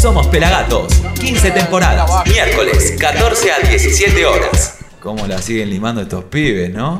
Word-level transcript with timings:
Somos 0.00 0.26
Pelagatos, 0.28 0.90
15 1.20 1.50
temporadas, 1.50 2.10
miércoles, 2.26 2.94
14 2.98 3.52
a 3.52 3.58
17 3.58 4.24
horas. 4.24 4.78
¿Cómo 5.02 5.26
la 5.26 5.36
siguen 5.42 5.68
limando 5.68 6.00
estos 6.00 6.24
pibes, 6.24 6.72
no? 6.72 6.98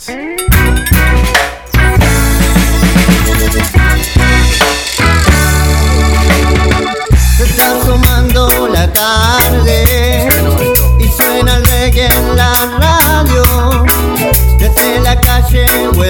Se 0.00 0.24
está 7.44 7.76
asomando 7.80 8.66
la 8.72 8.92
tarde 8.92 10.28
y 10.98 11.06
suena 11.16 11.58
el 11.58 11.64
reggae 11.64 12.06
en 12.06 12.36
la 12.36 12.52
radio. 12.80 13.84
Desde 14.58 14.98
la 14.98 15.20
calle 15.20 15.64
o 15.96 16.02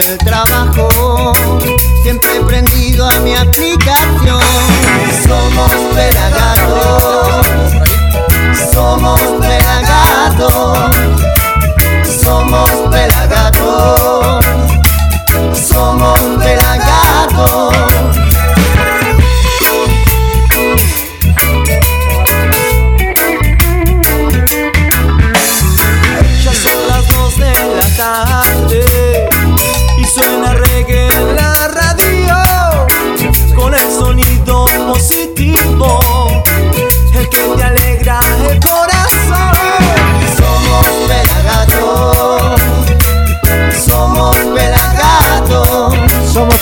somos 8.78 9.17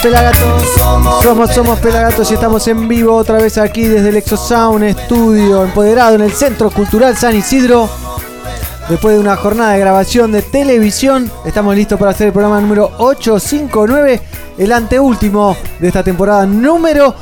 Pelagatos. 0.02 0.64
somos 1.22 1.50
Somos, 1.50 1.78
Pelagatos 1.80 2.30
y 2.30 2.34
estamos 2.34 2.66
en 2.68 2.86
vivo 2.88 3.14
otra 3.14 3.38
vez 3.38 3.58
aquí 3.58 3.84
desde 3.84 4.10
el 4.10 4.16
Exosound 4.16 4.84
Estudio, 4.84 5.64
empoderado 5.64 6.14
en 6.14 6.20
el 6.22 6.32
Centro 6.32 6.70
Cultural 6.70 7.16
San 7.16 7.34
Isidro. 7.36 7.88
Después 8.88 9.14
de 9.14 9.20
una 9.20 9.36
jornada 9.36 9.72
de 9.72 9.80
grabación 9.80 10.30
de 10.32 10.42
televisión, 10.42 11.30
estamos 11.44 11.74
listos 11.74 11.98
para 11.98 12.12
hacer 12.12 12.28
el 12.28 12.32
programa 12.32 12.60
número 12.60 12.90
859, 12.98 14.20
el 14.58 14.72
anteúltimo 14.72 15.56
de 15.80 15.88
esta 15.88 16.02
temporada 16.02 16.46
número 16.46 17.14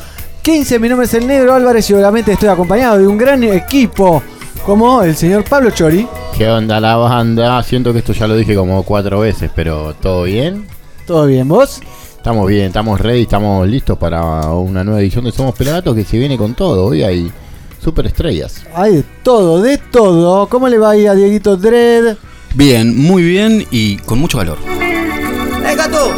15. 0.42 0.78
Mi 0.78 0.88
nombre 0.88 1.06
es 1.06 1.14
el 1.14 1.26
Negro 1.26 1.54
Álvarez 1.54 1.88
y 1.88 1.94
obviamente 1.94 2.32
estoy 2.32 2.48
acompañado 2.48 2.98
de 2.98 3.06
un 3.06 3.16
gran 3.16 3.42
equipo 3.44 4.22
como 4.66 5.02
el 5.02 5.16
señor 5.16 5.44
Pablo 5.44 5.70
Chori. 5.70 6.06
¿Qué 6.36 6.48
onda 6.48 6.80
la 6.80 6.96
banda? 6.96 7.62
Siento 7.62 7.92
que 7.92 8.00
esto 8.00 8.12
ya 8.12 8.26
lo 8.26 8.36
dije 8.36 8.54
como 8.54 8.82
cuatro 8.82 9.20
veces, 9.20 9.50
pero 9.54 9.94
¿todo 9.94 10.24
bien? 10.24 10.66
¿Todo 11.06 11.26
bien, 11.26 11.48
vos? 11.48 11.80
Estamos 12.24 12.48
bien, 12.48 12.68
estamos 12.68 12.98
ready, 12.98 13.20
estamos 13.20 13.68
listos 13.68 13.98
para 13.98 14.48
una 14.48 14.82
nueva 14.82 14.98
edición 15.02 15.26
de 15.26 15.30
Somos 15.30 15.54
Pelagatos 15.54 15.94
que 15.94 16.04
se 16.04 16.16
viene 16.16 16.38
con 16.38 16.54
todo. 16.54 16.86
Hoy 16.86 17.02
hay 17.02 17.30
super 17.78 18.06
estrellas. 18.06 18.62
Hay 18.74 18.94
de 18.94 19.04
todo, 19.22 19.60
de 19.60 19.76
todo. 19.76 20.48
¿Cómo 20.48 20.66
le 20.66 20.78
va 20.78 20.92
ahí 20.92 21.06
a 21.06 21.12
Dieguito 21.12 21.58
Dredd? 21.58 22.16
Bien, 22.54 22.96
muy 22.96 23.22
bien 23.22 23.66
y 23.70 23.98
con 23.98 24.18
mucho 24.18 24.38
valor. 24.38 24.56
¡Eh, 24.66 25.74
gato! 25.76 26.14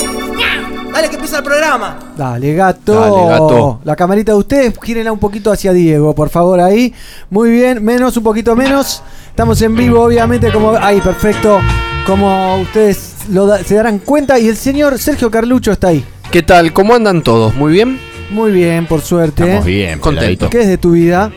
¡Dale 0.93 1.09
que 1.09 1.17
empieza 1.17 1.39
el 1.39 1.43
programa! 1.43 1.98
Dale, 2.17 2.55
gato. 2.55 2.95
Dale, 2.95 3.29
gato. 3.29 3.81
La 3.83 3.97
camarita 3.97 4.31
de 4.31 4.39
ustedes, 4.39 4.75
gírenla 4.81 5.11
un 5.11 5.19
poquito 5.19 5.51
hacia 5.51 5.73
Diego, 5.73 6.15
por 6.15 6.29
favor, 6.29 6.61
ahí. 6.61 6.95
Muy 7.31 7.51
bien, 7.51 7.85
menos, 7.85 8.17
un 8.17 8.23
poquito 8.23 8.55
menos. 8.55 9.03
Estamos 9.29 9.61
en 9.61 9.75
vivo, 9.75 10.03
obviamente, 10.03 10.53
como. 10.53 10.70
Ahí, 10.70 11.01
perfecto. 11.01 11.59
Como 12.07 12.61
ustedes 12.61 13.16
lo 13.31 13.47
da- 13.47 13.63
se 13.63 13.75
darán 13.75 13.98
cuenta. 13.98 14.39
Y 14.39 14.48
el 14.48 14.57
señor 14.57 14.98
Sergio 14.98 15.31
Carlucho 15.31 15.73
está 15.73 15.89
ahí. 15.89 16.05
¿Qué 16.31 16.42
tal? 16.42 16.73
¿Cómo 16.73 16.95
andan 16.95 17.23
todos? 17.23 17.55
¿Muy 17.55 17.73
bien? 17.73 17.98
Muy 18.31 18.51
bien, 18.51 18.87
por 18.87 19.01
suerte. 19.03 19.45
Estamos 19.45 19.64
bien, 19.64 19.98
Contento. 20.01 20.51
¿Qué 20.51 20.63
es 20.63 20.67
de 20.69 20.79
tu 20.79 20.92
vida? 20.92 21.31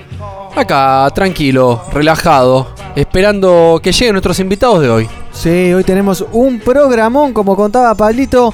Acá, 0.56 1.08
tranquilo, 1.14 1.84
relajado, 1.94 2.74
esperando 2.96 3.80
que 3.84 3.92
lleguen 3.92 4.14
nuestros 4.14 4.40
invitados 4.40 4.82
de 4.82 4.90
hoy. 4.90 5.10
Sí, 5.32 5.72
hoy 5.74 5.84
tenemos 5.84 6.26
un 6.32 6.60
programón, 6.60 7.32
como 7.34 7.56
contaba 7.56 7.94
Pablito. 7.96 8.54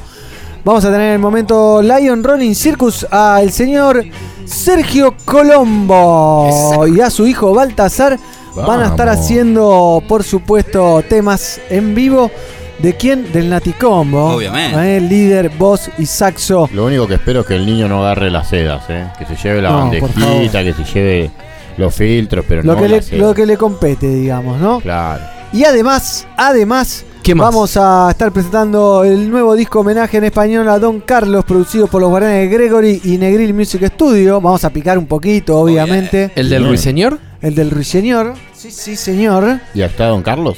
Vamos 0.65 0.83
a 0.83 0.91
tener 0.91 1.07
en 1.07 1.13
el 1.13 1.19
momento 1.19 1.81
Lion 1.81 2.23
Running 2.23 2.53
Circus 2.53 3.05
al 3.09 3.51
señor 3.51 4.03
Sergio 4.45 5.15
Colombo 5.23 6.85
y 6.87 6.99
a 7.01 7.09
su 7.09 7.25
hijo 7.27 7.53
Baltasar. 7.53 8.19
Van 8.55 8.81
a 8.81 8.87
estar 8.87 9.09
haciendo, 9.09 10.01
por 10.07 10.23
supuesto, 10.23 11.03
temas 11.07 11.59
en 11.69 11.93
vivo. 11.95 12.31
¿De 12.79 12.93
quién? 12.95 13.31
Del 13.31 13.49
Naticombo. 13.49 14.35
Obviamente. 14.35 14.97
Eh, 14.97 15.01
líder, 15.01 15.49
voz 15.49 15.89
y 15.97 16.05
saxo. 16.05 16.69
Lo 16.73 16.85
único 16.85 17.07
que 17.07 17.15
espero 17.15 17.41
es 17.41 17.45
que 17.45 17.55
el 17.55 17.65
niño 17.65 17.87
no 17.87 18.01
agarre 18.03 18.29
las 18.29 18.49
sedas, 18.49 18.83
¿eh? 18.89 19.07
que 19.17 19.25
se 19.25 19.35
lleve 19.35 19.61
la 19.61 19.69
No, 19.69 19.77
bandejita, 19.89 20.63
que 20.63 20.73
se 20.73 20.83
lleve 20.83 21.31
los 21.77 21.93
filtros, 21.95 22.45
pero 22.47 22.63
Lo, 22.63 22.75
no 22.75 22.81
que 22.81 22.89
le, 22.89 23.01
lo 23.17 23.33
que 23.33 23.45
le 23.45 23.57
compete, 23.57 24.07
digamos, 24.07 24.59
¿no? 24.59 24.79
Claro. 24.81 25.23
Y 25.53 25.63
además, 25.63 26.27
además, 26.35 27.05
¿Qué 27.23 27.33
más? 27.33 27.47
vamos 27.47 27.77
a 27.77 28.07
estar 28.11 28.31
presentando 28.31 29.03
el 29.05 29.29
nuevo 29.29 29.55
disco 29.55 29.79
homenaje 29.79 30.17
en 30.17 30.25
español 30.25 30.67
a 30.67 30.77
Don 30.79 30.99
Carlos, 30.99 31.45
producido 31.45 31.87
por 31.87 32.01
los 32.01 32.09
guaranes 32.09 32.49
de 32.49 32.57
Gregory 32.57 33.01
y 33.05 33.17
Negril 33.17 33.53
Music 33.53 33.85
Studio. 33.93 34.41
Vamos 34.41 34.65
a 34.65 34.69
picar 34.69 34.97
un 34.97 35.05
poquito, 35.05 35.57
obviamente. 35.57 36.31
¿El 36.35 36.49
del 36.49 36.65
ruiseñor? 36.65 37.19
El 37.41 37.55
del 37.55 37.71
Ruiseñor. 37.71 38.33
Sí, 38.53 38.71
sí, 38.71 38.95
señor. 38.95 39.59
¿Y 39.73 39.81
está 39.81 40.07
Don 40.07 40.23
Carlos? 40.23 40.57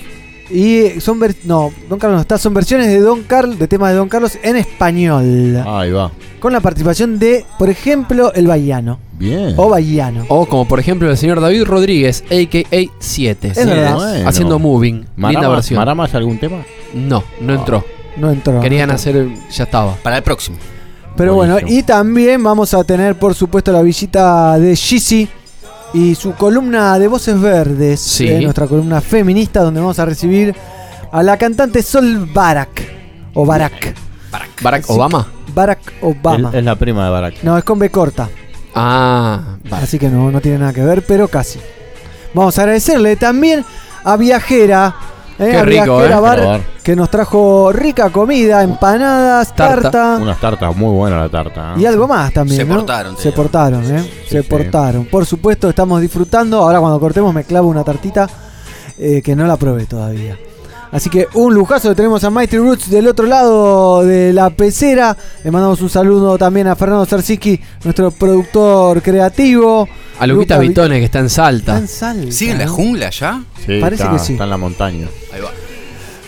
Y 0.49 0.99
son 1.01 1.19
ver- 1.19 1.35
no, 1.43 1.71
Don 1.89 1.99
Carlos 1.99 2.17
no 2.17 2.21
está, 2.21 2.37
son 2.37 2.53
versiones 2.53 2.87
de 2.87 2.99
Don 2.99 3.23
Carlos, 3.23 3.59
de 3.59 3.67
temas 3.67 3.91
de 3.91 3.97
Don 3.97 4.07
Carlos 4.09 4.37
en 4.41 4.55
español. 4.55 5.63
Ahí 5.65 5.91
va. 5.91 6.11
Con 6.39 6.53
la 6.53 6.59
participación 6.59 7.19
de, 7.19 7.45
por 7.57 7.69
ejemplo, 7.69 8.31
el 8.33 8.47
Bahiano. 8.47 8.99
Bien. 9.17 9.53
O 9.57 9.69
Bahiano. 9.69 10.25
O 10.29 10.45
como 10.45 10.67
por 10.67 10.79
ejemplo 10.79 11.09
el 11.09 11.17
señor 11.17 11.41
David 11.41 11.63
Rodríguez, 11.63 12.23
a.k.a. 12.29 12.91
7. 12.99 13.47
Es 13.47 13.65
verdad. 13.65 13.95
Bueno. 13.95 14.29
Haciendo 14.29 14.59
Moving. 14.59 14.95
Linda 14.95 15.07
¿Marama, 15.15 15.49
versión. 15.49 15.77
¿Marama 15.79 16.03
hace 16.05 16.17
algún 16.17 16.37
tema? 16.37 16.57
No, 16.93 17.23
no 17.41 17.53
entró. 17.53 17.83
No 18.15 18.31
entró. 18.31 18.59
Querían 18.61 18.89
no 18.89 18.95
hacer, 18.95 19.27
ya 19.51 19.63
estaba. 19.63 19.95
Para 19.95 20.17
el 20.17 20.23
próximo. 20.23 20.57
Pero 21.15 21.33
bueno, 21.33 21.57
y 21.65 21.81
también 21.81 22.43
vamos 22.43 22.75
a 22.75 22.83
tener, 22.83 23.15
por 23.17 23.33
supuesto, 23.33 23.71
la 23.71 23.81
visita 23.81 24.59
de 24.59 24.75
Shizzy 24.75 25.27
y 25.97 26.15
su 26.15 26.33
columna 26.33 26.99
de 26.99 27.07
Voces 27.07 27.39
Verdes, 27.41 27.99
Sí. 27.99 28.27
eh, 28.27 28.41
nuestra 28.41 28.67
columna 28.67 29.01
feminista, 29.01 29.61
donde 29.61 29.79
vamos 29.79 29.97
a 29.99 30.05
recibir 30.05 30.53
a 31.11 31.23
la 31.23 31.37
cantante 31.37 31.81
Sol 31.81 32.29
Barak, 32.33 32.81
o 33.33 33.45
Barak, 33.45 33.95
Barack 34.61 34.85
Sí. 34.85 34.91
Obama. 34.93 35.27
Barack 35.55 35.79
Obama. 36.01 36.51
Es 36.53 36.63
la 36.63 36.75
prima 36.75 37.05
de 37.05 37.09
Barack. 37.11 37.43
No, 37.43 37.57
es 37.57 37.63
con 37.63 37.79
B 37.79 37.89
corta, 37.89 38.29
Ah, 38.75 39.57
vale. 39.69 39.83
así 39.83 39.97
que 39.97 40.09
no, 40.09 40.29
no 40.31 40.39
tiene 40.39 40.59
nada 40.59 40.73
que 40.73 40.83
ver, 40.83 41.03
pero 41.05 41.27
casi. 41.27 41.59
Vamos 42.33 42.57
a 42.59 42.61
agradecerle 42.61 43.15
también 43.15 43.65
a 44.03 44.17
Viajera, 44.17 44.95
eh, 45.39 45.49
Qué 45.51 45.63
rico, 45.63 46.03
eh. 46.03 46.09
Bar, 46.09 46.45
Bar. 46.45 46.61
que 46.83 46.95
nos 46.95 47.09
trajo 47.09 47.71
rica 47.71 48.09
comida, 48.09 48.63
empanadas, 48.63 49.53
Tarta. 49.55 49.91
tarta. 49.91 50.17
Unas 50.21 50.39
tartas 50.39 50.75
muy 50.75 50.91
buenas 50.95 51.21
la 51.21 51.29
tarta. 51.29 51.73
¿eh? 51.75 51.81
Y 51.81 51.85
algo 51.85 52.07
más 52.07 52.33
también. 52.33 52.57
Se 52.61 52.65
¿no? 52.65 52.75
portaron, 52.75 53.17
Se 53.17 53.23
digo. 53.29 53.35
portaron, 53.35 53.95
¿eh? 53.95 54.11
Se 54.27 54.41
sí. 54.41 54.47
portaron. 54.49 55.05
Por 55.05 55.25
supuesto, 55.25 55.69
estamos 55.69 56.01
disfrutando. 56.01 56.59
Ahora, 56.61 56.79
cuando 56.79 56.99
cortemos, 56.99 57.33
me 57.33 57.43
clavo 57.43 57.67
una 57.69 57.83
tartita 57.83 58.27
eh, 58.97 59.21
que 59.21 59.35
no 59.35 59.45
la 59.45 59.57
probé 59.57 59.85
todavía. 59.85 60.37
Así 60.91 61.09
que 61.09 61.27
un 61.33 61.53
lujazo. 61.53 61.93
Tenemos 61.95 62.23
a 62.23 62.29
Mighty 62.29 62.57
Roots 62.57 62.89
del 62.89 63.07
otro 63.07 63.25
lado 63.27 64.03
de 64.05 64.31
la 64.33 64.49
pecera. 64.49 65.15
Le 65.43 65.51
mandamos 65.51 65.81
un 65.81 65.89
saludo 65.89 66.37
también 66.37 66.67
a 66.67 66.75
Fernando 66.75 67.05
Zarsiki, 67.05 67.59
nuestro 67.83 68.11
productor 68.11 69.01
creativo. 69.01 69.87
A 70.19 70.25
Luquita 70.27 70.57
Vitone 70.57 70.99
que 70.99 71.05
está 71.05 71.19
en 71.19 71.25
Está 71.25 71.43
Salta. 71.43 71.77
en 71.77 71.87
Salta, 71.87 72.31
¿Sigue 72.31 72.51
en 72.53 72.57
la 72.59 72.67
jungla 72.67 73.09
ya? 73.09 73.43
Sí, 73.65 73.79
Parece 73.81 74.03
está, 74.03 74.13
que 74.15 74.19
sí. 74.19 74.33
Está 74.33 74.45
en 74.45 74.49
la 74.49 74.57
montaña. 74.57 75.07
Ahí 75.33 75.41
va. 75.41 75.51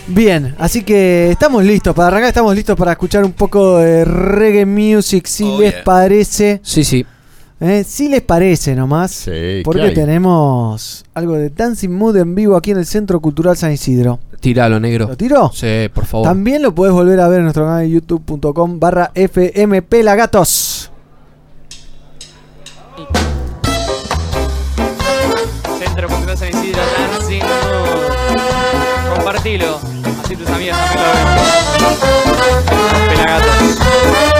Bien, 0.06 0.54
así 0.58 0.82
que 0.82 1.30
estamos 1.30 1.64
listos. 1.64 1.94
Para 1.94 2.08
arrancar, 2.08 2.28
estamos 2.28 2.54
listos 2.54 2.76
para 2.76 2.92
escuchar 2.92 3.24
un 3.24 3.32
poco 3.32 3.78
de 3.78 4.04
reggae 4.04 4.66
music, 4.66 5.26
si 5.26 5.44
Oh, 5.44 5.60
les 5.60 5.72
yeah. 5.72 5.84
parece. 5.84 6.60
Sí, 6.64 6.84
sí. 6.84 7.06
¿Eh? 7.60 7.84
Si 7.84 8.08
les 8.08 8.22
parece 8.22 8.74
nomás. 8.74 9.10
Sí, 9.10 9.30
¿qué 9.30 9.62
porque 9.64 9.90
tenemos 9.90 11.04
algo 11.12 11.34
de 11.34 11.50
Dancing 11.50 11.90
Mood 11.90 12.16
en 12.16 12.34
vivo 12.34 12.56
aquí 12.56 12.70
en 12.70 12.78
el 12.78 12.86
Centro 12.86 13.20
Cultural 13.20 13.54
San 13.56 13.70
Isidro. 13.70 14.18
Tíralo, 14.40 14.80
negro. 14.80 15.08
¿Lo 15.08 15.16
tiró? 15.16 15.52
Sí, 15.54 15.90
por 15.92 16.06
favor. 16.06 16.26
También 16.26 16.62
lo 16.62 16.74
podés 16.74 16.94
volver 16.94 17.20
a 17.20 17.28
ver 17.28 17.38
en 17.38 17.44
nuestro 17.44 17.64
canal 17.64 17.82
de 17.82 17.90
youtube.com 17.90 18.80
barra 18.80 19.12
fmplagatos. 19.14 20.90
Centro 25.78 26.08
Cultural 26.08 26.38
San 26.38 26.48
Isidro 26.48 26.80
Dancing 27.12 27.42
Mood. 27.42 29.14
Compartilo, 29.16 29.78
así 30.24 30.34
tus 30.34 30.48
amigas 30.48 30.78
también 30.78 31.04
lo 31.04 31.12
ven. 31.92 33.08
Pelagatos. 33.10 34.39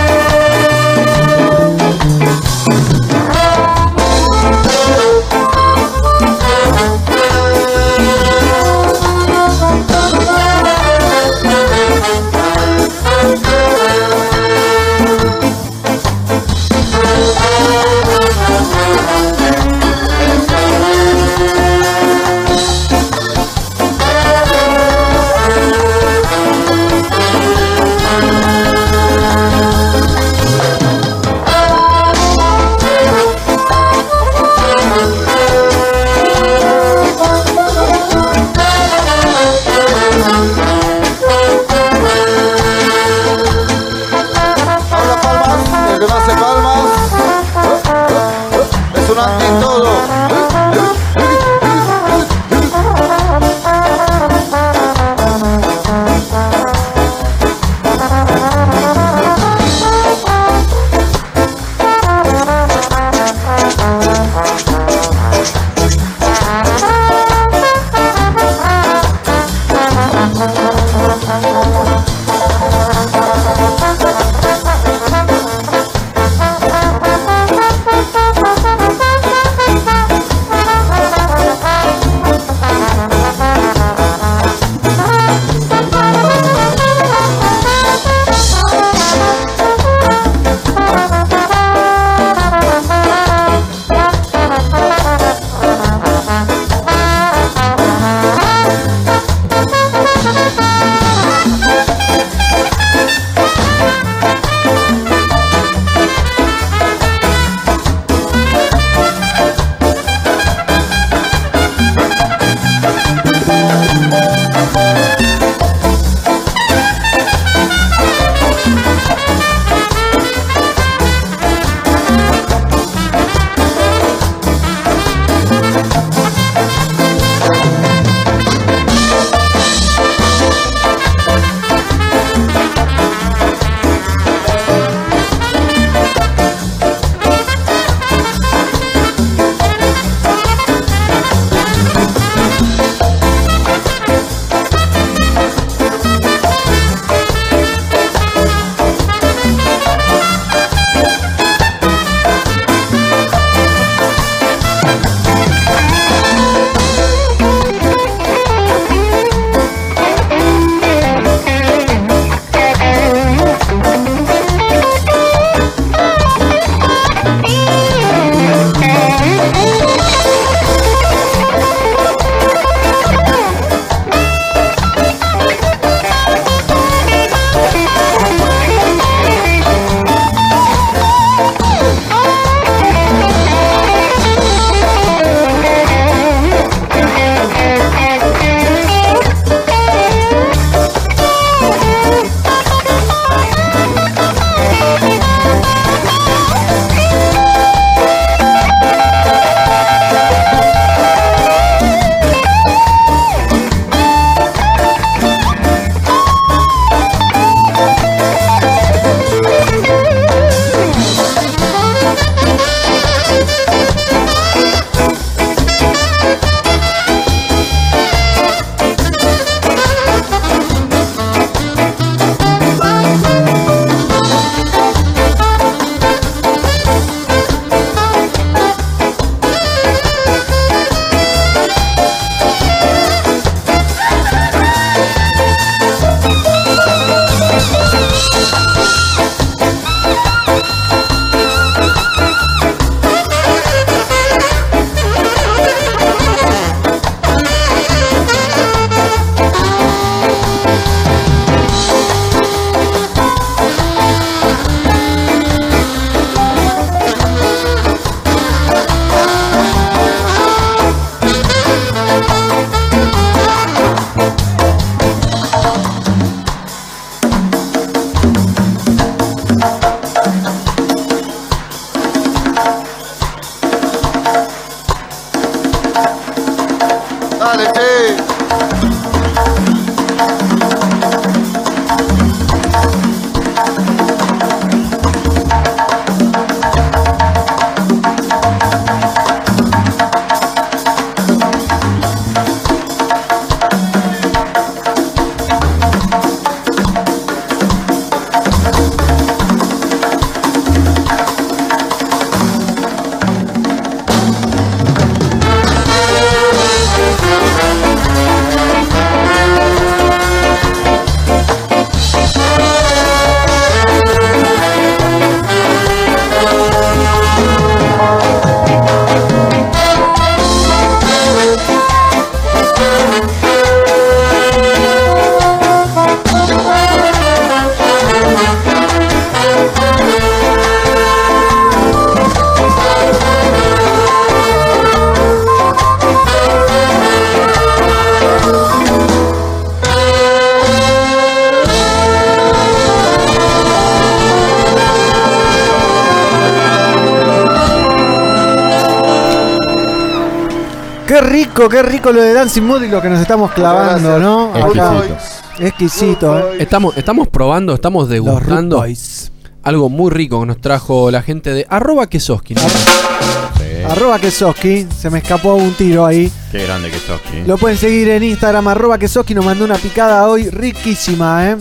Rico, 351.60 351.68
qué 351.68 351.82
rico 351.82 352.12
lo 352.12 352.22
de 352.22 352.32
Dancing 352.32 352.62
Mood 352.62 352.82
y 352.84 352.88
lo 352.88 353.02
que 353.02 353.10
nos 353.10 353.20
estamos 353.20 353.50
clavando. 353.52 354.18
¿no? 354.18 354.54
Acá. 354.54 354.96
Exquisito. 354.96 355.66
Exquisito, 355.66 356.38
¿eh? 356.38 356.56
Estamos, 356.60 356.96
estamos 356.96 357.28
probando, 357.28 357.74
estamos 357.74 358.08
degustando 358.08 358.78
Boys. 358.78 359.30
algo 359.62 359.90
muy 359.90 360.10
rico 360.10 360.40
que 360.40 360.46
nos 360.46 360.60
trajo 360.60 361.10
la 361.10 361.20
gente 361.20 361.52
de 361.52 361.66
arroba 361.68 362.06
quesoski. 362.06 362.54
¿no? 362.54 362.62
Sí. 362.62 363.82
Arroba 363.86 364.18
Kesoski, 364.18 364.86
se 364.96 365.10
me 365.10 365.18
escapó 365.18 365.54
un 365.54 365.72
tiro 365.74 366.06
ahí. 366.06 366.30
Qué 366.50 366.64
grande 366.64 366.90
que 366.90 366.98
sos, 366.98 367.20
¿sí? 367.30 367.42
Lo 367.46 367.58
pueden 367.58 367.76
seguir 367.76 368.08
en 368.08 368.22
Instagram, 368.22 368.68
arroba 368.68 368.98
Kesoski, 368.98 369.34
nos 369.34 369.44
mandó 369.44 369.64
una 369.64 369.76
picada 369.76 370.26
hoy 370.28 370.48
riquísima, 370.48 371.50
¿eh? 371.50 371.56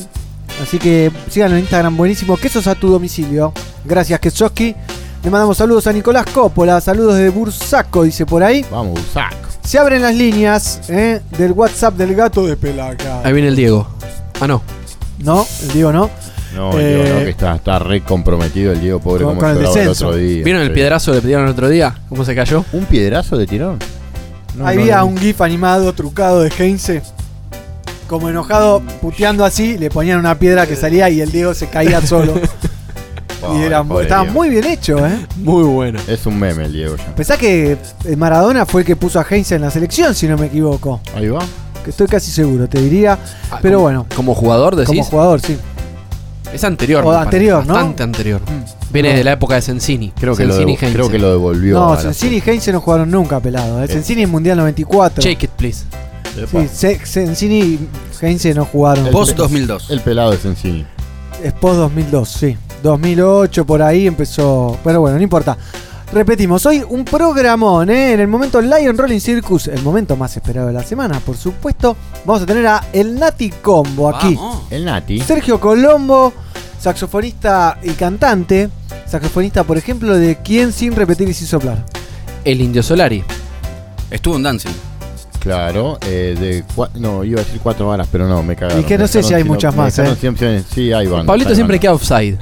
Así 0.62 0.78
que 0.78 1.12
síganlo 1.30 1.56
en 1.58 1.62
Instagram, 1.62 1.98
buenísimo. 1.98 2.38
Quesos 2.38 2.68
a 2.68 2.76
tu 2.76 2.90
domicilio. 2.90 3.52
Gracias, 3.84 4.20
Kesoski. 4.20 4.76
Le 5.24 5.30
mandamos 5.30 5.58
saludos 5.58 5.88
a 5.88 5.94
Nicolás 5.94 6.26
Coppola, 6.34 6.80
saludos 6.80 7.18
de 7.18 7.30
Bursaco, 7.30 8.04
dice 8.04 8.26
por 8.26 8.44
ahí. 8.44 8.66
Vamos, 8.72 9.00
saco. 9.14 9.49
Se 9.70 9.78
abren 9.78 10.02
las 10.02 10.16
líneas 10.16 10.82
¿eh? 10.90 11.22
del 11.38 11.52
WhatsApp 11.52 11.94
del 11.94 12.16
gato 12.16 12.44
de 12.48 12.58
Pelaca. 12.58 13.22
Ahí 13.24 13.34
viene 13.34 13.50
el 13.50 13.56
Diego. 13.56 13.88
Ah, 14.42 14.48
no. 14.48 14.64
No, 15.20 15.46
el 15.62 15.72
Diego 15.74 15.92
no. 15.92 16.10
No, 16.56 16.74
el 16.74 16.80
Eh, 16.84 16.96
Diego 17.04 17.20
no, 17.20 17.24
que 17.26 17.30
está, 17.30 17.56
está 17.56 17.78
re 17.78 18.02
comprometido 18.02 18.72
el 18.74 18.82
Diego, 18.82 19.00
pobre, 19.00 19.26
Con- 19.26 19.36
como 19.36 19.42
con 19.42 19.52
el 19.52 19.58
el 19.78 19.88
otro 19.90 20.16
día. 20.16 20.44
¿Vieron 20.44 20.64
el 20.64 20.70
Sí. 20.70 20.74
piedrazo 20.74 21.12
que 21.12 21.18
le 21.18 21.22
pidieron 21.22 21.46
el 21.46 21.52
otro 21.52 21.70
día? 21.70 21.96
¿Cómo 22.10 22.26
se 22.26 22.34
cayó? 22.34 22.66
¿Un 22.74 22.86
piedrazo 22.86 23.38
de 23.38 23.46
tirón? 23.46 23.78
No, 24.58 24.66
había 24.68 24.98
no. 24.98 25.06
un 25.06 25.18
GIF 25.20 25.40
animado, 25.42 25.94
trucado 25.94 26.42
de 26.42 26.50
Heinze. 26.58 27.04
Como 28.08 28.28
enojado, 28.28 28.82
puteando 29.02 29.46
así, 29.46 29.78
le 29.78 29.92
ponían 29.92 30.18
una 30.18 30.34
piedra 30.40 30.66
que 30.66 30.76
salía 30.76 31.12
y 31.12 31.22
el 31.22 31.32
Diego 31.32 31.54
se 31.54 31.68
caía 31.68 32.02
solo. 32.02 32.34
y 33.56 33.62
era, 33.64 33.82
estaba 34.02 34.22
Diego. 34.24 34.34
muy 34.34 34.50
bien 34.50 34.66
hecho, 34.66 35.06
¿eh? 35.06 35.26
Muy 35.38 35.64
bueno. 35.64 36.00
Es 36.08 36.26
un 36.26 36.38
meme 36.40 36.66
el 36.66 36.74
Diego 36.74 36.96
ya. 36.98 37.16
Pensá 37.16 37.38
que 37.38 37.78
eh, 38.06 38.16
Maradona 38.16 38.66
fue 38.66 38.82
el 38.82 38.88
que 38.88 38.96
puso 38.96 39.20
a 39.20 39.26
Heinze 39.30 39.56
en 39.56 39.62
la 39.62 39.72
selección, 39.72 40.14
si 40.16 40.28
no 40.28 40.38
me 40.38 40.48
equivoco. 40.48 41.00
Ahí 41.16 41.28
va. 41.30 41.40
Que 41.84 41.92
estoy 41.92 42.08
casi 42.08 42.30
seguro, 42.32 42.68
te 42.68 42.80
diría. 42.82 43.18
Ah, 43.52 43.60
Pero 43.62 43.78
como- 43.78 43.84
bueno, 43.84 44.06
Como 44.16 44.36
jugador, 44.36 44.76
decís. 44.76 44.88
como 44.90 45.04
jugador, 45.04 45.42
sí. 45.42 45.58
Es 46.54 46.64
anterior. 46.64 47.04
O 47.06 47.12
¿no? 47.12 47.14
Bastante 47.14 48.04
anterior. 48.04 48.42
Mm. 48.42 48.92
Viene 48.92 49.12
No. 49.12 49.18
de 49.18 49.24
la 49.24 49.32
época 49.34 49.56
de 49.56 49.62
Sensini. 49.62 50.12
Creo 50.20 50.36
que, 50.36 50.46
lo, 50.46 50.54
Sensini 50.54 50.78
creo 50.78 51.10
que 51.10 51.20
lo 51.20 51.30
devolvió. 51.32 51.76
No, 51.80 52.00
Sensini 52.00 52.38
y 52.38 52.44
Heinze 52.50 52.72
no 52.72 52.82
jugaron 52.82 53.10
nunca 53.12 53.40
pelado. 53.40 53.82
¿eh? 53.82 53.86
Eh. 53.86 53.88
Sensini 53.88 54.24
en 54.24 54.32
Mundial 54.32 54.58
94. 54.58 55.22
Shake 55.22 55.44
it, 55.44 55.52
please. 55.52 55.86
Epa. 56.38 56.62
Sí, 56.64 56.68
Se- 56.74 57.06
Sensini 57.06 57.60
y 57.60 57.80
Heinze 58.22 58.54
no 58.56 58.66
jugaron. 58.66 59.06
El- 59.06 59.12
Post 59.12 59.36
2002. 59.38 59.92
El 59.92 60.02
pelado 60.02 60.32
de 60.32 60.38
Sensini. 60.38 60.86
Es 61.44 61.54
post 61.54 61.78
2002, 61.78 62.28
sí. 62.30 62.58
2008 62.84 63.66
por 63.66 63.82
ahí 63.82 64.08
empezó. 64.08 64.78
Pero 64.84 65.02
bueno, 65.02 65.18
no 65.18 65.24
importa. 65.24 65.58
Repetimos, 66.12 66.66
hoy 66.66 66.84
un 66.90 67.06
programón, 67.06 67.88
¿eh? 67.92 68.14
En 68.14 68.20
el 68.20 68.28
momento 68.28 68.60
Lion 68.60 68.98
Rolling 68.98 69.20
Circus, 69.20 69.68
el 69.68 69.84
momento 69.84 70.16
más 70.16 70.36
esperado 70.36 70.66
de 70.68 70.74
la 70.74 70.82
semana, 70.84 71.20
por 71.20 71.38
supuesto. 71.38 71.96
Vamos 72.26 72.42
a 72.42 72.46
tener 72.48 72.66
a 72.66 72.84
El 72.92 73.20
Nati 73.20 73.52
Combo 73.52 74.10
aquí. 74.10 74.34
Vamos. 74.34 74.64
El 74.72 74.86
Nati. 74.86 75.20
Sergio 75.22 75.60
Colombo, 75.60 76.34
saxofonista 76.80 77.78
y 77.84 77.92
cantante. 77.92 78.70
Saxofonista, 79.06 79.64
por 79.64 79.78
ejemplo, 79.78 80.16
de 80.18 80.38
Quién 80.44 80.72
sin 80.74 80.96
repetir 80.96 81.30
y 81.30 81.34
sin 81.36 81.46
soplar. 81.48 81.86
El 82.44 82.60
Indio 82.62 82.82
Solari. 82.82 83.24
Estuvo 84.10 84.36
en 84.36 84.44
Dancing. 84.44 84.72
Claro, 85.40 86.00
eh, 86.02 86.36
de 86.40 86.64
cua- 86.76 86.90
no, 86.96 87.24
iba 87.24 87.40
a 87.40 87.44
decir 87.44 87.60
cuatro 87.62 87.88
balas, 87.88 88.08
pero 88.12 88.28
no, 88.28 88.42
me 88.44 88.56
cagaron. 88.56 88.82
Y 88.82 88.84
que 88.84 88.98
no 88.98 89.08
sé 89.08 89.22
si 89.24 89.34
hay 89.36 89.44
muchas 89.44 89.76
más, 89.76 89.98
eh. 90.00 90.16
Sí, 90.74 90.92
hay 90.92 91.06
bandas. 91.08 91.28
Pablito 91.28 91.54
siempre 91.56 91.78
bandas. 91.78 91.82
queda 91.82 91.94
offside. 91.94 92.38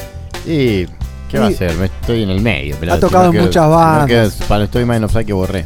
Y, 0.47 0.87
¿qué 1.29 1.39
va 1.39 1.45
a 1.45 1.49
hacer? 1.49 1.75
Me 1.75 1.85
estoy 1.87 2.23
en 2.23 2.29
el 2.29 2.41
medio. 2.41 2.75
pelado. 2.77 2.99
tocado 2.99 3.25
Si 3.25 3.27
en 3.29 3.33
quedo- 3.33 3.45
muchas 3.47 3.69
bandas. 3.69 4.07
quedo- 4.07 4.47
para, 4.47 4.63
estoy 4.63 4.85
más 4.85 4.97
en 4.97 5.03
offside 5.03 5.25
que 5.25 5.33
borré. 5.33 5.65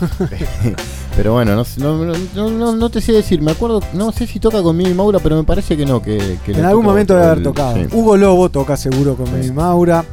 pero 1.16 1.32
bueno, 1.32 1.54
no, 1.54 1.64
sé- 1.64 1.80
no, 1.80 1.96
no, 2.04 2.50
no, 2.50 2.72
no 2.76 2.90
te 2.90 3.00
sé 3.00 3.12
decir. 3.12 3.40
Me 3.40 3.52
acuerdo, 3.52 3.80
no 3.94 4.12
sé 4.12 4.26
si 4.26 4.38
toca 4.40 4.62
con 4.62 4.76
Mimi 4.76 4.92
Maura, 4.94 5.18
pero 5.18 5.36
me 5.36 5.44
parece 5.44 5.76
que 5.76 5.86
no. 5.86 6.02
Que, 6.02 6.38
que 6.44 6.52
En 6.52 6.64
algún 6.64 6.84
momento 6.84 7.14
debe 7.14 7.26
haber 7.26 7.42
tocado. 7.42 7.74
sí. 7.76 7.86
Hugo 7.92 8.16
Lobo 8.16 8.48
toca 8.50 8.76
seguro 8.76 9.14
con 9.16 9.32
Mimi 9.32 9.50
Maura. 9.52 10.04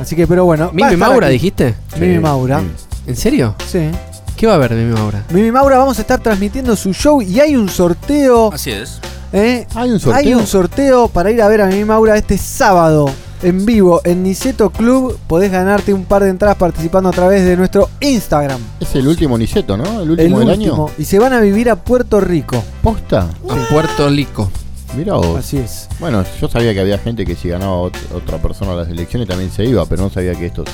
Así 0.00 0.14
que, 0.14 0.26
pero 0.26 0.44
bueno. 0.44 0.70
Mimi 0.72 0.96
Maura, 0.96 1.26
aquí. 1.28 1.34
dijiste. 1.34 1.74
Mimi 1.98 2.14
Sí, 2.14 2.20
Maura. 2.20 2.60
sí. 2.60 2.66
¿En 3.06 3.16
serio? 3.16 3.54
Sí. 3.66 3.88
¿Qué 4.36 4.46
va 4.46 4.52
a 4.52 4.56
haber 4.56 4.74
de 4.74 4.82
Mimi 4.84 4.92
Maura? 4.98 5.24
Mimi 5.30 5.50
Maura, 5.50 5.78
vamos 5.78 5.98
a 5.98 6.02
estar 6.02 6.20
transmitiendo 6.20 6.76
su 6.76 6.92
show 6.92 7.22
y 7.22 7.40
hay 7.40 7.56
un 7.56 7.68
sorteo. 7.68 8.52
Así 8.52 8.70
es. 8.70 9.00
¿eh? 9.32 9.66
Hay 9.74 9.90
un 9.90 9.98
sorteo. 9.98 10.18
Hay 10.18 10.34
un 10.34 10.46
sorteo 10.46 11.08
para 11.08 11.30
ir 11.30 11.40
a 11.42 11.48
ver 11.48 11.62
a 11.62 11.66
Mimi 11.66 11.84
Maura 11.84 12.16
este 12.16 12.36
sábado 12.38 13.06
en 13.42 13.64
vivo 13.66 14.00
en 14.04 14.22
Niceto 14.22 14.70
Club. 14.70 15.18
Podés 15.26 15.50
ganarte 15.52 15.92
un 15.94 16.04
par 16.04 16.22
de 16.24 16.30
entradas 16.30 16.56
participando 16.56 17.08
a 17.08 17.12
través 17.12 17.44
de 17.44 17.56
nuestro 17.56 17.88
Instagram. 18.00 18.60
Es 18.80 18.94
el 18.94 19.06
último 19.08 19.36
Niceto, 19.38 19.76
¿no? 19.76 19.84
El 19.84 20.02
El 20.02 20.10
último 20.10 20.38
del 20.40 20.48
último. 20.50 20.86
año. 20.86 20.94
Y 20.98 21.04
se 21.04 21.18
van 21.18 21.32
a 21.32 21.40
vivir 21.40 21.70
a 21.70 21.76
Puerto 21.76 22.20
Rico. 22.20 22.62
¿Posta? 22.82 23.28
A 23.48 23.68
Puerto 23.70 24.08
Rico. 24.08 24.50
Mira 24.96 25.14
vos. 25.14 25.36
Así 25.38 25.58
es. 25.58 25.88
Bueno, 25.98 26.24
yo 26.40 26.48
sabía 26.48 26.72
que 26.72 26.80
había 26.80 26.96
gente 26.98 27.26
que 27.26 27.34
si 27.34 27.48
ganaba 27.48 27.76
ot- 27.82 27.92
otra 28.14 28.38
persona 28.38 28.74
las 28.74 28.88
elecciones 28.88 29.28
también 29.28 29.50
se 29.50 29.64
iba, 29.64 29.84
pero 29.84 30.02
no 30.02 30.10
sabía 30.10 30.34
que 30.34 30.46
esto 30.46 30.64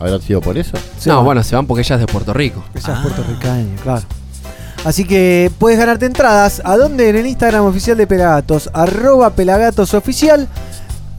habrá 0.00 0.18
sido 0.18 0.40
por 0.40 0.58
eso. 0.58 0.76
Se 0.98 1.10
no, 1.10 1.16
van. 1.16 1.24
bueno, 1.26 1.42
se 1.44 1.54
van 1.54 1.66
porque 1.66 1.82
ella 1.82 1.94
es 1.96 2.00
de 2.00 2.06
Puerto 2.06 2.32
Rico. 2.32 2.64
Ella 2.74 2.94
es 2.94 3.00
puertorriqueña, 3.00 3.76
claro. 3.82 4.02
Así 4.84 5.04
que 5.04 5.52
puedes 5.58 5.78
ganarte 5.78 6.06
entradas. 6.06 6.62
¿A 6.64 6.76
dónde? 6.78 7.10
En 7.10 7.16
el 7.16 7.26
Instagram 7.26 7.66
oficial 7.66 7.98
de 7.98 8.06
Pelagatos. 8.06 8.70
Arroba 8.72 9.28
Pelagatos 9.30 9.92
Oficial. 9.92 10.48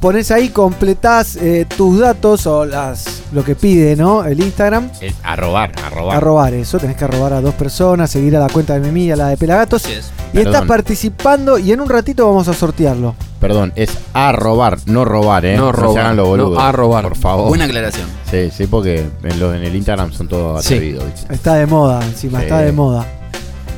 Pones 0.02 0.32
ahí, 0.32 0.50
completás 0.50 1.36
eh, 1.36 1.68
tus 1.78 2.00
datos 2.00 2.48
o 2.48 2.66
las 2.66 3.22
lo 3.32 3.44
que 3.46 3.54
pide, 3.54 3.96
¿no? 3.96 4.26
El 4.26 4.40
Instagram. 4.40 4.90
Es 5.00 5.14
a 5.24 5.36
robar, 5.36 5.72
a 5.86 5.90
robar. 5.92 6.18
A 6.18 6.20
robar 6.20 6.54
eso. 6.56 6.80
Tenés 6.80 6.98
que 6.98 7.06
robar 7.06 7.34
a 7.34 7.40
dos 7.42 7.54
personas, 7.54 8.10
seguir 8.10 8.36
a 8.36 8.40
la 8.40 8.50
cuenta 8.50 8.74
de 8.74 8.80
Mimi 8.80 9.06
y 9.06 9.12
a 9.12 9.16
la 9.16 9.28
de 9.28 9.38
Pelagatos. 9.38 9.86
Es. 9.86 10.12
Y 10.34 10.40
estás 10.40 10.66
participando 10.66 11.60
y 11.60 11.72
en 11.72 11.82
un 11.82 11.88
ratito 11.90 12.26
vamos 12.26 12.48
a 12.48 12.54
sortearlo. 12.56 13.14
Perdón, 13.40 13.74
es 13.76 13.96
a 14.14 14.32
robar, 14.32 14.80
no 14.88 15.06
robar, 15.06 15.46
¿eh? 15.46 15.56
No 15.56 15.68
se 15.68 15.74
robar, 15.74 16.06
hagan 16.06 16.18
los 16.18 16.28
boludos. 16.28 16.56
no 16.58 16.60
a 16.62 16.72
robar. 16.72 17.04
Por 17.04 17.18
favor. 17.18 17.48
Buena 17.50 17.66
aclaración. 17.66 18.08
Sí, 18.30 18.50
sí, 18.52 18.66
porque 18.66 19.08
en, 19.24 19.40
los, 19.40 19.56
en 19.56 19.64
el 19.64 19.76
Instagram 19.76 20.12
son 20.14 20.28
todos 20.28 20.66
Sí. 20.66 20.74
atrevidos. 20.74 21.04
Está 21.30 21.54
de 21.56 21.68
moda, 21.68 22.04
encima, 22.04 22.40
Sí. 22.40 22.46
está 22.46 22.58
de 22.58 22.72
moda. 22.72 23.06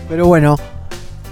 Pero 0.07 0.25
bueno. 0.25 0.55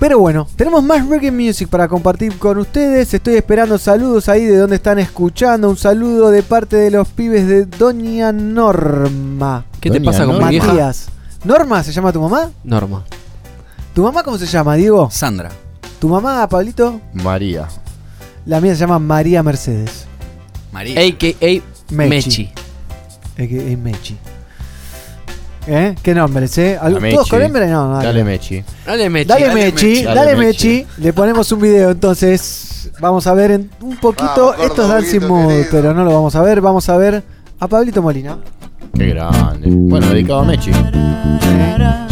Pero 0.01 0.17
bueno, 0.17 0.47
tenemos 0.55 0.81
más 0.83 1.07
reggae 1.07 1.29
music 1.29 1.69
para 1.69 1.87
compartir 1.87 2.35
con 2.39 2.57
ustedes. 2.57 3.13
Estoy 3.13 3.35
esperando 3.35 3.77
saludos 3.77 4.29
ahí 4.29 4.45
de 4.45 4.57
donde 4.57 4.77
están 4.77 4.97
escuchando. 4.97 5.69
Un 5.69 5.77
saludo 5.77 6.31
de 6.31 6.41
parte 6.41 6.75
de 6.75 6.89
los 6.89 7.07
pibes 7.09 7.47
de 7.47 7.67
Doña 7.67 8.31
Norma. 8.31 9.63
¿Qué 9.79 9.91
te 9.91 10.01
pasa 10.01 10.25
con 10.25 10.39
Norma. 10.39 10.51
Matías. 10.51 11.09
¿Norma 11.43 11.83
se 11.83 11.91
llama 11.91 12.11
tu 12.11 12.19
mamá? 12.19 12.49
Norma. 12.63 13.03
¿Tu 13.93 14.01
mamá 14.01 14.23
cómo 14.23 14.39
se 14.39 14.47
llama, 14.47 14.73
Diego? 14.73 15.07
Sandra. 15.11 15.51
¿Tu 15.99 16.09
mamá, 16.09 16.49
Pablito? 16.49 16.99
María. 17.13 17.67
La 18.47 18.59
mía 18.59 18.73
se 18.73 18.79
llama 18.79 18.97
María 18.97 19.43
Mercedes. 19.43 20.07
María. 20.71 20.99
AKA 20.99 21.63
Mechi. 21.91 22.09
Mechi. 22.09 22.53
A.k.a. 23.37 23.77
Mechi. 23.77 24.17
¿Eh? 25.67 25.95
¿Qué 26.01 26.15
nombres, 26.15 26.57
eh? 26.57 26.77
¿Algo- 26.81 26.99
La 26.99 27.09
¿Todos 27.11 27.23
Mechi. 27.25 27.29
con 27.29 27.41
nombre? 27.43 27.67
No, 27.67 27.87
no. 27.93 28.01
Dale, 28.03 28.23
Mechi. 28.23 28.63
Dale 28.85 29.09
Mechi. 29.09 29.27
Dale, 29.27 29.53
Mechi, 29.53 30.03
dale, 30.03 30.35
Mechi. 30.35 30.85
Le 30.97 31.13
ponemos 31.13 31.51
un 31.51 31.61
video 31.61 31.91
entonces. 31.91 32.89
Vamos 32.99 33.27
a 33.27 33.33
ver 33.35 33.51
en 33.51 33.69
un 33.81 33.95
poquito. 33.97 34.53
Vamos, 34.57 34.65
Esto 34.65 34.81
es 34.83 34.87
Dancing 34.89 35.27
Mood, 35.27 35.47
querido. 35.49 35.67
pero 35.71 35.93
no 35.93 36.03
lo 36.03 36.13
vamos 36.13 36.35
a 36.35 36.41
ver. 36.41 36.61
Vamos 36.61 36.89
a 36.89 36.97
ver 36.97 37.23
a 37.59 37.67
Pablito 37.67 38.01
Molina. 38.01 38.37
Qué 38.97 39.07
grande. 39.09 39.67
Bueno, 39.69 40.07
dedicado 40.07 40.39
a 40.39 40.43
Mechi. 40.45 40.71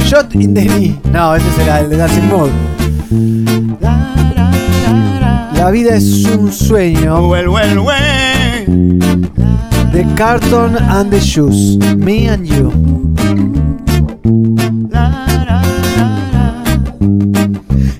Shot 0.05 0.33
in 0.35 0.53
the 0.53 0.65
knee. 0.65 0.99
No, 1.11 1.35
ese 1.35 1.51
será 1.55 1.79
el 1.81 1.89
de 1.89 1.97
Dancing 1.97 2.27
Mood. 2.27 2.49
La 5.55 5.71
vida 5.71 5.95
es 5.95 6.25
un 6.25 6.51
sueño. 6.53 7.19
The 8.65 10.03
Carton 10.17 10.75
and 10.75 11.11
the 11.11 11.19
Shoes. 11.19 11.77
Me 11.95 12.27
and 12.27 12.45
you. 12.45 12.71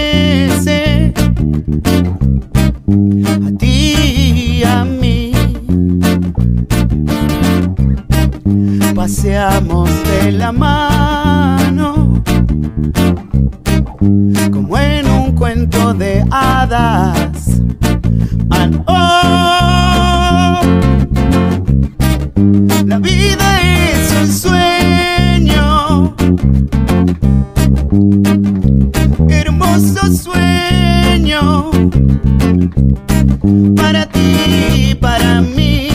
a 3.45 3.57
ti 3.57 3.95
y 4.59 4.63
a 4.63 4.83
mí. 4.85 5.31
Paseamos 8.95 9.89
de 10.03 10.31
la 10.33 10.51
mano 10.51 12.21
como 14.51 14.77
en 14.77 15.07
un 15.07 15.31
cuento 15.33 15.93
de 15.93 16.25
hadas 16.31 17.61
sueño 29.79 31.71
para 33.75 34.05
ti 34.07 34.91
y 34.91 34.95
para 34.95 35.41
mí. 35.41 35.87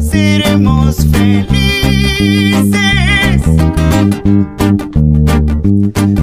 Seremos 0.00 0.96
felices, 1.12 2.62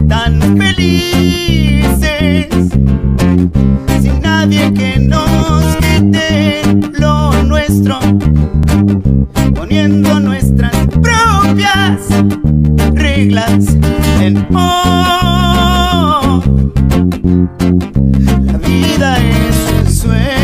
tan 0.07 0.57
felices, 0.57 2.47
sin 4.01 4.21
nadie 4.21 4.73
que 4.73 4.97
nos 4.99 5.75
quite 5.77 6.63
lo 6.99 7.43
nuestro 7.43 7.99
poniendo 9.53 10.19
nuestras 10.19 10.30
propias 11.61 12.07
reglas 12.93 13.75
en 14.19 14.47
oh. 14.53 16.41
La 18.45 18.57
vida 18.57 19.17
es 19.17 19.55
un 19.79 19.93
sueño. 19.93 20.40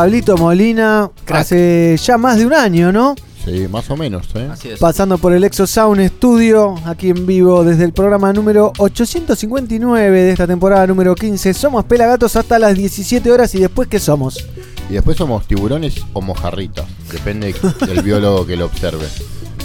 Pablito 0.00 0.34
Molina. 0.38 1.10
Hace 1.26 1.94
ya 2.02 2.16
más 2.16 2.38
de 2.38 2.46
un 2.46 2.54
año, 2.54 2.90
¿no? 2.90 3.14
Sí, 3.44 3.68
más 3.68 3.90
o 3.90 3.98
menos, 3.98 4.28
¿eh? 4.34 4.48
Así 4.50 4.70
es. 4.70 4.78
Pasando 4.78 5.18
por 5.18 5.34
el 5.34 5.44
Exo 5.44 5.66
Sound 5.66 6.00
Studio, 6.16 6.74
aquí 6.86 7.10
en 7.10 7.26
vivo 7.26 7.62
desde 7.64 7.84
el 7.84 7.92
programa 7.92 8.32
número 8.32 8.72
859 8.78 10.22
de 10.22 10.30
esta 10.30 10.46
temporada 10.46 10.86
número 10.86 11.14
15. 11.14 11.52
Somos 11.52 11.84
Pelagatos 11.84 12.34
hasta 12.34 12.58
las 12.58 12.78
17 12.78 13.30
horas 13.30 13.54
y 13.54 13.60
después, 13.60 13.88
¿qué 13.88 14.00
somos? 14.00 14.42
Y 14.88 14.94
después 14.94 15.18
somos 15.18 15.46
tiburones 15.46 15.96
o 16.14 16.22
mojarritas. 16.22 16.86
Depende 17.12 17.54
del 17.86 18.00
biólogo 18.02 18.46
que 18.46 18.56
lo 18.56 18.64
observe. 18.64 19.04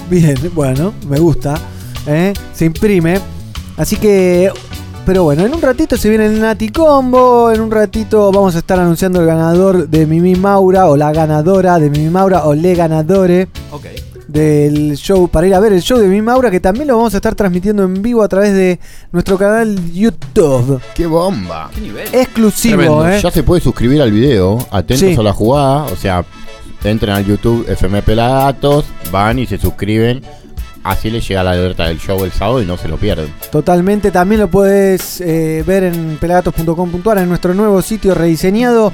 Bien, 0.09 0.35
bueno, 0.53 0.93
me 1.07 1.17
gusta. 1.17 1.55
¿eh? 2.07 2.33
Se 2.53 2.65
imprime. 2.65 3.21
Así 3.77 3.95
que. 3.95 4.51
Pero 5.05 5.23
bueno, 5.23 5.45
en 5.45 5.53
un 5.53 5.61
ratito 5.61 5.97
se 5.97 6.09
viene 6.09 6.25
el 6.25 6.39
Nati 6.41 6.69
Combo. 6.69 7.51
En 7.51 7.61
un 7.61 7.69
ratito 7.69 8.31
vamos 8.31 8.55
a 8.55 8.59
estar 8.59 8.79
anunciando 8.79 9.19
el 9.21 9.27
ganador 9.27 9.87
de 9.87 10.07
Mimi 10.07 10.33
Maura. 10.35 10.87
O 10.87 10.97
la 10.97 11.11
ganadora 11.13 11.77
de 11.77 11.91
Mimi 11.91 12.09
Maura. 12.09 12.45
O 12.45 12.55
le 12.55 12.73
ganadore 12.73 13.47
Ok. 13.71 13.85
del 14.27 14.95
show. 14.97 15.27
Para 15.27 15.45
ir 15.45 15.53
a 15.53 15.59
ver 15.59 15.73
el 15.73 15.81
show 15.83 15.99
de 15.99 16.07
Mimi 16.07 16.23
Maura. 16.23 16.49
Que 16.49 16.59
también 16.59 16.87
lo 16.87 16.97
vamos 16.97 17.13
a 17.13 17.17
estar 17.17 17.35
transmitiendo 17.35 17.83
en 17.83 18.01
vivo 18.01 18.23
a 18.23 18.27
través 18.27 18.53
de 18.53 18.79
nuestro 19.11 19.37
canal 19.37 19.77
YouTube. 19.93 20.81
¡Qué 20.95 21.05
bomba! 21.05 21.69
¿Qué 21.75 21.81
nivel? 21.81 22.07
Exclusivo, 22.11 22.77
Tremendo. 22.77 23.07
¿eh? 23.07 23.19
Ya 23.21 23.29
se 23.29 23.43
puede 23.43 23.61
suscribir 23.61 24.01
al 24.01 24.11
video. 24.11 24.57
Atentos 24.71 25.07
Sí. 25.07 25.15
a 25.15 25.21
la 25.21 25.33
jugada. 25.33 25.83
O 25.83 25.95
sea, 25.95 26.25
entren 26.83 27.13
al 27.13 27.23
YouTube 27.25 27.63
FM 27.69 28.01
Pelagatos, 28.01 28.85
van 29.11 29.37
y 29.37 29.45
se 29.45 29.59
suscriben. 29.59 30.23
Así 30.85 31.09
les 31.09 31.27
llega 31.27 31.43
la 31.43 31.51
alerta 31.51 31.87
del 31.87 31.99
show 31.99 32.23
el 32.23 32.31
sábado 32.31 32.61
y 32.61 32.65
no 32.65 32.77
se 32.77 32.87
lo 32.87 32.97
pierden. 32.97 33.33
Totalmente, 33.51 34.11
también 34.11 34.39
lo 34.41 34.47
puedes 34.49 35.19
eh, 35.19 35.63
ver 35.65 35.83
en 35.83 36.17
pelagatos.com.ar, 36.17 37.17
en 37.17 37.27
nuestro 37.27 37.53
nuevo 37.55 37.81
sitio 37.81 38.13
rediseñado 38.13 38.93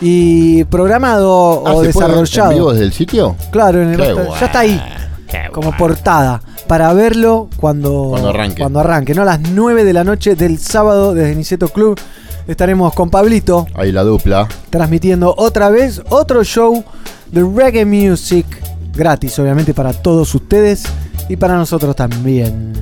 y 0.00 0.62
programado 0.64 1.64
Ah, 1.66 1.72
o 1.74 1.84
¿se 1.84 1.90
puede 1.92 2.08
ver 2.08 2.16
desarrollado. 2.18 2.50
¿En 2.52 2.56
vivo 2.58 2.72
desde 2.72 2.84
el 2.84 2.92
sitio? 2.92 3.36
Claro, 3.50 3.82
en 3.82 3.90
el 3.90 3.96
Qué 3.96 4.14
ya 4.40 4.46
está 4.46 4.60
ahí, 4.60 4.80
Qué 5.28 5.48
como 5.52 5.76
portada, 5.76 6.40
para 6.68 6.92
verlo 6.92 7.48
cuando, 7.56 8.08
Cuando 8.10 8.28
arranque. 8.28 8.60
cuando 8.60 8.80
arranque, 8.80 9.12
¿no? 9.14 9.22
A 9.22 9.24
las 9.26 9.40
9 9.40 9.84
de 9.84 9.92
la 9.92 10.04
noche 10.04 10.36
del 10.36 10.58
sábado 10.58 11.12
desde 11.12 11.34
Niceto 11.34 11.68
Club 11.68 11.98
estaremos 12.46 12.92
con 12.94 13.10
Pablito 13.10 13.66
Ahí 13.74 13.90
la 13.92 14.02
dupla. 14.02 14.46
transmitiendo 14.70 15.34
otra 15.36 15.70
vez 15.70 16.02
otro 16.08 16.42
show 16.44 16.84
de 17.30 17.40
reggae 17.42 17.84
music, 17.84 18.46
gratis 18.94 19.38
obviamente 19.38 19.74
para 19.74 19.92
todos 19.92 20.34
ustedes 20.34 20.84
y 21.28 21.36
para 21.36 21.56
nosotros 21.56 21.94
también. 21.96 22.72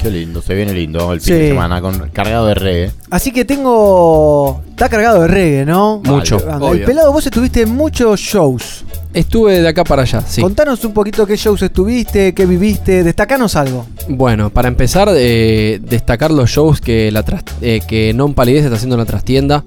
Qué 0.00 0.10
lindo, 0.10 0.42
se 0.42 0.54
viene 0.54 0.74
lindo 0.74 1.14
el 1.14 1.20
fin 1.22 1.34
de 1.34 1.48
semana 1.48 1.80
con, 1.80 2.10
cargado 2.10 2.46
de 2.48 2.54
reggae. 2.54 2.90
Así 3.10 3.32
que 3.32 3.46
tengo. 3.46 4.60
Está 4.68 4.90
cargado 4.90 5.22
de 5.22 5.28
reggae, 5.28 5.64
¿no? 5.64 6.02
Mucho, 6.04 6.36
El 6.46 6.62
obvio. 6.62 6.84
pelado, 6.84 7.10
vos 7.10 7.24
estuviste 7.24 7.62
en 7.62 7.70
muchos 7.70 8.20
shows. 8.20 8.84
Estuve 9.14 9.62
de 9.62 9.68
acá 9.68 9.82
para 9.82 10.02
allá, 10.02 10.20
sí. 10.26 10.42
Contanos 10.42 10.84
un 10.84 10.92
poquito 10.92 11.24
qué 11.26 11.36
shows 11.36 11.62
estuviste, 11.62 12.34
qué 12.34 12.44
viviste, 12.44 13.02
destacanos 13.02 13.56
algo. 13.56 13.86
Bueno, 14.08 14.50
para 14.50 14.68
empezar, 14.68 15.08
eh, 15.14 15.80
destacar 15.82 16.30
los 16.32 16.50
shows 16.50 16.82
que, 16.82 17.10
la 17.10 17.22
tras- 17.24 17.44
eh, 17.62 17.80
que 17.86 18.12
Non 18.12 18.34
Palidez 18.34 18.64
está 18.64 18.76
haciendo 18.76 18.96
en 18.96 19.00
la 19.00 19.06
trastienda. 19.06 19.64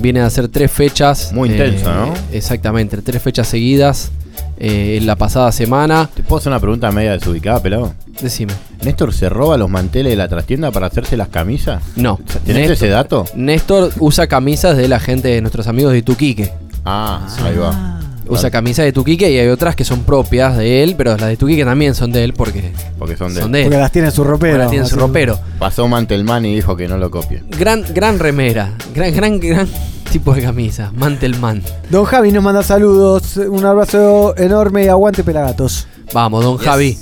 Viene 0.00 0.20
a 0.20 0.26
hacer 0.26 0.48
tres 0.48 0.70
fechas. 0.72 1.32
Muy 1.32 1.48
intenso, 1.50 1.90
¿no? 1.90 2.12
Exactamente, 2.32 2.98
tres 2.98 3.22
fechas 3.22 3.46
seguidas 3.48 4.10
eh, 4.58 4.98
en 4.98 5.06
la 5.06 5.16
pasada 5.16 5.50
semana. 5.52 6.08
¿Te 6.14 6.22
puedo 6.22 6.38
hacer 6.38 6.50
una 6.50 6.60
pregunta 6.60 6.90
media 6.92 7.12
desubicada, 7.12 7.60
pelado? 7.60 7.94
Decime. 8.20 8.52
¿Néstor 8.84 9.12
se 9.12 9.28
roba 9.28 9.56
los 9.56 9.68
manteles 9.68 10.12
de 10.12 10.16
la 10.16 10.28
trastienda 10.28 10.70
para 10.70 10.86
hacerse 10.86 11.16
las 11.16 11.28
camisas? 11.28 11.82
No. 11.96 12.20
¿Tenés 12.44 12.70
ese 12.70 12.88
dato? 12.88 13.24
Néstor 13.34 13.92
usa 13.98 14.26
camisas 14.26 14.76
de 14.76 14.88
la 14.88 15.00
gente 15.00 15.28
de 15.28 15.40
nuestros 15.40 15.66
amigos 15.66 15.92
de 15.92 16.02
Tuquique. 16.02 16.52
Ah, 16.84 17.26
ahí 17.44 17.56
va. 17.56 18.00
Usa 18.26 18.50
camisa 18.50 18.82
de 18.82 18.92
Tuquique 18.92 19.30
y 19.30 19.38
hay 19.38 19.48
otras 19.48 19.76
que 19.76 19.84
son 19.84 20.02
propias 20.04 20.56
de 20.56 20.82
él, 20.82 20.94
pero 20.96 21.16
las 21.16 21.28
de 21.28 21.36
Tuquique 21.36 21.64
también 21.64 21.94
son 21.94 22.10
de 22.10 22.24
él 22.24 22.32
porque 22.32 22.72
Porque 22.98 23.16
son 23.16 23.34
de. 23.34 23.40
son 23.42 23.52
de 23.52 23.60
él. 23.60 23.64
Porque 23.66 23.78
las 23.78 23.92
tiene 23.92 24.08
en 24.08 24.12
su 24.14 24.24
ropero. 24.24 24.52
Porque 24.52 24.58
las 24.62 24.70
tiene 24.70 24.84
en 24.84 24.90
su 24.90 24.96
ropero. 24.96 25.38
Pasó 25.58 25.86
Mantelman 25.88 26.44
y 26.46 26.54
dijo 26.54 26.74
que 26.76 26.88
no 26.88 26.96
lo 26.96 27.10
copie. 27.10 27.42
Gran, 27.58 27.84
gran 27.92 28.18
remera. 28.18 28.72
Gran, 28.94 29.14
gran, 29.14 29.38
gran 29.40 29.68
tipo 30.10 30.34
de 30.34 30.42
camisa. 30.42 30.90
Mantelman. 30.94 31.62
Don 31.90 32.04
Javi 32.04 32.32
nos 32.32 32.42
manda 32.42 32.62
saludos. 32.62 33.36
Un 33.36 33.64
abrazo 33.64 34.34
enorme 34.38 34.84
y 34.84 34.88
aguante 34.88 35.22
pelagatos. 35.22 35.86
Vamos, 36.12 36.42
don 36.44 36.56
Javi. 36.56 36.96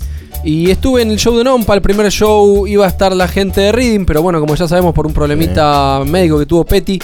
Y 0.44 0.70
estuve 0.72 1.02
en 1.02 1.10
el 1.12 1.18
show 1.18 1.36
de 1.38 1.44
Nompa, 1.44 1.74
el 1.74 1.82
primer 1.82 2.10
show 2.10 2.66
iba 2.66 2.84
a 2.84 2.88
estar 2.88 3.14
la 3.14 3.28
gente 3.28 3.60
de 3.60 3.70
Reading, 3.70 4.04
pero 4.04 4.22
bueno, 4.22 4.40
como 4.40 4.56
ya 4.56 4.66
sabemos 4.66 4.92
por 4.92 5.06
un 5.06 5.12
problemita 5.12 6.02
médico 6.04 6.36
que 6.36 6.46
tuvo 6.46 6.64
Petty, 6.64 6.98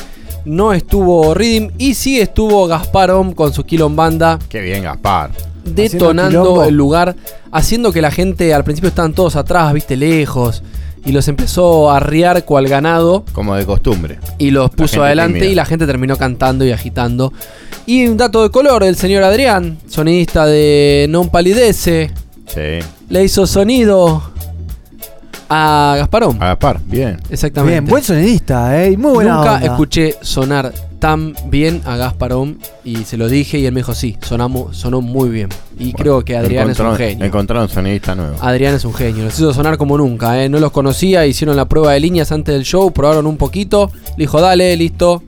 no 0.49 0.73
estuvo 0.73 1.35
Reading 1.35 1.71
y 1.79 1.95
sí 1.95 2.19
estuvo 2.21 2.67
Gasparom 2.67 3.33
con 3.33 3.53
su 3.53 3.65
Banda 3.91 4.39
Qué 4.49 4.61
bien, 4.61 4.83
Gaspar. 4.83 5.31
detonando 5.65 6.65
el 6.65 6.75
lugar, 6.75 7.15
haciendo 7.53 7.93
que 7.93 8.01
la 8.03 8.11
gente 8.11 8.53
al 8.55 8.65
principio 8.65 8.89
estaban 8.89 9.13
todos 9.13 9.37
atrás, 9.37 9.73
viste, 9.73 9.97
lejos, 9.97 10.63
y 11.05 11.13
los 11.13 11.29
empezó 11.29 11.91
a 11.91 11.99
arriar 11.99 12.45
cual 12.45 12.69
ganado 12.69 13.25
Como 13.33 13.55
de 13.55 13.65
costumbre. 13.65 14.19
y 14.39 14.51
los 14.51 14.71
puso 14.71 15.03
adelante 15.05 15.35
tímida. 15.39 15.53
y 15.53 15.55
la 15.55 15.65
gente 15.65 15.87
terminó 15.87 16.17
cantando 16.17 16.65
y 16.67 16.73
agitando. 16.73 17.33
Y 17.87 18.07
un 18.07 18.17
dato 18.17 18.43
de 18.43 18.51
color, 18.51 18.83
el 18.83 18.97
señor 18.97 19.23
Adrián, 19.23 19.79
sonidista 19.89 20.45
de 20.47 21.07
Non 21.09 21.29
Palidece, 21.31 22.11
Sí. 22.47 22.85
le 23.11 23.25
hizo 23.25 23.47
sonido 23.47 24.23
a 25.49 25.95
Gasparón. 25.99 26.37
A 26.43 26.47
Gaspar, 26.49 26.81
bien. 26.85 27.19
Exactamente. 27.31 27.73
Bien, 27.81 27.87
buen 27.87 28.03
sonidista, 28.03 28.83
¿eh? 28.85 28.97
Muy 28.97 29.13
buena 29.13 29.37
Nunca 29.37 29.55
onda. 29.55 29.67
escuché 29.67 30.17
sonar 30.21 30.73
tan 30.99 31.35
bien 31.47 31.81
a 31.85 31.97
Gasparón 31.97 32.59
y 32.85 32.97
se 33.05 33.17
lo 33.17 33.29
dije 33.29 33.59
y 33.59 33.67
él 33.67 33.73
me 33.73 33.81
dijo 33.81 33.95
sí, 33.95 34.17
sonamos, 34.21 34.77
sonó 34.77 35.01
muy 35.01 35.29
bien. 35.29 35.49
Y 35.79 35.93
creo 35.93 36.25
que 36.25 36.37
Adrián 36.37 36.69
es 36.71 36.81
un 36.81 36.97
genio. 36.97 37.25
Encontraron 37.25 37.69
sonidista 37.69 38.15
nuevo. 38.17 38.37
Adrián 38.41 38.75
es 38.75 38.85
un 38.85 38.93
genio, 38.95 39.25
los 39.25 39.39
hizo 39.39 39.55
sonar 39.55 39.79
como 39.79 39.97
nunca, 39.97 40.43
¿eh? 40.43 40.49
no 40.49 40.59
los 40.59 40.73
conocía, 40.73 41.25
hicieron 41.25 41.57
la 41.57 41.67
prueba 41.67 41.93
de 41.93 42.01
líneas 42.01 42.33
antes 42.33 42.53
del 42.55 42.65
show, 42.65 42.91
probaron 42.93 43.27
un 43.27 43.37
poquito, 43.37 43.91
le 44.17 44.25
dijo 44.25 44.41
dale, 44.41 44.77
listo, 44.77 45.23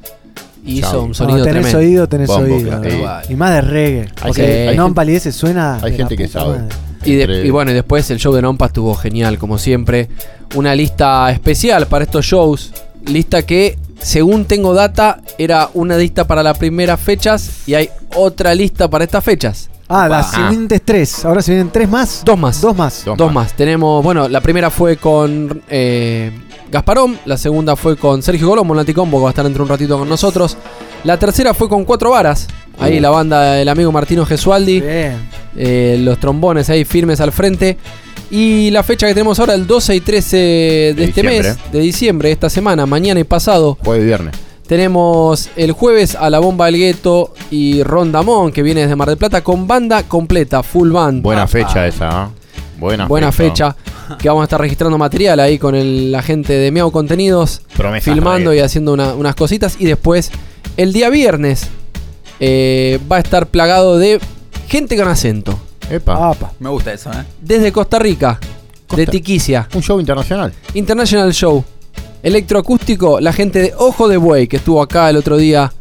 y 0.67 0.81
hizo 0.81 1.03
un 1.03 1.09
No, 1.11 1.15
sonido 1.15 1.45
tenés 1.45 1.63
tremendo. 1.69 1.79
oído, 1.79 2.09
tenés 2.09 2.27
Bombo, 2.29 2.55
oído. 2.57 2.81
claro. 2.83 3.23
Y 3.31 3.35
más 3.37 3.51
de 3.53 3.61
reggae. 3.63 4.01
Hay 4.01 4.09
Porque 4.27 4.43
gente- 4.43 4.69
hay 4.71 4.77
no 4.77 4.85
gente- 4.87 4.97
palidece 4.97 5.33
suena. 5.33 5.79
Hay 5.83 5.97
gente 5.97 6.17
que 6.17 6.27
sabe. 6.29 6.59
madre. 6.59 6.75
Y, 7.05 7.15
de- 7.15 7.23
Entre- 7.23 7.47
y 7.47 7.51
bueno, 7.51 7.71
y 7.71 7.75
después 7.75 8.11
el 8.11 8.19
show 8.19 8.33
de 8.35 8.43
Nompa 8.43 8.67
estuvo 8.67 8.95
genial, 8.95 9.39
como 9.39 9.59
siempre. 9.59 10.09
Una 10.55 10.75
lista 10.75 11.31
especial 11.31 11.87
para 11.87 12.05
estos 12.05 12.25
shows. 12.25 12.73
Lista 13.07 13.43
que, 13.43 13.79
según 14.01 14.45
tengo 14.45 14.75
data, 14.75 15.21
era 15.39 15.71
una 15.75 15.97
lista 15.97 16.27
para 16.27 16.43
las 16.43 16.59
primeras 16.59 17.01
fechas 17.01 17.63
y 17.67 17.75
hay 17.75 17.89
otra 18.17 18.55
lista 18.55 18.89
para 18.91 19.05
estas 19.05 19.25
fechas. 19.25 19.71
Ah, 19.89 20.09
las 20.09 20.35
Ah. 20.35 20.37
siguientes 20.49 20.83
tres. 20.85 21.25
Ahora 21.25 21.41
se 21.43 21.53
vienen 21.53 21.71
tres 21.73 21.89
más. 21.89 22.23
Dos 22.25 22.39
más. 22.39 22.61
Dos 22.61 22.77
más. 22.77 23.05
Dos 23.05 23.17
Dos 23.17 23.27
más. 23.33 23.47
más. 23.47 23.53
Tenemos, 23.57 24.05
bueno, 24.05 24.29
la 24.29 24.41
primera 24.41 24.71
fue 24.71 24.97
con 24.99 25.63
eh, 25.69 26.31
Gasparón, 26.71 27.19
la 27.25 27.37
segunda 27.37 27.75
fue 27.75 27.97
con 27.97 28.23
Sergio 28.23 28.49
Colombo, 28.49 28.75
Combo, 28.95 29.19
que 29.19 29.23
va 29.25 29.29
a 29.29 29.33
estar 29.33 29.45
dentro 29.45 29.65
de 29.65 29.73
un 29.73 29.77
ratito 29.77 29.99
con 29.99 30.09
nosotros. 30.09 30.57
La 31.03 31.19
tercera 31.19 31.55
fue 31.55 31.69
con 31.69 31.85
Cuatro 31.85 32.11
Varas. 32.11 32.47
Ahí 32.81 33.01
la 33.01 33.11
banda 33.11 33.53
del 33.55 33.69
amigo 33.69 33.93
Martino 33.93 34.25
Gesualdi. 34.27 34.81
Bien. 34.81 35.17
Eh, 35.57 35.99
los 36.01 36.19
trombones 36.19 36.71
ahí 36.71 36.85
firmes 36.85 37.21
al 37.21 37.33
frente. 37.33 37.77
Y 38.31 38.71
la 38.71 38.83
fecha 38.85 39.07
que 39.09 39.15
tenemos 39.15 39.41
ahora, 39.41 39.55
el 39.55 39.67
12 39.67 39.97
y 39.97 40.01
13 40.01 40.37
de, 40.37 40.43
De 40.43 41.05
este 41.05 41.23
diciembre. 41.23 41.43
mes, 41.51 41.59
de 41.73 41.79
diciembre, 41.81 42.31
esta 42.33 42.49
semana, 42.49 42.87
mañana 42.87 43.19
y 43.19 43.25
pasado, 43.25 43.77
Jueves 43.85 44.05
y 44.05 44.07
viernes. 44.07 44.35
tenemos 44.69 45.51
el 45.57 45.73
jueves 45.73 46.15
a 46.15 46.31
la 46.31 46.39
Bomba 46.39 46.67
del 46.67 46.77
Gueto 46.77 47.35
y 47.51 47.83
Rondamón, 47.83 48.53
que 48.53 48.63
viene 48.63 48.83
desde 48.83 48.95
Mar 48.95 49.09
del 49.09 49.19
Plata, 49.19 49.43
con 49.43 49.67
banda 49.67 50.05
completa, 50.05 50.63
full 50.63 50.93
band. 50.93 51.23
Buena 51.23 51.49
fecha 51.49 51.87
esa, 51.89 52.09
¿ah? 52.09 52.31
Buena, 52.79 53.07
Buena 53.09 53.33
fecha. 53.33 53.75
Que 54.19 54.29
vamos 54.29 54.43
a 54.43 54.45
estar 54.45 54.61
registrando 54.61 54.97
material 54.97 55.39
ahí 55.41 55.59
con 55.59 55.75
el- 55.75 56.11
la 56.13 56.23
gente 56.23 56.53
de 56.53 56.71
Miau 56.71 56.91
Contenidos, 56.93 57.63
Promesas 57.77 58.05
filmando 58.15 58.55
y 58.55 58.61
haciendo 58.61 58.93
una- 58.93 59.13
unas 59.15 59.35
cositas. 59.35 59.77
Y 59.81 59.85
después, 59.87 60.31
el 60.77 60.93
día 60.93 61.11
viernes, 61.11 61.67
eh, 62.41 62.99
va 63.11 63.17
a 63.17 63.21
estar 63.21 63.47
plagado 63.47 63.99
de 63.99 64.19
gente 64.69 64.97
con 64.97 65.07
acento. 65.09 65.59
Epa. 65.91 66.31
Apa. 66.31 66.53
Me 66.61 66.69
gusta 66.71 66.93
eso, 66.93 67.11
¿eh? 67.13 67.25
Desde 67.41 67.73
Costa 67.73 67.99
Rica, 67.99 68.39
de 68.41 68.87
Costa- 68.97 69.11
Tiquicia, 69.11 69.69
Un 69.75 69.83
show 69.83 69.99
internacional. 70.01 70.53
International 70.75 71.33
Show. 71.33 71.65
Electroacústico, 72.23 73.19
la 73.21 73.33
gente 73.33 73.61
de 73.61 73.73
Ojo 73.79 74.07
de 74.07 74.17
Buey 74.19 74.47
que 74.47 74.57
estuvo 74.57 74.83
acá 74.83 75.09
el 75.11 75.17
otro 75.17 75.37
día. 75.37 75.73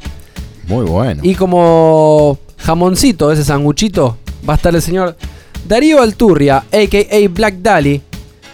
Muy 0.67 0.85
bueno. 0.85 1.21
Y 1.23 1.35
como 1.35 2.37
jamoncito, 2.57 3.31
ese 3.31 3.43
sanguchito, 3.43 4.17
va 4.47 4.53
a 4.53 4.55
estar 4.55 4.73
el 4.73 4.81
señor 4.81 5.15
Darío 5.67 6.01
Alturria, 6.01 6.57
a.k.a. 6.71 7.29
Black 7.29 7.55
Dali. 7.55 8.01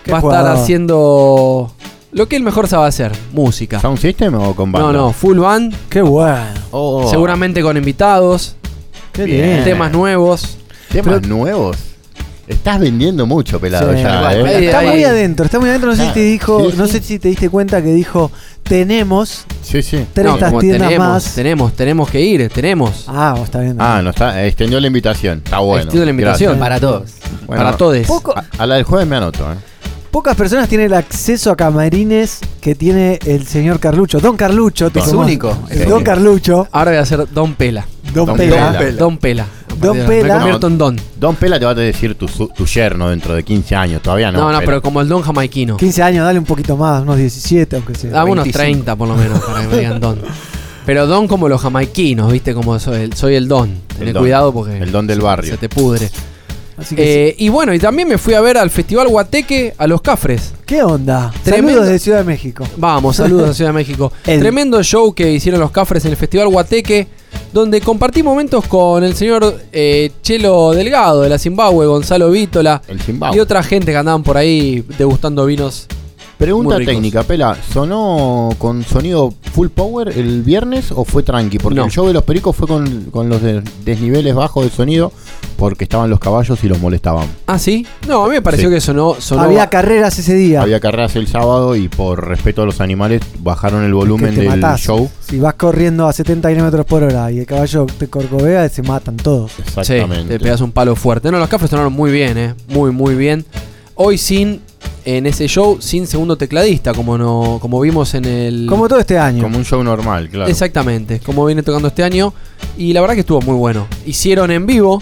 Qué 0.04 0.12
Va 0.12 0.18
a 0.18 0.20
estar 0.22 0.40
jugador. 0.42 0.58
haciendo 0.58 1.75
lo 2.16 2.28
que 2.28 2.36
él 2.38 2.44
mejor 2.44 2.68
sabe 2.68 2.88
hacer, 2.88 3.12
música. 3.34 3.80
¿Sound 3.80 4.00
System 4.00 4.34
o 4.36 4.56
con 4.56 4.72
banda? 4.72 4.88
No, 4.92 4.94
no, 4.94 5.12
full 5.14 5.38
band, 5.38 5.76
Qué 5.90 6.02
bueno. 6.02 6.38
Oh, 6.72 7.08
seguramente 7.10 7.62
con 7.62 7.78
invitados, 7.78 8.56
Qué 9.12 9.24
Bien. 9.26 9.64
temas 9.64 9.92
nuevos. 9.92 10.58
Temas 10.92 11.20
Pero- 11.22 11.28
nuevos. 11.36 11.78
Estás 12.48 12.80
vendiendo 12.80 13.26
mucho, 13.26 13.60
pelado, 13.60 13.92
Sí. 13.96 14.02
ya, 14.04 14.22
Bueno, 14.22 14.46
¿eh? 14.46 14.66
Está 14.68 14.82
muy 14.82 15.04
adentro, 15.04 15.46
está 15.46 15.60
muy 15.60 15.68
adentro. 15.70 15.90
No 15.90 15.96
sé 15.96 16.06
si 16.08 16.14
te 16.14 16.20
Ah, 16.20 16.24
dijo, 16.24 16.70
sí, 16.72 16.78
no 16.78 16.88
sé 16.88 17.02
si 17.02 17.18
te 17.20 17.28
diste 17.30 17.50
cuenta 17.50 17.82
que 17.82 17.92
dijo 17.92 18.32
tenemos 18.62 19.46
Sí, 19.64 19.82
sí. 19.82 20.06
30 20.14 20.48
como 20.48 20.60
tiendas 20.60 20.90
tenemos, 20.90 21.08
más. 21.08 21.34
tenemos, 21.36 21.74
tenemos 21.74 22.10
que 22.10 22.22
ir, 22.22 22.50
tenemos. 22.50 23.06
Ah, 23.08 23.34
vos 23.36 23.46
está 23.46 23.62
bien. 23.62 23.78
Ah, 23.80 24.02
no 24.04 24.12
está, 24.12 24.46
extendió 24.46 24.80
la 24.80 24.88
invitación. 24.88 25.42
Está 25.44 25.60
bueno. 25.60 25.84
Extiendo 25.84 26.06
la 26.06 26.12
invitación. 26.12 26.60
Para 26.60 26.80
todos. 26.80 27.12
Bueno, 27.48 27.64
para 27.64 27.78
todos. 27.78 27.98
Poco- 28.06 28.34
A, 28.38 28.44
a 28.58 28.66
la 28.68 28.76
del 28.76 28.84
jueves 28.84 29.08
me 29.08 29.16
anoto, 29.16 29.44
¿eh? 29.52 29.56
Pocas 30.16 30.38
personas 30.38 30.70
tienen 30.70 30.86
el 30.88 30.94
acceso 30.94 31.52
a 31.52 31.58
camarines 31.58 32.40
que 32.62 32.74
tiene 32.74 33.20
el 33.26 33.46
señor 33.46 33.82
Carlucho. 33.82 34.22
Don 34.22 34.38
Carlucho. 34.38 34.90
te 34.90 35.00
Es 35.02 35.08
único. 35.12 35.58
El 35.70 35.90
Don 35.90 36.04
Carlucho. 36.04 36.70
Ahora 36.72 36.92
voy 36.92 37.00
a 37.00 37.02
hacer 37.02 37.28
Don 37.34 37.54
Pela. 37.56 37.86
Don, 38.14 38.28
Don 38.28 38.38
Pela. 38.38 38.78
Pela. 38.78 38.92
Don 38.98 39.18
Pela. 39.18 39.46
Don 39.78 39.98
Me 39.98 40.04
Pela. 40.06 40.36
convierto 40.36 40.68
en 40.68 40.78
Don. 40.78 40.96
Don 41.20 41.36
Pela 41.36 41.60
te 41.60 41.66
va 41.66 41.72
a 41.72 41.76
decir 41.76 42.16
tu, 42.16 42.30
su- 42.30 42.48
tu 42.48 42.66
yerno 42.66 43.10
dentro 43.10 43.34
de 43.36 43.44
15 43.44 43.76
años. 43.76 44.02
Todavía 44.02 44.32
no. 44.32 44.40
No, 44.40 44.54
no, 44.54 44.60
pero 44.62 44.82
como 44.82 45.02
el 45.02 45.10
Don 45.10 45.22
jamaiquino. 45.22 45.76
15 45.76 46.02
años, 46.02 46.24
dale 46.26 46.40
un 46.40 46.46
poquito 46.46 46.78
más, 46.78 47.02
unos 47.02 47.18
17, 47.18 47.76
aunque 47.76 47.96
sea. 47.96 48.12
Dame 48.12 48.32
unos 48.32 48.46
25. 48.46 48.64
30 48.72 48.96
por 48.96 49.10
lo 49.10 49.16
menos 49.16 49.40
para 49.42 49.64
que 49.64 49.68
me 49.68 49.78
digan 49.80 50.00
Don. 50.00 50.20
Pero 50.86 51.08
Don 51.08 51.28
como 51.28 51.50
los 51.50 51.60
jamaiquinos, 51.60 52.32
¿viste? 52.32 52.54
Como 52.54 52.80
soy 52.80 53.02
el, 53.02 53.14
soy 53.16 53.36
el 53.36 53.50
Don. 53.50 53.70
Tené 54.00 54.14
don. 54.14 54.24
cuidado 54.24 54.54
porque 54.54 54.78
El 54.78 54.94
don 54.94 55.08
del 55.08 55.20
barrio. 55.20 55.52
se 55.52 55.58
te 55.58 55.68
pudre. 55.68 56.10
Así 56.78 56.96
que 56.96 57.30
Eh, 57.30 57.36
y 57.40 57.50
bueno, 57.50 57.74
y 57.74 57.80
también 57.80 58.08
me 58.08 58.18
fui 58.18 58.34
a 58.34 58.42
ver 58.42 58.58
al 58.58 58.70
Festival 58.70 59.08
Guateque 59.08 59.74
a 59.78 59.88
Los 59.88 60.02
Cafres. 60.02 60.54
¿Qué 60.66 60.84
onda? 60.84 61.32
tremendo. 61.44 61.72
Saludos 61.74 61.88
de 61.90 62.00
Ciudad 62.00 62.18
de 62.20 62.24
México. 62.26 62.66
Vamos, 62.78 63.16
saludos 63.16 63.50
a 63.52 63.54
Ciudad 63.54 63.70
de 63.70 63.76
México. 63.76 64.12
El- 64.26 64.40
Tremendo 64.40 64.82
show 64.84 65.14
que 65.14 65.32
hicieron 65.32 65.62
los 65.62 65.72
Cafres 65.72 66.04
en 66.06 66.12
el 66.12 66.18
Festival 66.18 66.50
Guateque, 66.50 67.08
donde 67.54 67.80
compartí 67.82 68.24
momentos 68.24 68.66
con 68.68 69.04
el 69.04 69.16
señor 69.16 69.58
eh, 69.72 70.12
Chelo 70.22 70.72
Delgado 70.74 71.22
de 71.22 71.30
la 71.30 71.38
Zimbabue, 71.38 71.86
Gonzalo 71.86 72.30
Vítola 72.30 72.82
El 72.88 73.00
Zimbabue. 73.02 73.38
y 73.38 73.40
otra 73.40 73.64
gente 73.64 73.92
que 73.92 73.98
andaban 73.98 74.24
por 74.24 74.36
ahí 74.38 74.84
degustando 74.98 75.46
vinos. 75.46 75.88
Pregunta 76.38 76.76
técnica, 76.80 77.24
Pela. 77.24 77.56
¿Sonó 77.72 78.50
con 78.58 78.84
sonido 78.84 79.34
full 79.54 79.70
power 79.70 80.10
el 80.10 80.44
viernes 80.44 80.92
o 80.92 81.06
fue 81.06 81.24
tranqui? 81.24 81.60
Porque 81.60 81.78
No. 81.78 81.86
el 81.86 81.92
show 81.92 82.06
de 82.08 82.12
los 82.12 82.24
pericos 82.24 82.54
fue 82.54 82.68
con, 82.68 83.06
con 83.06 83.30
los 83.30 83.42
de- 83.42 83.62
desniveles 83.86 84.36
bajos 84.36 84.66
de 84.66 84.70
sonido 84.70 85.14
porque 85.58 85.84
estaban 85.86 86.10
los 86.10 86.20
caballos 86.20 86.64
y 86.64 86.68
los 86.68 86.80
molestaban. 86.80 87.28
¿Ah, 87.48 87.58
sí? 87.60 87.86
No, 88.08 88.24
a 88.26 88.28
mí 88.28 88.34
me 88.36 88.42
pareció 88.42 88.70
Sí. 88.70 88.76
que 88.76 88.82
sonó. 88.82 89.16
sonó 89.20 89.42
Había 89.44 89.68
carreras 89.70 90.18
ese 90.20 90.34
día. 90.36 90.62
Había 90.62 90.80
carreras 90.80 91.16
el 91.16 91.28
sábado 91.28 91.76
y 91.76 91.88
por 91.88 92.28
respeto 92.28 92.62
a 92.62 92.66
los 92.66 92.82
animales 92.82 93.22
bajaron 93.40 93.84
el 93.84 93.94
volumen 93.94 94.32
que 94.32 94.42
te 94.42 94.50
del 94.50 94.60
matás. 94.60 94.82
show. 94.82 95.10
Si 95.28 95.40
vas 95.40 95.54
corriendo 95.56 96.08
a 96.08 96.14
70 96.14 96.50
kilómetros 96.50 96.86
por 96.86 97.04
hora 97.04 97.32
y 97.32 97.40
el 97.40 97.46
caballo 97.46 97.86
te 97.98 98.08
corcovea, 98.08 98.68
se 98.70 98.82
matan 98.84 99.18
todos. 99.18 99.52
Sí, 99.54 99.62
Exactamente. 99.66 100.38
te 100.38 100.40
pegas 100.44 100.62
un 100.62 100.72
palo 100.72 100.96
fuerte. 100.96 101.32
No, 101.32 101.40
los 101.40 101.50
cafres 101.50 101.70
sonaron 101.70 101.94
muy 101.94 102.12
bien, 102.12 102.38
¿eh? 102.38 102.54
Muy, 102.68 102.92
muy 102.92 103.16
bien. 103.16 103.46
Hoy 103.96 104.18
sin, 104.18 104.60
en 105.06 105.26
ese 105.26 105.48
show, 105.48 105.78
sin 105.80 106.06
segundo 106.06 106.36
tecladista, 106.38 106.94
como 106.94 107.18
no 107.18 107.60
como 107.62 107.80
vimos 107.80 108.14
en 108.14 108.26
el... 108.26 108.66
Como 108.68 108.90
todo 108.90 109.00
este 109.00 109.18
año. 109.18 109.42
Como 109.44 109.58
un 109.58 109.64
show 109.64 109.82
normal, 109.84 110.28
claro. 110.30 110.50
Exactamente, 110.50 111.20
como 111.22 111.46
viene 111.46 111.64
tocando 111.64 111.88
este 111.88 112.04
año. 112.04 112.34
Y 112.78 112.92
la 112.92 113.00
verdad 113.02 113.14
que 113.14 113.22
estuvo 113.22 113.40
muy 113.42 113.56
bueno. 113.56 113.88
Hicieron 114.06 114.52
en 114.52 114.66
vivo 114.66 115.02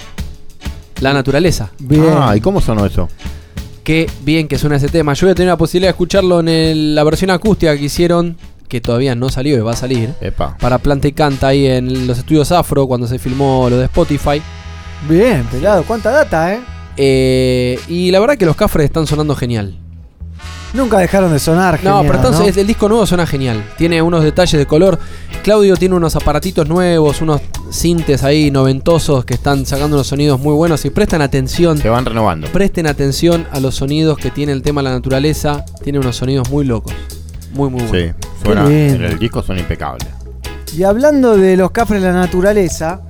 La 1.04 1.14
Naturaleza. 1.14 1.70
Bien. 1.80 2.14
Ah, 2.18 2.36
¿y 2.36 2.42
cómo 2.42 2.62
sonó 2.62 2.86
eso? 2.86 3.08
Qué 3.84 4.10
bien 4.24 4.48
que 4.48 4.58
suena 4.58 4.78
ese 4.78 4.88
tema. 4.90 5.14
Yo 5.14 5.28
voy 5.28 5.32
a 5.34 5.36
tener 5.36 5.50
la 5.50 5.58
posibilidad 5.58 5.90
de 5.90 5.92
escucharlo 5.92 6.40
en 6.40 6.48
el- 6.48 6.96
la 6.96 7.04
versión 7.04 7.30
acústica 7.32 7.76
que 7.78 7.84
hicieron, 7.84 8.38
que 8.70 8.80
todavía 8.82 9.14
no 9.14 9.30
salió 9.30 9.58
y 9.58 9.60
va 9.60 9.74
a 9.74 9.76
salir. 9.76 10.14
Epa. 10.22 10.58
Para 10.58 10.78
Planta 10.80 11.08
y 11.08 11.12
Canta 11.12 11.48
ahí 11.50 11.68
en 11.68 12.08
los 12.08 12.18
estudios 12.18 12.52
Afro, 12.54 12.88
cuando 12.88 13.06
se 13.08 13.20
filmó 13.20 13.68
lo 13.70 13.78
de 13.78 13.86
Spotify. 13.86 14.42
Bien, 15.10 15.44
pelado. 15.52 15.84
¿Cuánta 15.84 16.12
data, 16.12 16.54
eh? 16.54 16.62
Eh, 16.96 17.80
y 17.90 18.10
la 18.12 18.20
verdad 18.22 18.38
que 18.38 18.46
los 18.46 18.56
cafres 18.56 18.86
están 18.86 19.06
sonando 19.06 19.36
genial. 19.36 19.78
Nunca 20.74 20.98
dejaron 20.98 21.32
de 21.32 21.40
sonar. 21.40 21.80
No, 21.84 22.02
pero 22.02 22.16
entonces 22.16 22.56
¿no? 22.56 22.62
el 22.62 22.68
disco 22.68 22.90
nuevo 22.90 23.06
suena 23.06 23.28
genial. 23.28 23.64
Tiene 23.78 24.02
unos 24.02 24.24
detalles 24.24 24.58
de 24.58 24.66
color. 24.66 24.98
Claudio 25.44 25.76
tiene 25.78 25.94
unos 25.94 26.16
aparatitos 26.16 26.68
nuevos, 26.68 27.22
unos 27.22 27.42
sintes 27.70 28.24
ahí 28.24 28.50
noventosos 28.50 29.24
que 29.24 29.36
están 29.36 29.66
sacando 29.68 29.98
unos 29.98 30.08
sonidos 30.08 30.40
muy 30.40 30.54
buenos. 30.54 30.84
Y 30.86 30.90
presten 30.90 31.22
atención. 31.22 31.78
Se 31.78 31.90
van 31.90 32.06
renovando. 32.06 32.48
Presten 32.48 32.88
atención 32.88 33.46
a 33.52 33.60
los 33.60 33.76
sonidos 33.76 34.18
que 34.18 34.32
tiene 34.32 34.52
el 34.52 34.64
tema 34.64 34.82
de 34.82 34.90
la 34.90 34.96
naturaleza. 34.96 35.64
Tiene 35.84 36.00
unos 36.00 36.16
sonidos 36.16 36.50
muy 36.50 36.66
locos. 36.66 36.94
Muy, 37.54 37.70
muy 37.70 37.84
buenos. 37.84 38.16
Sí, 38.20 38.28
suena, 38.44 38.66
en 38.68 39.04
el 39.04 39.20
disco 39.20 39.44
son 39.44 39.60
impecables. 39.60 40.08
Y 40.76 40.82
hablando 40.82 41.38
de 41.38 41.56
los 41.56 41.70
cafres 41.70 42.02
de 42.02 42.08
la 42.08 42.16
naturaleza, 42.16 43.02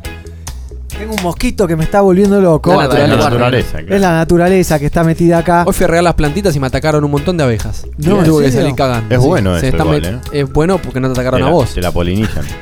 tengo 0.97 1.13
un 1.15 1.23
mosquito 1.23 1.67
que 1.67 1.75
me 1.75 1.84
está 1.84 2.01
volviendo 2.01 2.39
loco. 2.41 2.71
La 2.75 2.84
naturaleza. 2.88 3.17
La 3.17 3.29
naturaleza, 3.29 3.71
claro. 3.79 3.95
Es 3.95 4.01
la 4.01 4.12
naturaleza 4.13 4.79
que 4.79 4.86
está 4.86 5.03
metida 5.03 5.39
acá. 5.39 5.63
Hoy 5.65 5.73
fui 5.73 5.84
a 5.84 5.88
regar 5.88 6.03
las 6.03 6.13
plantitas 6.15 6.56
y 6.56 6.60
me 6.60 6.67
atacaron 6.67 7.03
un 7.03 7.12
montón 7.12 7.38
de 7.38 7.43
abejas. 7.43 7.86
No, 7.97 8.23
tuve 8.23 8.45
¿en 8.45 8.45
que 8.45 8.51
serio? 8.51 8.62
salir 8.62 8.75
cagando. 8.75 9.13
Es 9.15 9.21
bueno 9.21 9.60
Se 9.60 9.67
eso 9.67 9.77
están 9.77 9.88
igual, 9.88 10.01
met- 10.01 10.27
¿eh? 10.34 10.39
Es 10.41 10.51
bueno 10.53 10.77
porque 10.77 10.99
no 10.99 11.08
te 11.08 11.13
atacaron 11.13 11.41
Te 11.41 11.47
a 11.47 11.49
vos. 11.49 11.73
Te 11.73 11.82
la 11.82 11.91
polinizan. 11.91 12.43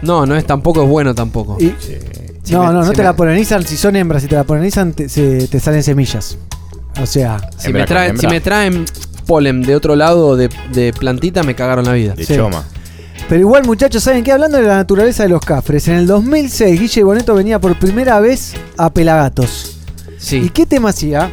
No, 0.00 0.24
no 0.26 0.36
es 0.36 0.46
tampoco 0.46 0.84
es 0.84 0.88
bueno 0.88 1.12
tampoco. 1.12 1.56
Y- 1.58 1.74
Si 2.44 2.52
no, 2.52 2.60
me- 2.60 2.66
no, 2.72 2.84
no 2.84 2.92
te 2.92 2.98
me- 2.98 3.02
la 3.04 3.16
polinizan. 3.16 3.64
Si 3.66 3.76
son 3.76 3.96
hembras, 3.96 4.22
si 4.22 4.28
te 4.28 4.36
la 4.36 4.44
polinizan, 4.44 4.92
te, 4.92 5.08
se- 5.08 5.48
te 5.48 5.58
salen 5.58 5.82
semillas. 5.82 6.38
O 7.02 7.04
sea, 7.06 7.38
Si 7.56 7.72
me, 7.72 7.84
traen, 7.84 8.16
si 8.16 8.26
me 8.28 8.40
traen 8.40 8.84
polen 9.26 9.60
de 9.62 9.74
otro 9.74 9.96
lado 9.96 10.36
de, 10.36 10.48
de 10.72 10.92
plantita, 10.92 11.42
me 11.42 11.54
cagaron 11.56 11.84
la 11.84 11.92
vida. 11.94 12.14
De 12.14 12.24
Sí. 12.24 12.36
choma. 12.36 12.62
Pero 13.28 13.40
igual, 13.40 13.64
muchachos, 13.64 14.02
¿saben 14.02 14.24
qué? 14.24 14.32
Hablando 14.32 14.56
de 14.56 14.64
la 14.64 14.76
naturaleza 14.76 15.22
de 15.24 15.28
los 15.28 15.42
cafres, 15.42 15.86
en 15.88 15.96
el 15.96 16.06
2006 16.06 16.80
Guille 16.80 17.02
Boneto 17.02 17.34
venía 17.34 17.58
por 17.60 17.78
primera 17.78 18.20
vez 18.20 18.54
a 18.78 18.88
Pelagatos. 18.90 19.76
¿Y 20.16 20.20
Sí. 20.20 20.50
qué 20.50 20.64
tema 20.66 20.88
hacía? 20.90 21.30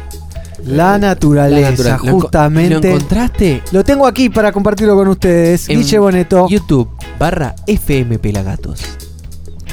La 0.64 0.98
naturaleza, 0.98 1.60
La 1.60 1.70
natural- 1.70 1.98
¿Lo 2.02 2.12
enco- 2.12 2.20
justamente. 2.22 2.88
¿Lo 2.90 2.96
encontraste? 2.96 3.62
Lo 3.72 3.84
tengo 3.84 4.06
aquí 4.06 4.28
para 4.28 4.52
compartirlo 4.52 4.94
con 4.94 5.08
ustedes. 5.08 5.68
En 5.68 5.80
Guille 5.80 5.98
Boneto. 5.98 6.48
YouTube 6.48 6.90
barra 7.18 7.54
FM 7.66 8.18
Pelagatos. 8.18 8.80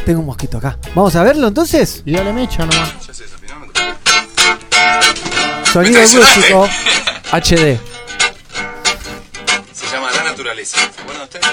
Tengo 0.05 0.19
un 0.21 0.25
mosquito 0.27 0.57
acá. 0.59 0.77
¿Vamos 0.95 1.15
a 1.15 1.23
verlo 1.23 1.47
entonces? 1.47 2.03
Y 2.05 2.13
dale 2.13 2.31
mecha 2.31 2.65
nomás. 2.65 2.89
Sonido 5.71 5.99
músico. 6.01 6.67
HD. 7.31 7.79
Se 9.73 9.85
llama 9.91 10.11
La 10.15 10.23
Naturaleza. 10.23 10.77
¿Se 10.77 11.01
acuerdan 11.01 11.23
ustedes? 11.23 11.45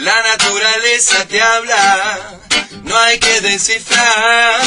La 0.00 0.22
naturaleza 0.22 1.26
te 1.28 1.42
habla, 1.42 2.40
no 2.84 2.96
hay 2.96 3.18
que 3.18 3.40
descifrar. 3.42 4.60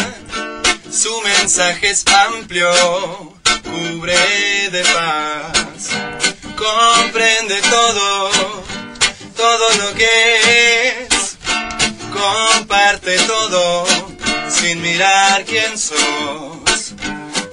Su 0.91 1.21
mensaje 1.21 1.89
es 1.89 2.05
amplio, 2.07 2.69
cubre 3.63 4.69
de 4.69 4.83
paz. 4.93 5.89
Comprende 6.55 7.61
todo, 7.61 8.31
todo 9.35 9.69
lo 9.79 9.93
que 9.95 11.07
es. 11.09 11.37
Comparte 12.13 13.17
todo, 13.19 13.87
sin 14.49 14.81
mirar 14.81 15.43
quién 15.45 15.77
sos. 15.77 16.93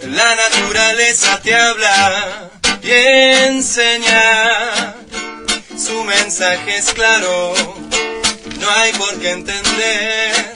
La 0.02 0.36
naturaleza 0.36 1.40
te 1.40 1.54
habla 1.54 2.49
y 2.82 2.90
enseña. 2.90 4.94
Su 5.76 6.04
mensaje 6.04 6.76
es 6.76 6.92
claro, 6.92 7.54
no 8.60 8.70
hay 8.70 8.92
por 8.92 9.18
qué 9.20 9.30
entender. 9.30 10.54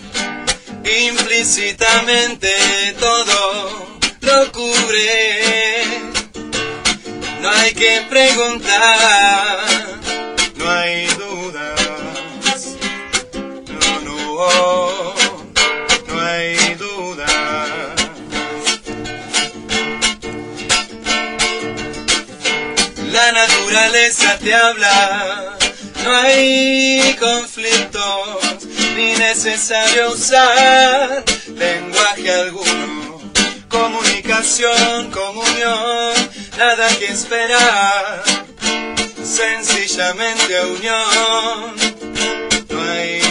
Implícitamente 1.09 2.55
todo 3.01 3.99
lo 4.21 4.53
cubre. 4.53 5.85
No 7.41 7.51
hay 7.51 7.75
que 7.75 8.07
preguntar, 8.09 9.59
naturaleza 23.75 24.39
te 24.39 24.55
habla, 24.55 25.57
no 26.05 26.15
hay 26.15 27.17
conflictos, 27.19 28.39
ni 28.95 29.17
necesario 29.17 30.13
usar 30.13 31.25
lenguaje 31.57 32.31
alguno. 32.31 33.21
Comunicación, 33.69 35.11
comunión, 35.11 36.13
nada 36.57 36.89
que 37.01 37.07
esperar, 37.07 38.23
sencillamente 39.25 40.61
unión, 40.67 41.75
no 42.69 42.93
hay 42.93 43.24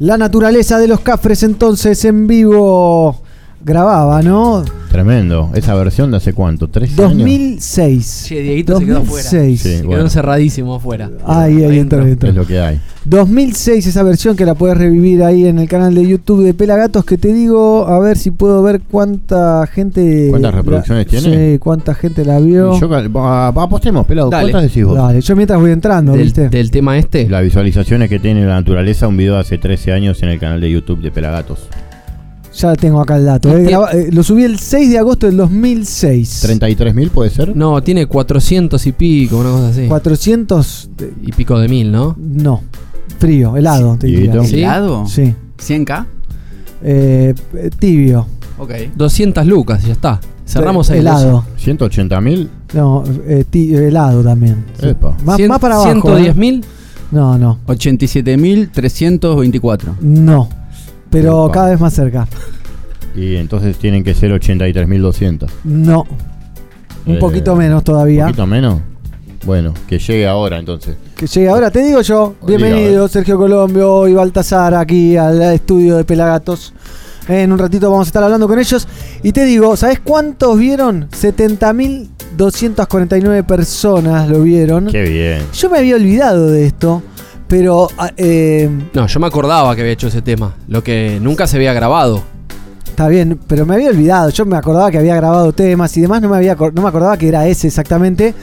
La 0.00 0.16
naturaleza 0.16 0.78
de 0.78 0.88
los 0.88 1.00
cafres 1.00 1.42
entonces 1.42 2.06
en 2.06 2.26
vivo 2.26 3.20
grababa, 3.62 4.22
¿no? 4.22 4.64
Tremendo. 5.04 5.50
Esa 5.54 5.74
versión 5.74 6.10
de 6.10 6.18
hace 6.18 6.32
cuánto? 6.32 6.68
¿Tres 6.68 6.90
años? 6.98 7.18
2006. 7.18 8.24
Che, 8.28 8.40
Dieguito 8.42 8.78
se 8.78 8.84
quedó 8.84 8.98
afuera. 8.98 9.24
2006. 9.30 9.60
Sí, 9.60 9.68
Se 9.68 9.76
bueno. 9.78 9.90
quedó 9.90 10.00
encerradísimo 10.02 10.74
afuera. 10.74 11.10
Ahí, 11.24 11.64
ahí 11.64 11.78
entró, 11.78 12.02
ahí 12.02 12.12
entró. 12.12 12.28
Es 12.28 12.34
lo 12.34 12.46
que 12.46 12.60
hay. 12.60 12.80
2006 13.06 13.86
esa 13.86 14.02
versión 14.02 14.36
que 14.36 14.44
la 14.44 14.54
puedes 14.54 14.76
revivir 14.76 15.22
ahí 15.24 15.46
en 15.46 15.58
el 15.58 15.68
canal 15.68 15.94
de 15.94 16.06
YouTube 16.06 16.44
de 16.44 16.52
Pelagatos 16.52 17.04
que 17.06 17.16
te 17.16 17.32
digo 17.32 17.86
a 17.88 17.98
ver 17.98 18.18
si 18.18 18.30
puedo 18.30 18.62
ver 18.62 18.82
cuánta 18.90 19.66
gente 19.72 20.26
¿Cuántas 20.28 20.54
reproducciones 20.54 21.06
la- 21.10 21.18
tiene? 21.20 21.52
Sí, 21.54 21.58
cuánta 21.58 21.94
gente 21.94 22.24
la 22.26 22.38
vio. 22.40 22.78
Yo 22.78 22.94
apostemos, 22.94 24.06
pelado. 24.06 24.28
Dale. 24.28 24.50
¿Cuántas 24.50 24.70
decís 24.70 24.84
vos? 24.84 24.96
Dale, 24.96 25.20
yo 25.22 25.34
mientras 25.34 25.58
voy 25.58 25.70
entrando, 25.70 26.12
Del, 26.12 26.24
¿viste? 26.24 26.48
del 26.50 26.70
tema 26.70 26.98
este. 26.98 27.26
Las 27.28 27.42
visualizaciones 27.42 28.10
que 28.10 28.18
tiene 28.18 28.44
la 28.44 28.54
naturaleza, 28.54 29.08
un 29.08 29.16
video 29.16 29.34
de 29.34 29.40
hace 29.40 29.56
13 29.56 29.92
años 29.92 30.22
en 30.22 30.28
el 30.28 30.38
canal 30.38 30.60
de 30.60 30.70
YouTube 30.70 31.00
de 31.00 31.10
Pelagatos. 31.10 31.68
Ya 32.60 32.74
tengo 32.74 33.00
acá 33.00 33.16
el 33.16 33.24
dato. 33.24 33.56
eh. 33.56 33.62
Graba- 33.64 33.90
eh, 33.92 34.10
lo 34.12 34.22
subí 34.22 34.44
el 34.44 34.58
6 34.58 34.90
de 34.90 34.98
agosto 34.98 35.26
del 35.26 35.36
2006. 35.38 36.44
¿33.000 36.44 37.10
puede 37.10 37.30
ser? 37.30 37.56
No, 37.56 37.82
tiene 37.82 38.04
400 38.06 38.86
y 38.86 38.92
pico, 38.92 39.38
una 39.38 39.50
cosa 39.50 39.68
así. 39.68 39.86
400 39.86 40.90
de- 40.96 41.12
Y 41.22 41.32
pico 41.32 41.58
de 41.58 41.68
mil, 41.68 41.90
¿no? 41.90 42.14
no, 42.18 42.62
frío, 43.18 43.56
helado, 43.56 43.96
te 43.98 44.06
diría. 44.08 44.32
Dieguito. 44.32 44.44
¿Sí? 44.50 44.58
¿Helado? 44.62 45.06
Sí. 45.06 45.34
¿100k? 45.58 46.04
Eh, 46.82 47.34
eh, 47.54 47.70
tibio. 47.78 48.26
Ok. 48.58 48.72
200 48.94 49.46
lucas, 49.46 49.82
y 49.84 49.86
ya 49.88 49.92
está. 49.92 50.20
Cerramos 50.46 50.90
ahí. 50.90 50.98
Helado. 50.98 51.44
¿180.000? 51.58 52.48
No, 52.74 53.04
eh, 53.26 53.44
ti- 53.48 53.74
helado 53.74 54.22
también. 54.22 54.64
Epa. 54.82 55.16
Más, 55.24 55.38
Cien- 55.38 55.48
más 55.48 55.60
para 55.60 55.76
abajo. 55.76 55.90
110 55.92 56.28
¿eh? 56.28 56.34
mil. 56.38 56.62
No, 57.12 57.38
no, 57.38 57.58
87.324. 57.66 59.96
no. 60.00 60.48
Pero 61.10 61.44
Opa. 61.44 61.54
cada 61.54 61.70
vez 61.70 61.80
más 61.80 61.92
cerca. 61.92 62.26
Y 63.14 63.36
entonces 63.36 63.76
tienen 63.78 64.04
que 64.04 64.14
ser 64.14 64.30
83.200. 64.32 65.48
No. 65.64 66.06
Un 67.06 67.16
Eh, 67.16 67.18
poquito 67.18 67.56
menos 67.56 67.78
¿Un 67.80 67.84
todavía. 67.84 68.26
poquito 68.26 68.46
menos? 68.46 68.80
Bueno, 69.44 69.72
que 69.88 69.98
llegue 69.98 70.28
ahora 70.28 70.58
entonces. 70.58 70.96
Que 71.16 71.26
llegue 71.26 71.48
ahora, 71.48 71.70
te 71.70 71.82
digo 71.82 72.02
yo. 72.02 72.34
Bienvenido 72.46 73.08
Sergio 73.08 73.36
Colombio 73.38 74.06
y 74.06 74.12
Baltasar 74.14 74.74
aquí 74.74 75.16
al 75.16 75.40
estudio 75.42 75.96
de 75.96 76.04
Pelagatos. 76.04 76.72
En 77.26 77.50
un 77.52 77.58
ratito 77.58 77.90
vamos 77.90 78.06
a 78.06 78.10
estar 78.10 78.22
hablando 78.22 78.46
con 78.46 78.58
ellos. 78.58 78.86
Y 79.22 79.32
te 79.32 79.44
digo, 79.44 79.76
¿sabes 79.76 80.00
cuántos 80.00 80.58
vieron? 80.58 81.08
70.249 81.10 83.44
personas 83.46 84.28
lo 84.28 84.42
vieron. 84.42 84.86
Qué 84.86 85.02
bien. 85.02 85.42
Yo 85.54 85.70
me 85.70 85.78
había 85.78 85.96
olvidado 85.96 86.48
de 86.50 86.66
esto, 86.66 87.02
pero 87.50 87.88
ah, 87.98 88.12
eh, 88.16 88.70
No, 88.94 89.08
yo 89.08 89.20
me 89.20 89.26
acordaba 89.26 89.74
que 89.74 89.82
había 89.82 89.92
hecho 89.92 90.06
ese 90.06 90.22
tema. 90.22 90.54
Lo 90.68 90.84
que 90.84 91.18
nunca 91.20 91.48
se 91.48 91.56
había 91.56 91.72
grabado. 91.72 92.22
está 92.86 93.08
bien, 93.08 93.40
pero 93.48 93.66
me 93.66 93.74
había 93.74 93.90
olvidado. 93.90 94.30
Yo 94.30 94.46
me 94.46 94.56
acordaba 94.56 94.90
que 94.90 94.98
había 94.98 95.16
grabado 95.16 95.52
temas 95.52 95.94
y 95.96 96.00
demás, 96.00 96.22
no 96.22 96.28
me, 96.28 96.36
había, 96.36 96.54
no 96.54 96.82
me 96.82 96.88
acordaba 96.88 97.18
que 97.18 97.26
era 97.28 97.46
ese 97.48 97.66
exactamente. 97.66 98.34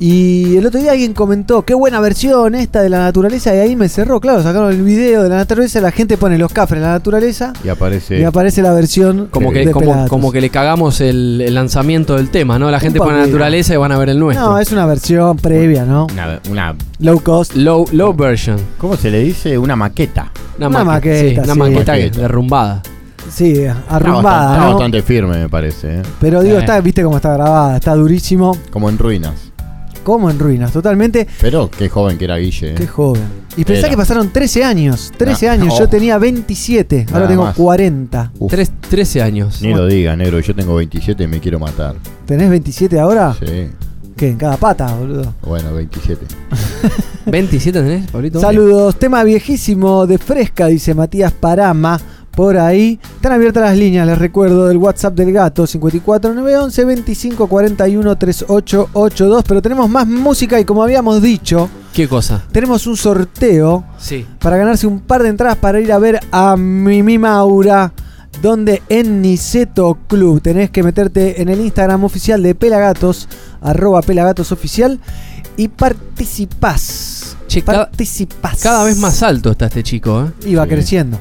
Y 0.00 0.56
el 0.56 0.66
otro 0.66 0.80
día 0.80 0.90
alguien 0.92 1.14
comentó, 1.14 1.62
qué 1.62 1.72
buena 1.72 2.00
versión 2.00 2.54
esta 2.56 2.82
de 2.82 2.88
la 2.88 2.98
naturaleza, 2.98 3.54
y 3.54 3.58
ahí 3.60 3.76
me 3.76 3.88
cerró, 3.88 4.20
claro, 4.20 4.42
sacaron 4.42 4.72
el 4.72 4.82
video 4.82 5.22
de 5.22 5.28
la 5.28 5.36
naturaleza, 5.36 5.80
la 5.80 5.92
gente 5.92 6.16
pone 6.16 6.36
los 6.36 6.52
cafres 6.52 6.80
de 6.80 6.86
la 6.86 6.92
naturaleza 6.94 7.52
Y 7.62 7.68
aparece. 7.68 8.18
y 8.18 8.24
aparece 8.24 8.60
la 8.60 8.72
versión 8.72 9.28
Como 9.30 9.52
que, 9.52 9.66
de 9.66 9.70
como, 9.72 10.32
que 10.32 10.40
le 10.40 10.50
cagamos 10.50 11.00
el, 11.00 11.40
el 11.40 11.54
lanzamiento 11.54 12.16
del 12.16 12.28
tema, 12.30 12.58
¿no? 12.58 12.70
La 12.72 12.80
gente 12.80 12.98
pone 12.98 13.12
poquito. 13.12 13.26
naturaleza 13.28 13.72
y 13.74 13.76
van 13.76 13.92
a 13.92 13.98
ver 13.98 14.08
el 14.08 14.18
nuestro. 14.18 14.44
No, 14.50 14.58
es 14.58 14.72
una 14.72 14.84
versión 14.84 15.36
previa, 15.36 15.84
¿no? 15.84 16.06
Una, 16.12 16.40
una- 16.50 16.74
Low 16.98 17.20
cost. 17.22 17.54
Low, 17.54 17.86
low 17.92 18.12
version. 18.14 18.56
¿Cómo 18.78 18.96
se 18.96 19.10
le 19.10 19.20
dice? 19.20 19.56
Una 19.58 19.76
maqueta. 19.76 20.32
Una, 20.58 20.68
Una 20.68 20.84
maqueta, 20.84 21.14
maqueta, 21.14 21.42
sí, 21.44 21.50
una 21.50 21.52
sí. 21.54 21.58
maqueta 21.72 21.92
Maqueta. 21.92 22.20
derrumbada. 22.20 22.82
Sí, 23.30 23.52
Está 23.62 23.82
arrumbada, 23.88 24.22
bastante, 24.38 24.56
está 24.60 24.68
bastante 24.74 25.02
firme, 25.02 25.38
me 25.38 25.48
parece. 25.48 25.94
¿eh? 25.98 26.02
Pero 26.20 26.42
digo, 26.42 26.56
Eh. 26.56 26.60
está, 26.60 26.80
viste 26.80 27.02
cómo 27.02 27.16
está 27.16 27.32
grabada, 27.32 27.76
está 27.76 27.94
durísimo, 27.94 28.56
Como 28.70 28.88
en 28.90 28.98
ruinas. 28.98 29.32
Como 30.04 30.30
en 30.30 30.38
ruinas, 30.38 30.70
totalmente. 30.72 31.26
Pero 31.40 31.68
qué 31.70 31.88
joven 31.88 32.16
que 32.18 32.26
era 32.26 32.36
Guille. 32.36 32.70
¿eh? 32.70 32.74
Qué 32.76 32.86
joven. 32.86 33.22
Y 33.56 33.64
pensá 33.64 33.80
Era. 33.80 33.90
que 33.90 33.96
pasaron 33.96 34.30
13 34.32 34.62
años. 34.64 35.12
13 35.16 35.46
No. 35.46 35.52
años. 35.52 35.78
Yo 35.78 35.84
Oh. 35.84 35.88
tenía 35.88 36.18
27. 36.18 37.06
Ahora 37.08 37.18
Nada 37.20 37.28
tengo 37.28 37.44
más. 37.44 37.56
40. 37.56 38.32
Uf, 38.38 38.50
Tres- 38.50 38.72
13 38.88 39.22
años. 39.22 39.62
ni 39.62 39.72
lo 39.74 39.86
diga, 39.86 40.14
negro. 40.16 40.38
Yo 40.40 40.54
tengo 40.54 40.74
27 40.76 41.24
y 41.24 41.26
me 41.26 41.40
quiero 41.40 41.58
matar. 41.58 41.96
¿Tenés 42.26 42.50
27 42.50 42.98
ahora? 43.00 43.34
Sí. 43.38 43.68
¿Qué? 44.16 44.28
En 44.28 44.36
cada 44.36 44.56
pata, 44.56 44.94
boludo. 44.94 45.34
Bueno, 45.42 45.74
27. 45.74 46.24
27 47.26 47.80
tenés, 47.82 48.10
Pablito. 48.10 48.40
Saludos. 48.40 48.96
Tema 48.96 49.24
viejísimo 49.24 50.06
de 50.06 50.18
Fresca, 50.18 50.66
dice 50.66 50.94
Matías 50.94 51.32
Parama. 51.32 52.00
Por 52.36 52.58
ahí. 52.58 52.98
Están 53.16 53.32
abiertas 53.32 53.62
las 53.62 53.76
líneas, 53.76 54.06
les 54.06 54.18
recuerdo, 54.18 54.66
del 54.66 54.76
WhatsApp 54.78 55.14
del 55.14 55.32
gato 55.32 55.66
54911 55.66 56.82
2541 56.82 58.16
3882. 58.16 59.44
Pero 59.46 59.62
tenemos 59.62 59.88
más 59.88 60.06
música 60.06 60.58
y 60.58 60.64
como 60.64 60.82
habíamos 60.82 61.22
dicho, 61.22 61.68
¿Qué 61.92 62.08
cosa? 62.08 62.42
tenemos 62.50 62.86
un 62.88 62.96
sorteo 62.96 63.84
Sí. 63.98 64.26
para 64.40 64.56
ganarse 64.56 64.86
un 64.86 65.00
par 65.00 65.22
de 65.22 65.28
entradas 65.28 65.56
para 65.58 65.80
ir 65.80 65.92
a 65.92 65.98
ver 65.98 66.20
a 66.32 66.56
Mimi 66.56 67.18
Maura. 67.18 67.92
Donde 68.42 68.82
en 68.88 69.22
Niceto 69.22 69.96
Club 70.08 70.42
tenés 70.42 70.68
que 70.70 70.82
meterte 70.82 71.40
en 71.40 71.48
el 71.48 71.60
Instagram 71.60 72.02
oficial 72.02 72.42
de 72.42 72.56
Pelagatos, 72.56 73.28
arroba 73.60 74.02
Pelagatos 74.02 74.50
oficial, 74.50 74.98
y 75.56 75.68
participás. 75.68 77.36
Che, 77.46 77.62
cada- 77.62 77.86
participás. 77.86 78.60
Cada 78.60 78.82
vez 78.84 78.98
más 78.98 79.22
alto 79.22 79.52
está 79.52 79.66
este 79.66 79.84
chico, 79.84 80.24
¿eh? 80.24 80.48
Y 80.50 80.56
va 80.56 80.64
Sí. 80.64 80.70
creciendo. 80.70 81.18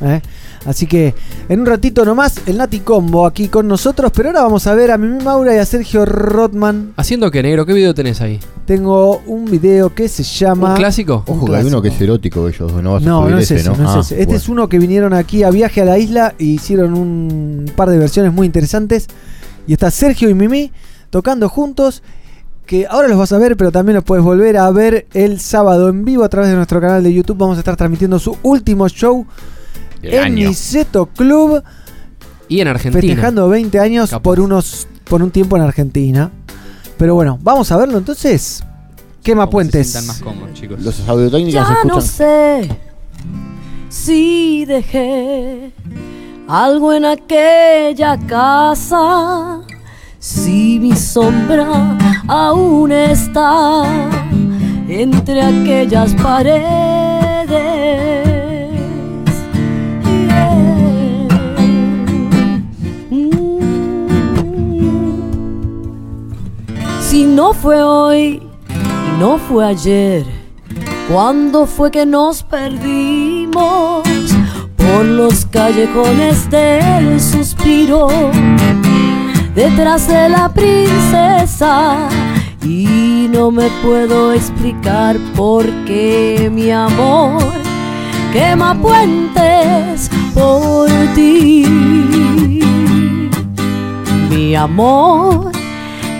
¿Eh? 0.00 0.20
Así 0.66 0.86
que 0.86 1.14
en 1.48 1.60
un 1.60 1.66
ratito 1.66 2.04
nomás 2.04 2.40
el 2.46 2.58
Nati 2.58 2.80
Combo 2.80 3.26
aquí 3.26 3.48
con 3.48 3.68
nosotros, 3.68 4.10
pero 4.14 4.28
ahora 4.30 4.42
vamos 4.42 4.66
a 4.66 4.74
ver 4.74 4.90
a 4.90 4.98
Mimi 4.98 5.22
Maura 5.22 5.54
y 5.54 5.58
a 5.58 5.64
Sergio 5.64 6.04
Rotman. 6.04 6.92
¿Haciendo 6.96 7.30
qué, 7.30 7.42
negro? 7.42 7.64
¿Qué 7.64 7.72
video 7.72 7.94
tenés 7.94 8.20
ahí? 8.20 8.40
Tengo 8.66 9.18
un 9.26 9.44
video 9.46 9.94
que 9.94 10.08
se 10.08 10.22
llama... 10.24 10.70
¿Un 10.72 10.76
clásico? 10.76 11.22
Un 11.26 11.36
Ojo 11.38 11.46
que 11.46 11.52
hay 11.52 11.60
clásico. 11.62 11.68
uno 11.76 11.82
que 11.82 11.88
es 11.88 12.00
erótico 12.00 12.48
ellos. 12.48 12.72
No 12.82 12.92
vas 12.94 13.02
a 13.02 13.06
No, 13.06 13.20
subir 13.22 13.32
no 13.34 13.38
es 13.38 13.44
ese, 13.50 13.56
ese, 13.60 13.70
¿no? 13.70 13.76
no 13.76 13.84
es 13.90 13.96
Ah, 13.96 14.00
ese. 14.00 14.14
Este 14.14 14.26
bueno. 14.26 14.36
es 14.40 14.48
uno 14.48 14.68
que 14.68 14.78
vinieron 14.78 15.14
aquí 15.14 15.42
a 15.44 15.50
viaje 15.50 15.80
a 15.80 15.84
la 15.84 15.98
isla 15.98 16.34
y 16.38 16.54
hicieron 16.54 16.94
un 16.94 17.70
par 17.76 17.88
de 17.88 17.96
versiones 17.98 18.32
muy 18.32 18.46
interesantes. 18.46 19.06
Y 19.66 19.72
está 19.74 19.90
Sergio 19.90 20.28
y 20.28 20.34
Mimi 20.34 20.72
tocando 21.10 21.48
juntos. 21.48 22.02
Que 22.66 22.86
ahora 22.86 23.08
los 23.08 23.16
vas 23.16 23.32
a 23.32 23.38
ver, 23.38 23.56
pero 23.56 23.72
también 23.72 23.94
los 23.94 24.04
puedes 24.04 24.22
volver 24.22 24.58
a 24.58 24.70
ver 24.70 25.06
el 25.14 25.40
sábado 25.40 25.88
en 25.88 26.04
vivo 26.04 26.22
a 26.24 26.28
través 26.28 26.50
de 26.50 26.56
nuestro 26.56 26.82
canal 26.82 27.02
de 27.02 27.14
YouTube. 27.14 27.38
Vamos 27.38 27.56
a 27.56 27.60
estar 27.60 27.76
transmitiendo 27.76 28.18
su 28.18 28.36
último 28.42 28.86
show 28.90 29.24
Del 30.02 30.14
en 30.14 30.20
año. 30.20 30.48
Niceto 30.48 31.06
Club, 31.06 31.62
Y 32.48 32.60
en 32.60 32.68
Argentina. 32.68 33.00
festejando 33.02 33.48
20 33.48 33.78
años 33.80 34.10
Capaz. 34.10 34.22
por 34.22 34.40
unos 34.40 34.86
por 35.04 35.22
un 35.22 35.30
tiempo 35.30 35.56
en 35.56 35.62
Argentina. 35.62 36.30
Pero 36.98 37.14
bueno, 37.14 37.38
vamos 37.42 37.70
a 37.72 37.76
verlo 37.76 37.98
entonces. 37.98 38.62
Quema 39.22 39.46
Como 39.46 39.50
se 39.50 39.52
Puentes. 39.52 39.90
sientan 39.90 40.06
más 40.06 40.20
cómodos, 40.22 40.54
chicos. 40.54 40.80
Los 40.80 41.08
audiotécnicas 41.08 41.68
se 41.68 41.74
Ya 41.74 41.84
no 41.84 41.98
escuchan. 41.98 42.02
sé 42.02 42.68
si 43.88 44.64
dejé 44.66 45.72
algo 46.46 46.92
en 46.92 47.04
aquella 47.04 48.18
casa, 48.26 49.60
si 50.18 50.78
mi 50.78 50.94
sombra 50.96 51.96
aún 52.26 52.92
está 52.92 53.84
entre 54.88 55.42
aquellas 55.42 56.14
paredes. 56.14 57.48
Si 67.08 67.24
no 67.24 67.54
fue 67.54 67.82
hoy 67.82 68.42
y 68.68 69.18
no 69.18 69.38
fue 69.38 69.64
ayer, 69.64 70.26
¿cuándo 71.10 71.64
fue 71.64 71.90
que 71.90 72.04
nos 72.04 72.42
perdimos 72.42 74.02
por 74.76 75.06
los 75.06 75.46
callejones 75.46 76.50
del 76.50 77.18
suspiro? 77.18 78.08
Detrás 79.54 80.06
de 80.06 80.28
la 80.28 80.52
princesa 80.52 82.10
y 82.62 83.26
no 83.32 83.50
me 83.52 83.70
puedo 83.82 84.34
explicar 84.34 85.16
por 85.34 85.64
qué 85.86 86.50
mi 86.52 86.70
amor 86.70 87.42
quema 88.34 88.74
puentes 88.74 90.10
por 90.34 90.90
ti. 91.14 91.64
Mi 94.28 94.54
amor 94.54 95.57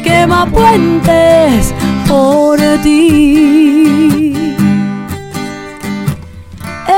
quema 0.09 0.47
puentes 0.47 1.75
por 2.09 2.59
ti. 2.83 4.35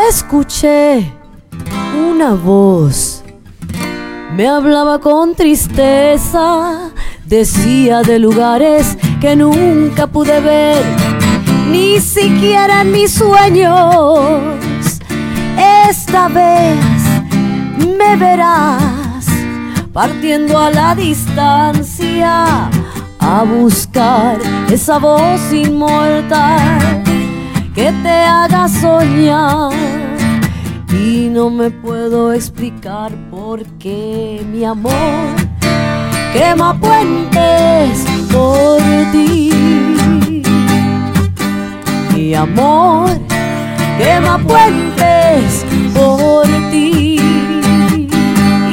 Escuché 0.08 1.12
una 2.10 2.34
voz, 2.34 3.22
me 4.36 4.46
hablaba 4.46 5.00
con 5.00 5.34
tristeza, 5.34 6.90
decía 7.24 8.02
de 8.02 8.18
lugares 8.18 8.96
que 9.20 9.34
nunca 9.36 10.06
pude 10.06 10.40
ver, 10.40 10.84
ni 11.68 12.00
siquiera 12.00 12.82
en 12.82 12.92
mis 12.92 13.12
sueños. 13.12 15.00
Esta 15.88 16.28
vez 16.28 16.78
me 17.98 18.16
verás 18.16 19.26
partiendo 19.92 20.58
a 20.58 20.70
la 20.70 20.94
distancia 20.94 22.70
a 23.20 23.44
buscar 23.44 24.38
esa 24.70 24.98
voz 24.98 25.52
inmortal 25.52 27.02
que 27.74 27.92
te 28.02 28.08
haga 28.08 28.68
soñar. 28.68 29.72
Y 30.92 31.28
no 31.28 31.50
me 31.50 31.70
puedo 31.70 32.32
explicar 32.32 33.12
por 33.30 33.64
qué 33.78 34.44
mi 34.50 34.64
amor 34.64 34.94
quema 36.32 36.78
puentes 36.78 38.04
por 38.32 38.80
ti. 39.12 39.52
Mi 42.14 42.34
amor 42.34 43.10
quema 43.98 44.38
puentes 44.38 45.64
por 45.94 46.46
ti. 46.70 47.18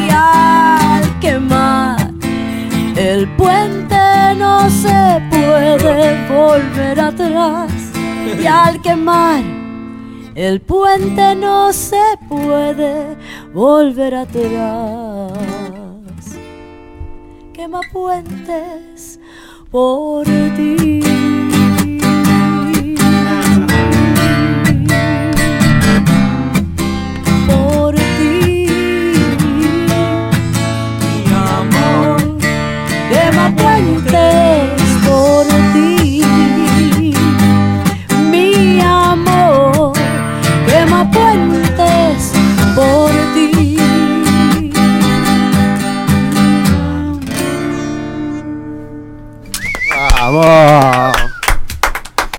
Y 0.06 0.10
al 0.12 1.20
quemar 1.20 2.12
el 2.96 3.28
puente 3.36 3.77
no 4.68 4.74
se 4.74 5.22
puede 5.30 6.28
volver 6.28 7.00
atrás. 7.00 7.72
Y 8.42 8.46
al 8.46 8.82
quemar 8.82 9.42
el 10.36 10.60
puente 10.60 11.36
no 11.36 11.72
se 11.72 12.04
puede 12.28 13.16
volver 13.54 14.14
atrás. 14.14 15.32
Quema 17.54 17.80
puentes 17.94 19.20
por 19.72 20.26
ti. 20.26 21.17
¡Vamos! 50.38 51.18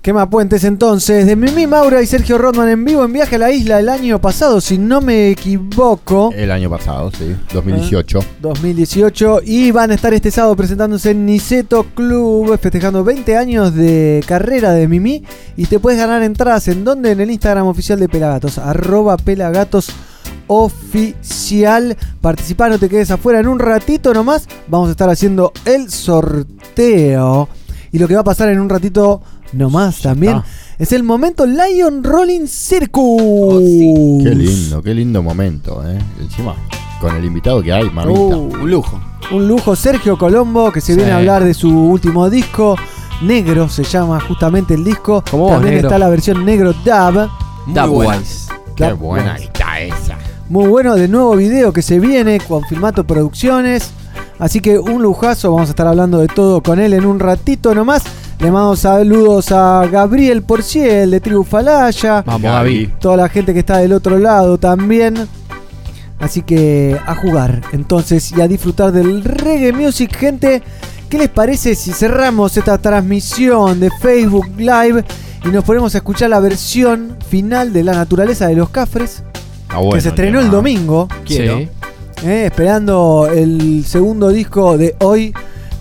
Quema 0.01 0.29
Puentes 0.29 0.63
entonces, 0.63 1.25
de 1.25 1.35
Mimi 1.35 1.67
Maura 1.67 2.01
y 2.01 2.05
Sergio 2.07 2.37
Rodman 2.37 2.69
en 2.69 2.85
vivo 2.85 3.03
en 3.03 3.11
viaje 3.11 3.35
a 3.35 3.39
la 3.39 3.51
isla 3.51 3.79
el 3.81 3.89
año 3.89 4.21
pasado, 4.21 4.61
si 4.61 4.77
no 4.77 5.01
me 5.01 5.29
equivoco. 5.31 6.31
El 6.33 6.51
año 6.51 6.69
pasado, 6.69 7.11
sí, 7.11 7.35
2018. 7.53 8.19
2018 8.41 9.41
y 9.43 9.71
van 9.71 9.91
a 9.91 9.95
estar 9.95 10.13
este 10.13 10.31
sábado 10.31 10.55
presentándose 10.55 11.11
en 11.11 11.25
Niceto 11.25 11.83
Club 11.93 12.57
festejando 12.57 13.03
20 13.03 13.35
años 13.35 13.75
de 13.75 14.23
carrera 14.25 14.71
de 14.71 14.87
Mimi 14.87 15.25
y 15.57 15.65
te 15.65 15.79
puedes 15.79 15.99
ganar 15.99 16.23
entradas 16.23 16.69
en 16.69 16.85
donde 16.85 17.11
en 17.11 17.19
el 17.19 17.31
Instagram 17.31 17.67
oficial 17.67 17.99
de 17.99 18.07
Pelagatos 18.07 18.57
arroba 18.57 19.17
Pelagatos 19.17 19.89
oficial 20.47 21.97
participar 22.21 22.71
no 22.71 22.79
te 22.79 22.87
quedes 22.87 23.11
afuera 23.11 23.41
en 23.41 23.47
un 23.47 23.59
ratito 23.59 24.13
nomás 24.13 24.47
vamos 24.67 24.87
a 24.87 24.91
estar 24.91 25.09
haciendo 25.09 25.51
el 25.65 25.91
sorteo 25.91 27.49
y 27.91 27.99
lo 27.99 28.07
que 28.07 28.15
va 28.15 28.21
a 28.21 28.23
pasar 28.23 28.49
en 28.49 28.59
un 28.59 28.69
ratito 28.69 29.21
nomás 29.53 30.01
también 30.01 30.37
está. 30.37 30.47
es 30.77 30.91
el 30.91 31.03
momento 31.03 31.45
Lion 31.45 32.03
Rolling 32.03 32.45
Circus 32.47 33.61
Qué 34.23 34.35
lindo, 34.35 34.81
qué 34.81 34.93
lindo 34.93 35.23
momento, 35.23 35.81
¿eh? 35.87 35.97
Encima, 36.21 36.55
con 37.01 37.15
el 37.15 37.25
invitado 37.25 37.61
que 37.63 37.73
hay, 37.73 37.89
mamita. 37.89 38.19
Uh. 38.37 38.53
Un 38.61 38.71
lujo. 38.71 38.99
Un 39.31 39.47
lujo, 39.47 39.75
Sergio 39.75 40.17
Colombo, 40.17 40.71
que 40.71 40.81
se 40.81 40.93
Sí. 40.93 40.97
viene 40.97 41.11
a 41.11 41.17
hablar 41.17 41.43
de 41.43 41.53
su 41.53 41.69
último 41.69 42.29
disco. 42.29 42.75
Negro 43.21 43.67
se 43.69 43.83
llama 43.83 44.19
justamente 44.21 44.73
el 44.75 44.83
disco. 44.83 45.23
¿Cómo 45.29 45.43
vos, 45.43 45.53
También 45.53 45.75
está 45.77 45.99
la 45.99 46.09
versión 46.09 46.45
negro 46.45 46.73
dub. 46.73 47.29
Muy 47.65 47.73
Da 47.75 47.85
buena. 47.85 48.17
Wise. 48.17 48.49
Qué 48.75 48.93
buena 48.93 49.35
está 49.35 49.81
esa. 49.81 50.17
Muy 50.47 50.67
bueno, 50.67 50.95
de 50.95 51.07
nuevo 51.07 51.35
video 51.35 51.71
que 51.73 51.81
se 51.81 51.99
viene 51.99 52.39
con 52.39 52.63
Filmato 52.63 53.03
Producciones. 53.05 53.91
Así 54.39 54.61
que 54.61 54.79
un 54.79 55.01
lujazo, 55.01 55.51
vamos 55.51 55.69
a 55.69 55.71
estar 55.71 55.85
hablando 55.85 56.19
de 56.19 56.27
todo 56.27 56.63
con 56.63 56.79
él 56.79 56.93
en 56.93 57.05
un 57.05 57.19
ratito 57.19 57.75
nomás. 57.75 58.03
Le 58.39 58.51
mando 58.51 58.77
saludos 58.77 59.51
a 59.51 59.85
Gabriel 59.91 60.43
Porciel 60.43 61.11
de 61.11 61.19
Tribu 61.19 61.43
Falaya. 61.43 62.23
Vamos, 62.25 62.41
Gaby. 62.41 62.93
Toda 63.01 63.17
la 63.17 63.29
gente 63.29 63.53
que 63.53 63.59
está 63.59 63.79
del 63.79 63.91
otro 63.91 64.17
lado 64.17 64.57
también. 64.57 65.27
Así 66.19 66.41
que 66.41 66.97
a 67.05 67.15
jugar 67.15 67.61
entonces 67.73 68.31
y 68.31 68.41
a 68.41 68.47
disfrutar 68.47 68.93
del 68.93 69.23
reggae 69.25 69.73
music, 69.73 70.15
gente. 70.15 70.63
¿Qué 71.09 71.17
les 71.17 71.29
parece 71.29 71.75
si 71.75 71.91
cerramos 71.91 72.55
esta 72.55 72.77
transmisión 72.77 73.79
de 73.79 73.89
Facebook 73.99 74.47
Live 74.57 75.03
y 75.43 75.47
nos 75.47 75.63
ponemos 75.63 75.95
a 75.95 75.97
escuchar 75.97 76.29
la 76.29 76.39
versión 76.39 77.17
final 77.27 77.73
de 77.73 77.83
La 77.83 77.93
Naturaleza 77.93 78.47
de 78.47 78.55
los 78.55 78.69
Cafres? 78.69 79.23
Está 79.63 79.77
bueno 79.77 79.95
que 79.95 80.01
se 80.01 80.09
estrenó 80.09 80.39
el 80.39 80.51
domingo, 80.51 81.09
Quiero. 81.25 81.67
Eh, 82.23 82.45
esperando 82.47 83.27
el 83.31 83.83
segundo 83.85 84.29
disco 84.29 84.77
de 84.77 84.95
hoy, 84.99 85.33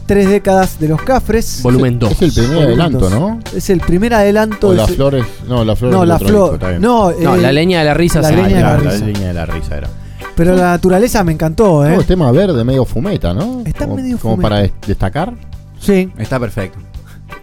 Tres 0.06 0.30
décadas 0.30 0.80
de 0.80 0.88
los 0.88 1.02
Cafres. 1.02 1.60
Volumen 1.62 1.98
2. 1.98 2.12
Es 2.12 2.22
el 2.22 2.32
primer 2.32 2.48
Volumen 2.54 2.66
adelanto, 2.80 2.98
dos. 2.98 3.10
¿no? 3.10 3.40
Es 3.54 3.68
el 3.68 3.80
primer 3.80 4.14
adelanto. 4.14 4.68
O 4.68 4.72
las 4.72 4.90
flores. 4.90 5.26
No, 5.46 5.64
las 5.66 5.78
flores. 5.78 5.98
no, 5.98 6.04
la 6.06 6.18
flor. 6.18 6.58
disco. 6.58 6.80
No, 6.80 7.10
eh, 7.10 7.38
la 7.42 7.52
leña 7.52 7.80
de 7.80 7.84
la 7.84 7.92
risa 7.92 8.22
la 8.22 8.30
leña 8.30 8.48
de 8.48 8.54
la 8.62 8.68
Ah, 8.72 8.78
la 8.82 8.90
risa. 8.90 9.04
línea 9.04 9.28
de 9.28 9.34
la 9.34 9.44
risa 9.44 9.76
era. 9.76 9.88
pero 10.34 10.56
la 10.56 10.62
naturaleza 10.70 11.22
me 11.24 11.32
encantó, 11.32 11.84
¿eh? 11.86 11.94
No, 11.94 12.02
tema 12.04 12.32
verde, 12.32 12.64
medio 12.64 12.86
fumeta, 12.86 13.34
¿no? 13.34 13.60
Está 13.66 13.84
como, 13.84 13.96
medio 13.96 14.16
Como 14.18 14.36
fumeta. 14.36 14.48
para 14.48 14.62
des- 14.62 14.72
destacar. 14.86 15.34
Sí, 15.78 16.10
Está 16.16 16.40
perfecto. 16.40 16.78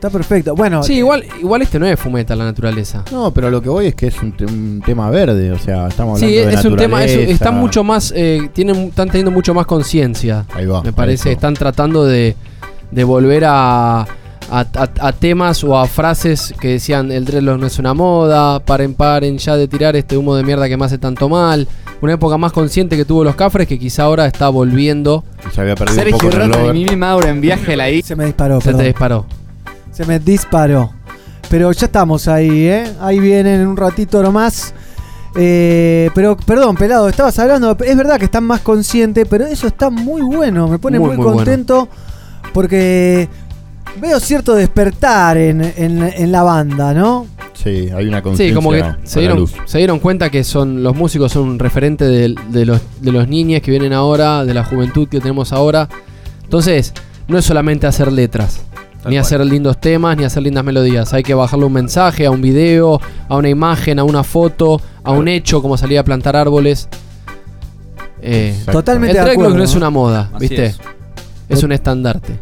Está 0.05 0.17
perfecto. 0.17 0.55
Bueno, 0.55 0.83
Sí, 0.83 0.95
igual, 0.95 1.23
igual 1.41 1.61
este 1.61 1.79
no 1.79 1.85
es 1.85 1.99
fumeta 1.99 2.35
la 2.35 2.45
naturaleza. 2.45 3.03
No, 3.11 3.31
pero 3.31 3.49
lo 3.49 3.61
que 3.61 3.69
voy 3.69 3.87
es 3.87 3.95
que 3.95 4.07
es 4.07 4.21
un, 4.21 4.31
te- 4.31 4.45
un 4.45 4.81
tema 4.85 5.09
verde, 5.09 5.51
o 5.51 5.59
sea, 5.59 5.87
estamos 5.87 6.21
hablando 6.21 6.27
Sí, 6.41 6.45
de 6.47 6.53
es 6.53 6.65
un 6.65 6.75
tema, 6.75 7.03
es, 7.03 7.11
naturaleza. 7.11 7.33
están 7.33 7.55
mucho 7.55 7.83
más, 7.83 8.13
eh, 8.15 8.49
tienen, 8.53 8.75
están 8.89 9.07
teniendo 9.09 9.31
mucho 9.31 9.53
más 9.53 9.65
conciencia. 9.65 10.45
Ahí 10.53 10.65
va. 10.65 10.81
Me 10.83 10.93
parece, 10.93 11.31
están 11.31 11.53
tratando 11.55 12.05
de, 12.05 12.35
de 12.91 13.03
volver 13.03 13.45
a, 13.45 14.01
a, 14.01 14.05
a- 14.49 14.89
a 14.99 15.11
temas 15.13 15.63
o 15.63 15.77
a 15.77 15.87
frases 15.87 16.53
que 16.59 16.67
decían 16.69 17.11
el 17.11 17.25
dreadlock 17.25 17.59
no 17.59 17.67
es 17.67 17.79
una 17.79 17.93
moda, 17.93 18.59
paren, 18.59 18.93
paren 18.93 19.37
ya 19.39 19.55
de 19.57 19.67
tirar 19.67 19.95
este 19.95 20.17
humo 20.17 20.35
de 20.35 20.43
mierda 20.43 20.67
que 20.69 20.77
me 20.77 20.85
hace 20.85 20.97
tanto 20.97 21.29
mal. 21.29 21.67
Una 22.01 22.13
época 22.13 22.37
más 22.37 22.51
consciente 22.51 22.97
que 22.97 23.05
tuvo 23.05 23.23
los 23.23 23.35
cafres 23.35 23.67
que 23.67 23.79
quizá 23.79 24.03
ahora 24.03 24.25
está 24.27 24.49
volviendo. 24.49 25.23
Se 25.53 25.61
había 25.61 25.75
perdido 25.75 25.97
un 25.97 26.03
Sergio 26.03 26.17
poco 26.17 26.27
el 26.27 26.33
y 26.33 26.53
reloj. 26.53 26.73
Mimi 26.73 26.95
Maura 26.97 27.29
en 27.29 27.41
viaje 27.41 27.73
a 27.73 27.77
la 27.77 27.89
isla. 27.89 28.07
se 28.09 28.15
me 28.17 28.25
disparó, 28.25 28.59
Se 28.59 28.65
te 28.65 28.71
perdón. 28.71 28.85
disparó. 28.85 29.25
Se 29.95 30.05
me 30.05 30.19
disparó. 30.19 30.91
Pero 31.49 31.71
ya 31.71 31.85
estamos 31.85 32.27
ahí, 32.27 32.67
¿eh? 32.67 32.83
Ahí 32.99 33.19
vienen 33.19 33.61
en 33.61 33.67
un 33.67 33.77
ratito 33.77 34.21
nomás. 34.21 34.73
Eh, 35.37 36.09
pero, 36.15 36.35
perdón, 36.37 36.75
pelado, 36.75 37.07
estabas 37.09 37.37
hablando. 37.39 37.77
Es 37.85 37.95
verdad 37.97 38.17
que 38.17 38.25
están 38.25 38.43
más 38.45 38.61
conscientes, 38.61 39.27
pero 39.29 39.45
eso 39.45 39.67
está 39.67 39.89
muy 39.89 40.21
bueno. 40.21 40.67
Me 40.67 40.79
pone 40.79 40.97
Muy, 40.99 41.09
muy, 41.09 41.17
muy 41.17 41.23
bueno. 41.25 41.37
contento 41.37 41.87
porque 42.53 43.27
veo 44.01 44.19
cierto 44.19 44.55
despertar 44.55 45.37
en, 45.37 45.61
en- 45.61 46.03
en 46.03 46.31
la 46.31 46.43
banda, 46.43 46.93
¿no? 46.93 47.27
Sí, 47.53 47.89
hay 47.95 48.07
una 48.07 48.21
conciencia 48.21 48.49
Sí, 48.51 48.53
como 48.55 48.71
que 48.71 48.83
dieron, 49.19 49.47
se 49.65 49.77
dieron 49.77 49.99
cuenta 49.99 50.29
que 50.29 50.43
son 50.43 50.83
los 50.83 50.95
músicos 50.95 51.31
son 51.31 51.49
un 51.49 51.59
referente 51.59 52.05
de, 52.05 52.35
de 52.49 52.65
los, 52.65 52.81
de 53.01 53.11
los 53.11 53.27
niños 53.27 53.61
que 53.61 53.71
vienen 53.71 53.93
ahora, 53.93 54.45
de 54.45 54.53
la 54.53 54.63
juventud 54.63 55.07
que 55.07 55.19
tenemos 55.19 55.51
ahora. 55.53 55.87
Entonces, 56.43 56.93
no 57.27 57.37
es 57.37 57.45
solamente 57.45 57.87
hacer 57.87 58.11
letras, 58.11 58.61
Tal 59.05 59.11
ni 59.11 59.17
cual. 59.17 59.25
hacer 59.25 59.45
lindos 59.45 59.79
temas, 59.79 60.17
ni 60.17 60.23
hacer 60.23 60.43
lindas 60.43 60.63
melodías. 60.63 61.13
Hay 61.13 61.23
que 61.23 61.33
bajarle 61.33 61.65
un 61.65 61.73
mensaje, 61.73 62.25
a 62.25 62.31
un 62.31 62.41
video, 62.41 62.99
a 63.29 63.35
una 63.37 63.49
imagen, 63.49 63.99
a 63.99 64.03
una 64.03 64.23
foto, 64.23 64.81
a 65.03 65.11
un 65.11 65.27
hecho, 65.27 65.61
como 65.61 65.77
salir 65.77 65.99
a 65.99 66.03
plantar 66.03 66.35
árboles. 66.35 66.89
Eh. 68.21 68.59
Totalmente 68.71 69.17
el 69.17 69.25
de 69.25 69.31
acuerdo. 69.31 69.55
no 69.55 69.63
es 69.63 69.75
una 69.75 69.89
moda, 69.89 70.29
Así 70.33 70.47
¿viste? 70.47 70.65
es. 70.65 70.79
Es. 71.49 71.63
un 71.63 71.71
estandarte. 71.71 72.39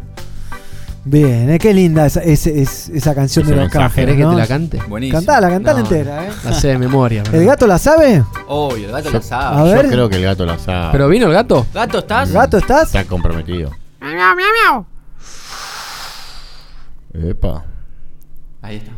Bien, 1.06 1.50
¿eh? 1.50 1.58
qué 1.58 1.74
linda 1.74 2.06
esa, 2.06 2.20
ese- 2.22 2.62
es- 2.62 2.88
esa 2.88 3.14
canción 3.14 3.44
Ese 3.44 3.54
de 3.54 3.60
los 3.60 3.70
¿Querés 3.92 4.16
que 4.16 4.22
¿no? 4.22 4.30
te 4.30 4.36
la 4.38 4.46
cante? 4.46 4.80
Buenísimo. 4.88 5.18
Cantala, 5.18 5.50
cantala 5.50 5.80
No, 5.80 5.84
entera, 5.84 6.24
¿eh? 6.24 6.30
La 6.46 6.52
sé 6.54 6.68
de 6.68 6.78
memoria. 6.78 7.22
¿El 7.32 7.44
gato 7.44 7.66
la 7.66 7.76
sabe? 7.78 8.24
Obvio, 8.48 8.86
el 8.86 8.92
gato 8.92 9.10
Yo- 9.10 9.16
lo 9.18 9.20
sabe. 9.22 9.60
A 9.60 9.64
ver. 9.64 9.84
Yo 9.84 9.90
creo 9.90 10.08
que 10.08 10.16
el 10.16 10.22
gato 10.22 10.46
la 10.46 10.58
sabe. 10.58 10.88
¿Pero 10.92 11.08
vino 11.08 11.26
el 11.26 11.34
gato? 11.34 11.66
¿Gato 11.74 11.98
estás? 11.98 12.32
¿Gato 12.32 12.56
estás? 12.56 12.86
Está 12.86 13.04
comprometido. 13.04 13.70
Epa. 17.14 17.64
Ahí 18.62 18.76
está. 18.76 18.92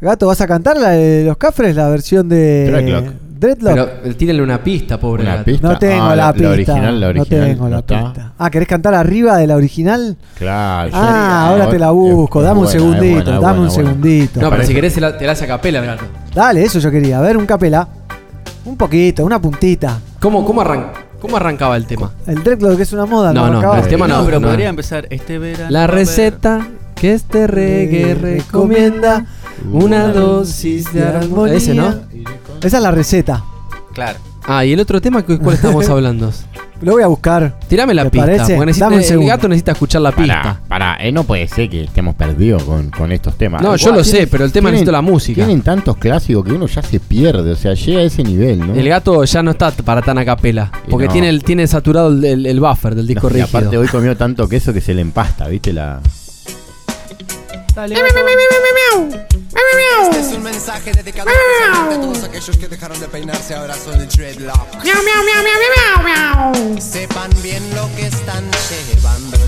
Gato, 0.00 0.26
¿vas 0.28 0.40
a 0.40 0.46
cantar 0.46 0.76
la 0.78 0.90
de 0.90 1.24
los 1.24 1.36
Cafres, 1.36 1.76
la 1.76 1.88
versión 1.90 2.26
de 2.28 2.66
Dreadlock. 2.70 3.12
Dreadlock? 3.38 3.74
Pero 3.74 4.10
eh, 4.10 4.14
tírenle 4.14 4.42
una 4.42 4.62
pista, 4.62 4.98
pobre 4.98 5.22
Una 5.24 5.32
gato. 5.36 5.44
pista. 5.44 5.68
No 5.68 5.78
tengo 5.78 6.02
Ah, 6.04 6.16
la, 6.16 6.26
la- 6.26 6.32
pista. 6.32 6.48
la 6.48 6.54
original, 6.54 7.00
la 7.00 7.08
original, 7.08 7.40
No 7.40 7.46
tengo 7.46 7.64
¿no 7.64 7.70
la 7.70 7.78
está? 7.80 8.04
pista. 8.04 8.32
Ah, 8.38 8.50
¿querés 8.50 8.68
cantar 8.68 8.94
arriba 8.94 9.36
de 9.36 9.46
la 9.46 9.56
original? 9.56 10.16
Claro. 10.38 10.88
yo- 10.90 10.96
Ah, 10.96 11.48
ahora 11.48 11.68
te 11.68 11.78
la 11.78 11.90
busco. 11.90 12.40
Dame 12.42 12.60
un 12.60 12.64
buena, 12.64 12.78
segundito, 12.80 13.24
buena, 13.24 13.40
dame 13.40 13.60
un 13.60 13.66
buena, 13.66 13.70
segundito. 13.70 14.40
No, 14.40 14.50
pero 14.50 14.64
si 14.64 14.72
querés 14.74 14.94
te 14.94 15.00
la, 15.02 15.18
te 15.18 15.26
la 15.26 15.32
hace 15.32 15.44
a 15.44 15.48
capela 15.48 15.80
el 15.80 15.86
gato. 15.86 16.04
Dale, 16.34 16.62
eso 16.62 16.78
yo 16.78 16.90
quería. 16.90 17.18
A 17.18 17.22
ver, 17.22 17.36
un 17.36 17.44
capela. 17.46 17.86
Un 18.64 18.76
poquito, 18.78 19.24
una 19.24 19.40
puntita. 19.40 19.98
¿Cómo, 20.18 20.44
cómo, 20.46 20.62
arran- 20.62 20.92
cómo 21.20 21.36
arrancaba 21.36 21.76
el 21.76 21.86
tema? 21.86 22.12
El 22.26 22.42
Dreadlock 22.42 22.76
que 22.76 22.82
es 22.84 22.92
una 22.94 23.04
moda. 23.06 23.32
No, 23.34 23.50
no, 23.50 23.58
acaba. 23.58 23.80
el 23.80 23.88
tema 23.88 24.06
no. 24.08 24.24
pero 24.24 24.40
no. 24.40 24.48
podría 24.48 24.68
empezar 24.68 25.06
este 25.10 25.38
verano. 25.38 25.70
La 25.70 25.86
receta 25.86 26.66
que 27.00 27.12
este 27.14 27.46
reggae 27.46 28.14
recomienda 28.14 29.24
una 29.72 30.08
dosis 30.08 30.92
de 30.92 31.02
armonía. 31.04 31.54
Ese, 31.54 31.74
¿no? 31.74 31.94
Esa 32.62 32.76
es 32.76 32.82
la 32.82 32.90
receta. 32.90 33.44
Claro. 33.94 34.18
Ah, 34.46 34.64
y 34.64 34.72
el 34.72 34.80
otro 34.80 35.00
tema, 35.00 35.22
¿cu- 35.22 35.38
¿cuál 35.38 35.54
estamos 35.56 35.88
hablando? 35.88 36.30
Lo 36.82 36.92
voy 36.92 37.02
a 37.02 37.08
buscar. 37.08 37.58
Tirame 37.68 37.92
la 37.92 38.04
¿Te 38.04 38.10
pista, 38.10 38.24
parece? 38.26 38.54
porque 38.54 38.66
necesita- 38.66 38.84
Dame 38.86 38.96
un 38.96 39.02
el 39.02 39.06
segundo. 39.08 39.28
gato 39.28 39.48
necesita 39.48 39.72
escuchar 39.72 40.00
la 40.00 40.12
pista. 40.12 40.42
Pará, 40.42 40.60
pará, 40.66 40.96
eh, 41.06 41.12
no 41.12 41.24
puede 41.24 41.46
ser 41.46 41.68
que 41.68 41.84
estemos 41.84 42.14
perdidos 42.14 42.62
con, 42.62 42.90
con 42.90 43.12
estos 43.12 43.36
temas. 43.36 43.60
No, 43.60 43.76
yo 43.76 43.92
lo 43.92 44.02
sé, 44.02 44.26
pero 44.26 44.46
el 44.46 44.50
tema 44.52 44.68
tienen- 44.70 44.72
necesita 44.76 44.92
la 44.92 45.02
música. 45.02 45.34
Tienen 45.44 45.60
tantos 45.60 45.98
clásicos 45.98 46.42
que 46.42 46.52
uno 46.52 46.66
ya 46.66 46.82
se 46.82 46.98
pierde, 46.98 47.50
o 47.52 47.56
sea, 47.56 47.74
llega 47.74 48.00
a 48.00 48.04
ese 48.04 48.22
nivel, 48.22 48.60
¿no? 48.66 48.74
El 48.74 48.88
gato 48.88 49.22
ya 49.24 49.42
no 49.42 49.50
está 49.50 49.70
para 49.72 50.00
tan 50.00 50.16
a 50.16 50.24
capela, 50.24 50.72
Y 50.86 50.90
porque 50.90 51.06
no. 51.08 51.12
tiene, 51.12 51.28
el, 51.28 51.44
tiene 51.44 51.66
saturado 51.66 52.08
el, 52.08 52.24
el- 52.24 52.46
el 52.46 52.60
buffer 52.60 52.94
del 52.94 53.06
disco 53.06 53.28
No, 53.28 53.36
y 53.36 53.40
rígido. 53.40 53.58
aparte 53.58 53.76
hoy 53.76 53.88
comió 53.92 54.16
tanto 54.16 54.48
queso 54.48 54.72
que 54.72 54.80
se 54.80 54.94
le 54.94 55.02
empasta, 55.02 55.48
¿viste? 55.48 55.74
La... 55.74 56.00
Este 60.02 60.20
es 60.20 60.32
un 60.32 60.42
mensaje 60.42 60.92
dedicado 60.92 61.30
a 61.30 61.88
todos 61.94 62.24
aquellos 62.24 62.56
que 62.56 62.68
dejaron 62.68 62.98
de 62.98 63.06
peinarse 63.08 63.54
ahora 63.54 63.74
son 63.74 64.00
el 64.00 64.08
dreadlock. 64.08 64.82
Sepan 66.80 67.30
bien 67.42 67.62
lo 67.74 67.88
que 67.96 68.06
están 68.06 68.44
llevando. 68.92 69.38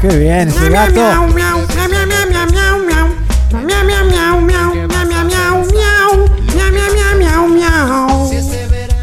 Qué 0.00 0.08
bien, 0.18 0.48
ese 0.48 0.68
gato. 0.70 1.00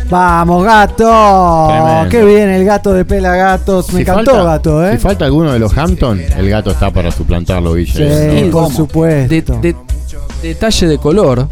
Vamos, 0.09 0.63
gato. 0.63 1.67
Tremendo. 1.69 2.09
Qué 2.09 2.24
bien 2.24 2.49
el 2.49 2.65
gato 2.65 2.93
de 2.93 3.03
Pelagatos. 3.03 3.88
Me 3.93 3.95
Si 3.95 4.01
encantó, 4.01 4.32
falta- 4.32 4.43
gato, 4.43 4.86
¿eh? 4.88 4.91
Si 4.93 4.97
falta 4.99 5.26
alguno 5.26 5.51
de 5.53 5.59
los 5.59 5.76
Hampton, 5.76 6.19
el 6.38 6.49
gato 6.49 6.69
está 6.71 6.91
para 6.91 7.09
suplantarlo, 7.09 7.74
Guille. 7.74 7.93
Sí, 7.93 8.41
No, 8.45 8.51
por 8.51 8.63
¿cómo? 8.65 8.76
supuesto. 8.76 9.59
De- 9.59 9.74
de- 9.74 9.76
detalle 10.43 10.88
de 10.88 10.97
color 10.99 11.47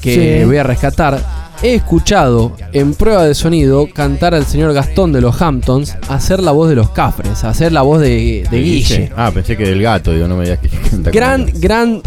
que 0.00 0.40
Sí. 0.40 0.44
voy 0.46 0.56
a 0.56 0.62
rescatar. 0.62 1.18
He 1.62 1.74
escuchado 1.74 2.52
en 2.72 2.94
prueba 2.94 3.24
de 3.24 3.34
sonido 3.34 3.86
cantar 3.92 4.34
al 4.34 4.46
señor 4.46 4.72
Gastón 4.72 5.12
de 5.12 5.20
los 5.20 5.40
Hamptons 5.42 5.94
hacer 6.08 6.40
la 6.40 6.52
voz 6.52 6.70
de 6.70 6.74
los 6.74 6.88
Cafres, 6.90 7.44
hacer 7.44 7.70
la 7.72 7.82
voz 7.82 8.00
de, 8.00 8.46
de 8.50 8.58
Guille. 8.62 9.12
Ah, 9.14 9.30
pensé 9.32 9.58
que 9.58 9.64
del 9.64 9.82
gato, 9.82 10.12
digo, 10.12 10.26
no 10.26 10.36
me 10.36 10.44
digas 10.44 10.58
que 10.60 10.68
canta 10.90 11.10
Gran, 11.10 11.46
gran 11.56 12.00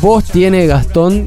voz 0.00 0.24
tiene 0.24 0.66
Gastón. 0.68 1.26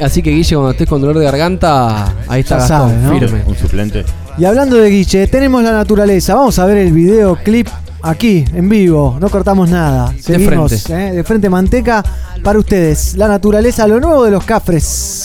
Así 0.00 0.22
que 0.22 0.30
Guille, 0.30 0.54
cuando 0.54 0.70
estés 0.70 0.88
con 0.88 1.00
dolor 1.00 1.18
de 1.18 1.24
garganta, 1.24 2.14
ahí 2.28 2.42
está 2.42 2.56
Ya 2.58 2.68
Gastón, 2.68 2.90
sabe, 2.90 3.02
¿no? 3.02 3.18
firme. 3.18 3.42
Un 3.46 3.56
suplente. 3.56 4.04
Y 4.38 4.44
hablando 4.44 4.76
de 4.76 4.88
Guille, 4.88 5.26
tenemos 5.26 5.60
la 5.64 5.72
naturaleza. 5.72 6.36
Vamos 6.36 6.56
a 6.60 6.66
ver 6.66 6.76
el 6.76 6.92
videoclip 6.92 7.66
aquí, 8.00 8.44
en 8.54 8.68
vivo. 8.68 9.16
No 9.20 9.28
cortamos 9.28 9.68
nada. 9.68 10.14
Seguimos, 10.20 10.84
frente. 10.84 11.08
¿eh? 11.08 11.12
de 11.16 11.24
frente 11.24 11.50
manteca 11.50 12.04
para 12.44 12.60
ustedes. 12.60 13.16
La 13.16 13.26
naturaleza, 13.26 13.88
lo 13.88 13.98
nuevo 13.98 14.24
de 14.24 14.30
los 14.30 14.44
cafres. 14.44 15.17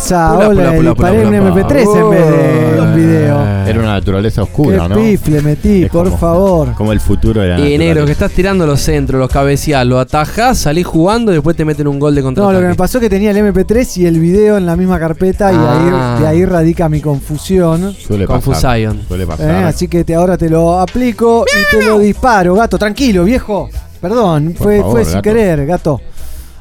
Esa, 0.00 0.32
Pula, 0.32 0.48
hola, 0.48 0.48
pula, 0.48 0.76
pula, 0.76 0.90
disparé 0.90 1.24
pula, 1.26 1.40
un 1.42 1.48
pula. 1.50 1.62
MP3 1.68 1.96
en 2.00 2.10
vez 2.10 2.72
de 2.74 2.80
un 2.80 2.94
video. 2.96 3.46
Era 3.66 3.78
una 3.80 3.92
naturaleza 3.92 4.42
oscura, 4.42 4.82
Qué 4.84 4.88
¿no? 4.88 4.94
pifle 4.96 5.42
metí, 5.42 5.82
Es 5.84 5.90
por 5.90 6.04
como- 6.06 6.16
favor. 6.18 6.74
Como 6.74 6.92
el 6.92 7.00
futuro 7.00 7.42
de 7.42 7.48
la 7.48 7.58
Y 7.60 7.62
negro, 7.62 7.76
que 7.76 7.84
naturaleza. 7.88 8.12
estás 8.12 8.32
tirando 8.32 8.66
los 8.66 8.80
centros, 8.80 9.20
los 9.20 9.28
cabeceás, 9.30 9.86
lo 9.86 10.00
atajás, 10.00 10.56
salís 10.58 10.86
jugando 10.86 11.32
y 11.32 11.34
después 11.34 11.54
te 11.54 11.66
meten 11.66 11.86
un 11.86 11.98
gol 11.98 12.14
de 12.14 12.22
contra 12.22 12.42
No, 12.44 12.50
lo 12.52 12.60
que 12.60 12.66
me 12.66 12.74
pasó 12.76 12.96
es 12.96 13.02
que 13.02 13.10
tenía 13.10 13.30
el 13.30 13.36
MP3 13.36 13.98
y 13.98 14.06
el 14.06 14.18
video 14.18 14.56
en 14.56 14.64
la 14.64 14.74
misma 14.74 14.98
carpeta 14.98 15.52
y 15.52 15.56
Ah. 15.56 16.14
ahí, 16.16 16.22
de 16.22 16.26
ahí 16.28 16.44
radica 16.46 16.88
mi 16.88 17.00
confusión. 17.02 17.92
Suele 17.94 18.24
Confusion. 18.26 18.96
pasar. 18.96 19.06
Suele 19.06 19.24
¿eh? 19.60 19.64
Así 19.64 19.86
que 19.86 20.02
te, 20.04 20.14
ahora 20.14 20.38
te 20.38 20.48
lo 20.48 20.80
aplico 20.80 21.44
y 21.46 21.76
te 21.76 21.84
lo 21.84 21.98
disparo, 21.98 22.54
gato. 22.54 22.78
Tranquilo, 22.78 23.22
viejo. 23.24 23.68
Perdón, 24.00 24.54
Por 24.56 24.64
fue, 24.64 24.78
favor, 24.78 24.92
fue 24.92 25.04
sin 25.04 25.12
gato. 25.16 25.22
querer, 25.22 25.66
gato. 25.66 26.00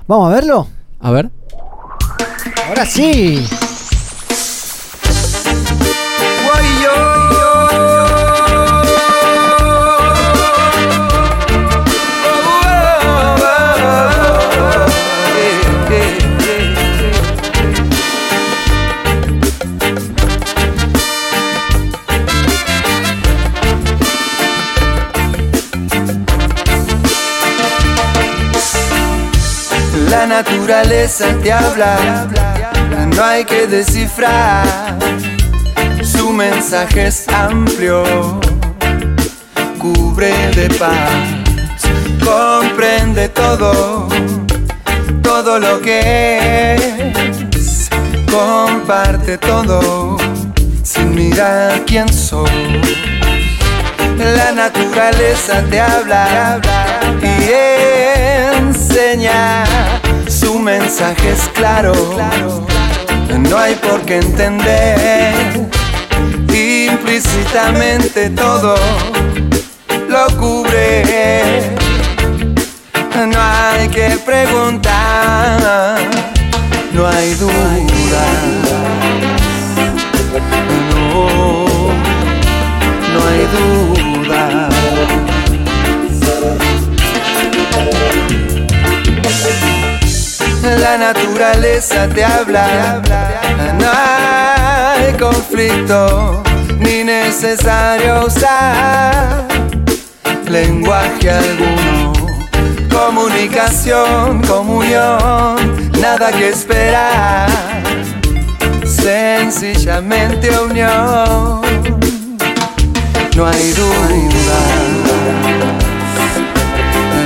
¿Vamos 0.07 0.29
a 0.29 0.35
verlo? 0.35 0.67
A 0.99 1.11
ver. 1.11 1.29
Ahora 2.69 2.85
sí. 2.85 3.47
La 30.11 30.27
naturaleza 30.27 31.33
te 31.41 31.51
habla, 31.51 32.27
no 32.89 33.23
hay 33.23 33.45
que 33.45 33.67
descifrar. 33.67 34.97
Su 36.03 36.31
mensaje 36.31 37.07
es 37.07 37.27
amplio, 37.27 38.03
cubre 39.77 40.33
de 40.55 40.69
paz, 40.75 41.09
comprende 42.23 43.29
todo, 43.29 44.07
todo 45.21 45.59
lo 45.59 45.81
que 45.81 46.75
es, 46.75 47.89
comparte 48.31 49.37
todo, 49.37 50.17
sin 50.83 51.15
mirar 51.15 51.83
quién 51.85 52.11
sos. 52.11 52.49
La 54.17 54.51
naturaleza 54.51 55.63
te 55.69 55.79
habla 55.79 56.59
y 57.21 58.57
enseña. 58.57 59.63
Su 60.27 60.59
mensaje 60.59 61.31
es 61.31 61.49
claro. 61.53 61.93
No 63.37 63.57
hay 63.57 63.75
por 63.75 64.01
qué 64.01 64.17
entender. 64.17 65.69
Implícitamente 66.51 68.29
todo 68.31 68.75
lo 70.09 70.27
cubre. 70.37 71.75
No 73.27 73.39
hay 73.39 73.87
que 73.89 74.17
preguntar. 74.25 75.99
No 76.93 77.07
hay 77.07 77.33
duda. 77.35 78.25
No 80.89 81.69
no 83.13 83.19
hay 83.27 83.45
duda. 83.53 84.69
La 90.77 90.97
naturaleza 90.97 92.07
te 92.07 92.23
habla, 92.23 93.01
no 93.79 93.87
hay 93.91 95.13
conflicto, 95.13 96.43
ni 96.79 97.03
necesario 97.03 98.25
usar 98.25 99.47
lenguaje 100.47 101.31
alguno. 101.31 102.13
Comunicación, 102.89 104.41
comunión, 104.43 105.91
nada 105.99 106.31
que 106.31 106.49
esperar, 106.49 107.49
sencillamente 108.85 110.49
unión 110.59 111.59
no 113.39 113.47
hay 113.47 113.71
duda. 113.71 114.59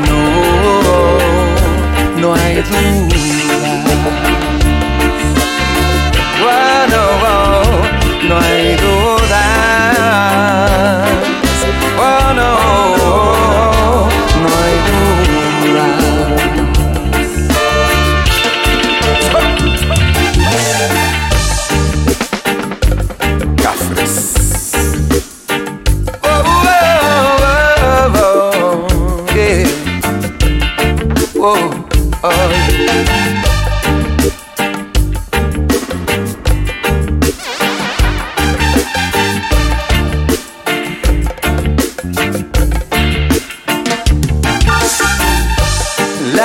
No, 0.07 0.21
no 2.21 2.27
hay 2.35 2.61
duda. 2.61 3.32
Oh, 10.05 10.42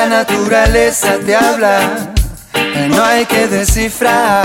naturaleza 0.08 1.18
te 1.24 1.34
habla, 1.36 2.12
no 2.88 3.04
hay 3.04 3.26
que 3.26 3.46
descifrar. 3.46 4.44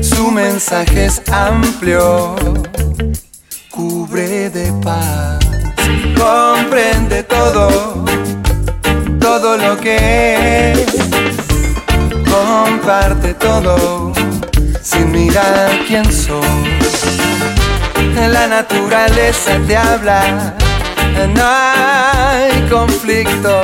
Su 0.00 0.30
mensaje 0.30 1.06
es 1.06 1.22
amplio, 1.30 2.36
cubre 3.70 4.50
de 4.50 4.72
paz, 4.82 5.38
comprende 6.16 7.22
todo, 7.24 8.04
todo 9.20 9.56
lo 9.56 9.76
que 9.78 10.72
es, 10.72 10.86
comparte 12.30 13.34
todo, 13.34 14.12
sin 14.82 15.10
mirar 15.10 15.70
quién 15.86 16.04
sos. 16.12 16.44
La 18.30 18.46
naturaleza 18.46 19.58
te 19.66 19.76
habla, 19.76 20.54
no 21.34 21.42
hay 21.44 22.68
conflicto, 22.68 23.60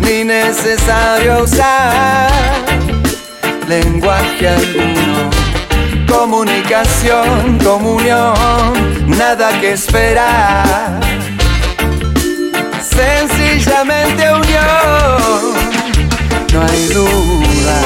ni 0.00 0.24
necesario 0.24 1.42
usar 1.42 2.30
lenguaje 3.68 4.48
alguno 4.48 5.46
comunicación, 6.06 7.58
comunión, 7.62 8.72
nada 9.06 9.60
que 9.60 9.72
esperar. 9.72 11.00
Sencillamente 12.80 14.22
unión, 14.32 15.54
no 16.52 16.62
hay 16.62 16.86
duda. 16.88 17.80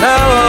No, 0.00 0.43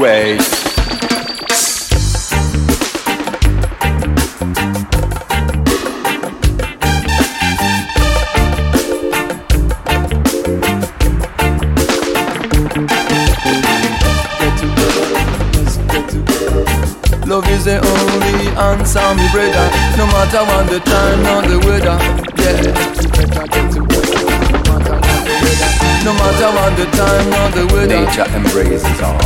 ways. 0.00 0.38
Love 17.26 17.48
is 17.48 17.64
the 17.64 17.80
only 17.80 18.48
answer, 18.56 19.14
me 19.14 19.28
brother. 19.32 19.70
No 19.96 20.06
matter 20.06 20.44
what 20.44 20.68
the 20.68 20.80
time 20.80 21.20
or 21.26 21.42
the 21.48 21.58
weather, 21.66 21.98
yeah. 23.94 23.99
No 26.04 26.12
matter 26.14 26.50
what 26.56 26.76
the 26.76 26.86
time 26.96 27.28
or 27.34 27.48
the 27.50 27.64
weather. 27.74 28.00
Nature 28.06 28.28
embraces 28.34 29.00
all. 29.00 29.18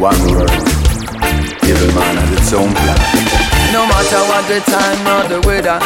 One 0.00 0.20
world, 0.30 0.50
every 1.62 1.92
man 1.92 2.16
has 2.16 2.30
its 2.38 2.52
own 2.54 2.72
plan. 2.72 2.98
No 3.72 3.84
matter 3.86 4.22
what 4.30 4.46
the 4.48 4.60
time 4.64 5.06
or 5.06 5.22
the 5.28 5.40
weather. 5.46 5.78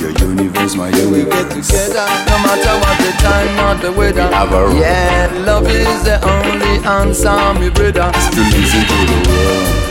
Your 0.00 0.10
universe, 0.28 0.74
my 0.74 0.88
universe. 0.88 1.12
We 1.12 1.30
get 1.30 1.50
together, 1.50 2.06
no 2.26 2.36
matter 2.42 2.74
what 2.82 2.96
the 2.98 3.12
time 3.22 3.54
or 3.62 3.74
the 3.80 3.92
weather. 3.92 4.26
We 4.26 4.34
have 4.34 4.52
a 4.52 4.80
yeah, 4.80 5.44
love 5.46 5.68
is 5.68 6.02
the 6.04 6.18
only 6.26 6.84
answer, 6.84 7.54
me 7.60 7.70
brother. 7.70 8.10
To 8.10 8.40
listen 8.40 8.82
to 8.88 8.98
the 9.06 9.18
world. 9.28 9.81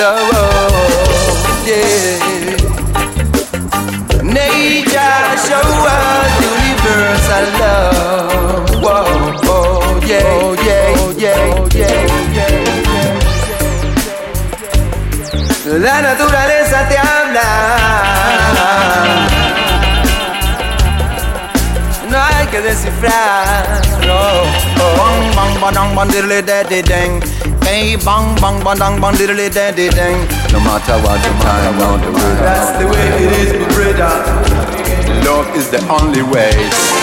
Love, 0.00 1.66
yeah. 1.66 2.16
Nature 4.22 5.36
show 5.44 5.70
us 5.94 6.32
universal 6.40 7.46
love. 7.60 8.80
Oh, 8.82 10.00
yeah, 10.06 10.24
oh, 10.40 10.56
yeah, 10.64 10.88
yeah, 11.18 11.42
yeah, 11.74 12.00
yeah, 12.32 12.52
yeah. 12.88 13.18
La 15.84 15.96
naturaleza 16.00 16.78
te 16.88 16.96
habla. 16.96 17.48
No 22.08 22.16
hay 22.18 22.46
que 22.46 22.60
descifrar. 22.62 23.89
No. 25.60 25.66
Bang 25.66 25.74
bang 25.74 25.94
bang 25.94 26.08
diddly 26.08 26.46
daddy 26.46 26.80
dang. 26.80 27.20
Hey 27.62 27.96
bang 27.96 28.34
bang 28.40 28.60
badang 28.64 29.00
bang 29.00 29.14
diddly 29.14 29.52
daddy 29.52 29.88
dang. 29.90 30.26
No 30.52 30.60
matter 30.60 30.96
what 31.04 31.20
the 31.20 31.30
time 31.44 31.76
or 31.76 31.98
the 31.98 32.10
weather. 32.12 32.44
That's 32.44 32.78
the 32.78 32.86
way 32.86 33.06
it 33.24 33.32
is, 33.40 33.52
my 33.60 33.68
brother. 33.74 34.14
Love 35.24 35.54
is 35.54 35.68
the 35.70 35.80
only 35.88 36.22
way. 36.22 36.99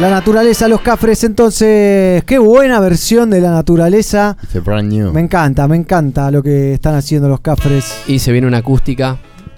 La 0.00 0.10
naturaleza, 0.10 0.68
los 0.68 0.82
cafres, 0.82 1.24
entonces, 1.24 2.22
qué 2.24 2.38
buena 2.38 2.80
versión 2.80 3.30
de 3.30 3.40
la 3.40 3.50
naturaleza. 3.50 4.36
It's 4.42 4.54
a 4.54 4.60
brand 4.60 4.92
new. 4.92 5.10
Me 5.10 5.22
encanta, 5.22 5.66
me 5.66 5.76
encanta 5.76 6.30
lo 6.30 6.42
que 6.42 6.74
están 6.74 6.96
haciendo 6.96 7.28
los 7.28 7.40
cafres. 7.40 8.02
Y 8.06 8.18
se 8.18 8.30
viene 8.30 8.46
una 8.46 8.58
acústica. 8.58 9.16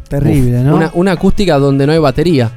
Terrible, 0.08 0.62
¿no? 0.62 0.76
Una, 0.76 0.90
una 0.94 1.12
acústica 1.12 1.58
donde 1.58 1.86
no 1.86 1.92
hay 1.92 1.98
batería. 1.98 2.52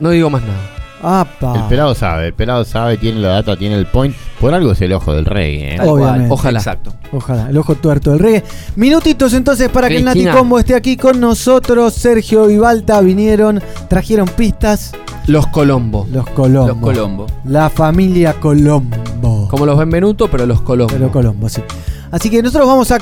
No 0.00 0.10
digo 0.10 0.30
más 0.30 0.40
nada. 0.42 0.79
Apa. 1.02 1.54
El 1.56 1.62
pelado 1.64 1.94
sabe, 1.94 2.28
el 2.28 2.34
pelado 2.34 2.64
sabe, 2.64 2.96
tiene 2.98 3.20
la 3.20 3.28
data, 3.28 3.56
tiene 3.56 3.76
el 3.76 3.86
point. 3.86 4.14
Por 4.40 4.54
algo 4.54 4.72
es 4.72 4.80
el 4.80 4.92
ojo 4.92 5.12
del 5.12 5.24
reggae, 5.24 5.76
¿eh? 5.76 5.80
Obviamente. 5.80 6.28
Ojalá. 6.30 6.58
Exacto. 6.58 6.94
Ojalá, 7.12 7.50
el 7.50 7.56
ojo 7.56 7.74
tuerto 7.74 8.10
del 8.10 8.18
reggae. 8.18 8.44
Minutitos 8.76 9.32
entonces 9.34 9.68
para 9.68 9.88
que 9.88 9.96
el 9.96 10.04
Nati. 10.04 10.26
Combo 10.26 10.58
esté 10.58 10.74
aquí 10.74 10.96
con 10.96 11.20
nosotros. 11.20 11.94
Sergio 11.94 12.50
y 12.50 12.58
Balta 12.58 13.00
vinieron, 13.00 13.62
trajeron 13.88 14.28
pistas. 14.28 14.92
Los 15.26 15.46
Colombo. 15.48 16.06
Los 16.10 16.26
Colombo. 16.28 16.68
Los 16.68 16.76
Colombo. 16.78 17.26
La 17.44 17.70
familia 17.70 18.34
Colombo. 18.34 19.48
Como 19.50 19.66
los 19.66 19.78
Benvenuto, 19.78 20.28
pero 20.30 20.46
los 20.46 20.60
Colombo. 20.60 20.92
Pero 20.92 21.10
Colombo, 21.10 21.48
sí. 21.48 21.62
Así 22.10 22.30
que 22.30 22.42
nosotros 22.42 22.66
vamos 22.66 22.90
a 22.90 22.98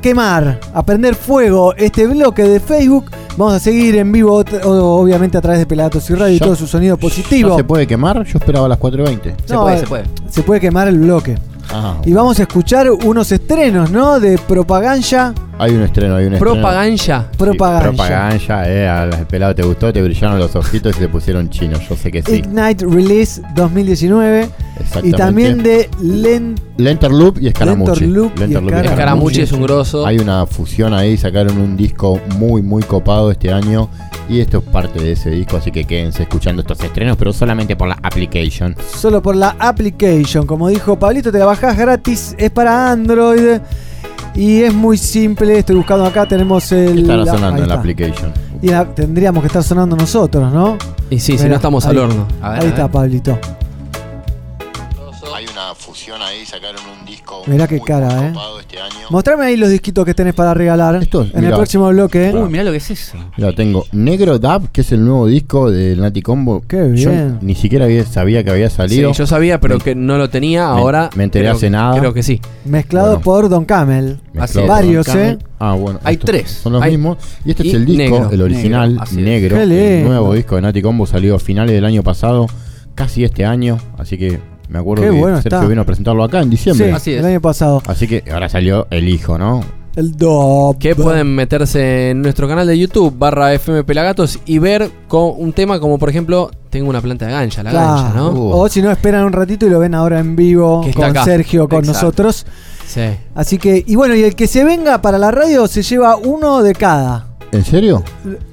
quemar, 0.00 0.60
a 0.74 0.82
prender 0.82 1.14
fuego 1.14 1.74
este 1.76 2.06
bloque 2.06 2.42
de 2.42 2.60
Facebook. 2.60 3.10
Vamos 3.36 3.54
a 3.54 3.60
seguir 3.60 3.96
en 3.96 4.10
vivo, 4.12 4.44
obviamente 4.64 5.38
a 5.38 5.40
través 5.40 5.60
de 5.60 5.66
Pelagatos 5.66 6.08
y 6.10 6.14
Radio 6.14 6.36
y 6.36 6.38
todo 6.38 6.56
su 6.56 6.66
sonido 6.66 6.96
positivo. 6.96 7.50
¿No 7.50 7.56
se 7.56 7.64
puede 7.64 7.86
quemar? 7.86 8.24
Yo 8.24 8.38
esperaba 8.38 8.66
a 8.66 8.68
las 8.68 8.78
4.20. 8.78 9.34
Se 9.46 9.56
puede, 9.56 9.78
se 9.78 9.86
puede. 9.86 10.04
Se 10.28 10.42
puede 10.42 10.60
quemar 10.60 10.88
el 10.88 10.98
bloque. 10.98 11.36
Ah, 11.72 11.96
Y 12.04 12.12
vamos 12.12 12.38
a 12.38 12.42
escuchar 12.42 12.90
unos 12.90 13.30
estrenos, 13.32 13.90
¿no? 13.90 14.18
De 14.18 14.38
propaganda. 14.38 15.34
hay 15.58 15.72
un 15.72 15.82
estreno, 15.82 16.16
hay 16.16 16.26
un 16.26 16.34
estreno. 16.34 16.52
Propaganda. 16.54 16.96
Sí, 17.30 17.36
Propaganda. 17.38 17.82
propaganda, 17.82 18.68
eh. 18.68 18.88
Al 18.88 19.26
pelado 19.26 19.54
te 19.54 19.62
gustó, 19.62 19.92
te 19.92 20.02
brillaron 20.02 20.38
los 20.38 20.54
ojitos 20.56 20.96
y 20.96 21.00
te 21.00 21.08
pusieron 21.08 21.48
chinos. 21.50 21.80
Yo 21.88 21.96
sé 21.96 22.10
que 22.10 22.22
sí. 22.22 22.36
Ignite 22.36 22.84
Release 22.86 23.40
2019. 23.54 24.48
Y 25.02 25.12
también 25.12 25.62
de 25.62 25.88
Len 26.02 26.54
Lenterloop 26.78 27.38
y 27.40 27.48
Escaramucci. 27.48 28.06
Lenterloop 28.06 28.32
y 28.38 28.42
Escaramucci. 28.44 28.86
Escaramucci 28.88 29.40
es 29.42 29.52
un 29.52 29.62
grosso. 29.62 30.06
Hay 30.06 30.18
una 30.18 30.46
fusión 30.46 30.94
ahí, 30.94 31.16
sacaron 31.16 31.58
un 31.58 31.76
disco 31.76 32.18
muy, 32.38 32.62
muy 32.62 32.82
copado 32.82 33.30
este 33.30 33.52
año. 33.52 33.88
Y 34.28 34.38
esto 34.38 34.58
es 34.58 34.64
parte 34.64 35.00
de 35.02 35.12
ese 35.12 35.28
disco, 35.28 35.56
así 35.56 35.72
que 35.72 35.82
quédense 35.84 36.22
escuchando 36.22 36.62
estos 36.62 36.80
estrenos, 36.84 37.16
pero 37.16 37.32
solamente 37.32 37.74
por 37.74 37.88
la 37.88 37.98
application. 38.00 38.76
solo 38.96 39.20
por 39.20 39.34
la 39.34 39.56
application. 39.58 40.46
Como 40.46 40.68
dijo 40.68 40.96
Pablito, 40.96 41.32
te 41.32 41.38
la 41.40 41.46
bajás 41.66 41.78
gratis, 41.78 42.34
es 42.38 42.50
para 42.50 42.90
Android. 42.90 43.60
Y 44.34 44.62
es 44.62 44.72
muy 44.72 44.96
simple, 44.96 45.58
estoy 45.58 45.74
buscando 45.76 46.04
acá, 46.06 46.26
tenemos 46.26 46.70
el... 46.70 47.00
Estará 47.00 47.24
la- 47.24 47.32
sonando 47.32 47.62
en 47.62 47.68
la 47.68 47.74
application. 47.74 48.32
Y 48.62 48.68
la- 48.68 48.84
tendríamos 48.84 49.42
que 49.42 49.48
estar 49.48 49.62
sonando 49.64 49.96
nosotros, 49.96 50.52
¿no? 50.52 50.78
Y 51.10 51.18
sí, 51.18 51.36
si 51.36 51.48
no 51.48 51.56
estamos 51.56 51.84
al 51.86 51.98
horno. 51.98 52.26
A 52.40 52.50
ver, 52.50 52.60
Ahí 52.60 52.66
a 52.66 52.68
está. 52.70 52.88
Pablito. 52.88 53.38
Una 55.70 55.78
fusión 55.78 56.20
ahí, 56.20 56.44
sacaron 56.44 56.80
un 56.98 57.06
disco. 57.06 57.44
Mirá 57.46 57.68
qué 57.68 57.76
muy, 57.76 57.84
cara, 57.86 58.08
muy 58.08 58.26
eh. 58.26 58.60
este 58.60 58.80
año. 58.80 59.06
Mostrame 59.10 59.44
ahí 59.44 59.56
los 59.56 59.70
disquitos 59.70 60.04
que 60.04 60.14
tenés 60.14 60.34
para 60.34 60.52
regalar 60.52 60.96
Estos, 60.96 61.28
en 61.30 61.36
el 61.36 61.44
mirá. 61.44 61.56
próximo 61.58 61.88
bloque. 61.90 62.32
Uy, 62.34 62.48
mirá 62.50 62.64
lo 62.64 62.72
que 62.72 62.78
es 62.78 62.90
eso. 62.90 63.16
Mira, 63.36 63.52
tengo 63.54 63.86
Negro 63.92 64.40
Dab, 64.40 64.72
que 64.72 64.80
es 64.80 64.90
el 64.90 65.04
nuevo 65.04 65.28
disco 65.28 65.70
del 65.70 66.00
Nati 66.00 66.22
Combo. 66.22 66.64
Qué 66.66 66.90
Yo 66.96 67.10
bien. 67.10 67.38
ni 67.40 67.54
siquiera 67.54 67.84
había- 67.84 68.04
sabía 68.04 68.42
que 68.42 68.50
había 68.50 68.68
Sí, 68.68 68.76
salido. 68.78 69.12
yo 69.12 69.26
sabía, 69.28 69.60
pero 69.60 69.76
Me- 69.78 69.84
que 69.84 69.94
no 69.94 70.18
lo 70.18 70.28
tenía. 70.28 70.66
Ahora. 70.66 71.08
me 71.14 71.22
enteré 71.22 71.44
creo- 71.44 71.54
hace 71.56 71.70
nada. 71.70 71.96
Creo 72.00 72.12
que 72.14 72.24
sí. 72.24 72.40
Mezclado 72.64 73.06
Bueno. 73.10 73.20
por 73.22 73.48
Don 73.48 73.64
Camel. 73.64 74.18
Mezclado 74.32 74.42
Así 74.42 74.58
Varios, 74.68 75.06
Camel. 75.06 75.38
¿eh? 75.40 75.44
Ah, 75.60 75.74
bueno. 75.74 76.00
Hay 76.02 76.16
tres. 76.16 76.50
Son 76.50 76.72
los 76.72 76.82
Hay- 76.82 76.96
mismos. 76.96 77.18
Y 77.44 77.50
este 77.50 77.64
y 77.64 77.68
es 77.68 77.74
el 77.76 77.86
disco, 77.86 78.02
negro. 78.02 78.30
el 78.32 78.42
original, 78.42 78.94
Negro, 79.12 79.20
negro. 79.22 79.56
Qué 79.56 79.62
el 79.62 79.68
lindo. 79.68 80.08
nuevo 80.08 80.34
disco 80.34 80.56
de 80.56 80.62
Nati 80.62 80.82
Combo 80.82 81.06
salió 81.06 81.36
a 81.36 81.38
finales 81.38 81.76
del 81.76 81.84
año 81.84 82.02
pasado, 82.02 82.48
casi 82.96 83.22
este 83.22 83.44
año. 83.44 83.78
Así 83.96 84.18
que 84.18 84.40
me 84.70 84.78
acuerdo 84.78 85.04
Qué 85.04 85.10
que 85.10 85.16
bueno 85.18 85.36
Sergio 85.42 85.58
está. 85.58 85.68
vino 85.68 85.82
a 85.82 85.84
presentarlo 85.84 86.24
acá 86.24 86.38
en 86.38 86.44
Sí, 86.44 86.50
diciembre. 86.50 86.92
Así 86.92 87.12
es. 87.12 87.18
el 87.20 87.26
año 87.26 87.40
pasado. 87.40 87.82
Así 87.86 88.06
que 88.06 88.24
ahora 88.32 88.48
salió 88.48 88.86
el 88.90 89.08
hijo, 89.08 89.36
¿no? 89.38 89.62
El 89.96 90.12
Dob. 90.16 90.78
Que 90.78 90.94
pueden 90.94 91.34
meterse 91.34 92.10
en 92.10 92.22
nuestro 92.22 92.46
canal 92.46 92.66
de 92.66 92.78
YouTube, 92.78 93.12
barra 93.18 93.52
FM 93.52 93.82
Pelagatos, 93.82 94.38
y 94.46 94.58
ver 94.60 94.88
con 95.08 95.32
un 95.36 95.52
tema 95.52 95.80
como, 95.80 95.98
por 95.98 96.08
ejemplo, 96.08 96.48
tengo 96.70 96.88
una 96.88 97.00
planta 97.00 97.26
de 97.26 97.32
gancha, 97.32 97.62
la 97.64 97.70
Claro. 97.70 97.86
gancha, 98.02 98.14
¿no? 98.14 98.30
Uh. 98.30 98.50
O 98.52 98.68
si 98.68 98.80
no, 98.82 98.90
esperan 98.92 99.24
un 99.24 99.32
ratito 99.32 99.66
y 99.66 99.70
lo 99.70 99.80
ven 99.80 99.94
ahora 99.96 100.20
en 100.20 100.36
vivo 100.36 100.82
Que 100.82 100.90
está 100.90 101.00
con 101.02 101.10
acá. 101.10 101.24
Sergio, 101.24 101.68
con 101.68 101.80
Exacto. 101.80 101.92
nosotros. 102.06 102.46
Sí. 102.86 103.00
Así 103.34 103.58
que, 103.58 103.82
y 103.84 103.96
bueno, 103.96 104.14
y 104.14 104.22
el 104.22 104.36
que 104.36 104.46
se 104.46 104.62
venga 104.64 105.02
para 105.02 105.18
la 105.18 105.32
radio 105.32 105.66
se 105.66 105.82
lleva 105.82 106.16
uno 106.16 106.62
de 106.62 106.72
cada. 106.74 107.26
¿En 107.52 107.64
serio? 107.64 108.04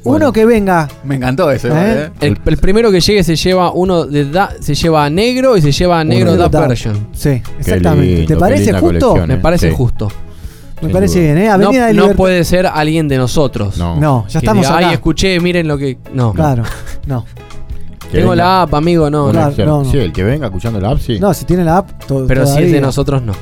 Uno 0.04 0.34
que 0.34 0.46
venga. 0.46 0.88
Me 1.04 1.16
encantó 1.16 1.52
eso. 1.52 1.68
¿Eh? 1.68 1.74
¿eh? 1.76 2.10
El, 2.20 2.40
el 2.46 2.58
primero 2.58 2.92
que 2.92 3.00
llegue 3.00 3.24
se 3.24 3.36
lleva 3.36 3.72
uno 3.72 4.06
de 4.06 4.26
da, 4.30 4.52
se 4.60 4.74
lleva 4.74 5.08
negro 5.10 5.56
y 5.56 5.62
se 5.62 5.72
lleva 5.72 6.04
negro 6.04 6.32
de 6.32 6.38
da 6.38 6.50
Dab. 6.50 6.68
version. 6.68 7.08
Sí, 7.14 7.42
exactamente. 7.60 8.06
lindo, 8.08 8.28
¿Te 8.28 8.34
qué 8.34 8.40
parece 8.40 8.64
linda 8.66 8.80
justo? 8.80 9.00
colección, 9.10 9.28
Me 9.28 9.34
eh. 9.36 9.40
parece 9.42 9.70
Sí. 9.70 9.76
justo. 9.78 10.08
Me 10.78 10.82
Sin 10.88 10.92
parece 10.92 11.20
duda. 11.20 11.34
bien, 11.34 11.38
¿eh? 11.38 11.48
No, 11.48 11.54
Avenida 11.54 11.86
de 11.88 11.94
no 11.94 12.02
Libertad. 12.02 12.18
puede 12.18 12.44
ser 12.44 12.66
alguien 12.68 13.08
de 13.08 13.18
nosotros. 13.18 13.78
No. 13.78 14.00
No, 14.00 14.26
ya 14.28 14.40
Que 14.40 14.46
estamos 14.46 14.66
diga, 14.66 14.78
acá. 14.78 14.88
Ay, 14.90 14.94
escuché, 14.96 15.40
miren 15.40 15.68
lo 15.68 15.78
que. 15.78 15.98
No. 16.14 16.34
Claro, 16.34 16.64
no. 17.06 17.24
Que 18.12 18.20
Tengo 18.20 18.32
venga. 18.32 18.44
la 18.44 18.62
app, 18.64 18.74
amigo, 18.74 19.10
no. 19.10 19.30
Claro, 19.32 19.48
externo. 19.50 19.78
no, 19.80 19.84
no. 19.84 19.92
Sí, 19.92 19.98
el 19.98 20.12
que 20.14 20.24
venga 20.24 20.48
escuchando 20.48 20.80
la 20.80 20.92
app, 20.92 21.00
sí. 21.00 21.20
No, 21.20 21.34
si 21.36 21.46
tiene 21.46 21.64
la 21.64 21.78
app, 21.78 22.04
to- 22.06 22.26
Pero 22.28 22.46
si 22.48 22.64
es 22.64 22.72
de 22.72 22.82
nosotros, 22.82 23.22
no. 23.22 23.34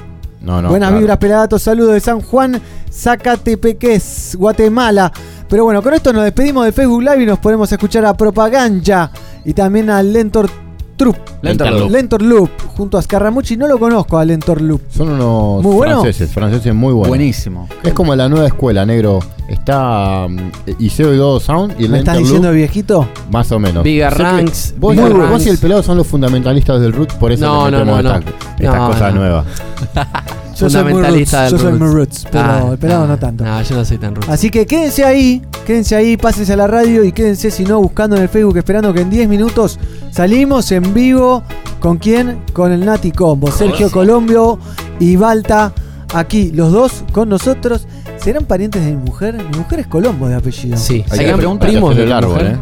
No, 0.42 0.62
no, 0.62 0.70
Buenas 0.70 0.90
claro. 0.90 1.00
vibras, 1.00 1.18
pelagatos. 1.18 1.62
Saludos 1.64 1.94
de 1.94 2.00
San 2.00 2.22
Juan, 2.22 2.62
Zacatepeques, 2.92 4.36
Guatemala. 4.38 5.12
Pero 5.50 5.64
bueno, 5.64 5.82
con 5.82 5.94
esto 5.94 6.12
nos 6.12 6.24
despedimos 6.24 6.66
de 6.66 6.72
Facebook 6.72 7.02
Live 7.04 7.24
y 7.24 7.26
nos 7.26 7.40
ponemos 7.40 7.72
a 7.72 7.76
escuchar 7.76 8.06
a 8.06 8.14
Propaganda 8.16 9.12
y 9.44 9.54
también 9.54 9.90
a 9.90 10.02
Lentor 10.02 10.50
Troop. 10.98 11.16
Lentor 11.42 11.72
Loop. 11.74 11.92
Lentor 11.92 12.22
Loop, 12.22 12.50
junto 12.76 12.98
a 12.98 13.02
Scaramucci. 13.02 13.58
No 13.58 13.68
lo 13.68 13.78
conozco 13.78 14.18
a 14.18 14.24
Lentor 14.26 14.62
Loop. 14.62 14.82
Son 14.90 15.10
unos 15.10 15.62
Muy 15.62 15.76
bueno. 15.76 16.02
franceses, 16.02 16.32
franceses 16.34 16.74
muy 16.74 16.94
buenos. 16.94 17.10
Buenísimo. 17.10 17.68
Es 17.84 17.94
como 17.94 18.16
la 18.16 18.30
nueva 18.30 18.48
escuela, 18.48 18.86
negro. 18.86 19.20
Está 19.50 20.26
um, 20.26 20.38
Iseo 20.80 21.14
y 21.14 21.18
Dodo 21.18 21.40
Sound 21.40 21.76
y 21.80 21.86
el 21.86 21.92
¿Me 21.92 22.00
estás 22.00 22.18
diciendo 22.18 22.48
Loop, 22.48 22.56
viejito? 22.58 23.08
más 23.30 23.52
o 23.52 23.60
menos. 23.60 23.84
Que 23.84 24.10
Ranks, 24.10 24.74
Vos, 24.80 24.96
Bigger 24.96 25.14
vos 25.14 25.30
Ranks. 25.30 25.46
y 25.46 25.50
el 25.50 25.58
pelado 25.60 25.84
son 25.84 25.98
los 25.98 26.08
fundamentalistas 26.08 26.80
del 26.82 26.94
root, 26.94 27.12
por 27.16 27.32
eso 27.32 27.46
No, 27.46 27.70
no, 27.70 27.98
estas 27.98 28.24
No, 28.62 28.88
cosas 28.88 29.14
no. 29.14 29.20
nuevas. 29.20 29.46
Yo 30.56 30.70
soy 30.70 30.84
muy 30.84 30.94
roots, 30.94 30.96
Fundamentalista 30.96 31.42
del 31.44 31.52
yo 31.52 31.58
soy 31.58 31.68
roots. 31.72 31.80
muy 31.82 31.94
roots, 31.94 32.28
pero 32.32 32.44
Ah, 32.46 32.70
el 32.72 32.78
pelado 32.78 33.08
no 33.08 33.18
tanto. 33.20 33.44
No, 33.44 33.62
yo 33.62 33.76
no 33.76 33.86
soy 33.86 33.98
tan 33.98 34.16
roots. 34.16 34.30
Así 34.30 34.50
que 34.50 34.66
quédense 34.66 35.04
ahí, 35.04 35.42
quédense 35.66 35.96
ahí, 35.96 36.18
pásense 36.18 36.54
a 36.54 36.56
la 36.58 36.68
radio 36.68 37.04
y 37.04 37.12
quédense 37.12 37.52
si 37.52 37.64
no 37.64 37.80
buscando 37.82 38.16
en 38.16 38.24
el 38.24 38.30
Facebook 38.30 38.58
esperando 38.58 38.94
que 38.94 39.02
en 39.02 39.10
10 39.10 39.28
minutos 39.30 39.80
salimos 40.12 40.72
en 40.72 40.94
vivo. 40.94 41.44
¿Con 41.80 41.98
quién? 41.98 42.40
Con 42.54 42.72
el 42.72 42.84
Nati 42.86 43.12
Combo, 43.12 43.52
Sergio 43.52 43.92
Colombio 43.92 44.58
y 45.00 45.16
Balta 45.18 45.72
aquí, 46.14 46.52
los 46.52 46.72
dos 46.72 47.04
con 47.12 47.30
nosotros. 47.30 47.86
¿Serán 48.18 48.46
parientes 48.46 48.84
de 48.84 48.92
mi 48.92 48.98
mujer? 49.04 49.36
Mi 49.52 49.58
mujer 49.60 49.82
es 49.82 49.88
Colombo 49.88 50.28
de 50.28 50.36
apellido. 50.36 50.78
Sí, 50.78 51.04
Hay 51.12 51.18
serían 51.18 51.34
que 51.34 51.38
preguntar 51.38 51.70
primos 51.70 51.92
hacer 51.92 51.98
de 51.98 52.04
el 52.04 52.10
tu 52.10 52.16
árbol, 52.26 52.34
mujer. 52.44 52.48
¿eh? 52.54 52.58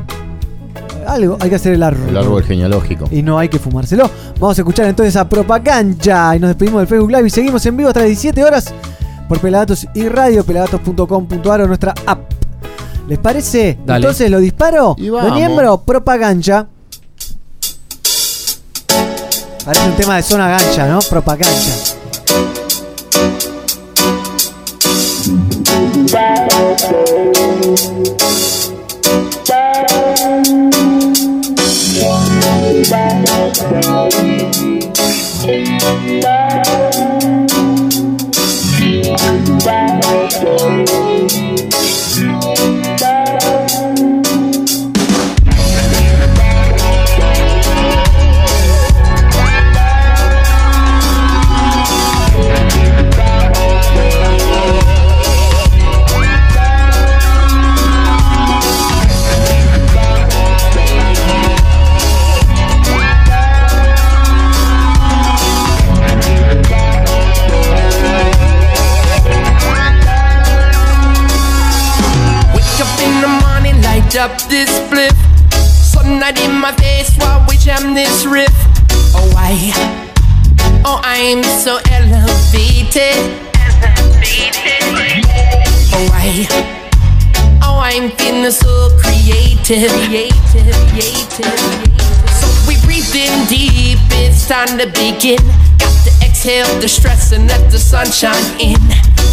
Algo, 1.08 1.38
hay 1.40 1.50
que 1.50 1.56
hacer 1.56 1.74
el 1.74 1.84
árbol. 1.84 2.10
El 2.10 2.18
árbol 2.18 2.44
genealógico. 2.44 3.08
Y 3.12 3.22
no 3.22 3.40
hay 3.40 3.50
que 3.50 3.60
fumárselo. 3.60 4.10
Vamos 4.40 4.58
a 4.58 4.62
escuchar 4.62 4.88
entonces 4.88 5.16
a 5.16 5.28
Propaganda 5.28 6.36
y 6.36 6.40
nos 6.40 6.50
despedimos 6.50 6.82
del 6.82 6.88
Facebook 6.88 7.12
Live 7.12 7.28
y 7.28 7.30
seguimos 7.30 7.66
en 7.66 7.78
vivo 7.78 7.90
hasta 7.90 8.02
las 8.02 8.10
17 8.10 8.44
horas 8.44 8.74
por 9.28 9.40
Pelagatos 9.40 9.88
y 9.94 10.08
Radio, 10.10 10.44
pelagatos.com.ar 10.44 11.62
o 11.62 11.68
nuestra 11.68 11.94
app. 12.06 12.32
¿Les 13.08 13.20
parece? 13.20 13.78
Dale. 13.86 14.06
Entonces 14.06 14.30
lo 14.32 14.40
disparo. 14.40 14.96
De 14.98 15.32
miembro, 15.32 15.82
Propaganda. 15.82 16.68
Parece 19.66 19.90
un 19.90 19.96
tema 19.96 20.18
de 20.18 20.24
zona 20.24 20.50
gancha, 20.50 20.88
¿no? 20.88 21.00
Propaganda. 21.10 21.94
Bye. 32.82 33.54
Up 74.16 74.42
this 74.44 74.70
spliff. 74.70 75.16
Sunlight 75.54 76.40
in 76.42 76.52
my 76.52 76.72
face 76.74 77.16
while 77.18 77.44
we 77.50 77.58
jam 77.58 77.96
this 77.96 78.26
riff. 78.26 78.54
Oh, 79.16 79.34
I, 79.36 79.74
oh, 80.86 81.00
I'm 81.04 81.42
so 81.44 81.80
elevated. 81.90 83.18
Oh, 85.94 86.10
I, 86.14 86.48
oh, 87.64 87.80
I'm 87.82 88.12
feeling 88.12 88.52
so 88.52 88.90
creative. 89.00 89.90
creative, 90.06 90.78
creative. 90.92 91.58
So 92.30 92.46
we 92.68 92.78
breathe 92.86 93.16
in 93.16 93.48
deep, 93.48 94.00
it's 94.12 94.48
time 94.48 94.78
to 94.78 94.86
begin. 94.88 95.42
Got 95.80 95.96
to 96.06 96.12
exhale 96.44 96.82
the 96.82 96.90
stress 96.90 97.32
and 97.32 97.48
let 97.48 97.72
the 97.72 97.80
sunshine 97.80 98.36
in. 98.60 98.76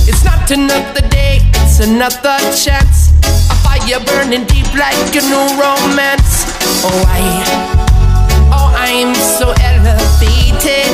It's 0.06 0.24
not 0.24 0.48
another 0.48 1.02
day, 1.08 1.40
it's 1.58 1.80
another 1.80 2.38
chance. 2.54 3.10
A 3.50 3.54
fire 3.66 3.98
burning 4.06 4.46
deep 4.46 4.70
like 4.78 5.10
a 5.18 5.22
new 5.26 5.46
romance. 5.58 6.46
Oh, 6.86 7.02
I, 7.10 7.18
oh, 8.54 8.70
I'm 8.78 9.12
so 9.18 9.50
elevated. 9.58 10.86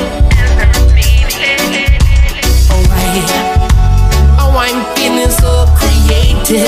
Oh, 2.73 2.81
I, 2.89 3.21
oh, 4.41 4.57
I'm 4.57 4.81
feeling 4.97 5.29
so 5.29 5.69
creative. 5.77 6.64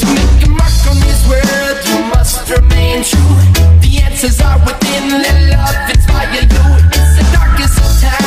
To 0.00 0.06
make 0.10 0.42
a 0.42 0.50
mark 0.50 0.82
on 0.90 0.98
this 1.06 1.22
world, 1.30 1.78
you 1.86 1.98
must 2.10 2.50
remain 2.50 3.04
true. 3.04 3.38
The 3.78 4.02
answers 4.02 4.40
are 4.40 4.58
within, 4.66 5.22
let 5.22 5.54
love 5.54 5.90
inspire 5.90 6.42
you. 6.42 6.63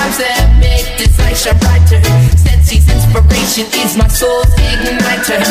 Times 0.07 0.19
that 0.19 0.55
make 0.61 0.87
this 0.97 1.19
light 1.19 1.35
shine 1.35 1.59
brighter. 1.59 1.99
Sensi's 2.39 2.87
inspiration 2.87 3.65
is 3.83 3.97
my 3.97 4.07
soul's 4.07 4.47
igniter. 4.55 5.43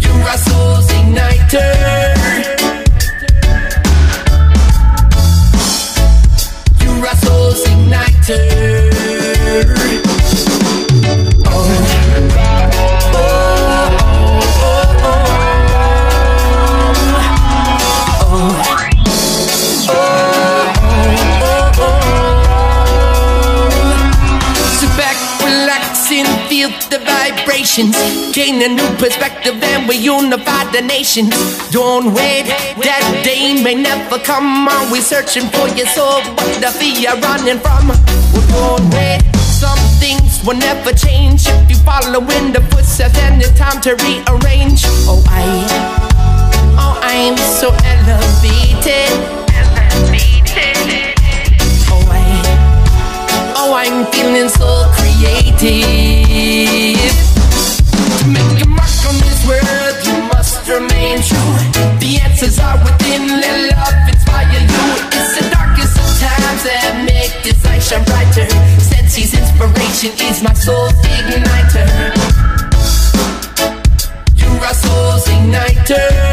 You're 0.00 0.24
our 0.24 0.38
soul's 0.38 0.88
igniter. 0.96 1.76
You're 6.80 7.16
soul's 7.16 7.64
igniter. 7.66 8.86
Vibrations. 27.56 27.96
Gain 28.34 28.62
a 28.62 28.68
new 28.68 28.96
perspective, 28.96 29.62
and 29.62 29.88
we 29.88 29.96
unify 29.96 30.64
the 30.72 30.82
nations. 30.82 31.30
Don't 31.70 32.12
wait, 32.12 32.44
that 32.84 33.22
day 33.24 33.62
may 33.62 33.74
never 33.74 34.18
come. 34.18 34.68
We 34.92 35.00
searching 35.00 35.48
for 35.48 35.68
your 35.68 35.86
soul? 35.86 36.20
What 36.36 36.60
the 36.60 36.68
fear 36.68 37.16
running 37.20 37.58
from? 37.60 37.88
Well, 37.88 38.46
don't 38.52 38.94
wait. 38.94 39.22
Some 39.36 39.78
things 40.00 40.44
will 40.44 40.58
never 40.58 40.92
change 40.92 41.46
if 41.48 41.70
you 41.70 41.76
follow 41.76 42.20
in 42.20 42.52
the 42.52 42.60
footsteps, 42.70 43.14
then 43.14 43.40
it's 43.40 43.58
time 43.58 43.80
to 43.82 43.94
rearrange. 44.04 44.82
Oh, 45.08 45.22
I, 45.28 45.66
oh, 46.76 47.00
I'm 47.02 47.36
so 47.38 47.72
elevated. 47.84 49.12
Oh, 51.88 52.04
I. 52.10 52.14
Oh, 53.56 53.72
I'm 53.74 54.04
feeling 54.12 54.50
so 54.50 54.90
creative. 54.92 55.96
Make 58.26 58.64
a 58.64 58.68
mark 58.68 58.90
on 59.06 59.14
this 59.22 59.46
world, 59.46 59.96
you 60.02 60.16
must 60.34 60.66
remain 60.66 61.22
true. 61.22 61.54
The 62.02 62.18
answers 62.24 62.58
are 62.58 62.76
within, 62.82 63.28
let 63.28 63.70
love 63.70 64.08
inspire 64.08 64.50
you. 64.50 64.82
It's 65.14 65.38
the 65.38 65.48
darkest 65.54 65.94
of 65.94 66.10
times 66.18 66.62
that 66.66 67.06
make 67.06 67.30
this 67.44 67.64
light 67.64 67.82
shine 67.82 68.02
brighter. 68.02 68.48
Sensi's 68.82 69.32
inspiration 69.32 70.10
is 70.26 70.42
my 70.42 70.52
soul's 70.54 70.92
igniter. 71.06 71.86
You're 74.34 74.58
our 74.58 74.74
soul's 74.74 75.24
igniter. 75.26 76.25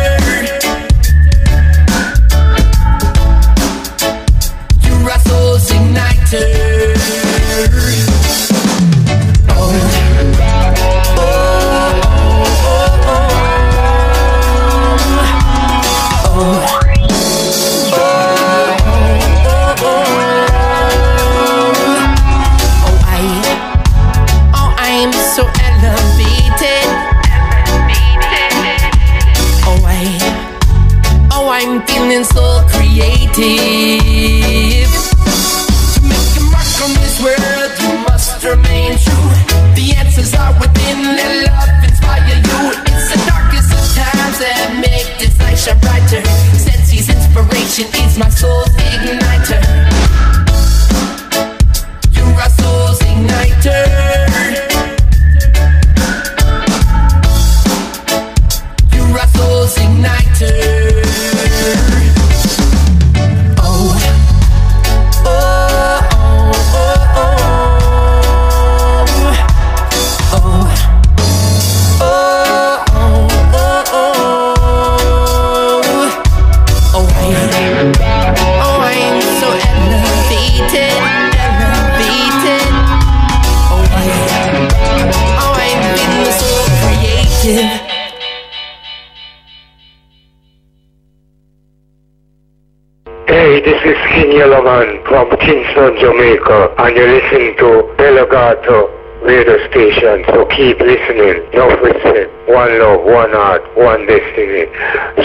Keep 100.56 100.80
listening. 100.80 101.41
No 101.54 101.68
listen. 101.82 102.30
One 102.47 102.80
love, 102.80 103.04
one 103.06 103.32
heart, 103.32 103.64
one 103.76 104.06
destiny. 104.06 104.66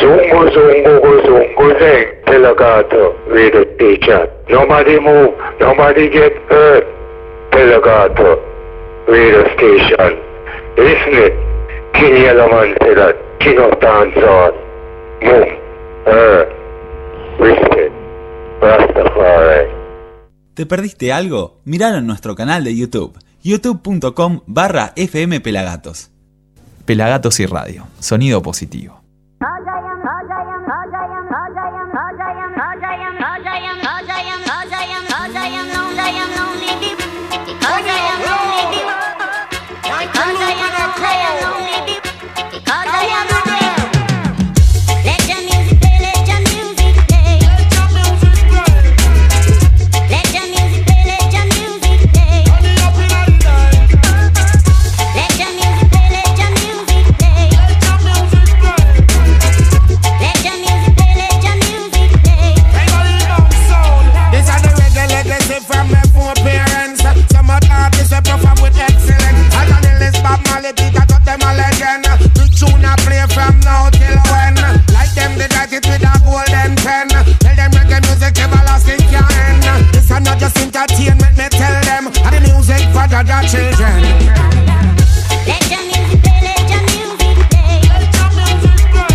Zungo, 0.00 0.40
zungo, 0.54 0.92
go, 1.04 1.12
zungo, 1.26 1.66
zeng. 1.80 2.06
Delegato 2.26 3.14
radio 3.28 3.64
station. 3.74 4.28
Nobody 4.48 4.98
move. 5.00 5.34
Nobody 5.60 6.08
get 6.08 6.32
hurt. 6.48 6.86
Delegato 7.52 8.40
radio 9.08 9.42
station. 9.54 10.12
Listen 10.76 11.14
it. 11.26 11.34
King 11.94 12.16
Yellowman 12.24 12.74
said 12.80 12.96
that. 12.96 13.16
King 13.40 13.58
of 13.58 13.72
dancehall. 13.80 14.52
Move. 15.22 15.52
Her. 16.06 16.46
Respect. 17.38 17.92
Rastafari. 18.60 19.78
¿Te 20.54 20.66
perdiste 20.66 21.12
algo? 21.12 21.60
Miralo 21.64 21.98
en 21.98 22.06
nuestro 22.06 22.34
canal 22.34 22.64
de 22.64 22.74
YouTube, 22.74 23.16
youtube.com 23.48 24.42
barra 24.46 24.92
FM 24.94 25.40
Pelagatos. 25.40 26.10
Pelagatos 26.84 27.40
y 27.40 27.46
Radio, 27.46 27.86
sonido 27.98 28.42
positivo. 28.42 29.02
Them, 75.68 75.80
they 75.80 75.88
it 75.88 76.00
with 76.00 76.02
a 76.02 76.14
golden 76.24 76.76
pen. 76.76 77.08
Tell 77.08 77.56
them 77.56 77.70
reggae 77.72 78.00
music 78.06 78.38
everlasting 78.38 79.00
can 79.08 79.24
end. 79.32 79.64
This 79.92 80.10
is 80.10 80.20
not 80.20 80.38
just 80.38 80.56
entertainment, 80.58 81.36
me 81.36 81.48
tell 81.50 81.80
them. 81.84 82.06
And 82.08 82.34
the 82.34 82.40
music 82.40 82.82
for 82.92 83.06
the 83.08 83.20
children. 83.48 84.02
Let 85.46 85.64
your 85.70 85.82
music 85.88 86.20
play, 86.24 86.40
let 86.42 86.68
your 86.68 86.82
music 86.88 87.36
play. 87.50 87.80
Let 87.88 88.12
your 88.16 88.30
music 88.36 88.80
play. 88.92 89.12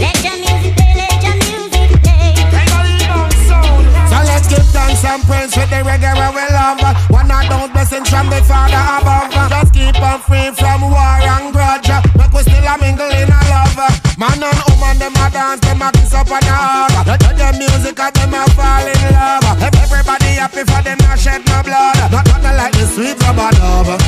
Let 0.00 0.16
your 0.24 0.36
music 0.36 0.74
play, 0.76 0.92
let 1.00 1.24
your 1.24 1.36
music 1.44 1.90
play. 2.02 2.34
So 4.10 4.16
let's 4.24 4.46
give 4.48 4.68
thanks 4.72 5.04
and 5.04 5.22
praise 5.24 5.52
with 5.56 5.70
the 5.70 5.80
reggae 5.84 6.12
where 6.16 6.32
we 6.32 6.44
love. 6.52 6.80
One 7.10 7.30
of 7.30 7.44
those 7.48 7.70
blessings 7.72 8.08
from 8.08 8.28
the 8.28 8.40
Father 8.44 8.76
above. 8.76 9.32
Just 9.32 9.72
keep 9.72 9.96
on 10.00 10.20
free 10.20 10.50
from 10.52 10.90
war 10.90 11.20
and 11.24 11.52
grudge. 11.52 11.88
Make 12.16 12.32
we 12.32 12.42
still 12.42 12.64
a 12.64 12.76
mingle 12.78 13.10
in 13.10 13.30
a 13.32 13.40
love. 13.48 13.76
Man 14.18 14.40
up 16.16 16.30
and 16.32 16.44
a 16.48 16.54
hug. 16.56 17.06
Let 17.06 17.20
them 17.36 17.54
music 17.58 17.98
and 18.00 18.14
them 18.16 18.34
a 18.34 18.42
fall 18.56 18.86
in 18.86 19.00
love. 19.12 19.44
Ev- 19.62 19.76
Everybody 19.84 20.30
happy 20.40 20.64
for 20.64 20.80
them 20.82 20.98
not 21.04 21.18
shed 21.18 21.44
no 21.46 21.62
blood. 21.62 21.96
Not 22.10 22.24
nothing 22.26 22.56
like 22.56 22.72
the 22.72 22.86
sweet 22.88 23.16
rubber 23.22 23.50
dove. 23.56 24.00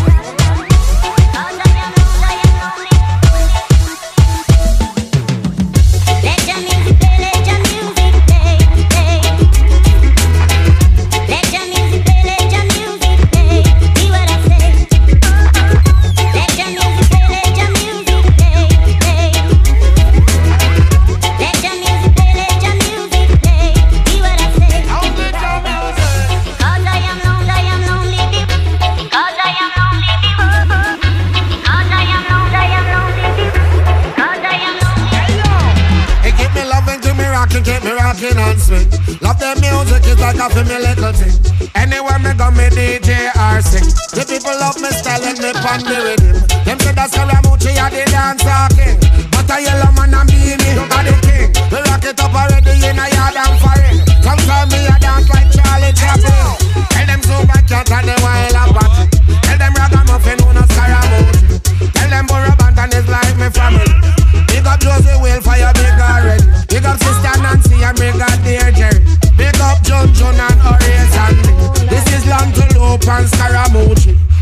Like 40.38 40.54
a 40.54 40.64
me 40.64 40.78
little 40.78 41.12
thing. 41.12 41.34
Anywhere 41.74 42.18
me 42.22 42.30
go, 42.38 42.50
me 42.54 42.70
DJ 42.70 43.34
or 43.34 43.58
sing. 43.60 43.82
The 44.14 44.22
people 44.22 44.54
love 44.54 44.78
me 44.78 44.88
style 44.94 45.22
and 45.26 45.38
me 45.42 45.50
pan 45.50 45.82
the 45.82 45.98
rhythm. 45.98 46.38
Them 46.62 46.78
say 46.78 46.94
that's 46.94 47.12
Karamuchi, 47.18 47.74
I 47.74 47.90
the 47.90 48.06
dancer 48.06 48.70
king. 48.78 48.96
But 49.34 49.50
a 49.50 49.58
yellow 49.58 49.90
man 49.98 50.14
and 50.14 50.30
be 50.30 50.54
me, 50.54 50.70
I 50.78 51.02
the 51.02 51.14
king. 51.26 51.50
We 51.74 51.78
rock 51.90 52.06
it 52.06 52.22
up 52.22 52.30
already 52.30 52.78
in 52.86 53.02
a 53.02 53.06
yard 53.10 53.34
and 53.34 53.56
foreign. 53.58 53.98
Sometimes 54.22 54.70
me 54.70 54.86
a 54.86 54.94
dance 55.02 55.26
like 55.26 55.50
Charlie 55.50 55.92
Chaplin. 55.98 56.54
Tell 56.86 57.06
them 57.10 57.20
super 57.26 57.60
cat 57.66 57.90
and 57.90 58.06
the 58.06 58.14
wild 58.22 58.54
apathy. 58.54 59.04
Tell 59.42 59.58
them 59.58 59.74
ragamuffin 59.74 60.38
who 60.38 60.54
no 60.54 60.62
Scaramucci. 60.70 61.58
Tell 61.98 62.10
them 62.14 62.24
Burra 62.30 62.54
Banton 62.54 62.94
is 62.94 63.06
like 63.10 63.34
me 63.42 63.50
family. 63.50 64.17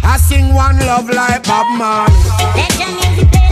I 0.02 0.16
sing 0.18 0.52
one 0.52 0.78
love 0.80 1.08
like 1.08 1.44
Bob 1.44 1.66
Marley. 1.78 3.45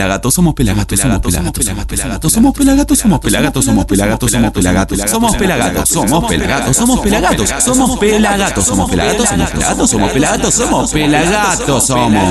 Pelagatos, 0.00 0.34
somos 0.34 0.54
pelagatos, 0.54 0.98
somos 0.98 1.20
pelagatos, 1.20 1.64
somos 1.64 1.84
pelagatos, 1.84 2.32
somos 2.32 2.54
pelagatos, 2.54 2.98
somos 2.98 3.20
pelagatos, 3.20 3.50
somos 3.50 3.76
pelagatos, 3.76 4.28
somos 4.30 5.36
pelagatos, 5.36 5.88
somos 5.90 6.16
pelagatos, 6.16 6.76
somos 6.76 7.00
pelagatos, 7.00 7.44
somos 7.66 7.70
pelagatos, 7.70 7.74
somos 7.74 8.00
pelagatos, 8.30 8.66
somos 8.66 8.90
pelagatos, 8.90 9.90
somos 9.90 9.90
pelagatos, 9.90 9.90
somos 9.90 10.10
pelagatos, 10.10 10.54
somos 10.54 10.90
pelagatos, 10.90 11.84
somos. 11.84 12.30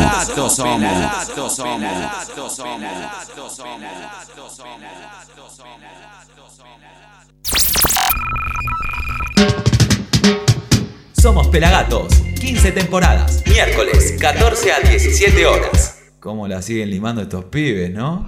Somos 11.22 11.48
Pelagatos. 11.48 12.08
15 12.40 12.72
temporadas. 12.72 13.44
Miércoles, 13.46 14.16
14 14.20 14.72
a 14.72 14.80
17 14.80 15.46
horas. 15.46 15.99
¿Cómo 16.20 16.48
la 16.50 16.62
siguen 16.62 16.90
limando 16.90 17.22
estos 17.22 17.46
pibes, 17.46 17.94
no? 17.94 18.28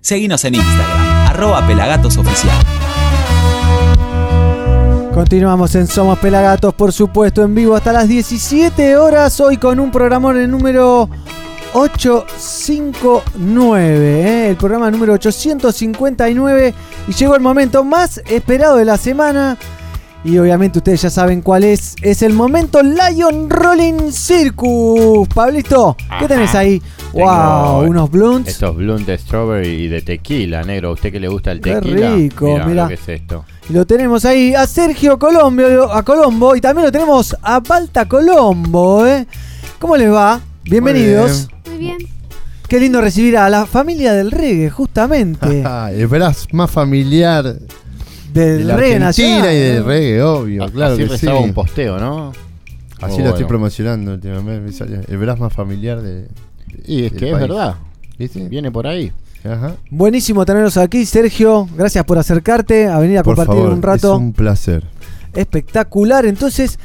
Seguinos 0.00 0.44
en 0.44 0.56
Instagram, 0.56 1.28
arroba 1.28 1.64
pelagatosoficial. 1.64 2.56
Continuamos 5.14 5.72
en 5.76 5.86
Somos 5.86 6.18
Pelagatos, 6.18 6.74
por 6.74 6.92
supuesto, 6.92 7.44
en 7.44 7.54
vivo 7.54 7.76
hasta 7.76 7.92
las 7.92 8.08
17 8.08 8.96
horas. 8.96 9.38
Hoy 9.38 9.56
con 9.56 9.78
un 9.78 9.92
programón 9.92 10.36
en 10.36 10.50
número 10.50 11.08
859, 11.74 14.22
¿eh? 14.22 14.48
el 14.48 14.56
programa 14.56 14.90
número 14.90 15.12
859. 15.12 16.74
Y 17.06 17.12
llegó 17.12 17.36
el 17.36 17.40
momento 17.40 17.84
más 17.84 18.20
esperado 18.26 18.78
de 18.78 18.84
la 18.84 18.96
semana. 18.96 19.56
Y 20.22 20.36
obviamente 20.36 20.78
ustedes 20.80 21.00
ya 21.00 21.10
saben 21.10 21.40
cuál 21.40 21.64
es. 21.64 21.94
Es 22.02 22.20
el 22.22 22.34
momento 22.34 22.82
Lion 22.82 23.48
Rolling 23.48 24.12
Circus. 24.12 25.26
Pablito, 25.28 25.96
¿qué 26.18 26.28
tenés 26.28 26.54
ahí? 26.54 26.82
Tengo 27.12 27.24
wow, 27.24 27.88
unos 27.88 28.10
blunts. 28.10 28.50
Estos 28.50 28.76
blunts 28.76 29.06
de 29.06 29.16
strawberry 29.16 29.68
y 29.68 29.88
de 29.88 30.02
tequila, 30.02 30.62
negro. 30.62 30.90
¿A 30.90 30.92
usted 30.92 31.10
que 31.10 31.20
le 31.20 31.28
gusta 31.28 31.52
el 31.52 31.62
Qué 31.62 31.74
tequila? 31.74 32.14
rico, 32.14 32.46
Mirá 32.52 32.66
mirá. 32.66 32.82
lo 32.82 32.88
que 32.88 32.94
es 32.94 33.08
esto. 33.08 33.44
Y 33.70 33.72
lo 33.72 33.86
tenemos 33.86 34.26
ahí 34.26 34.54
a 34.54 34.66
Sergio 34.66 35.18
Colombo, 35.18 35.90
a 35.90 36.02
Colombo 36.02 36.54
y 36.54 36.60
también 36.60 36.84
lo 36.86 36.92
tenemos 36.92 37.34
a 37.40 37.60
Balta 37.60 38.06
Colombo, 38.06 39.06
¿eh? 39.06 39.26
¿Cómo 39.78 39.96
les 39.96 40.12
va? 40.12 40.40
Bienvenidos. 40.64 41.48
Muy 41.66 41.78
bien. 41.78 41.96
Qué 42.68 42.78
lindo 42.78 43.00
recibir 43.00 43.38
a 43.38 43.48
la 43.48 43.64
familia 43.64 44.12
del 44.12 44.30
reggae, 44.30 44.68
justamente. 44.68 45.64
el 45.92 46.06
verás 46.08 46.46
más 46.52 46.70
familiar 46.70 47.56
del 48.32 48.58
de 48.58 48.64
la 48.64 48.76
reggae 48.76 48.96
Argentina 48.96 49.06
nacional, 49.06 49.54
y 49.54 49.58
del 49.58 49.84
reggae, 49.84 50.22
obvio, 50.22 50.64
Así 50.64 50.72
claro 50.72 50.96
que 50.96 51.18
sí. 51.18 51.26
un 51.26 51.54
posteo, 51.54 51.98
¿no? 51.98 52.32
Así 53.00 53.14
Muy 53.14 53.24
lo 53.24 53.30
estoy 53.30 53.46
promocionando 53.46 54.12
últimamente. 54.14 55.00
El 55.08 55.18
más 55.38 55.52
familiar 55.52 56.02
de. 56.02 56.28
Y 56.86 57.04
es 57.06 57.12
que 57.12 57.30
es 57.30 57.38
verdad. 57.38 57.76
¿Viste? 58.18 58.46
Viene 58.48 58.70
por 58.70 58.86
ahí. 58.86 59.12
Ajá. 59.44 59.76
Buenísimo 59.90 60.44
tenerlos 60.44 60.76
aquí, 60.76 61.06
Sergio. 61.06 61.66
Gracias 61.74 62.04
por 62.04 62.18
acercarte 62.18 62.88
a 62.88 62.98
venir 62.98 63.18
a 63.18 63.22
Por 63.22 63.36
compartir 63.36 63.62
favor, 63.62 63.72
un 63.72 63.82
rato. 63.82 64.12
Es 64.12 64.18
un 64.18 64.32
placer. 64.34 64.84
Espectacular. 65.32 66.26
Entonces, 66.26 66.78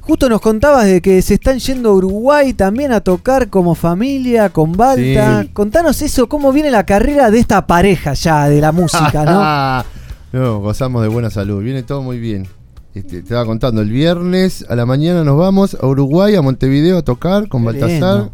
justo 0.00 0.28
nos 0.28 0.42
contabas 0.42 0.84
de 0.84 1.00
que 1.00 1.22
se 1.22 1.34
están 1.34 1.58
yendo 1.58 1.88
a 1.88 1.94
Uruguay 1.94 2.52
también 2.52 2.92
a 2.92 3.00
tocar 3.00 3.48
como 3.48 3.74
familia, 3.74 4.50
con 4.50 4.72
Balta. 4.72 5.42
Sí. 5.42 5.48
Contanos 5.54 6.02
eso, 6.02 6.28
cómo 6.28 6.52
viene 6.52 6.70
la 6.70 6.84
carrera 6.84 7.30
de 7.30 7.38
esta 7.38 7.66
pareja 7.66 8.12
ya 8.12 8.50
de 8.50 8.60
la 8.60 8.72
música, 8.72 9.24
¿no? 9.24 9.84
no, 10.32 10.60
gozamos 10.60 11.02
de 11.02 11.08
buena 11.08 11.30
salud. 11.30 11.62
Viene 11.62 11.82
todo 11.82 12.02
muy 12.02 12.18
bien. 12.18 12.46
Este, 12.94 13.16
te 13.16 13.18
estaba 13.18 13.46
contando, 13.46 13.80
el 13.80 13.90
viernes 13.90 14.66
a 14.68 14.76
la 14.76 14.84
mañana 14.84 15.24
nos 15.24 15.38
vamos 15.38 15.76
a 15.80 15.86
Uruguay, 15.86 16.34
a 16.34 16.42
Montevideo 16.42 16.98
a 16.98 17.02
tocar 17.02 17.48
con 17.48 17.62
Qué 17.62 17.66
Baltasar, 17.66 18.16
lindo. 18.16 18.32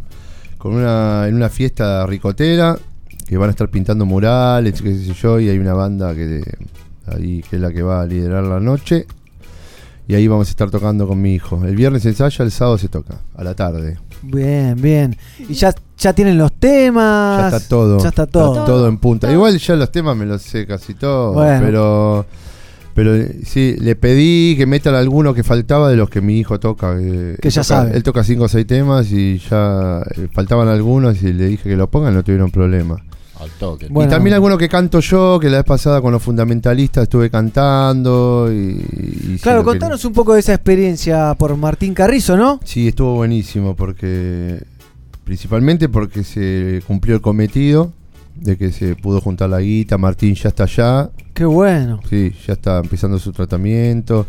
con 0.59 0.75
una, 0.75 1.29
en 1.29 1.37
una 1.37 1.49
fiesta 1.49 2.05
ricotera, 2.07 2.77
que 3.27 3.37
van 3.37 3.49
a 3.49 3.51
estar 3.51 3.69
pintando 3.69 4.05
murales, 4.05 4.83
qué 4.83 4.95
sé 4.95 5.13
yo, 5.13 5.39
y 5.39 5.49
hay 5.49 5.59
una 5.59 5.75
banda 5.75 6.13
que 6.15 6.43
ahí 7.07 7.43
que 7.49 7.57
es 7.57 7.63
la 7.63 7.73
que 7.73 7.83
va 7.83 8.03
a 8.03 8.07
liderar 8.07 8.45
la 8.45 8.59
noche. 8.59 9.07
Y 10.09 10.15
ahí 10.15 10.27
vamos 10.27 10.49
a 10.49 10.51
estar 10.51 10.71
tocando 10.71 11.07
con 11.07 11.21
mi 11.21 11.35
hijo. 11.35 11.63
El 11.65 11.77
viernes 11.77 12.05
ensaya, 12.07 12.45
el 12.45 12.51
sábado 12.51 12.79
se 12.79 12.89
toca, 12.89 13.21
a 13.37 13.45
la 13.45 13.55
tarde. 13.55 13.99
Bien, 14.23 14.81
bien. 14.81 15.17
Y 15.49 15.55
ya, 15.55 15.75
ya 15.99 16.13
tienen 16.13 16.39
los 16.39 16.53
temas. 16.53 17.51
Ya 17.53 17.57
está 17.57 17.69
todo. 17.69 17.99
Ya 18.03 18.09
está 18.09 18.27
todo. 18.27 18.65
todo 18.65 18.89
en 18.89 18.99
punta. 18.99 19.31
Igual 19.33 19.59
ya 19.59 19.77
los 19.77 19.91
temas 19.93 20.17
me 20.17 20.27
los 20.27 20.43
sé 20.43 20.67
casi 20.67 20.95
todos. 20.95 21.35
Bueno. 21.35 21.61
Pero. 21.65 22.27
Pero 22.95 23.13
sí, 23.45 23.77
le 23.79 23.95
pedí 23.95 24.57
que 24.57 24.67
metan 24.67 24.97
alguno 24.97 25.33
que 25.33 25.45
faltaba 25.45 25.89
de 25.89 25.95
los 25.95 26.11
que 26.11 26.21
mi 26.21 26.37
hijo 26.41 26.59
toca. 26.59 26.99
Que, 26.99 27.37
Que 27.41 27.49
ya 27.51 27.63
toca- 27.63 27.65
sabe. 27.65 27.97
Él 27.97 28.03
toca 28.03 28.25
cinco 28.25 28.45
o 28.45 28.49
seis 28.49 28.67
temas 28.67 29.13
y 29.13 29.39
ya 29.39 30.03
eh, 30.17 30.27
faltaban 30.33 30.67
algunos 30.67 31.23
y 31.23 31.33
le 31.33 31.47
dije 31.47 31.69
que 31.69 31.77
lo 31.77 31.89
pongan, 31.89 32.15
no 32.15 32.25
tuvieron 32.25 32.51
problema. 32.51 32.97
Al 33.41 33.51
toque. 33.51 33.87
y 33.89 34.07
también 34.09 34.35
alguno 34.35 34.59
que 34.59 34.69
canto 34.69 35.01
yo, 35.01 35.39
que 35.41 35.49
la 35.49 35.59
vez 35.59 35.65
pasada 35.65 36.01
con 36.01 36.13
los 36.13 36.23
fundamentalistas 36.23 37.05
estuve 37.05 37.31
cantando. 37.31 38.49
Y, 38.53 39.39
Claro, 39.43 39.61
que- 39.61 39.67
contanos 39.67 40.05
un 40.05 40.13
poco 40.13 40.35
de 40.35 40.41
esa 40.41 40.55
experiencia 40.55 41.35
por 41.35 41.57
Martín 41.57 41.95
Carrizo, 41.95 42.37
¿no? 42.37 42.61
Sí, 42.65 42.89
estuvo 42.89 43.15
buenísimo 43.15 43.77
porque 43.77 44.63
principalmente 45.25 45.89
porque 45.89 46.25
se 46.25 46.83
cumplió 46.87 47.15
el 47.17 47.21
cometido 47.21 47.93
de 48.35 48.57
que 48.57 48.73
se 48.73 48.97
pudo 48.97 49.21
juntar 49.21 49.51
la 49.51 49.61
guita, 49.61 49.99
Martín 49.99 50.35
ya 50.35 50.49
está 50.49 50.65
allá, 50.65 51.11
Qué 51.35 51.45
bueno. 51.45 52.01
sí, 52.09 52.33
ya 52.47 52.53
está 52.55 52.79
empezando 52.79 53.19
su 53.19 53.33
tratamiento. 53.33 54.27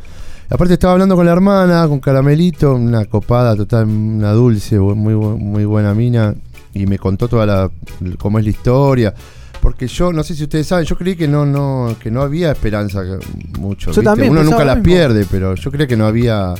Aparte 0.49 0.73
estaba 0.73 0.93
hablando 0.93 1.15
con 1.15 1.25
la 1.27 1.31
hermana, 1.31 1.87
con 1.87 1.99
Caramelito, 1.99 2.73
una 2.73 3.05
copada 3.05 3.55
total, 3.55 3.85
una 3.85 4.31
dulce, 4.31 4.79
muy 4.79 5.13
muy 5.15 5.63
buena 5.65 5.93
mina 5.93 6.33
y 6.73 6.85
me 6.85 6.97
contó 6.99 7.27
toda 7.27 7.45
la 7.45 7.71
cómo 8.17 8.39
es 8.39 8.45
la 8.45 8.51
historia. 8.51 9.13
Porque 9.61 9.87
yo, 9.87 10.13
no 10.13 10.23
sé 10.23 10.35
si 10.35 10.43
ustedes 10.43 10.67
saben, 10.67 10.85
yo 10.85 10.97
creí 10.97 11.15
que 11.17 11.27
no, 11.27 11.45
no, 11.45 11.95
que 12.01 12.09
no 12.09 12.21
había 12.21 12.51
esperanza 12.51 13.01
que- 13.03 13.59
mucho. 13.59 13.87
Yo 13.91 14.01
¿viste? 14.01 14.03
también 14.03 14.31
Uno 14.31 14.43
nunca 14.43 14.59
lo 14.59 14.65
la 14.65 14.75
mismo. 14.75 14.85
pierde, 14.85 15.25
pero 15.29 15.55
yo 15.55 15.69
creía 15.69 15.85
que 15.85 15.97
no 15.97 16.05
había, 16.07 16.53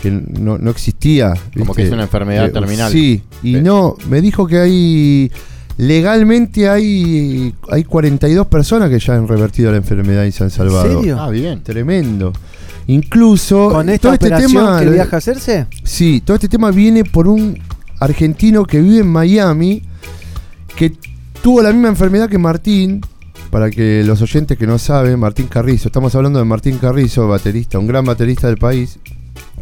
que 0.00 0.10
no, 0.12 0.56
no 0.56 0.70
existía. 0.70 1.34
Como 1.58 1.74
que 1.74 1.82
es 1.82 1.90
una 1.92 2.04
enfermedad 2.04 2.46
Eh, 2.46 2.50
terminal. 2.50 2.92
Sí, 2.92 3.24
y 3.42 3.54
no, 3.56 3.96
me 4.08 4.20
dijo 4.20 4.46
que 4.46 4.58
hay, 4.58 5.32
legalmente 5.78 6.68
hay, 6.68 7.52
hay 7.70 7.82
42 7.84 8.46
personas 8.46 8.88
que 8.88 9.00
ya 9.00 9.14
han 9.16 9.26
revertido 9.26 9.72
la 9.72 9.78
enfermedad 9.78 10.22
y 10.24 10.30
se 10.30 10.44
han 10.44 10.50
salvado. 10.50 10.98
serio? 11.00 11.18
Ah, 11.20 11.30
bien. 11.30 11.62
Tremendo. 11.64 12.32
Incluso 12.86 13.68
¿Con 13.70 13.88
esta 13.88 14.02
todo 14.08 14.12
este 14.14 14.26
operación 14.26 14.64
tema, 14.64 14.80
que 14.80 14.90
viaja 14.90 15.16
a 15.16 15.18
hacerse? 15.18 15.66
Sí, 15.84 16.22
todo 16.24 16.36
este 16.36 16.48
tema 16.48 16.70
viene 16.70 17.04
por 17.04 17.28
un 17.28 17.58
argentino 18.00 18.64
que 18.64 18.80
vive 18.80 18.98
en 19.00 19.08
Miami, 19.08 19.82
que 20.76 20.92
tuvo 21.42 21.62
la 21.62 21.72
misma 21.72 21.88
enfermedad 21.88 22.28
que 22.28 22.38
Martín. 22.38 23.00
Para 23.50 23.70
que 23.70 24.02
los 24.04 24.20
oyentes 24.20 24.58
que 24.58 24.66
no 24.66 24.78
saben, 24.78 25.18
Martín 25.18 25.46
Carrizo, 25.46 25.88
estamos 25.88 26.14
hablando 26.14 26.38
de 26.38 26.44
Martín 26.44 26.76
Carrizo, 26.76 27.26
baterista, 27.28 27.78
un 27.78 27.86
gran 27.86 28.04
baterista 28.04 28.46
del 28.46 28.58
país. 28.58 28.98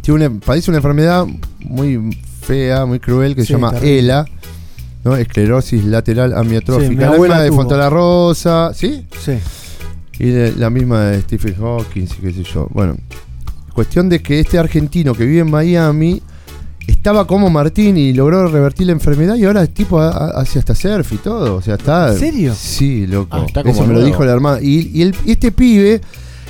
Tiene 0.01 0.27
una, 0.27 0.39
padece 0.41 0.71
una 0.71 0.79
enfermedad 0.79 1.25
muy 1.61 2.17
fea, 2.41 2.85
muy 2.85 2.99
cruel, 2.99 3.33
que 3.33 3.41
Sí, 3.43 3.47
se 3.47 3.53
llama 3.53 3.71
terrible. 3.71 3.99
ELA, 3.99 4.25
¿no? 5.05 5.15
esclerosis 5.15 5.85
lateral 5.85 6.31
Sí, 6.31 6.35
mi 6.35 6.41
amiotrófica. 6.41 7.01
la 7.01 7.07
abuela 7.13 7.35
misma 7.35 7.43
de. 7.43 7.51
Fontana 7.53 7.89
Rosa, 7.89 8.71
¿sí? 8.73 9.05
Sí. 9.23 9.37
Y 10.19 10.29
de- 10.31 10.51
la 10.57 10.69
misma 10.69 11.03
de 11.05 11.21
Stephen 11.21 11.55
Hawking, 11.55 12.07
qué 12.21 12.33
sé 12.33 12.43
yo. 12.43 12.67
Bueno, 12.71 12.97
cuestión 13.73 14.09
de 14.09 14.21
que 14.21 14.41
este 14.41 14.57
argentino 14.59 15.13
que 15.13 15.25
vive 15.25 15.39
en 15.41 15.49
Miami 15.51 16.21
estaba 16.87 17.27
como 17.27 17.49
Martín 17.49 17.97
y 17.97 18.13
logró 18.13 18.47
revertir 18.47 18.87
la 18.87 18.93
enfermedad 18.93 19.35
y 19.35 19.45
ahora 19.45 19.61
el 19.61 19.69
tipo 19.69 19.99
ha- 19.99 20.09
ha- 20.09 20.39
hace 20.41 20.57
hasta 20.59 20.73
surf 20.73 21.11
y 21.13 21.17
todo. 21.17 21.55
O 21.55 21.61
sea, 21.61 21.75
está. 21.75 22.13
¿En 22.13 22.17
serio? 22.19 22.53
Sí, 22.57 23.05
loco. 23.05 23.37
Ah, 23.37 23.43
está 23.45 23.61
como 23.61 23.73
Eso 23.73 23.85
me 23.85 23.93
lo 23.93 24.03
dijo 24.03 24.23
la 24.25 24.31
hermana. 24.31 24.59
Y, 24.61 24.89
y 24.97 25.01
el- 25.03 25.15
y 25.25 25.31
este 25.33 25.51
pibe 25.51 26.01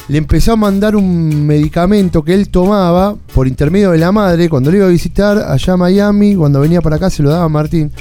le 0.09 0.17
empezó 0.17 0.53
a 0.53 0.55
mandar 0.55 0.95
un 0.95 1.45
medicamento 1.45 2.23
que 2.23 2.33
él 2.33 2.49
tomaba 2.49 3.15
por 3.33 3.47
intermedio 3.47 3.91
de 3.91 3.97
la 3.97 4.11
madre 4.11 4.47
cuando 4.47 4.71
lo 4.71 4.77
iba 4.77 4.85
a 4.85 4.89
visitar 4.89 5.37
allá 5.39 5.73
a 5.73 5.77
Miami. 5.77 6.35
Cuando 6.35 6.59
venía 6.61 6.81
para 6.81 6.95
acá 6.97 7.09
se 7.09 7.23
lo 7.23 7.29
daba 7.29 7.43
a 7.45 7.49
Martín. 7.49 7.91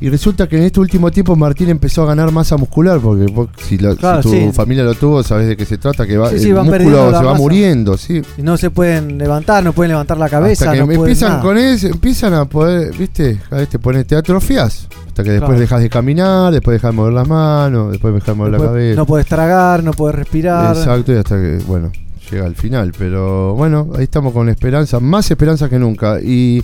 Y 0.00 0.10
resulta 0.10 0.46
que 0.46 0.56
en 0.58 0.64
este 0.64 0.78
último 0.80 1.10
tiempo 1.10 1.34
Martín 1.36 1.70
empezó 1.70 2.02
a 2.02 2.06
ganar 2.06 2.30
masa 2.30 2.56
muscular, 2.56 3.00
porque 3.00 3.24
vos, 3.32 3.48
si, 3.66 3.78
tu 3.78 3.96
sí. 4.30 4.50
familia 4.52 4.84
lo 4.84 4.94
tuvo, 4.94 5.22
sabes 5.22 5.48
de 5.48 5.56
qué 5.56 5.64
se 5.64 5.78
trata, 5.78 6.06
que 6.06 6.18
va, 6.18 6.28
Sí, 6.30 6.38
sí, 6.38 6.50
el 6.50 6.56
músculo 6.56 7.06
se 7.08 7.12
va 7.16 7.22
masa. 7.22 7.34
muriendo, 7.34 7.96
sí. 7.96 8.20
Y 8.36 8.42
no 8.42 8.56
se 8.58 8.70
pueden 8.70 9.16
levantar, 9.16 9.64
no 9.64 9.72
pueden 9.72 9.90
levantar 9.92 10.18
la 10.18 10.28
cabeza. 10.28 10.64
Hasta 10.66 10.74
que 10.74 10.80
no 10.80 10.86
pueden 10.86 11.00
empiezan 11.00 11.30
nada. 11.30 11.42
con 11.42 11.56
eso, 11.58 11.86
empiezan 11.86 12.34
a 12.34 12.44
poder, 12.44 12.94
viste, 12.96 13.38
vez 13.50 13.68
te 13.68 13.78
pones, 13.78 14.06
te 14.06 14.16
atrofias. 14.16 14.86
Hasta 15.08 15.24
que 15.24 15.30
después 15.30 15.48
Claro. 15.52 15.60
dejas 15.60 15.80
de 15.80 15.88
caminar, 15.88 16.52
después 16.52 16.74
dejas 16.74 16.90
de 16.90 16.96
mover 16.96 17.12
las 17.14 17.26
manos, 17.26 17.90
después 17.92 18.12
dejas 18.12 18.26
de 18.28 18.34
mover 18.34 18.52
la 18.52 18.58
cabeza. 18.58 18.96
no 18.96 19.06
puedes 19.06 19.26
tragar, 19.26 19.82
no 19.82 19.92
puedes 19.92 20.14
respirar. 20.14 20.76
Exacto, 20.76 21.12
y 21.14 21.16
hasta 21.16 21.36
que, 21.36 21.58
bueno, 21.66 21.90
llega 22.30 22.44
al 22.44 22.54
final. 22.54 22.92
Pero 22.98 23.54
bueno, 23.54 23.88
ahí 23.96 24.04
estamos 24.04 24.34
con 24.34 24.50
esperanza, 24.50 25.00
más 25.00 25.30
esperanza 25.30 25.70
que 25.70 25.78
nunca. 25.78 26.20
Y, 26.20 26.62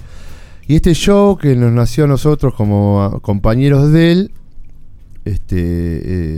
y 0.67 0.77
este 0.77 0.95
show 0.95 1.37
que 1.37 1.55
nos 1.57 1.73
nació 1.73 2.05
a 2.05 2.07
nosotros 2.07 2.55
como 2.55 3.03
a- 3.03 3.21
compañeros 3.21 3.93
de 3.93 4.13
él, 4.13 4.31
este, 5.25 5.57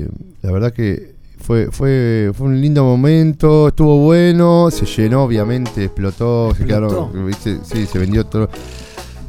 eh, 0.02 0.08
la 0.42 0.52
verdad 0.52 0.72
que 0.72 1.14
fue, 1.38 1.68
fue, 1.70 2.32
fue 2.34 2.46
un 2.46 2.60
lindo 2.60 2.84
momento, 2.84 3.68
estuvo 3.68 3.98
bueno, 3.98 4.68
se 4.70 4.86
llenó, 4.86 5.24
obviamente, 5.24 5.84
explotó, 5.84 6.54
se 6.54 6.64
quedaron, 6.64 7.26
¿viste? 7.26 7.58
sí, 7.64 7.86
se 7.86 7.98
vendió 7.98 8.24
todo. 8.26 8.48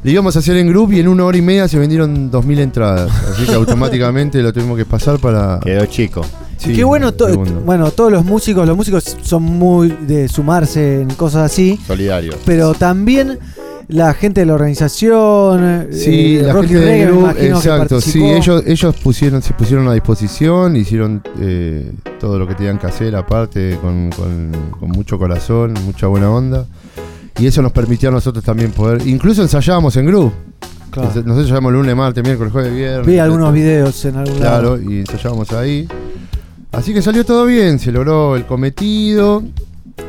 Le 0.02 0.12
íbamos 0.12 0.36
a 0.36 0.38
hacer 0.38 0.56
en 0.58 0.68
grupo 0.68 0.92
y 0.92 1.00
en 1.00 1.08
una 1.08 1.24
hora 1.24 1.36
y 1.36 1.42
media 1.42 1.66
se 1.66 1.78
vendieron 1.78 2.30
2.000 2.30 2.60
entradas. 2.60 3.10
Así 3.32 3.44
que 3.44 3.54
automáticamente 3.54 4.40
lo 4.40 4.52
tuvimos 4.52 4.76
que 4.76 4.84
pasar 4.84 5.18
para. 5.18 5.58
Quedó 5.60 5.84
chico. 5.86 6.22
Sí, 6.58 6.74
Qué 6.74 6.84
bueno, 6.84 7.12
to- 7.12 7.28
segundo. 7.28 7.60
bueno, 7.64 7.90
todos 7.90 8.12
los 8.12 8.24
músicos, 8.24 8.66
los 8.68 8.76
músicos 8.76 9.16
son 9.22 9.42
muy 9.42 9.88
de 10.06 10.28
sumarse 10.28 11.02
en 11.02 11.08
cosas 11.14 11.50
así, 11.50 11.78
Solidario. 11.86 12.34
pero 12.46 12.72
también 12.74 13.38
la 13.88 14.14
gente 14.14 14.40
de 14.40 14.46
la 14.46 14.54
organización. 14.54 15.88
Sí, 15.92 16.38
eh, 16.38 16.42
la 16.42 16.54
gente 16.54 16.74
Reggae, 16.80 16.96
del 17.06 17.08
grupo, 17.12 17.30
exacto, 17.38 18.00
sí, 18.00 18.24
ellos, 18.24 18.62
ellos 18.66 18.96
pusieron, 19.02 19.42
se 19.42 19.54
pusieron 19.54 19.86
a 19.88 19.92
disposición, 19.94 20.76
hicieron 20.76 21.22
eh, 21.40 21.92
todo 22.18 22.38
lo 22.38 22.46
que 22.48 22.54
tenían 22.54 22.78
que 22.78 22.86
hacer 22.86 23.14
aparte, 23.16 23.78
con, 23.80 24.10
con- 24.10 24.52
con 24.78 24.90
mucho 24.90 25.18
corazón, 25.18 25.74
mucha 25.84 26.06
buena 26.06 26.30
onda. 26.30 26.66
Y 27.38 27.46
eso 27.46 27.60
nos 27.62 27.72
permitió 27.72 28.08
a 28.08 28.12
nosotros 28.12 28.42
también 28.44 28.70
poder, 28.72 29.06
incluso 29.06 29.42
ensayábamos 29.42 29.96
en 29.98 30.06
grupo. 30.06 30.32
Claro. 30.90 31.08
Nosotros 31.08 31.36
ensayábamos 31.38 31.72
lunes, 31.74 31.94
martes, 31.94 32.24
miércoles, 32.24 32.52
jueves, 32.52 32.74
viernes. 32.74 33.06
Vi 33.06 33.18
algunos 33.18 33.52
videos 33.52 34.02
en 34.06 34.16
algún 34.16 34.38
Claro, 34.38 34.76
lado. 34.78 34.90
y 34.90 35.00
ensayábamos 35.00 35.52
ahí. 35.52 35.86
Así 36.72 36.92
que 36.94 37.02
salió 37.02 37.24
todo 37.24 37.44
bien, 37.46 37.78
se 37.78 37.92
logró 37.92 38.36
el 38.36 38.46
cometido 38.46 39.42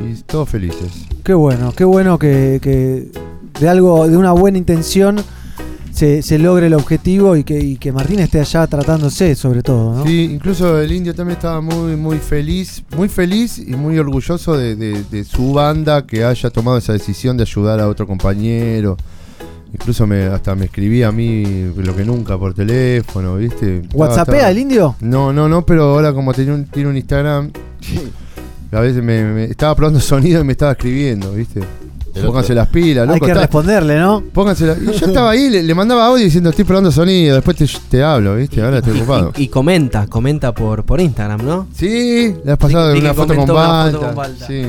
y 0.01 0.15
todos 0.23 0.47
felices. 0.49 0.91
Qué 1.23 1.34
bueno, 1.34 1.73
qué 1.75 1.84
bueno 1.84 2.17
que, 2.17 2.59
que 2.61 3.11
de 3.60 3.70
algo, 3.70 4.08
de 4.08 4.18
una 4.18 4.32
buena 4.32 4.58
intención 4.58 5.18
se, 5.91 6.22
se 6.22 6.38
logre 6.38 6.68
el 6.68 6.76
objetivo 6.76 7.36
y 7.36 7.43
que, 7.43 7.60
y 7.60 7.78
que 7.78 7.91
Martín 7.91 8.20
esté 8.20 8.39
allá 8.39 8.68
tratándose, 8.68 9.34
sobre 9.34 9.64
todo, 9.64 9.95
¿no? 9.95 10.05
Sí, 10.05 10.30
incluso 10.32 10.80
el 10.80 10.91
indio 10.91 11.16
también 11.16 11.38
estaba 11.38 11.60
muy, 11.60 11.95
muy 11.95 12.20
feliz, 12.20 12.84
muy 12.95 13.10
feliz 13.10 13.58
y 13.58 13.72
muy 13.76 13.97
orgulloso 13.97 14.55
de, 14.55 14.76
de- 14.76 15.03
de 15.10 15.24
su 15.24 15.53
banda 15.53 16.05
que 16.05 16.24
haya 16.24 16.51
tomado 16.51 16.78
esa 16.78 16.93
decisión 16.93 17.36
de 17.36 17.43
ayudar 17.43 17.80
a 17.80 17.88
otro 17.88 18.05
compañero. 18.05 18.95
Incluso 19.74 20.05
me, 20.05 20.26
hasta 20.26 20.53
me 20.55 20.66
escribía 20.66 21.08
a 21.08 21.12
mí 21.12 21.72
lo 21.76 21.95
que 21.95 22.05
nunca 22.05 22.38
por 22.38 22.53
teléfono, 22.53 23.36
¿viste? 23.38 23.82
¿WhatsAppea 23.93 24.51
el 24.51 24.58
indio? 24.60 24.95
No, 25.01 25.34
no, 25.34 25.49
no, 25.49 25.66
pero 25.66 25.84
ahora 25.86 26.14
como 26.14 26.32
tenía 26.32 26.53
un, 26.53 26.66
tiene 26.66 26.89
un 26.89 26.95
Instagram, 26.97 27.51
a 28.72 28.80
veces 28.80 29.03
me, 29.03 29.24
me- 29.24 29.43
estaba 29.45 29.76
probando 29.76 29.99
sonido 29.99 30.41
y 30.41 30.43
me 30.43 30.51
estaba 30.53 30.74
escribiendo, 30.74 31.32
¿viste? 31.34 31.62
Pónganse 32.26 32.53
las 32.55 32.68
pilas, 32.68 33.05
loco. 33.05 33.13
Hay 33.15 33.20
que 33.22 33.28
está- 33.28 33.41
responderle, 33.41 33.99
¿no? 33.99 34.24
Pónganse 34.34 34.65
las- 34.65 34.82
y 34.82 34.86
yo 34.99 35.05
estaba 35.07 35.32
ahí, 35.32 35.49
le, 35.49 35.63
le 35.63 35.76
mandaba 35.76 36.07
audio 36.07 36.24
diciendo 36.26 36.49
estoy 36.49 36.65
probando 36.65 36.91
sonido, 36.91 37.36
después 37.36 37.55
te, 37.57 37.68
te 37.89 38.03
hablo, 38.03 38.36
¿viste? 38.36 38.61
Ahora 38.61 38.80
estoy 38.80 38.97
ocupado. 38.99 39.34
Y 39.38 39.47
comenta, 39.47 40.07
comenta 40.07 40.53
por, 40.53 40.84
por 40.84 40.99
Instagram, 40.99 41.45
¿no? 41.45 41.68
Sí, 41.76 42.34
le 42.43 42.51
has 42.51 42.57
pasado 42.57 42.93
una 42.97 43.13
foto 43.13 43.28
con 43.36 43.38
una 43.38 43.45
foto 43.45 43.53
Balta. 43.53 43.97
con 43.99 44.15
Balta. 44.15 44.47
Sí. 44.47 44.63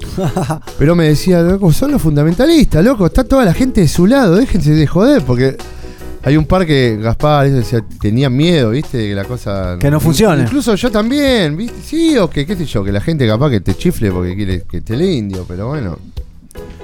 Pero 0.78 0.94
me 0.94 1.08
decía, 1.08 1.42
loco, 1.42 1.72
son 1.72 1.92
los 1.92 2.02
fundamentalistas, 2.02 2.84
loco, 2.84 3.06
está 3.06 3.24
toda 3.24 3.44
la 3.44 3.54
gente 3.54 3.82
de 3.82 3.88
su 3.88 4.06
lado, 4.06 4.36
déjense 4.36 4.70
de 4.72 4.86
joder, 4.86 5.22
porque 5.22 5.56
hay 6.22 6.36
un 6.36 6.46
par 6.46 6.66
que 6.66 6.98
Gaspar 7.00 7.46
eso 7.46 7.56
decía, 7.56 7.84
tenía 8.00 8.28
miedo, 8.30 8.70
¿viste? 8.70 8.98
Que 9.08 9.14
la 9.14 9.24
cosa. 9.24 9.76
Que 9.78 9.90
no 9.90 10.00
funcione. 10.00 10.42
Incluso 10.42 10.74
yo 10.74 10.90
también, 10.90 11.56
¿viste? 11.56 11.76
Sí, 11.84 12.16
o 12.18 12.28
que, 12.28 12.44
qué 12.46 12.56
sé 12.56 12.64
yo, 12.66 12.82
que 12.84 12.92
la 12.92 13.00
gente 13.00 13.26
capaz 13.26 13.50
que 13.50 13.60
te 13.60 13.74
chifle 13.74 14.10
porque 14.10 14.34
quiere 14.34 14.62
que 14.70 14.80
te 14.80 14.94
el 14.94 15.02
indio, 15.02 15.44
pero 15.46 15.68
bueno. 15.68 15.98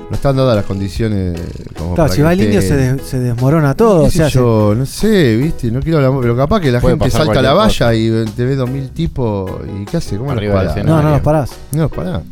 No 0.09 0.14
están 0.14 0.37
dadas 0.37 0.55
las 0.55 0.64
condiciones 0.64 1.35
como 1.77 1.95
Claro, 1.95 1.97
para 1.97 2.09
si 2.11 2.17
que 2.19 2.23
va 2.23 2.33
el 2.33 2.41
indio 2.43 2.62
se, 2.62 2.77
de- 2.77 2.99
se 3.03 3.19
desmorona 3.19 3.75
todo. 3.75 4.03
¿Qué 4.03 4.07
O 4.07 4.11
sea, 4.11 4.29
se- 4.31 4.35
yo, 4.37 4.75
no 4.77 4.87
sé, 4.87 5.37
viste, 5.37 5.71
no 5.73 5.81
quiero 5.81 5.99
hablar, 5.99 6.12
pero 6.23 6.37
capaz 6.37 6.61
que 6.61 6.71
la 6.71 6.81
Puede 6.81 6.95
gente 6.97 7.11
salta 7.11 7.41
a 7.41 7.43
la 7.43 7.53
valla 7.55 7.93
y 7.95 8.25
te 8.37 8.45
ve 8.45 8.55
dos 8.55 8.71
mil 8.71 8.91
tipos 8.91 9.51
y 9.81 9.85
¿qué 9.85 9.97
hace? 9.97 10.17
¿Cómo 10.17 10.31
Arriba 10.31 10.62
los 10.62 10.73
parás? 10.75 10.87
no, 10.87 11.03
no 11.03 11.11
los 11.11 11.21
parás. 11.21 11.51
No 11.73 11.83
los 11.83 11.91
parás. 11.91 12.23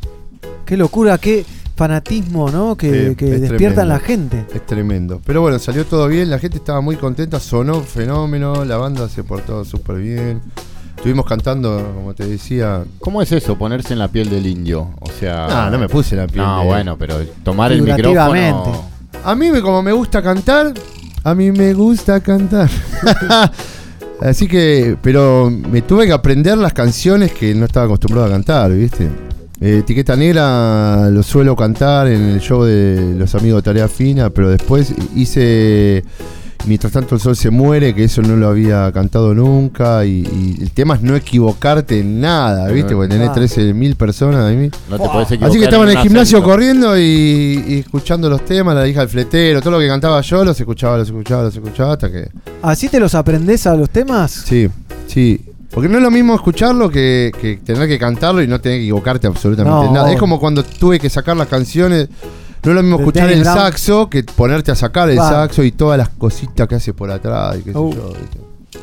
Qué 0.64 0.76
locura, 0.76 1.18
qué 1.18 1.44
fanatismo, 1.74 2.48
¿no? 2.50 2.76
Que, 2.76 3.08
Sí, 3.10 3.14
que 3.16 3.34
es 3.34 3.40
despierta 3.40 3.82
en 3.82 3.88
tremendo. 3.88 3.94
la 3.94 3.98
gente. 3.98 4.46
Es 4.54 4.64
tremendo. 4.66 5.20
Pero 5.26 5.40
bueno, 5.40 5.58
salió 5.58 5.84
todo 5.84 6.06
bien, 6.06 6.30
la 6.30 6.38
gente 6.38 6.58
estaba 6.58 6.80
muy 6.80 6.94
contenta, 6.94 7.40
sonó 7.40 7.80
fenómeno, 7.80 8.64
la 8.64 8.76
banda 8.76 9.08
se 9.08 9.24
portó 9.24 9.64
súper 9.64 9.96
bien. 9.96 10.40
Estuvimos 11.04 11.26
cantando, 11.26 11.92
como 11.96 12.14
te 12.14 12.26
decía. 12.26 12.82
¿Cómo 12.98 13.20
es 13.20 13.30
eso, 13.30 13.58
ponerse 13.58 13.92
en 13.92 13.98
la 13.98 14.08
piel 14.08 14.30
del 14.30 14.46
indio? 14.46 14.88
O 15.00 15.10
sea. 15.10 15.46
No, 15.50 15.72
no 15.72 15.78
me 15.78 15.86
puse 15.86 16.14
en 16.14 16.22
la 16.22 16.26
piel 16.26 16.42
No, 16.42 16.60
de- 16.60 16.64
bueno, 16.64 16.96
pero 16.96 17.18
tomar 17.42 17.72
el 17.72 17.82
micrófono. 17.82 18.86
A 19.22 19.34
mí, 19.34 19.50
como 19.60 19.82
me 19.82 19.92
gusta 19.92 20.22
cantar, 20.22 20.72
a 21.22 21.34
mí 21.34 21.52
me 21.52 21.74
gusta 21.74 22.20
cantar. 22.20 22.70
Así 24.22 24.48
que, 24.48 24.96
pero 25.02 25.50
me 25.50 25.82
tuve 25.82 26.06
que 26.06 26.12
aprender 26.14 26.56
las 26.56 26.72
canciones 26.72 27.32
que 27.34 27.54
no 27.54 27.66
estaba 27.66 27.84
acostumbrado 27.84 28.28
a 28.28 28.30
cantar, 28.30 28.72
¿viste? 28.72 29.04
Eh, 29.60 29.80
Etiqueta 29.80 30.16
Negra 30.16 31.10
lo 31.10 31.22
suelo 31.22 31.54
cantar 31.54 32.06
en 32.06 32.22
el 32.30 32.40
show 32.40 32.64
de 32.64 33.14
los 33.18 33.34
amigos 33.34 33.58
de 33.62 33.62
Tarea 33.66 33.88
Fina, 33.88 34.30
pero 34.30 34.48
después 34.48 34.94
hice 35.14 36.02
Mientras 36.66 36.92
tanto 36.92 37.14
el 37.14 37.20
sol 37.20 37.36
se 37.36 37.50
muere, 37.50 37.94
que 37.94 38.04
eso 38.04 38.22
no 38.22 38.36
lo 38.36 38.48
había 38.48 38.90
cantado 38.92 39.34
nunca, 39.34 40.04
y, 40.06 40.26
y 40.58 40.62
el 40.62 40.70
tema 40.70 40.94
es 40.94 41.02
no 41.02 41.14
equivocarte 41.14 42.00
en 42.00 42.20
nada, 42.20 42.68
¿viste? 42.68 42.94
Porque 42.94 43.08
tenés 43.14 43.28
Ah. 43.28 43.34
13.000 43.34 43.96
personas 43.96 44.44
ahí. 44.46 44.70
No 44.88 44.98
te 44.98 45.08
podés 45.08 45.26
equivocar 45.32 45.48
Así 45.50 45.58
que 45.58 45.64
estaba 45.64 45.84
en 45.84 45.90
el 45.90 45.98
gimnasio 45.98 46.38
acento. 46.38 46.50
corriendo 46.50 46.98
y, 46.98 47.64
y 47.68 47.78
escuchando 47.80 48.30
los 48.30 48.44
temas, 48.44 48.74
la 48.74 48.86
hija 48.88 49.00
del 49.00 49.08
fletero, 49.08 49.60
todo 49.60 49.72
lo 49.72 49.78
que 49.78 49.88
cantaba 49.88 50.20
yo, 50.22 50.44
los 50.44 50.58
escuchaba, 50.58 50.96
los 50.98 51.08
escuchaba, 51.08 51.42
los 51.44 51.54
escuchaba, 51.54 51.92
hasta 51.94 52.10
que... 52.10 52.28
¿Así 52.62 52.88
te 52.88 52.98
los 52.98 53.14
aprendés 53.14 53.66
a 53.66 53.74
los 53.74 53.90
temas? 53.90 54.30
Sí, 54.32 54.68
sí. 55.06 55.40
Porque 55.70 55.88
no 55.88 55.96
es 55.98 56.02
lo 56.04 56.10
mismo 56.12 56.34
escucharlo 56.36 56.88
que, 56.88 57.32
que 57.40 57.56
tener 57.56 57.88
que 57.88 57.98
cantarlo 57.98 58.40
y 58.42 58.46
no 58.46 58.60
tener 58.60 58.78
que 58.78 58.82
equivocarte 58.84 59.26
absolutamente 59.26 59.86
No. 59.88 59.92
nada. 59.92 60.12
Es 60.12 60.18
como 60.20 60.38
cuando 60.38 60.62
tuve 60.62 61.00
que 61.00 61.10
sacar 61.10 61.36
las 61.36 61.48
canciones. 61.48 62.08
No 62.64 62.70
es 62.70 62.74
lo 62.76 62.82
mismo 62.82 62.98
escuchar 62.98 63.28
Dennis 63.28 63.46
el 63.46 63.52
Brown. 63.52 63.58
saxo 63.66 64.08
que 64.10 64.22
ponerte 64.24 64.72
a 64.72 64.74
sacar 64.74 65.10
el 65.10 65.18
Va. 65.18 65.28
saxo 65.28 65.62
y 65.62 65.72
todas 65.72 65.98
las 65.98 66.08
cositas 66.10 66.66
que 66.68 66.74
hace 66.76 66.92
por 66.94 67.10
atrás 67.10 67.56
y 67.58 67.62
qué 67.62 67.72
sé 67.72 67.78
Uh. 67.78 67.92
yo. 67.94 68.08
¿viste? 68.08 68.38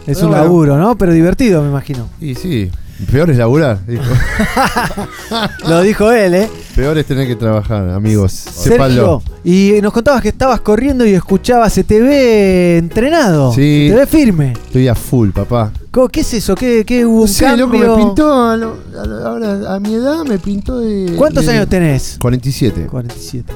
Es 0.07 0.17
Pero 0.17 0.19
un 0.21 0.27
bueno. 0.31 0.43
laburo, 0.43 0.77
¿no? 0.77 0.97
Pero 0.97 1.13
divertido, 1.13 1.61
me 1.63 1.69
imagino. 1.69 2.07
Y 2.21 2.35
sí, 2.35 2.69
peor 3.09 3.29
es 3.29 3.37
laburar, 3.37 3.85
dijo. 3.85 4.03
Lo 5.67 5.81
dijo 5.81 6.11
él, 6.11 6.33
¿eh? 6.35 6.49
peor 6.75 6.97
es 6.97 7.05
tener 7.05 7.27
que 7.27 7.35
trabajar, 7.35 7.89
amigos. 7.89 8.31
Sergio, 8.31 8.71
Sépanlo. 8.71 9.23
y 9.43 9.73
nos 9.81 9.91
contabas 9.93 10.21
que 10.21 10.29
estabas 10.29 10.61
corriendo 10.61 11.05
y 11.05 11.13
escuchabas, 11.13 11.73
se 11.73 11.83
te 11.83 12.01
ve 12.01 12.77
entrenado. 12.77 13.51
Sí. 13.53 13.87
Se 13.89 13.93
te 13.93 13.99
ve 13.99 14.07
firme. 14.07 14.53
Estoy 14.53 14.87
a 14.87 14.95
full, 14.95 15.29
papá. 15.31 15.71
¿Cómo- 15.91 16.07
¿Qué 16.09 16.21
es 16.21 16.33
eso? 16.33 16.55
¿Qué, 16.55 16.83
qué 16.85 17.05
hubo 17.05 17.23
un 17.23 17.27
Sí, 17.27 17.43
cambio? 17.43 17.67
loco, 17.67 17.77
me 17.97 18.03
pintó. 18.05 18.43
a 18.49 18.57
lo- 18.57 18.77
a 19.01 19.05
lo- 19.05 19.27
ahora, 19.27 19.75
a 19.75 19.79
mi 19.79 19.93
edad 19.95 20.23
me 20.23 20.39
pintó 20.39 20.79
de. 20.79 21.13
¿Cuántos 21.17 21.45
de- 21.45 21.51
años 21.51 21.67
tenés? 21.67 22.17
47. 22.21 22.87
47. 22.89 23.53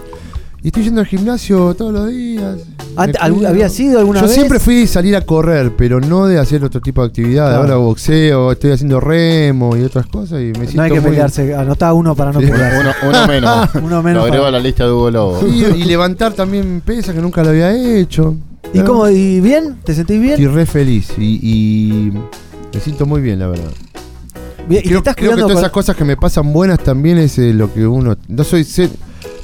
Y 0.66 0.70
estoy 0.70 0.84
yendo 0.86 1.00
al 1.02 1.06
gimnasio 1.06 1.76
todos 1.76 1.94
los 1.94 2.10
días. 2.10 2.58
Antes, 2.96 3.22
Me 3.22 3.26
¿algún- 3.26 3.40
cuido. 3.42 3.50
¿Habías 3.52 3.80
ido 3.80 4.00
alguna 4.00 4.22
Yo 4.22 4.26
vez? 4.26 4.34
siempre 4.36 4.60
fui 4.60 4.82
a 4.82 4.88
salir 4.88 5.16
a 5.16 5.22
correr, 5.22 5.74
pero 5.78 6.00
no 6.02 6.26
de 6.26 6.40
hacer 6.40 6.64
otro 6.64 6.82
tipo 6.82 7.02
de 7.04 7.08
actividad. 7.10 7.50
Claro. 7.50 7.62
Ahora 7.62 7.76
boxeo, 7.76 8.52
estoy 8.52 8.72
haciendo 8.72 9.00
remo 9.00 9.78
y 9.78 9.84
otras 9.84 10.08
cosas 10.08 10.42
y 10.42 10.46
me 10.46 10.66
siento 10.66 10.78
No 10.78 10.82
hay 10.84 10.92
que 10.92 11.02
muy- 11.02 11.10
pelearse. 11.12 11.54
Anotá 11.54 11.94
uno 11.94 12.16
para 12.16 12.32
no 12.32 12.40
Sí. 12.42 12.48
pelearse. 12.48 12.80
Uno, 12.80 12.92
uno 13.08 13.28
menos. 13.28 13.70
Uno 13.76 14.02
menos 14.02 14.22
Lo 14.22 14.26
agrego 14.26 14.44
para- 14.46 14.48
a 14.58 14.60
la 14.60 14.60
lista 14.60 14.86
de 14.86 14.92
Hugo 14.92 15.12
Lobo. 15.12 15.40
Sí, 15.42 15.66
y 15.78 15.84
levantar 15.84 16.34
también 16.34 16.82
pesa 16.84 17.14
que 17.14 17.22
nunca 17.22 17.44
lo 17.44 17.50
había 17.50 17.72
hecho. 18.00 18.36
¿Y 18.74 18.80
cómo? 18.80 19.08
¿Y 19.08 19.42
bien? 19.42 19.78
¿Te 19.84 19.94
sentís 19.94 20.20
bien? 20.20 20.34
Estoy 20.34 20.48
re 20.48 20.66
feliz 20.66 21.10
y, 21.16 21.40
y 21.44 22.12
me 22.74 22.80
siento 22.82 23.06
muy 23.06 23.22
bien, 23.22 23.38
la 23.38 23.48
verdad. 23.50 23.70
Bien, 24.68 24.80
¿Y 24.80 24.84
te 24.84 24.88
creo, 24.90 24.98
estás 24.98 25.16
creo 25.16 25.30
que 25.36 25.42
todas 25.42 25.52
con- 25.54 25.58
esas 25.62 25.72
cosas 25.72 25.96
que 25.96 26.04
me 26.06 26.18
pasan 26.18 26.52
buenas 26.52 26.80
también 26.80 27.20
es 27.20 27.38
eh, 27.38 27.54
lo 27.54 27.72
que 27.72 27.86
uno. 27.86 28.18
No 28.28 28.44
soy. 28.44 28.64
se- 28.64 28.90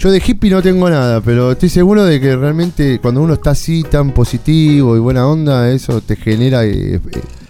yo 0.02 0.10
de 0.12 0.22
hippie 0.26 0.50
no 0.50 0.62
tengo 0.62 0.90
nada, 0.90 1.22
pero 1.22 1.52
estoy 1.52 1.70
seguro 1.70 2.04
de 2.04 2.20
que 2.20 2.36
realmente 2.36 3.00
cuando 3.00 3.22
uno 3.22 3.34
está 3.36 3.52
así 3.52 3.84
tan 3.84 4.12
positivo 4.12 4.96
y 4.96 5.00
buena 5.00 5.28
onda, 5.28 5.70
eso 5.70 6.02
te 6.02 6.16
genera. 6.16 6.64
eh, 6.66 7.00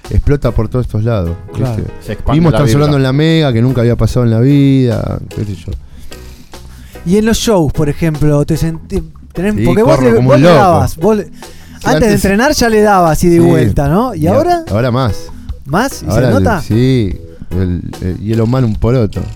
explota 0.09 0.51
por 0.51 0.67
todos 0.67 0.85
estos 0.87 1.05
lados. 1.05 1.37
Claro. 1.53 1.83
Se 2.05 2.17
Vimos 2.33 2.53
sonando 2.69 2.97
en 2.97 3.03
la 3.03 3.13
Mega, 3.13 3.53
que 3.53 3.61
nunca 3.61 3.79
había 3.79 3.95
pasado 3.95 4.25
en 4.25 4.31
la 4.31 4.41
vida. 4.41 5.19
qué 5.29 5.45
sé 5.45 5.55
yo. 5.55 5.71
Y 7.05 7.15
en 7.17 7.25
los 7.25 7.37
shows, 7.37 7.71
por 7.71 7.87
ejemplo, 7.87 8.43
te 8.45 8.55
tenés- 8.55 9.55
Sí, 9.55 9.63
porque 9.65 9.83
vos, 9.83 9.95
corro 9.95 10.09
le, 10.09 10.15
como 10.17 10.27
vos 10.29 10.35
un 10.35 10.41
le 10.43 10.49
loco. 10.49 10.59
dabas. 10.61 10.97
vos 10.97 11.15
le- 11.17 11.31
antes, 11.85 12.09
de 12.09 12.13
entrenar 12.15 12.51
ya 12.53 12.67
le 12.67 12.81
dabas 12.81 13.23
y 13.23 13.29
de 13.29 13.35
Sí. 13.37 13.39
vuelta, 13.39 13.87
¿no? 13.87 14.13
¿Y, 14.13 14.27
ahora? 14.27 14.65
Ahora 14.69 14.91
más. 14.91 15.15
¿Más? 15.65 16.03
¿Y 16.03 16.07
Ahora 16.09 16.27
se 16.27 16.33
nota? 16.33 16.61
Sí. 16.61 17.15
El, 17.51 17.81
el 18.01 18.17
hielo 18.19 18.45
man 18.45 18.65
un 18.65 18.75
poroto. 18.75 19.21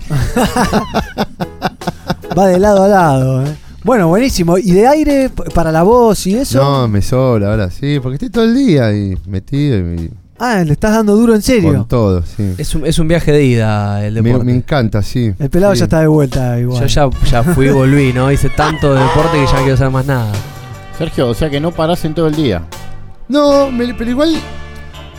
Va 2.36 2.46
de 2.48 2.58
lado 2.58 2.84
a 2.84 2.88
lado, 2.88 3.46
¿eh? 3.46 3.56
Bueno, 3.84 4.08
buenísimo. 4.08 4.58
¿Y 4.58 4.72
de 4.72 4.86
aire 4.88 5.30
para 5.54 5.70
la 5.72 5.82
voz 5.82 6.26
y 6.26 6.34
eso? 6.34 6.58
No, 6.62 6.88
me 6.88 7.00
sobra 7.02 7.50
ahora, 7.50 7.70
sí, 7.70 7.98
porque 8.02 8.14
estoy 8.16 8.30
todo 8.30 8.44
el 8.44 8.54
día 8.54 8.86
ahí 8.86 9.16
metido 9.26 9.78
y 9.94 10.10
Ah, 10.38 10.62
le 10.64 10.72
estás 10.74 10.92
dando 10.92 11.16
duro 11.16 11.34
en 11.34 11.40
serio. 11.40 11.72
con 11.72 11.88
todo, 11.88 12.22
sí. 12.22 12.52
Es 12.58 12.74
un, 12.74 12.84
es 12.84 12.98
un 12.98 13.08
viaje 13.08 13.32
de 13.32 13.42
ida 13.44 14.04
el 14.04 14.14
Me, 14.14 14.22
deporte. 14.22 14.44
me 14.44 14.52
encanta, 14.54 15.02
sí. 15.02 15.32
El 15.38 15.48
pelado 15.48 15.72
Sí. 15.74 15.78
ya 15.78 15.84
está 15.84 16.00
de 16.00 16.08
vuelta 16.08 16.58
igual. 16.60 16.86
Yo 16.86 16.86
ya, 17.10 17.10
ya 17.30 17.42
fui 17.42 17.68
y 17.68 17.70
volví, 17.70 18.12
¿no? 18.12 18.30
Hice 18.30 18.50
tanto 18.50 18.92
de 18.92 19.00
deporte 19.00 19.38
que 19.38 19.46
ya 19.46 19.52
no 19.52 19.58
quiero 19.60 19.74
hacer 19.74 19.90
más 19.90 20.04
nada. 20.04 20.30
Sergio, 20.98 21.28
o 21.28 21.34
sea 21.34 21.48
que 21.48 21.58
no 21.58 21.70
parás 21.72 22.04
en 22.04 22.14
todo 22.14 22.26
el 22.26 22.34
día. 22.34 22.62
No, 23.28 23.70
me- 23.70 23.94
pero 23.94 24.10
igual 24.10 24.34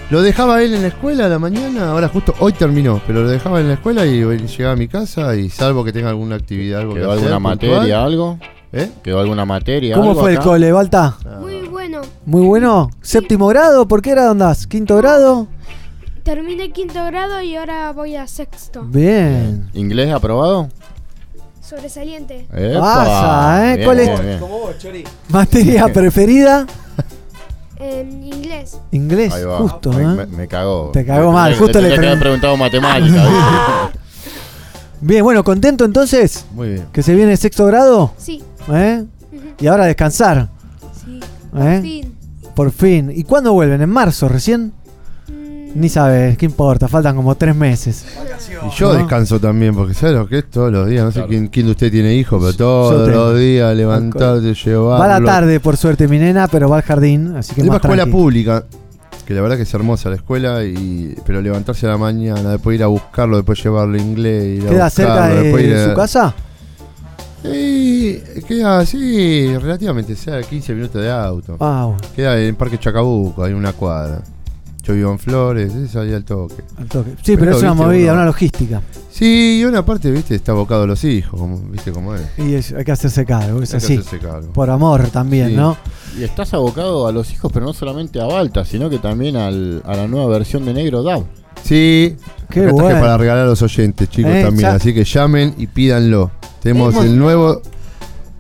lo 0.10 0.22
dejaba 0.22 0.62
él 0.64 0.74
en 0.74 0.82
la 0.84 0.88
escuela 0.88 1.26
a 1.26 1.30
la 1.30 1.40
mañana, 1.40 1.92
ahora 1.92 2.08
justo 2.08 2.34
hoy 2.40 2.54
terminó, 2.54 3.02
pero 3.06 3.24
lo 3.24 3.30
dejaba 3.30 3.60
en 3.60 3.68
la 3.68 3.74
escuela 3.74 4.06
y 4.06 4.22
llegaba 4.22 4.74
a 4.74 4.76
mi 4.78 4.88
casa 4.88 5.36
y 5.36 5.50
salvo 5.50 5.84
que 5.84 5.92
tenga 5.92 6.10
alguna 6.10 6.36
actividad, 6.36 6.82
algo 6.82 6.94
¿Quedó 6.94 7.10
que 7.10 7.16
hacer 7.18 7.34
alguna 7.34 7.50
puntual. 7.52 7.72
materia, 7.72 8.04
algo? 8.04 8.40
¿Eh? 8.72 8.90
¿Quedó 9.04 9.20
alguna 9.20 9.46
materia? 9.46 9.96
¿Cómo 9.96 10.12
algo 10.12 10.22
fue 10.22 10.32
el 10.34 10.40
cole, 10.40 10.72
Balta? 10.72 11.18
Muy 11.42 11.68
bueno. 11.68 12.02
Muy 12.26 12.46
bueno. 12.46 12.90
¿Séptimo 13.02 13.48
grado? 13.48 13.88
¿Por 13.88 14.02
qué 14.02 14.12
grado 14.12 14.32
andás? 14.32 14.66
¿Quinto 14.68 14.96
grado? 14.98 15.48
Terminé 16.24 16.72
quinto 16.72 17.06
grado 17.06 17.42
y 17.42 17.56
ahora 17.56 17.92
voy 17.94 18.18
a 18.18 18.28
sexto. 18.28 18.84
Bien. 18.84 19.70
¿Inglés 19.74 20.12
aprobado? 20.12 20.70
Sobresaliente. 21.62 22.46
Pasa, 22.80 23.72
¿eh? 23.72 23.76
Bien, 23.76 23.86
¿Cuál 23.86 24.00
es 24.00 24.10
bien, 24.10 24.22
bien. 24.26 24.40
Como 24.40 24.60
vos, 24.60 24.78
Chori. 24.78 25.04
materia 25.30 25.88
preferida? 25.94 26.66
En 27.80 28.24
inglés. 28.24 28.80
Inglés, 28.92 29.34
Ahí 29.34 29.44
va. 29.44 29.58
justo, 29.60 29.92
¿eh? 30.00 30.06
me, 30.06 30.26
me 30.26 30.48
cagó. 30.48 30.90
Te 30.92 31.06
cagó 31.06 31.32
mal, 31.32 31.52
me- 31.52 31.58
justo 31.58 31.74
te 31.74 31.82
le 31.82 31.90
tendría 31.90 32.02
que 32.02 32.08
haber 32.08 32.18
pregun- 32.18 32.22
preguntado 32.22 32.58
matemática. 32.58 33.06
¿viste? 33.92 34.00
Bien, 35.02 35.24
bueno, 35.24 35.44
¿contento 35.44 35.86
entonces? 35.86 36.46
Muy 36.54 36.70
bien. 36.70 36.86
¿Que 36.92 37.04
se 37.04 37.14
viene 37.14 37.38
sexto 37.38 37.66
grado? 37.66 38.14
Sí. 38.18 38.44
¿Eh? 38.72 39.04
Y 39.60 39.68
ahora 39.68 39.86
descansar. 39.86 40.50
Sí. 41.06 41.20
¿Eh? 41.56 41.80
Fin. 41.82 42.16
Por 42.56 42.72
fin. 42.72 43.12
¿Y 43.16 43.24
cuándo 43.24 43.54
vuelven? 43.54 43.82
¿En 43.82 43.90
marzo 43.90 44.28
recién? 44.28 44.74
Ni 45.78 45.90
sabes, 45.90 46.38
¿qué 46.38 46.46
importa? 46.46 46.88
Faltan 46.88 47.16
como 47.16 47.36
tres 47.36 47.56
meses. 47.56 48.06
Y 48.66 48.76
yo 48.78 48.94
¿No? 48.94 49.00
descanso 49.00 49.40
también, 49.40 49.76
porque 49.76 49.94
¿sabes 49.94 50.16
lo 50.16 50.28
que 50.28 50.40
es 50.40 50.50
todos 50.50 50.72
los 50.72 50.88
días? 50.88 51.04
No 51.06 51.12
sé 51.12 51.24
quién, 51.28 51.48
quién 51.48 51.68
de 51.68 51.74
ustedes 51.74 51.92
tiene 51.92 52.16
hijos, 52.16 52.42
pero 52.44 52.58
todos 52.58 53.06
tengo. 53.06 53.18
los 53.32 53.40
días 53.40 53.76
levantarte, 53.76 54.54
llevarlo. 54.54 54.88
Va 55.00 55.06
a 55.16 55.20
la 55.20 55.26
tarde, 55.26 55.60
por 55.60 55.78
suerte, 55.78 56.08
mi 56.08 56.18
nena, 56.18 56.48
pero 56.48 56.68
va 56.68 56.78
al 56.78 56.82
jardín, 56.84 57.36
así 57.38 57.54
que 57.54 57.62
Es 57.62 57.66
una 57.68 57.76
más 57.76 57.84
escuela 57.84 58.06
pública, 58.08 58.64
que 59.26 59.34
la 59.36 59.42
verdad 59.42 59.56
que 59.58 59.64
es 59.64 59.74
hermosa 59.74 60.10
la 60.10 60.16
escuela, 60.16 60.64
y 60.64 61.16
pero 61.26 61.42
levantarse 61.42 61.86
a 61.86 61.90
la 61.90 61.98
mañana, 61.98 62.52
después 62.52 62.76
ir 62.76 62.84
a 62.84 62.88
buscarlo, 62.88 63.36
después 63.38 63.62
llevarlo 63.64 63.98
a 63.98 64.02
inglés, 64.02 64.60
ir 64.64 64.68
a 64.68 64.70
¿Queda 64.70 64.90
cerca 64.90 65.28
después 65.28 65.64
ir 65.64 65.76
de 65.76 65.84
a- 65.84 65.90
su 65.90 65.94
casa? 65.96 66.34
Sí, 67.44 68.22
queda 68.48 68.80
así, 68.80 69.56
relativamente 69.58 70.16
cerca, 70.16 70.48
15 70.50 70.74
minutos 70.74 71.02
de 71.02 71.12
auto. 71.12 71.56
Ah. 71.60 71.96
Queda 72.16 72.40
en 72.42 72.56
Parque 72.56 72.80
Chacabuco, 72.80 73.44
hay 73.44 73.54
una 73.54 73.74
cuadra. 73.74 74.22
Yo 74.88 74.94
vivo 74.94 75.12
en 75.12 75.20
Flores, 75.20 75.76
es 75.76 75.96
ahí 75.98 76.14
al 76.14 76.24
toque. 76.24 76.64
Al 76.78 76.86
toque. 76.88 77.12
Sí, 77.22 77.36
pero, 77.36 77.52
es 77.52 77.58
una 77.62 77.72
viste, 77.72 77.86
movida, 77.86 78.04
uno- 78.06 78.14
una 78.14 78.26
logística. 78.26 78.82
Sí, 79.12 79.60
y 79.62 79.66
una 79.66 79.84
parte, 79.86 80.10
viste, 80.12 80.36
está 80.36 80.54
abocado 80.54 80.84
a 80.84 80.88
los 80.88 81.04
hijos, 81.04 81.38
como, 81.40 81.58
viste 81.70 81.92
cómo 81.92 82.16
es. 82.16 82.22
Y 82.38 82.54
es- 82.54 82.72
hay 82.72 82.86
que 82.86 82.92
hacerse 82.94 83.26
cargo, 83.26 83.62
es 83.62 83.74
Hay 83.74 83.80
que 83.80 83.86
así. 83.86 83.94
hacerse 83.98 84.20
cargo. 84.20 84.54
Por 84.54 84.70
amor 84.70 85.08
también, 85.10 85.50
Sí. 85.50 85.56
¿no? 85.56 85.76
Y 86.18 86.24
estás 86.24 86.54
abocado 86.54 87.06
a 87.08 87.12
los 87.12 87.32
hijos, 87.34 87.52
pero 87.52 87.66
no 87.66 87.74
solamente 87.74 88.22
a 88.22 88.26
Balta, 88.26 88.64
sino 88.64 88.90
que 88.90 89.00
también 89.00 89.36
al- 89.36 89.82
a 89.86 89.96
la 89.96 90.08
nueva 90.08 90.28
versión 90.28 90.64
de 90.66 90.74
Negro 90.74 91.04
Dab. 91.04 91.24
Sí, 91.64 92.16
Qué 92.50 92.62
acá 92.64 92.72
bueno. 92.72 93.00
para 93.02 93.18
regalar 93.18 93.44
a 93.46 93.48
los 93.50 93.62
oyentes, 93.62 94.10
chicos, 94.10 94.32
Eh, 94.32 94.44
también. 94.44 94.70
ya- 94.70 94.76
Así 94.76 94.94
que 94.94 95.04
llamen 95.04 95.54
y 95.58 95.68
pídanlo. 95.68 96.32
Tenemos 96.62 96.94
Hemos- 96.94 97.06
el 97.06 97.18
nuevo, 97.20 97.62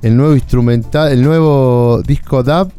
el 0.01 0.15
nuevo 0.15 0.33
instrumental, 0.33 1.11
el 1.11 1.21
nuevo 1.23 2.01
disco 2.05 2.41
DAB 2.43 2.69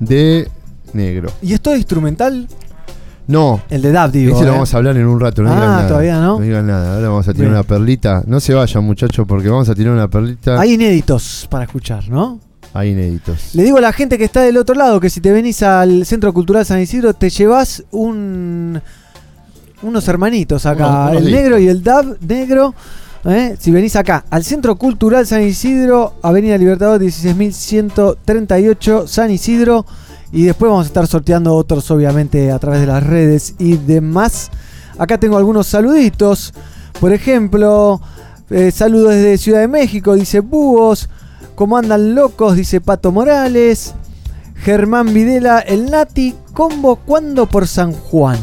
de 0.00 0.48
Negro. 0.94 1.30
¿Y 1.42 1.52
esto 1.52 1.70
es 1.72 1.78
instrumental? 1.78 2.48
No, 3.28 3.60
El 3.70 3.82
de 3.82 3.92
Dab, 3.92 4.10
digo. 4.10 4.34
ese 4.34 4.42
lo 4.44 4.48
¿eh? 4.48 4.52
vamos 4.54 4.74
a 4.74 4.76
hablar 4.78 4.96
en 4.96 5.06
un 5.06 5.20
rato, 5.20 5.42
no 5.42 5.50
Ah, 5.50 5.54
digan 5.54 5.68
nada. 5.70 5.86
todavía 5.88 6.20
no. 6.20 6.38
digan 6.40 6.66
nada, 6.66 6.94
ahora 6.96 7.08
vamos 7.10 7.28
a 7.28 7.32
tirar 7.32 7.46
Bien. 7.48 7.52
una 7.52 7.62
perlita. 7.62 8.22
No 8.26 8.40
se 8.40 8.54
vayan, 8.54 8.82
muchachos, 8.84 9.24
porque 9.28 9.48
vamos 9.50 9.68
a 9.68 9.74
tirar 9.74 9.92
una 9.92 10.08
perlita. 10.08 10.58
Hay 10.60 10.72
inéditos 10.72 11.46
para 11.50 11.64
escuchar, 11.64 12.08
¿no? 12.08 12.40
Hay 12.74 12.90
inéditos. 12.90 13.54
Le 13.54 13.62
digo 13.64 13.78
a 13.78 13.80
la 13.80 13.92
gente 13.92 14.18
que 14.18 14.24
está 14.24 14.42
del 14.42 14.56
otro 14.56 14.74
lado 14.74 14.98
que 15.00 15.10
si 15.10 15.20
te 15.20 15.30
venís 15.32 15.62
al 15.62 16.04
Centro 16.06 16.32
Cultural 16.34 16.64
San 16.66 16.80
Isidro 16.80 17.14
te 17.14 17.30
llevas 17.30 17.82
un 17.90 18.80
unos 19.82 20.08
hermanitos 20.08 20.66
acá, 20.66 20.86
Unos- 20.86 21.10
unos 21.12 21.22
el 21.22 21.32
negro 21.32 21.58
y 21.58 21.68
el 21.68 21.82
DAB 21.82 22.16
negro. 22.26 22.74
¿eh? 23.24 23.56
Si 23.58 23.70
venís 23.70 23.96
acá 23.96 24.24
al 24.30 24.44
Centro 24.44 24.76
Cultural 24.76 25.26
San 25.26 25.42
Isidro, 25.42 26.14
Avenida 26.22 26.56
Libertador 26.58 27.00
16.138 27.00 29.06
San 29.06 29.30
Isidro. 29.30 29.86
Y 30.32 30.44
después 30.44 30.70
vamos 30.70 30.86
a 30.86 30.88
estar 30.88 31.06
sorteando 31.06 31.54
otros, 31.54 31.90
obviamente, 31.90 32.52
a 32.52 32.58
través 32.58 32.80
de 32.80 32.86
las 32.86 33.02
redes 33.02 33.54
y 33.58 33.76
demás. 33.76 34.50
Acá 34.98 35.18
tengo 35.18 35.38
algunos 35.38 35.66
saluditos. 35.66 36.52
Por 37.00 37.12
ejemplo, 37.12 38.00
eh, 38.50 38.70
saludos 38.70 39.14
desde 39.14 39.38
Ciudad 39.38 39.60
de 39.60 39.68
México, 39.68 40.14
dice 40.14 40.40
Búhos. 40.40 41.08
¿Cómo 41.54 41.76
andan 41.76 42.14
locos? 42.14 42.56
Dice 42.56 42.80
Pato 42.80 43.10
Morales. 43.10 43.94
Germán 44.56 45.14
Videla, 45.14 45.60
el 45.60 45.90
Nati, 45.90 46.34
combo 46.52 46.96
cuando 46.96 47.46
por 47.46 47.66
San 47.66 47.92
Juan. 47.92 48.38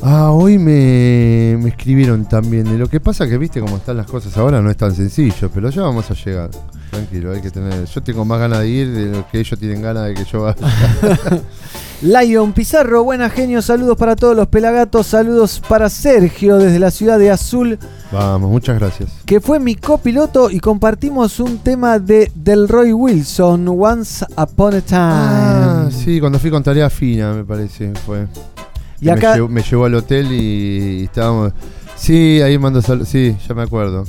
Ah, 0.00 0.30
hoy 0.30 0.58
me, 0.58 1.58
me 1.60 1.68
escribieron 1.68 2.24
también. 2.24 2.78
Lo 2.78 2.88
que 2.88 3.00
pasa 3.00 3.28
que, 3.28 3.36
viste, 3.36 3.60
cómo 3.60 3.76
están 3.76 3.96
las 3.96 4.06
cosas 4.06 4.36
ahora, 4.36 4.60
no 4.62 4.70
es 4.70 4.76
tan 4.76 4.94
sencillo, 4.94 5.50
pero 5.52 5.70
ya 5.70 5.82
vamos 5.82 6.10
a 6.10 6.14
llegar. 6.14 6.50
Tranquilo, 6.92 7.32
hay 7.32 7.40
que 7.40 7.50
tener. 7.50 7.86
Yo 7.86 8.02
tengo 8.02 8.22
más 8.26 8.38
ganas 8.38 8.58
de 8.60 8.68
ir 8.68 8.92
de 8.92 9.06
lo 9.06 9.26
que 9.30 9.40
ellos 9.40 9.58
tienen 9.58 9.80
ganas 9.80 10.08
de 10.08 10.12
que 10.14 10.24
yo 10.26 10.42
vaya. 10.42 10.56
Lion 12.02 12.52
Pizarro, 12.52 13.02
buena 13.02 13.30
genio, 13.30 13.62
saludos 13.62 13.96
para 13.96 14.14
todos 14.14 14.36
los 14.36 14.46
pelagatos, 14.48 15.06
saludos 15.06 15.62
para 15.66 15.88
Sergio 15.88 16.58
desde 16.58 16.78
la 16.78 16.90
ciudad 16.90 17.18
de 17.18 17.30
Azul, 17.30 17.78
Vamos, 18.10 18.50
muchas 18.50 18.78
gracias. 18.78 19.10
que 19.24 19.40
fue 19.40 19.58
mi 19.58 19.74
copiloto 19.74 20.50
y 20.50 20.60
compartimos 20.60 21.40
un 21.40 21.58
tema 21.58 21.98
de 21.98 22.30
Delroy 22.34 22.92
Wilson, 22.92 23.66
Once 23.68 24.26
Upon 24.36 24.74
a 24.74 24.80
Time. 24.82 24.98
Ah, 25.00 25.88
sí, 25.90 26.20
cuando 26.20 26.38
fui 26.38 26.50
con 26.50 26.62
tarea 26.62 26.90
fina, 26.90 27.32
me 27.32 27.44
parece, 27.44 27.92
fue. 28.04 28.26
Y 29.00 29.08
acá- 29.08 29.30
me, 29.30 29.34
llevó, 29.36 29.48
me 29.48 29.62
llevó 29.62 29.84
al 29.86 29.94
hotel 29.94 30.30
y, 30.30 31.00
y 31.00 31.04
estábamos. 31.04 31.52
Sí, 31.96 32.42
ahí 32.42 32.58
mando 32.58 32.82
saludos. 32.82 33.08
Sí, 33.08 33.34
ya 33.48 33.54
me 33.54 33.62
acuerdo. 33.62 34.04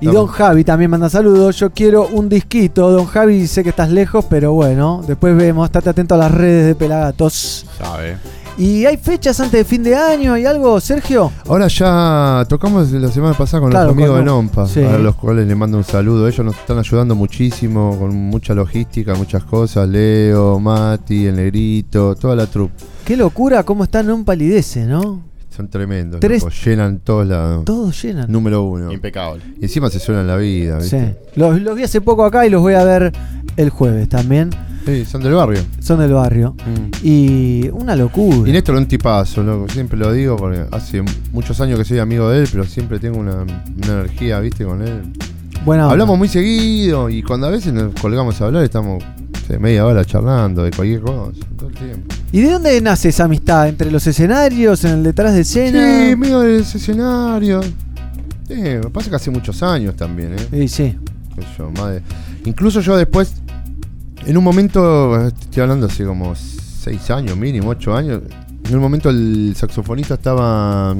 Y 0.00 0.06
Don 0.06 0.26
Javi 0.26 0.62
también 0.64 0.90
manda 0.90 1.08
saludos. 1.08 1.56
Yo 1.56 1.70
quiero 1.70 2.06
un 2.08 2.28
disquito. 2.28 2.90
Don 2.90 3.06
Javi, 3.06 3.46
sé 3.46 3.62
que 3.62 3.70
estás 3.70 3.90
lejos, 3.90 4.24
pero 4.28 4.52
bueno, 4.52 5.02
después 5.06 5.34
vemos. 5.36 5.64
Estate 5.66 5.90
atento 5.90 6.14
a 6.14 6.18
las 6.18 6.30
redes 6.32 6.66
de 6.66 6.74
Pelagatos. 6.74 7.66
Sabe. 7.78 8.18
¿Y 8.58 8.86
hay 8.86 8.96
fechas 8.96 9.38
antes 9.40 9.60
de 9.60 9.64
fin 9.64 9.82
de 9.82 9.94
año? 9.94 10.32
¿Hay 10.32 10.46
algo, 10.46 10.80
Sergio? 10.80 11.30
Ahora 11.46 11.68
ya 11.68 12.46
tocamos 12.48 12.90
la 12.90 13.08
semana 13.10 13.34
pasada 13.36 13.60
con 13.60 13.70
Claro, 13.70 13.86
los 13.88 13.92
amigos 13.94 14.16
con 14.16 14.24
de 14.24 14.30
Nom- 14.30 14.34
Nompa, 14.34 14.66
sí. 14.66 14.82
a 14.82 14.96
los 14.96 15.14
cuales 15.14 15.46
les 15.46 15.56
mando 15.56 15.76
un 15.76 15.84
saludo. 15.84 16.26
Ellos 16.26 16.44
nos 16.44 16.56
están 16.56 16.78
ayudando 16.78 17.14
muchísimo, 17.14 17.98
con 17.98 18.14
mucha 18.14 18.54
logística, 18.54 19.14
muchas 19.14 19.44
cosas. 19.44 19.86
Leo, 19.88 20.58
Mati, 20.58 21.26
el 21.26 21.36
Negrito, 21.36 22.14
toda 22.14 22.34
la 22.34 22.46
troupe. 22.46 22.74
Qué 23.04 23.14
locura, 23.16 23.62
cómo 23.62 23.84
está 23.84 24.02
No 24.02 24.24
Palidece, 24.24 24.86
¿no? 24.86 25.20
Son 25.56 25.68
tremendos, 25.68 26.20
Tres- 26.20 26.42
loco, 26.42 26.54
llenan 26.64 26.98
todos 26.98 27.26
lados. 27.26 27.64
Todos 27.64 28.02
llenan. 28.02 28.30
Número 28.30 28.62
uno. 28.62 28.92
Impecable. 28.92 29.42
Y 29.58 29.64
encima 29.64 29.88
se 29.88 29.98
suenan 29.98 30.26
la 30.26 30.36
vida, 30.36 30.80
Sí. 30.82 30.96
¿viste? 30.96 31.16
Los, 31.36 31.60
los 31.62 31.74
vi 31.76 31.82
hace 31.84 32.00
poco 32.02 32.24
acá 32.24 32.46
y 32.46 32.50
los 32.50 32.60
voy 32.60 32.74
a 32.74 32.84
ver 32.84 33.12
el 33.56 33.70
jueves 33.70 34.08
también. 34.08 34.50
Sí, 34.84 35.04
son 35.04 35.22
del 35.22 35.32
barrio. 35.32 35.60
Son 35.80 35.98
del 35.98 36.12
barrio. 36.12 36.54
Y 37.02 37.68
una 37.72 37.96
locura. 37.96 38.48
Y 38.48 38.52
Néstor 38.52 38.74
es 38.76 38.80
un 38.82 38.86
tipazo, 38.88 39.42
loco. 39.42 39.66
Siempre 39.72 39.98
lo 39.98 40.12
digo 40.12 40.36
porque 40.36 40.64
hace 40.70 41.02
muchos 41.32 41.60
años 41.60 41.78
que 41.78 41.84
soy 41.84 41.98
amigo 41.98 42.28
de 42.30 42.42
él, 42.42 42.48
pero 42.50 42.64
siempre 42.64 42.98
tengo 42.98 43.18
una, 43.18 43.42
una 43.42 43.92
energía, 44.00 44.38
¿viste? 44.40 44.64
Con 44.64 44.82
él. 44.82 45.02
Buena 45.64 45.84
onda. 45.84 45.92
Hablamos 45.92 46.18
muy 46.18 46.28
seguido 46.28 47.08
y 47.10 47.22
cuando 47.22 47.46
a 47.46 47.50
veces 47.50 47.72
nos 47.72 47.94
colgamos 48.00 48.40
a 48.40 48.46
hablar 48.46 48.62
estamos 48.62 49.02
sé, 49.46 49.58
media 49.58 49.86
hora 49.86 50.04
charlando 50.04 50.62
de 50.64 50.70
cualquier 50.70 51.00
cosa, 51.00 51.32
todo 51.56 51.68
el 51.68 51.74
tiempo. 51.74 52.14
¿Y 52.32 52.40
de 52.42 52.50
dónde 52.50 52.80
nace 52.80 53.08
esa 53.10 53.24
amistad? 53.24 53.68
¿Entre 53.68 53.90
los 53.90 54.06
escenarios, 54.06 54.84
en 54.84 54.92
el 54.92 55.02
detrás 55.02 55.34
de 55.34 55.40
escena? 55.40 56.08
Sí, 56.10 56.16
medio 56.16 56.40
del 56.40 56.60
escenario. 56.60 57.60
Sí, 58.48 58.54
me 58.54 58.80
pasa 58.90 59.10
que 59.10 59.16
hace 59.16 59.30
muchos 59.30 59.62
años 59.62 59.96
también, 59.96 60.34
¿eh? 60.34 60.46
Sí, 60.50 60.68
sí. 60.68 60.96
Yo, 61.58 61.70
de- 61.88 62.02
Incluso 62.44 62.80
yo 62.80 62.96
después, 62.96 63.34
en 64.24 64.36
un 64.36 64.44
momento, 64.44 65.26
estoy 65.26 65.62
hablando 65.62 65.86
hace 65.86 66.04
como 66.04 66.34
6 66.34 67.10
años, 67.10 67.36
mínimo, 67.36 67.68
8 67.70 67.94
años, 67.96 68.22
en 68.68 68.74
un 68.74 68.80
momento 68.80 69.10
el 69.10 69.54
saxofonista 69.56 70.14
estaba 70.14 70.94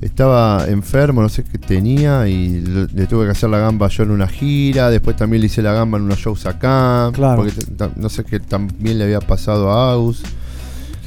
estaba 0.00 0.66
enfermo, 0.68 1.22
no 1.22 1.28
sé 1.28 1.44
qué 1.44 1.58
tenía, 1.58 2.28
y 2.28 2.60
le, 2.60 2.86
le 2.86 3.06
tuve 3.06 3.24
que 3.24 3.30
hacer 3.32 3.48
la 3.50 3.58
gamba 3.58 3.88
yo 3.88 4.02
en 4.02 4.10
una 4.10 4.28
gira, 4.28 4.90
después 4.90 5.16
también 5.16 5.40
le 5.40 5.46
hice 5.46 5.62
la 5.62 5.72
gamba 5.72 5.98
en 5.98 6.04
unos 6.04 6.18
shows 6.18 6.46
acá, 6.46 7.10
Claro. 7.14 7.36
porque 7.42 7.52
no 7.96 8.08
sé 8.08 8.24
qué 8.24 8.40
también 8.40 8.98
le 8.98 9.04
había 9.04 9.20
pasado 9.20 9.70
a 9.70 9.92
Aus. 9.92 10.22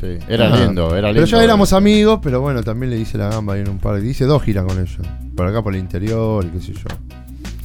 Sí, 0.01 0.17
era 0.29 0.49
lindo, 0.55 0.95
era 0.95 1.09
lindo. 1.09 1.25
Pero 1.25 1.37
ya 1.37 1.43
éramos 1.43 1.73
amigos, 1.73 2.19
pero 2.23 2.39
bueno, 2.39 2.63
también 2.63 2.89
le 2.89 2.97
hice 2.99 3.17
la 3.17 3.27
gamba 3.29 3.55
ahí 3.55 3.61
en 3.61 3.69
un 3.69 3.79
par. 3.79 4.01
Hice 4.01 4.23
dos 4.25 4.41
giras 4.41 4.63
con 4.65 4.77
ellos. 4.79 4.97
Por 5.35 5.45
acá 5.45 5.61
por 5.61 5.73
el 5.75 5.79
interior 5.81 6.45
y 6.45 6.47
qué 6.57 6.61
sé 6.65 6.73
yo. 6.73 6.85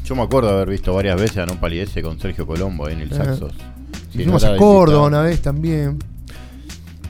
Yo 0.04 0.16
me 0.16 0.22
acuerdo 0.22 0.48
de 0.48 0.54
haber 0.56 0.68
visto 0.70 0.92
varias 0.92 1.18
veces 1.18 1.38
a 1.38 1.46
Non 1.46 1.58
Palidece 1.58 2.02
con 2.02 2.18
Sergio 2.18 2.44
Colombo 2.46 2.86
ahí 2.86 2.94
en 2.94 3.00
el 3.02 3.12
Eh. 3.12 3.14
Saxos. 3.16 3.52
Fuimos 4.12 4.42
no 4.42 4.50
a 4.52 4.56
Córdoba 4.56 5.06
una 5.06 5.22
vez 5.22 5.40
también. 5.42 5.98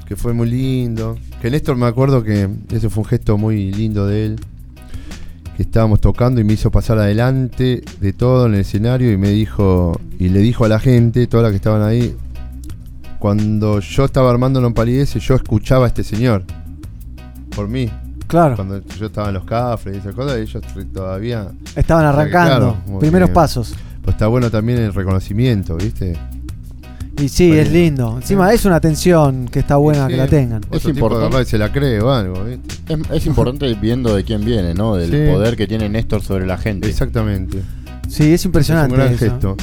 Que 0.07 0.15
fue 0.15 0.35
muy 0.35 0.49
lindo. 0.51 1.19
Que 1.45 1.51
Néstor 1.51 1.77
me 1.77 1.85
acuerdo 1.85 2.25
que 2.25 2.49
ese 2.73 2.89
fue 2.89 3.03
un 3.03 3.07
gesto 3.07 3.37
muy 3.37 3.71
lindo 3.71 4.07
de 4.07 4.25
él. 4.25 4.41
Que 5.59 5.63
estábamos 5.65 6.01
tocando 6.01 6.41
y 6.41 6.45
me 6.45 6.55
hizo 6.55 6.71
pasar 6.71 6.97
adelante 6.97 7.83
de 8.01 8.13
todo 8.15 8.47
en 8.47 8.55
el 8.55 8.61
escenario 8.61 9.13
y 9.13 9.19
me 9.19 9.29
dijo, 9.29 10.01
y 10.19 10.31
le 10.31 10.39
dijo 10.39 10.65
a 10.65 10.69
la 10.69 10.81
gente, 10.81 11.27
toda 11.27 11.43
la 11.43 11.51
que 11.51 11.57
estaban 11.57 11.83
ahí, 11.83 12.17
cuando 13.19 13.81
yo 13.81 14.07
estaba 14.07 14.31
armando 14.31 14.63
Non 14.63 14.73
Palidece, 14.73 15.21
yo 15.21 15.35
escuchaba 15.35 15.85
a 15.85 15.89
este 15.89 16.03
señor. 16.03 16.45
Por 17.55 17.69
mí. 17.69 17.91
Claro. 18.27 18.57
Cuando 18.57 18.81
yo 18.99 19.05
estaba 19.05 19.29
en 19.29 19.35
los 19.35 19.45
cafres 19.45 19.97
y 19.97 19.99
esas 19.99 20.15
cosas, 20.15 20.39
ellos 20.39 20.63
todavía. 20.95 21.49
Estaban 21.77 22.07
arrancando. 22.07 22.79
claro, 22.87 23.01
primeros 23.01 23.29
que- 23.29 23.35
pasos. 23.35 23.75
Pues 24.03 24.15
está 24.15 24.29
bueno 24.29 24.51
también 24.51 24.79
el 24.79 24.95
reconocimiento, 24.95 25.77
¿viste? 25.77 26.17
Y 27.21 27.29
sí, 27.29 27.53
es 27.53 27.71
lindo. 27.71 28.17
Encima 28.17 28.53
es 28.53 28.65
una 28.65 28.77
atención 28.77 29.47
que 29.49 29.61
está 29.61 29.77
buena 29.77 30.09
que 30.09 30.17
la 30.17 30.27
tengan. 30.27 30.61
Es 30.73 30.85
importante. 30.85 31.45
se 31.45 31.59
la 31.59 31.71
cree 31.73 32.01
o 32.01 32.11
algo, 32.13 32.45
¿viste? 32.45 32.75
Es, 32.93 32.99
es 33.13 33.27
importante 33.27 33.73
viendo 33.81 34.15
de 34.15 34.25
quién 34.25 34.45
viene, 34.45 34.75
¿no? 34.75 34.97
Del 34.97 35.11
Sí. 35.11 35.33
poder 35.33 35.57
que 35.57 35.67
tiene 35.67 35.89
Néstor 35.89 36.23
sobre 36.23 36.47
la 36.47 36.59
gente. 36.59 36.89
Exactamente. 36.89 37.63
Sí, 38.09 38.33
es 38.35 38.45
impresionante. 38.45 38.95
Es 38.95 38.99
un 39.01 39.05
gran 39.05 39.15
eso. 39.15 39.25
gesto. 39.31 39.57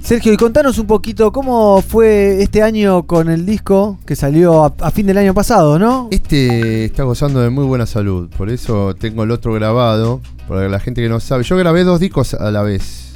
Sergio, 0.00 0.32
y 0.32 0.36
contanos 0.36 0.78
un 0.78 0.86
poquito 0.86 1.32
cómo 1.32 1.82
fue 1.82 2.40
este 2.40 2.62
año 2.62 3.08
con 3.08 3.28
el 3.28 3.44
disco 3.44 3.98
que 4.06 4.14
salió 4.14 4.64
a, 4.64 4.72
a 4.80 4.90
fin 4.92 5.04
del 5.06 5.18
año 5.18 5.34
pasado, 5.34 5.80
¿no? 5.80 6.06
Este 6.12 6.84
está 6.84 7.02
gozando 7.02 7.40
de 7.40 7.50
muy 7.50 7.64
buena 7.64 7.86
salud, 7.86 8.30
por 8.38 8.48
eso 8.48 8.94
tengo 8.94 9.24
el 9.24 9.32
otro 9.32 9.52
grabado, 9.52 10.20
para 10.46 10.68
la 10.68 10.78
gente 10.78 11.02
que 11.02 11.08
no 11.08 11.18
sabe. 11.18 11.42
Yo 11.42 11.56
grabé 11.56 11.82
dos 11.82 11.98
discos 11.98 12.34
a 12.34 12.52
la 12.52 12.62
vez. 12.62 13.15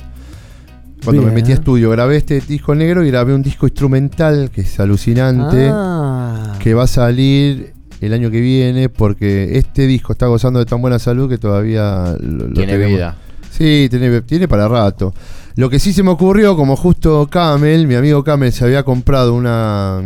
Cuando 1.05 1.23
Bien. 1.23 1.35
me 1.35 1.41
metí 1.41 1.53
a 1.53 1.55
estudio, 1.55 1.91
grabé 1.91 2.17
este 2.17 2.41
disco 2.41 2.75
negro 2.75 3.05
y 3.05 3.09
grabé 3.11 3.35
un 3.35 3.43
disco 3.43 3.67
instrumental 3.67 4.51
que 4.51 4.61
es 4.63 4.79
alucinante, 4.81 5.71
Ah. 5.73 6.57
que 6.61 6.75
va 6.75 6.85
a 6.85 6.87
salir 6.87 7.73
el 8.01 8.13
año 8.13 8.31
que 8.31 8.41
viene, 8.41 8.89
porque 8.89 9.57
este 9.59 9.87
disco 9.87 10.13
está 10.13 10.27
gozando 10.27 10.59
de 10.59 10.67
tan 10.67 10.81
buena 10.83 10.99
salud 10.99 11.29
que 11.29 11.39
todavía 11.39 12.15
lo, 12.21 12.49
lo 12.49 12.55
Tiene 12.55 12.73
tenemos. 12.73 12.93
vida. 12.97 13.17
Sí, 13.51 13.89
tiene, 13.91 14.21
tiene 14.23 14.47
para 14.49 14.69
rato. 14.69 15.13
Lo 15.57 15.69
que 15.69 15.79
sí 15.79 15.93
se 15.93 16.03
me 16.03 16.11
ocurrió, 16.11 16.57
como 16.57 16.77
justo 16.77 17.27
Camel, 17.31 17.87
mi 17.87 17.95
amigo 17.95 18.23
Camel 18.25 18.53
se 18.53 18.65
había 18.65 18.83
comprado 18.85 19.35
una, 19.35 20.01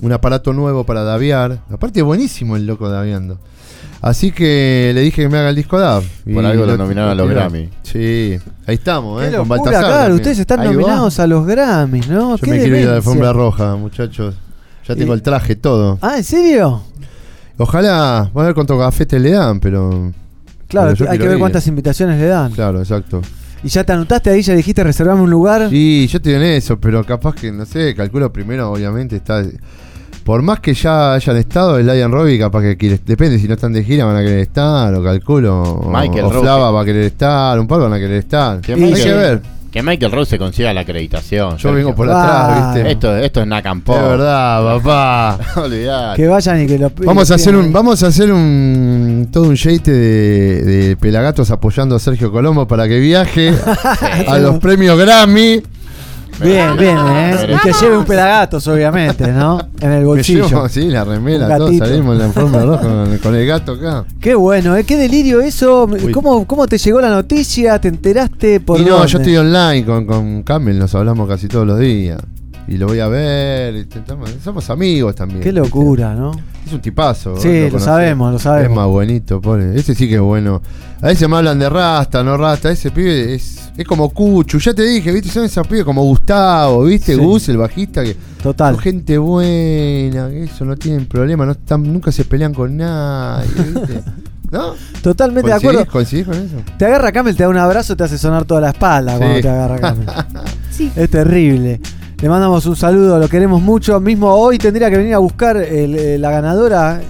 un 0.00 0.12
aparato 0.12 0.52
nuevo 0.52 0.84
para 0.84 1.02
daviar. 1.02 1.60
Aparte, 1.70 2.02
buenísimo 2.02 2.56
el 2.56 2.66
loco 2.66 2.88
daviando. 2.88 3.38
Así 4.02 4.30
que 4.30 4.92
le 4.94 5.00
dije 5.00 5.22
que 5.22 5.28
me 5.28 5.38
haga 5.38 5.50
el 5.50 5.56
disco 5.56 5.78
DAV. 5.78 6.04
Por 6.32 6.44
algo 6.44 6.66
lo 6.66 6.76
nominaron 6.76 7.10
a 7.10 7.14
los 7.14 7.28
Grammy. 7.28 7.68
Sí, 7.82 8.38
ahí 8.66 8.74
estamos, 8.74 9.20
Qué 9.22 9.28
¿eh? 9.28 9.30
Con 9.32 9.38
locura, 9.48 9.56
Baltasar. 9.62 9.80
claro, 9.84 9.96
también. 9.98 10.14
ustedes 10.16 10.38
están 10.38 10.60
Ahí 10.60 10.66
va. 10.68 10.72
nominados 10.74 11.18
a 11.20 11.26
los 11.26 11.46
Grammys, 11.46 12.08
¿no? 12.08 12.36
Yo 12.36 12.42
Qué 12.44 12.50
me 12.50 12.58
quiero 12.58 12.76
ir 12.78 12.86
a 12.86 12.90
la 12.90 12.96
alfombra 12.96 13.32
roja, 13.32 13.74
muchachos. 13.76 14.34
Ya 14.86 14.94
tengo 14.94 15.12
Y- 15.12 15.16
el 15.16 15.22
traje, 15.22 15.56
todo. 15.56 15.98
Ah, 16.02 16.18
¿en 16.18 16.24
serio? 16.24 16.82
Ojalá, 17.58 18.30
voy 18.32 18.42
a 18.42 18.46
ver 18.46 18.54
cuántos 18.54 18.78
cafetes 18.78 19.20
le 19.20 19.30
dan, 19.30 19.60
pero. 19.60 20.12
Claro, 20.68 20.94
pero 20.96 21.10
hay 21.10 21.18
que 21.18 21.24
ver 21.24 21.34
ir. 21.36 21.40
cuántas 21.40 21.66
invitaciones 21.66 22.20
le 22.20 22.26
dan. 22.26 22.52
Claro, 22.52 22.80
exacto. 22.80 23.22
¿Y 23.64 23.68
ya 23.68 23.82
te 23.82 23.92
anotaste 23.92 24.30
ahí? 24.30 24.42
¿Ya 24.42 24.54
dijiste 24.54 24.84
reservame 24.84 25.22
un 25.22 25.30
lugar? 25.30 25.70
Sí, 25.70 26.06
yo 26.08 26.18
estoy 26.18 26.34
en 26.34 26.42
eso, 26.42 26.78
pero 26.78 27.02
capaz 27.04 27.34
que, 27.34 27.50
no 27.50 27.64
sé, 27.64 27.94
calculo 27.94 28.30
primero, 28.32 28.70
obviamente, 28.70 29.16
está. 29.16 29.42
Por 30.26 30.42
más 30.42 30.58
que 30.58 30.74
ya 30.74 31.14
hayan 31.14 31.36
estado, 31.36 31.78
el 31.78 31.86
Lion 31.86 32.10
Robbie 32.10 32.36
capaz 32.38 32.60
que 32.60 32.76
quiere. 32.76 32.98
Depende, 33.06 33.38
si 33.38 33.46
no 33.46 33.54
están 33.54 33.72
de 33.72 33.84
gira 33.84 34.04
van 34.04 34.16
a 34.16 34.22
querer 34.22 34.40
estar, 34.40 34.92
o 34.92 35.02
calculo. 35.02 35.62
o- 35.62 35.88
Michael 35.88 36.24
o 36.24 36.30
Rowe. 36.30 36.42
Flava 36.42 36.70
va 36.72 36.80
a 36.82 36.84
querer 36.84 37.04
estar, 37.04 37.58
un 37.60 37.68
par 37.68 37.78
van 37.80 37.92
a 37.92 37.98
querer 37.98 38.16
estar. 38.18 38.60
Que 38.60 38.74
Hay 38.74 38.80
Michael, 38.80 39.04
que 39.04 39.12
ver. 39.14 39.42
que 39.70 39.82
Michael 39.84 40.10
Rose 40.10 40.30
se 40.30 40.38
consiga 40.38 40.72
la 40.74 40.80
acreditación. 40.80 41.56
Yo 41.58 41.72
vengo 41.72 41.94
por 41.94 42.10
Ah. 42.10 42.44
atrás, 42.46 42.74
¿viste? 42.74 42.90
Esto, 42.90 43.16
esto 43.16 43.40
es 43.42 43.46
Nakampo. 43.46 43.94
Es 43.94 44.02
verdad, 44.02 44.64
papá. 44.82 45.38
Olvidate. 45.60 46.20
Que 46.22 46.26
vayan 46.28 46.62
y 46.62 46.66
que 46.66 46.78
lo 46.78 46.90
Vamos 47.04 47.30
a 47.30 47.34
hacer 47.36 47.54
un, 47.54 47.60
pidan. 47.62 47.72
vamos 47.74 48.02
a 48.02 48.06
hacer 48.08 48.32
un 48.32 49.28
todo 49.30 49.44
un 49.44 49.54
shate 49.54 49.92
de, 49.92 50.64
de 50.64 50.96
pelagatos 50.96 51.52
apoyando 51.52 51.94
a 51.94 51.98
Sergio 52.00 52.32
Colombo 52.32 52.66
para 52.66 52.88
que 52.88 52.98
viaje 52.98 53.52
a 54.26 54.38
los 54.38 54.58
premios 54.58 54.98
Grammy. 54.98 55.62
Bien, 56.40 56.76
bien, 56.76 56.98
¿eh? 56.98 57.46
Y 57.54 57.58
que 57.58 57.72
lleve 57.80 57.96
un 57.96 58.04
pelagatos, 58.04 58.66
obviamente, 58.68 59.26
¿no? 59.32 59.58
En 59.80 59.92
el 59.92 60.04
bolsillo. 60.04 60.46
llevo, 60.48 60.68
sí, 60.68 60.88
la 60.88 61.04
remera, 61.04 61.56
todos 61.56 61.76
salimos 61.76 62.14
en 62.14 62.26
la 62.26 62.32
forma 62.32 62.62
roja 62.62 62.82
con, 62.82 63.18
con 63.18 63.34
el 63.34 63.46
gato 63.46 63.72
acá. 63.72 64.04
Qué 64.20 64.34
bueno, 64.34 64.76
¿eh? 64.76 64.84
Qué 64.84 64.96
delirio 64.96 65.40
eso. 65.40 65.88
¿Cómo, 66.12 66.46
¿Cómo 66.46 66.66
te 66.66 66.78
llegó 66.78 67.00
la 67.00 67.10
noticia? 67.10 67.78
¿Te 67.80 67.88
enteraste 67.88 68.60
por 68.60 68.80
y 68.80 68.84
no, 68.84 68.96
dónde? 68.96 69.08
yo 69.08 69.18
estoy 69.18 69.36
online 69.36 69.84
con, 69.84 70.06
con 70.06 70.42
Camel, 70.42 70.78
nos 70.78 70.94
hablamos 70.94 71.28
casi 71.28 71.48
todos 71.48 71.66
los 71.66 71.78
días. 71.78 72.20
Y 72.68 72.76
lo 72.78 72.86
voy 72.88 72.98
a 72.98 73.06
ver, 73.06 73.86
somos 74.42 74.68
amigos 74.70 75.14
también. 75.14 75.40
Qué 75.40 75.52
locura, 75.52 76.14
¿no? 76.14 76.32
Es 76.66 76.72
un 76.72 76.80
tipazo. 76.80 77.36
Sí, 77.36 77.70
lo 77.70 77.78
sabemos, 77.78 78.32
lo 78.32 78.38
sabemos. 78.40 78.70
Es 78.70 78.76
más 78.76 78.86
bonito, 78.88 79.40
pone. 79.40 79.76
Ese 79.76 79.94
sí 79.94 80.08
que 80.08 80.16
es 80.16 80.20
bueno. 80.20 80.60
A 81.00 81.06
veces 81.08 81.28
me 81.28 81.36
hablan 81.36 81.60
de 81.60 81.68
Rasta, 81.70 82.24
no 82.24 82.36
Rasta. 82.36 82.70
Ese 82.72 82.90
pibe 82.90 83.34
es, 83.34 83.70
es 83.76 83.86
como 83.86 84.08
Cuchu. 84.10 84.58
Ya 84.58 84.74
te 84.74 84.82
dije, 84.82 85.12
¿viste? 85.12 85.28
Son 85.28 85.44
esos 85.44 85.64
pibes 85.68 85.84
como 85.84 86.02
Gustavo, 86.02 86.82
¿viste? 86.84 87.14
Sí. 87.14 87.20
Gus, 87.20 87.48
el 87.50 87.58
bajista. 87.58 88.02
que 88.02 88.16
Total. 88.42 88.74
Son 88.74 88.82
gente 88.82 89.16
buena, 89.18 90.28
que 90.28 90.44
eso 90.44 90.64
no 90.64 90.74
tienen 90.76 91.06
problema. 91.06 91.46
No 91.46 91.52
están, 91.52 91.84
nunca 91.84 92.10
se 92.10 92.24
pelean 92.24 92.52
con 92.52 92.76
nadie, 92.76 93.48
¿viste? 93.74 94.02
¿No? 94.50 94.74
Totalmente 95.02 95.48
de 95.50 95.54
¿Coincidís- 95.56 95.58
acuerdo. 95.58 95.86
¿Coincidís 95.86 96.24
con 96.26 96.34
eso? 96.34 96.56
Te 96.78 96.84
agarra 96.86 97.12
Camel, 97.12 97.36
te 97.36 97.42
da 97.44 97.48
un 97.48 97.58
abrazo, 97.58 97.96
te 97.96 98.04
hace 98.04 98.16
sonar 98.18 98.44
toda 98.44 98.60
la 98.60 98.70
espalda 98.70 99.18
cuando 99.18 99.40
te 99.40 99.48
agarra 99.48 99.78
Camel. 99.78 100.06
Sí. 100.70 100.92
Es 100.94 101.08
terrible. 101.08 101.80
Le 102.20 102.28
mandamos 102.30 102.64
un 102.66 102.76
saludo, 102.76 103.18
lo 103.18 103.28
queremos 103.28 103.60
mucho. 103.60 104.00
Mismo 104.00 104.32
hoy 104.34 104.56
tendría 104.58 104.90
que 104.90 104.96
venir 104.96 105.14
a 105.14 105.18
buscar 105.18 105.56
el- 105.58 105.94
eh, 105.94 106.18
la 106.18 106.30
ganadora 106.30 107.00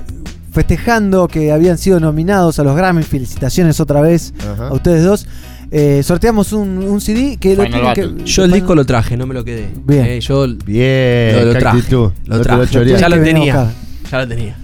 festejando 0.52 1.28
que 1.28 1.52
habían 1.52 1.78
sido 1.78 2.00
nominados 2.00 2.58
a 2.58 2.64
los 2.64 2.76
Grammy. 2.76 3.02
Felicitaciones 3.04 3.78
otra 3.78 4.00
vez 4.00 4.34
Ajá. 4.40 4.68
a 4.68 4.72
ustedes 4.72 5.04
dos. 5.04 5.26
Eh, 5.70 6.02
sorteamos 6.02 6.52
un, 6.52 6.78
un 6.78 7.00
CD 7.00 7.36
que 7.38 7.54
Final 7.56 7.94
que-. 7.94 8.24
Yo 8.24 8.44
el 8.44 8.52
disco 8.52 8.74
lo 8.74 8.84
traje, 8.84 9.16
no 9.16 9.26
me 9.26 9.34
lo 9.34 9.44
quedé. 9.44 9.68
Bien. 9.84 10.04
Eh, 10.06 10.20
yo 10.20 10.46
Bien, 10.64 11.36
lo, 11.36 11.44
lo 11.52 11.58
traje. 11.58 11.82
Lo 11.90 12.08
lo 12.26 12.42
ya 12.84 13.08
lo 13.08 13.22
tenía. 13.22 13.72
Ya 14.10 14.18
lo 14.18 14.28
tenía. 14.28 14.56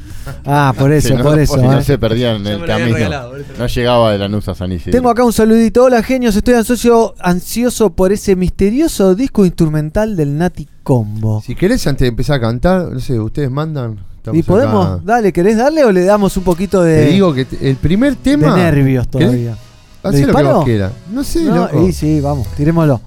Ah, 0.45 0.75
por 0.79 0.93
eso, 0.93 1.09
Si 1.09 1.15
no, 1.15 1.23
por 1.23 1.39
eso. 1.39 1.55
si 1.55 1.61
no 1.63 1.79
eh. 1.79 1.85
se 1.85 1.99
perdían 1.99 2.37
en 2.47 2.47
el 2.47 2.65
camino. 2.67 2.95
regalado. 2.97 3.33
No 3.59 3.67
llegaba 3.67 4.13
de 4.13 4.19
Lanús 4.19 4.49
a 4.49 4.55
San 4.55 4.73
Isidro. 4.73 4.93
Tengo 4.93 5.11
acá 5.11 5.25
un 5.25 5.33
saludito. 5.33 5.85
Hola, 5.85 6.03
genios. 6.03 6.37
Estoy 6.37 6.55
ansioso, 6.55 7.15
ansioso 7.21 7.91
por 7.91 8.13
ese 8.13 8.37
misterioso 8.37 9.15
disco 9.15 9.45
instrumental 9.45 10.17
del 10.17 10.37
Nati 10.37 10.69
Combo. 10.83 11.43
Si 11.45 11.55
querés, 11.55 11.87
antes 11.87 12.03
de 12.03 12.09
empezar 12.09 12.37
a 12.37 12.41
cantar, 12.41 12.93
no 12.93 13.01
sé, 13.01 13.19
ustedes 13.19 13.51
mandan. 13.51 13.99
estamos 14.17 14.39
¿Y 14.39 14.43
podemos? 14.43 14.87
acá. 14.87 15.03
Dale, 15.05 15.33
¿querés 15.33 15.57
darle 15.57 15.85
o 15.85 15.93
le 15.93 16.05
damos 16.05 16.37
un 16.37 16.45
poquito 16.45 16.83
de, 16.83 17.05
Te 17.07 17.11
digo 17.13 17.33
que 17.35 17.45
te- 17.45 17.69
el 17.71 17.77
primer 17.77 18.17
de 18.17 18.23
tema. 18.23 18.57
nervios 18.57 19.07
¿Querés? 19.09 19.27
todavía? 19.29 19.57
Hacé 20.03 20.21
¿Le 20.21 20.27
lo 20.27 20.35
que 20.37 20.43
vos 20.43 20.65
quieras. 20.65 20.93
No 21.13 21.23
sé, 21.25 21.43
No, 21.45 21.55
loco. 21.57 21.87
y 21.89 21.93
sí, 21.93 22.21
vamos, 22.21 22.49
tirémoslo. 22.57 23.01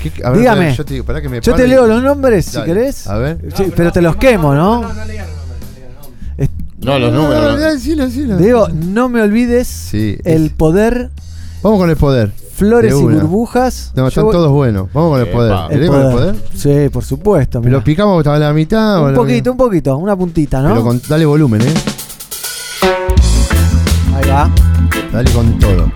¿Qué- 0.00 0.12
a 0.24 0.30
ver, 0.30 0.38
Dígame. 0.40 0.74
yo 0.74 0.84
te 0.84 0.94
digo, 0.94 1.04
que 1.06 1.28
me 1.28 1.40
Yo 1.40 1.54
te 1.54 1.64
y- 1.66 1.68
leo 1.68 1.86
los 1.86 2.02
nombres 2.02 2.46
si 2.46 2.62
querés. 2.62 3.06
A 3.08 3.18
ver. 3.18 3.38
Sí, 3.56 3.64
pero 3.74 3.90
te 3.92 4.00
los 4.00 4.16
quemo, 4.16 4.54
¿no? 4.54 4.82
No, 4.82 4.88
los 4.88 4.96
No, 6.80 6.98
números. 6.98 7.12
no, 7.12 7.56
decilo, 7.56 8.68
no 8.72 9.08
me 9.08 9.20
olvides 9.22 9.66
Sí, 9.66 10.16
el 10.24 10.46
es- 10.46 10.52
poder, 10.52 11.10
Vamos 11.62 11.78
con 11.80 11.90
el 11.90 11.96
poder. 11.96 12.32
flores 12.54 12.92
De 12.94 13.00
y 13.00 13.02
una. 13.02 13.16
burbujas. 13.16 13.92
No, 13.96 14.02
Yo 14.04 14.08
están 14.08 14.24
voy- 14.24 14.32
todos 14.32 14.52
buenos. 14.52 14.88
Vamos 14.92 15.10
con 15.10 15.20
el 15.20 15.26
Epa. 15.26 15.36
poder. 15.36 15.52
El 15.52 15.68
¿Querés 15.70 15.90
con 15.90 16.00
el 16.06 16.12
poder? 16.12 16.34
Sí, 16.54 16.88
por 16.92 17.04
supuesto. 17.04 17.60
Mirá. 17.60 17.82
picamos 17.82 18.18
hasta 18.18 18.38
la 18.38 18.52
mitad. 18.52 18.98
o 19.00 19.06
Un 19.06 19.12
lo- 19.14 19.20
poquito, 19.22 19.50
un 19.50 19.56
poquito, 19.56 19.96
una 19.96 20.16
puntita, 20.16 20.62
¿no? 20.62 20.68
Pero 20.70 20.82
con- 20.84 21.02
dale 21.08 21.26
volumen, 21.26 21.62
eh. 21.62 21.74
Ahí 24.14 24.28
va. 24.30 24.50
Dale 25.12 25.30
con 25.32 25.58
todo. 25.58 25.90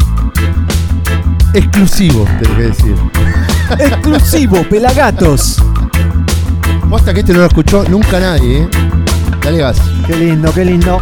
Exclusivo, 1.55 2.25
tengo 2.43 2.57
que 2.57 2.63
decir. 2.63 2.95
Exclusivo, 3.79 4.65
Pelagatos. 4.69 5.63
Posta 6.91 7.15
que 7.15 7.21
este 7.21 7.33
no 7.33 7.41
lo 7.41 7.47
escuchó 7.47 7.85
nunca 7.89 8.19
nadie, 8.21 8.63
eh. 8.63 8.69
Qué 10.06 10.16
lindo, 10.16 10.52
qué 10.52 10.64
lindo. 10.64 11.01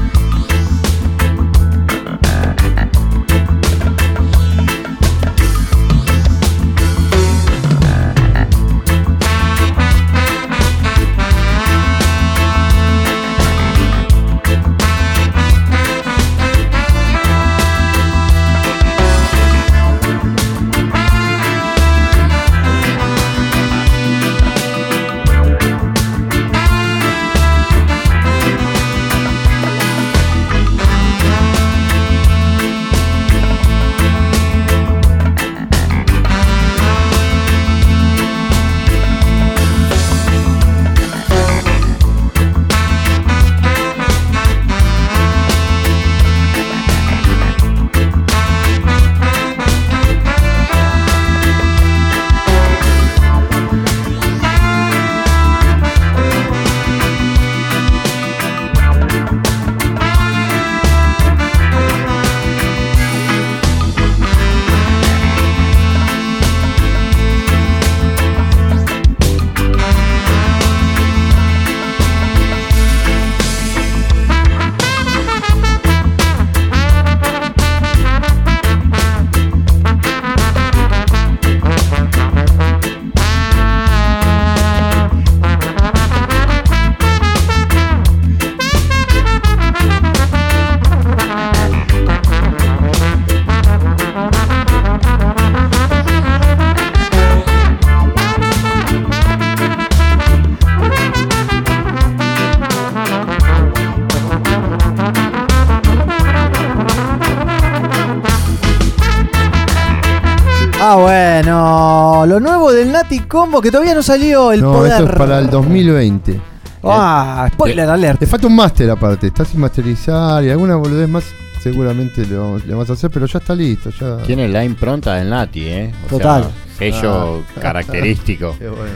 Combo 113.19 113.61
que 113.61 113.71
todavía 113.71 113.95
no 113.95 114.03
salió. 114.03 114.53
El 114.53 114.63
no, 114.63 114.73
poder. 114.73 114.93
esto 114.93 115.05
es 115.05 115.11
para 115.19 115.39
el 115.41 115.51
2020. 115.51 116.41
Ah, 116.85 117.47
spoiler 117.53 117.87
Le- 117.87 117.93
alert. 117.93 118.21
Le 118.23 118.27
falta 118.27 118.47
un 118.47 118.57
máster 118.57 118.89
aparte, 118.89 119.27
está 119.27 119.45
sin 119.45 119.61
masterizar 119.61 120.43
y 120.45 120.49
alguna 120.51 120.77
boludez 120.77 121.09
más 121.09 121.25
seguramente 121.63 122.25
le 122.25 122.37
vamos, 122.39 122.65
le 122.65 122.73
vamos 122.73 122.89
a 122.89 122.95
hacer, 122.95 123.11
pero 123.11 123.27
ya 123.27 123.39
está 123.39 123.55
listo. 123.55 123.91
Ya. 123.91 124.17
Tiene 124.23 124.49
la 124.49 124.65
impronta 124.65 125.17
del 125.17 125.29
Nati, 125.29 125.61
¿eh? 125.67 125.93
O 126.07 126.09
Total. 126.17 126.45
sea, 126.45 126.53
sello 126.79 127.43
Ah. 127.57 127.61
característico. 127.61 128.57
Qué 128.59 128.69
bueno. 128.69 128.95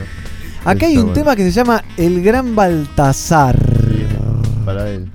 Acá 0.65 0.87
hay 0.87 0.97
un 0.97 1.03
bueno. 1.09 1.13
tema 1.15 1.37
que 1.37 1.43
se 1.45 1.51
llama 1.51 1.85
El 1.99 2.23
Gran 2.23 2.57
Baltasar. 2.57 3.59
Para 4.65 4.89
él. 4.89 5.11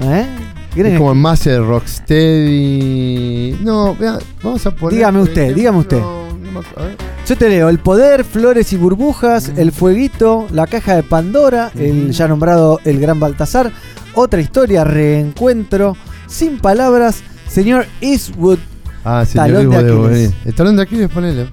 ¿Eh? 0.00 0.26
Es 0.70 0.74
¿Quieren- 0.74 0.98
como 0.98 1.14
Master 1.14 1.62
Rocksteady. 1.64 3.58
No, 3.62 3.94
vea, 3.94 4.18
vamos 4.42 4.66
a 4.66 4.70
poner. 4.74 4.96
Dígame 4.96 5.20
usted, 5.20 5.54
dígame 5.54 5.78
usted. 5.78 6.00
no 6.00 6.26
me 6.52 6.58
acu- 6.60 6.76
a 6.78 6.82
ver. 6.82 6.96
Yo 7.32 7.38
te 7.38 7.48
leo 7.48 7.70
el 7.70 7.78
poder, 7.78 8.24
flores 8.24 8.74
y 8.74 8.76
burbujas, 8.76 9.52
el 9.56 9.72
fueguito, 9.72 10.46
la 10.50 10.66
caja 10.66 10.96
de 10.96 11.02
Pandora, 11.02 11.72
el 11.74 12.10
ya 12.12 12.28
nombrado 12.28 12.78
el 12.84 13.00
gran 13.00 13.20
Baltasar, 13.20 13.72
otra 14.12 14.38
historia, 14.42 14.84
reencuentro, 14.84 15.96
sin 16.26 16.58
palabras, 16.58 17.22
señor 17.48 17.86
Eastwood. 18.02 18.58
Ah, 19.02 19.24
señor 19.24 19.46
Talón 19.46 19.70
de 19.70 19.76
Aquiles. 19.78 19.96
Bonnie. 19.96 20.30
El 20.44 20.54
talón 20.54 20.76
de 20.76 20.82
Aquiles, 20.82 21.08
ponele. 21.08 21.46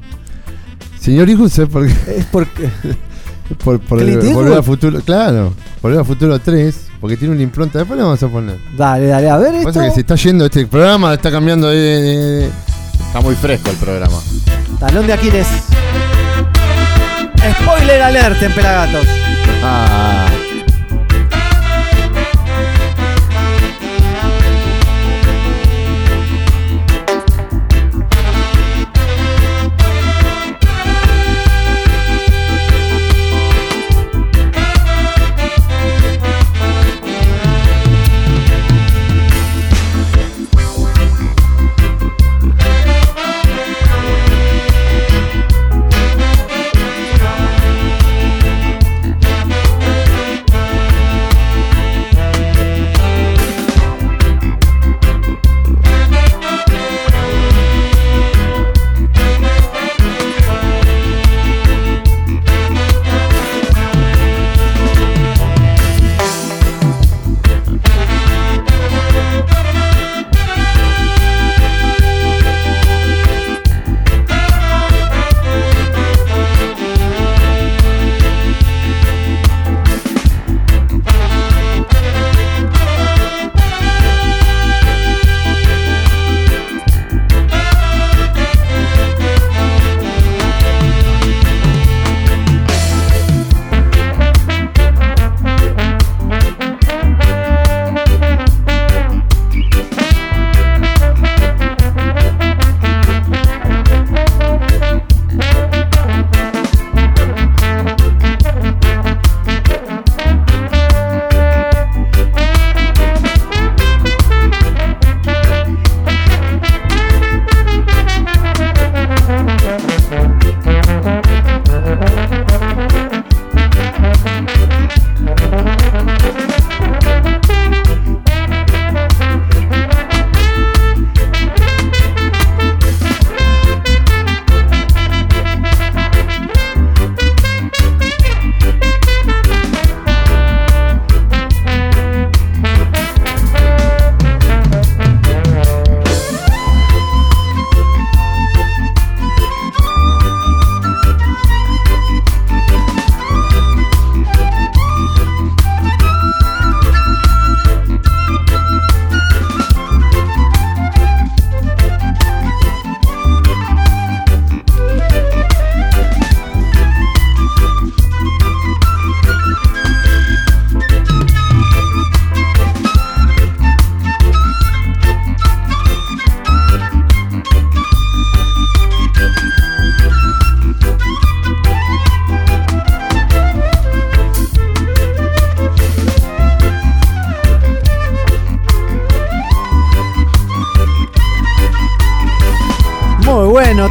Señor 1.00 1.30
Hijo, 1.30 1.48
¿sabes 1.48 1.70
por 1.72 1.88
qué? 1.88 1.94
Es 2.18 2.26
porque. 2.26 2.68
Por, 3.64 3.80
por 3.80 4.00
Clint 4.00 4.18
volver 4.18 4.28
Eastwood. 4.28 4.58
a 4.58 4.64
futuro, 4.64 5.00
claro, 5.02 5.54
volver 5.82 6.00
a 6.02 6.04
futuro 6.04 6.38
3, 6.40 6.76
porque 7.00 7.16
tiene 7.16 7.34
una 7.34 7.42
impronta, 7.44 7.80
después 7.80 7.98
le 7.98 8.04
vamos 8.04 8.22
a 8.22 8.28
poner. 8.28 8.58
Dale, 8.78 9.08
dale, 9.08 9.30
a 9.30 9.38
ver 9.38 9.56
esto. 9.56 9.68
pasa 9.70 9.86
que 9.86 9.92
se 9.92 10.02
está 10.02 10.16
yendo 10.16 10.44
este 10.46 10.68
programa, 10.68 11.14
está 11.14 11.32
cambiando 11.32 11.70
de, 11.70 11.78
de- 11.78 12.18
de- 12.42 12.50
Está 13.08 13.22
muy 13.22 13.36
fresco 13.36 13.70
el 13.72 13.78
programa. 13.78 14.18
Talón 14.80 15.08
de 15.08 15.14
Aquiles. 15.14 15.48
Spoiler 17.62 18.02
alert 18.02 18.42
en 18.44 18.54
Pelagatos. 18.54 19.08
Ah. 19.64 20.28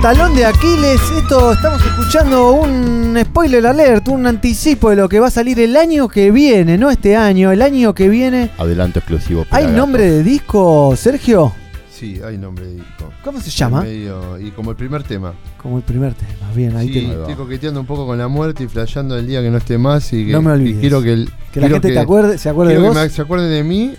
Talón 0.08 0.34
de 0.34 0.46
Aquiles. 0.46 0.98
Esto 1.18 1.52
estamos 1.52 1.84
escuchando 1.84 2.52
un 2.52 3.14
spoiler 3.26 3.66
alert, 3.66 4.08
un 4.08 4.26
anticipo 4.26 4.88
de 4.88 4.96
lo 4.96 5.06
que 5.06 5.20
va 5.20 5.26
a 5.26 5.30
salir 5.30 5.60
el 5.60 5.76
año 5.76 6.08
que 6.08 6.30
viene, 6.30 6.78
no 6.78 6.88
este 6.90 7.14
año, 7.14 7.52
el 7.52 7.60
año 7.60 7.92
que 7.94 8.08
viene. 8.08 8.50
Adelanto 8.56 9.00
exclusivo. 9.00 9.44
¿Hay 9.50 9.66
nombre 9.66 10.10
de 10.10 10.22
disco, 10.22 10.94
Sergio? 10.96 11.52
Sí, 11.92 12.20
hay 12.24 12.38
nombre 12.38 12.64
de 12.64 12.74
disco. 12.76 13.12
¿Cómo 13.22 13.38
se 13.42 13.50
llama? 13.50 13.82
Medio- 13.82 14.38
y 14.40 14.50
como 14.52 14.70
el 14.70 14.78
primer 14.78 15.02
tema. 15.02 15.34
Como 15.62 15.76
el 15.76 15.82
primer 15.82 16.14
tema, 16.14 16.52
bien, 16.54 16.74
ahí 16.74 16.86
Sí, 16.88 16.94
te- 16.94 17.12
estoy 17.12 17.34
coqueteando 17.34 17.78
un 17.80 17.86
poco 17.86 18.06
con 18.06 18.16
la 18.16 18.28
muerte 18.28 18.64
y 18.64 18.68
flasheando 18.68 19.14
el 19.18 19.26
día 19.26 19.42
que 19.42 19.50
no 19.50 19.58
esté 19.58 19.76
más 19.76 20.10
y 20.14 20.24
que 20.24 20.32
No 20.32 20.40
me 20.40 20.52
y 20.52 20.54
olvides. 20.54 20.80
quiero 20.80 21.02
que, 21.02 21.12
el- 21.12 21.26
Que 21.52 21.60
la 21.60 21.66
quiero 21.66 21.74
gente 21.82 21.88
te 21.92 21.98
acuerde- 21.98 22.38
se 22.38 22.48
acuerde 22.48 22.72
de 22.72 22.78
vos. 22.78 22.96
que 22.96 23.02
me- 23.02 23.08
se 23.10 23.20
acuerden 23.20 23.50
de 23.50 23.62
mí 23.62 23.92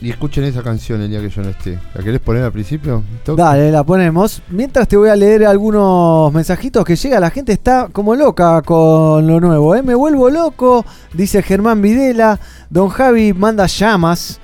y 0.00 0.10
escuchen 0.10 0.44
esa 0.44 0.62
canción 0.62 1.00
el 1.00 1.10
día 1.10 1.20
que 1.20 1.30
yo 1.30 1.42
no 1.42 1.48
esté. 1.48 1.78
¿La 1.94 2.02
querés 2.04 2.20
poner 2.20 2.42
al 2.44 2.52
principio? 2.52 3.02
Dale, 3.36 3.70
la 3.72 3.82
ponemos. 3.84 4.42
Mientras 4.50 4.86
te 4.88 4.96
voy 4.96 5.08
a 5.08 5.16
leer 5.16 5.44
algunos 5.46 6.32
mensajitos 6.32 6.84
que 6.84 6.96
llega, 6.96 7.18
la 7.18 7.30
gente 7.30 7.52
está 7.52 7.88
como 7.90 8.14
loca 8.14 8.60
con 8.62 9.26
lo 9.26 9.40
nuevo. 9.40 9.74
¿eh? 9.74 9.82
Me 9.82 9.94
vuelvo 9.94 10.28
loco, 10.30 10.84
dice 11.14 11.42
Germán 11.42 11.80
Videla. 11.80 12.38
Don 12.68 12.88
Javi 12.88 13.32
manda 13.32 13.66
llamas. 13.66 14.38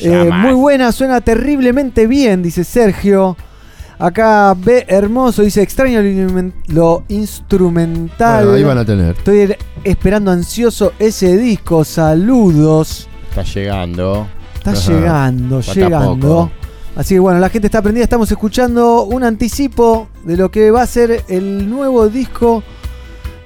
Eh, 0.00 0.30
muy 0.32 0.52
buena, 0.54 0.92
suena 0.92 1.20
terriblemente 1.20 2.06
bien, 2.06 2.40
dice 2.42 2.62
Sergio. 2.62 3.36
Acá 3.98 4.54
ve 4.56 4.84
hermoso, 4.86 5.42
dice 5.42 5.60
extraño 5.60 6.00
lo, 6.00 6.06
instrumen- 6.08 6.52
lo 6.68 7.02
instrumental. 7.08 8.44
Bueno, 8.44 8.56
ahí 8.56 8.62
van 8.62 8.78
a 8.78 8.84
tener. 8.84 9.16
Estoy 9.16 9.38
er- 9.38 9.58
esperando 9.82 10.30
ansioso 10.30 10.92
ese 11.00 11.36
disco. 11.36 11.84
Saludos. 11.84 13.08
Está 13.30 13.42
llegando. 13.42 14.28
Está 14.72 14.92
llegando, 14.92 15.62
Falta 15.62 15.80
llegando. 15.80 16.16
poco. 16.18 16.50
Así 16.96 17.14
que 17.14 17.20
bueno, 17.20 17.38
la 17.38 17.48
gente 17.48 17.66
está 17.68 17.80
prendida. 17.82 18.02
Estamos 18.04 18.30
escuchando 18.30 19.04
un 19.04 19.22
anticipo 19.22 20.08
de 20.24 20.36
lo 20.36 20.50
que 20.50 20.70
va 20.70 20.82
a 20.82 20.86
ser 20.86 21.24
el 21.28 21.68
nuevo 21.70 22.08
disco 22.08 22.62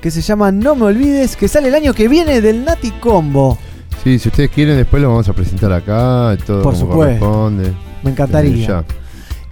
que 0.01 0.11
se 0.11 0.21
llama 0.23 0.51
No 0.51 0.75
Me 0.75 0.85
Olvides, 0.87 1.37
que 1.37 1.47
sale 1.49 1.69
el 1.69 1.75
año 1.75 1.93
que 1.95 2.09
viene 2.09 2.41
del 2.41 2.65
Nati 2.65 2.91
Combo. 2.93 3.59
Sí, 4.03 4.19
si 4.19 4.29
ustedes 4.31 4.51
quieren, 4.51 4.77
después 4.77 5.01
lo 5.03 5.11
vamos 5.11 5.29
a 5.29 5.33
presentar 5.33 5.71
acá, 5.73 6.37
todo 6.47 6.63
Por 6.63 6.73
como 6.75 6.87
supuesto. 6.87 7.25
corresponde. 7.27 7.73
Me 8.03 8.11
encantaría. 8.11 8.85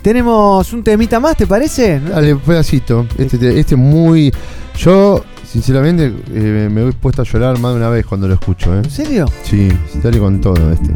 Tenemos 0.03 0.73
un 0.73 0.83
temita 0.83 1.21
más, 1.21 1.37
¿te 1.37 1.47
parece? 1.47 2.01
Dale, 2.01 2.33
un 2.35 2.41
pedacito. 2.41 3.07
Este, 3.19 3.37
te- 3.39 3.61
este 3.61 3.77
muy. 3.77 4.33
Yo, 4.79 5.23
sinceramente, 5.47 6.07
eh, 6.33 6.69
me 6.71 6.89
he 6.89 6.93
puesto 6.93 7.21
a 7.21 7.25
llorar 7.27 7.59
más 7.59 7.73
de 7.73 7.77
una 7.79 7.91
vez 7.91 8.07
cuando 8.07 8.27
lo 8.27 8.35
escucho, 8.35 8.75
¿eh? 8.75 8.79
¿En 8.83 8.91
serio? 8.91 9.27
Sí, 9.45 9.69
dale 10.03 10.19
con 10.19 10.41
todo 10.41 10.73
este. 10.73 10.95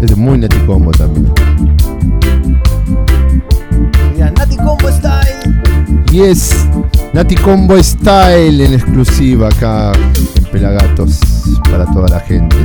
Es 0.00 0.16
muy 0.16 0.38
neticombo 0.38 0.90
también. 0.92 1.32
Mira, 4.14 4.30
Nati 4.30 4.56
Combo 4.56 4.88
Style. 4.90 5.60
Yes, 6.12 6.66
Nati 7.12 7.34
Combo 7.34 7.82
Style 7.82 8.64
en 8.64 8.74
exclusiva 8.74 9.48
acá 9.48 9.92
en 10.36 10.44
Pelagatos 10.44 11.20
para 11.70 11.84
toda 11.86 12.08
la 12.08 12.20
gente. 12.20 12.56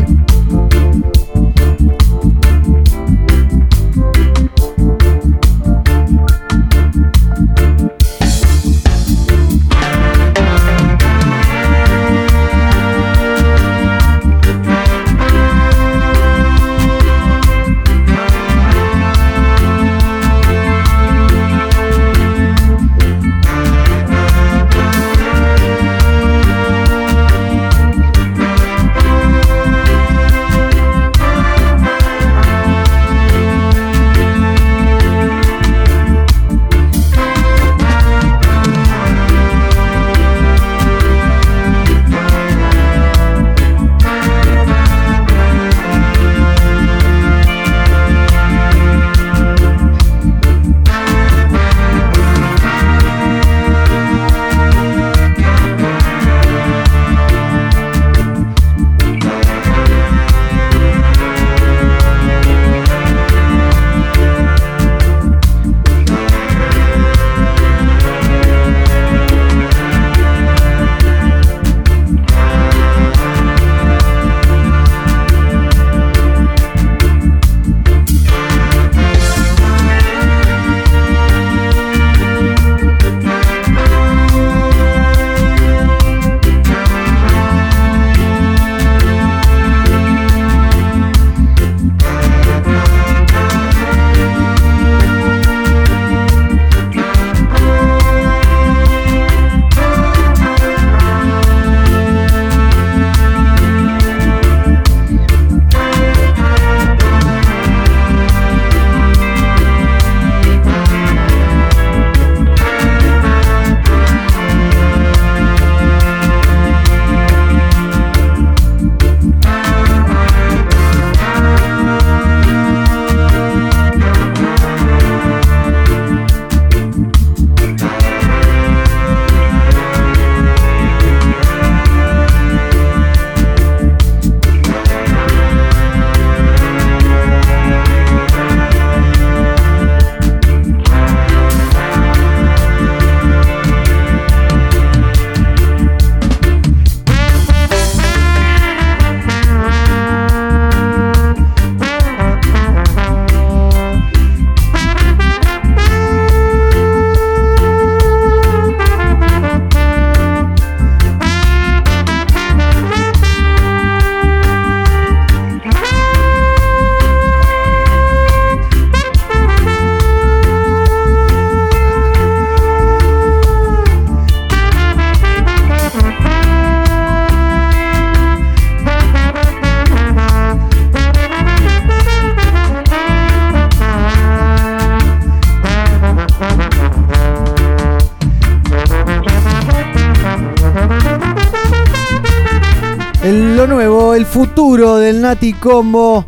Del 194.84 195.22
Nati 195.22 195.54
Combo 195.54 196.26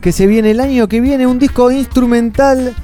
que 0.00 0.12
se 0.12 0.26
viene 0.26 0.52
el 0.52 0.60
año 0.60 0.88
que 0.88 0.98
viene, 1.00 1.26
un 1.26 1.38
disco 1.38 1.70
instrumental 1.70 2.74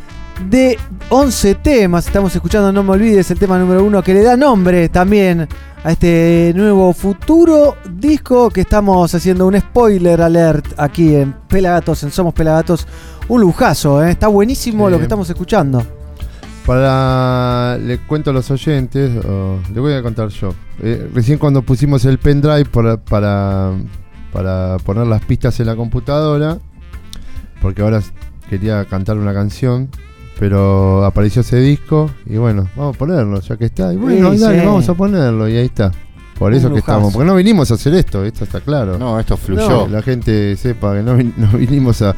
de 0.50 0.78
11 1.08 1.54
temas. 1.56 2.06
Estamos 2.06 2.34
escuchando, 2.34 2.70
no 2.72 2.82
me 2.82 2.90
olvides, 2.90 3.30
el 3.30 3.38
tema 3.38 3.58
número 3.58 3.82
uno 3.82 4.02
que 4.02 4.12
le 4.12 4.22
da 4.22 4.36
nombre 4.36 4.90
también 4.90 5.48
a 5.82 5.92
este 5.92 6.52
nuevo 6.54 6.92
futuro 6.92 7.76
disco 7.90 8.50
que 8.50 8.60
estamos 8.60 9.14
haciendo 9.14 9.46
un 9.46 9.58
spoiler 9.58 10.20
alert 10.20 10.66
aquí 10.76 11.14
en 11.14 11.32
Pelagatos, 11.48 12.02
en 12.02 12.10
Somos 12.10 12.34
Pelagatos. 12.34 12.86
Un 13.28 13.40
lujazo, 13.40 14.04
¿eh? 14.04 14.10
está 14.10 14.28
buenísimo 14.28 14.86
Sí. 14.86 14.92
lo 14.92 14.98
que 14.98 15.04
estamos 15.04 15.30
escuchando. 15.30 15.82
Para. 16.66 17.78
Le 17.78 17.98
cuento 17.98 18.30
a 18.30 18.32
los 18.32 18.50
oyentes, 18.50 19.12
le 19.72 19.80
voy 19.80 19.94
a 19.94 20.02
contar 20.02 20.28
yo. 20.28 20.52
Eh, 20.82 21.08
recién 21.14 21.38
cuando 21.38 21.62
pusimos 21.62 22.04
el 22.04 22.18
pendrive 22.18 22.66
para, 22.66 22.96
para, 22.98 23.72
para 24.36 24.76
poner 24.84 25.06
las 25.06 25.24
pistas 25.24 25.58
en 25.60 25.66
la 25.66 25.74
computadora, 25.76 26.58
porque 27.62 27.80
ahora 27.80 28.02
quería 28.50 28.84
cantar 28.84 29.16
una 29.16 29.32
canción, 29.32 29.88
pero 30.38 31.06
apareció 31.06 31.40
ese 31.40 31.58
disco 31.58 32.10
y 32.26 32.36
bueno, 32.36 32.68
vamos 32.76 32.96
a 32.96 32.98
ponerlo 32.98 33.40
ya 33.40 33.56
que 33.56 33.64
está. 33.64 33.94
Y 33.94 33.96
bueno, 33.96 34.32
Sí, 34.34 34.38
dale, 34.38 34.60
sí. 34.60 34.66
vamos 34.66 34.86
a 34.90 34.92
ponerlo 34.94 35.48
y 35.48 35.56
ahí 35.56 35.64
está. 35.64 35.90
Por 36.38 36.52
eso 36.52 36.70
que 36.70 36.80
estamos, 36.80 37.14
porque 37.14 37.26
no 37.26 37.34
vinimos 37.34 37.70
a 37.70 37.74
hacer 37.74 37.94
esto, 37.94 38.22
esto 38.26 38.44
está 38.44 38.60
claro. 38.60 38.98
No, 38.98 39.18
esto 39.18 39.38
fluyó. 39.38 39.86
Que 39.86 39.90
la 39.92 40.02
gente 40.02 40.54
sepa 40.58 40.94
que 40.94 41.02
no, 41.02 41.16
vin- 41.16 41.32
no 41.38 41.56
vinimos 41.56 42.02
a, 42.02 42.14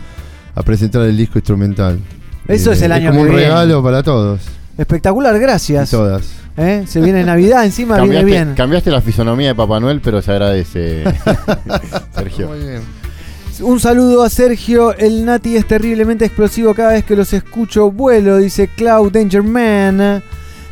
a 0.57 0.62
presentar 0.65 1.03
el 1.03 1.16
disco 1.16 1.39
instrumental. 1.39 2.01
Eh, 2.49 2.55
Eso 2.55 2.73
es 2.73 2.82
el 2.82 2.90
año 2.90 3.11
como 3.11 3.23
que 3.23 3.28
un 3.31 3.36
viene. 3.36 3.49
regalo 3.49 3.81
para 3.81 4.03
todos. 4.03 4.40
Espectacular, 4.79 5.39
gracias. 5.39 5.89
Y 5.93 5.97
todas. 5.97 6.25
¿Eh? 6.57 6.85
Se 6.89 7.01
viene 7.01 7.23
Navidad, 7.25 7.65
encima 7.65 7.97
viene 7.97 8.15
Cambiaste, 8.17 8.45
bien. 8.45 8.55
cambiaste 8.57 8.91
la 8.91 9.01
fisonomía 9.03 9.49
de 9.49 9.55
Papá 9.55 9.79
Noel, 9.79 10.01
pero 10.01 10.23
se 10.23 10.33
agradece, 10.33 11.05
Sergio. 12.15 12.49
Muy 12.49 12.59
bien. 12.61 12.81
Un 13.61 13.81
saludo 13.81 14.23
a 14.23 14.31
Sergio, 14.31 14.95
el 14.97 15.25
Nati 15.25 15.57
es 15.57 15.67
terriblemente 15.67 16.25
explosivo 16.25 16.75
cada 16.75 16.93
vez 16.93 17.05
que 17.05 17.17
los 17.17 17.33
escucho 17.33 17.91
vuelo, 17.91 18.39
dice 18.39 18.69
Cloud 18.69 19.11
Danger 19.13 19.43
Man. 19.43 20.23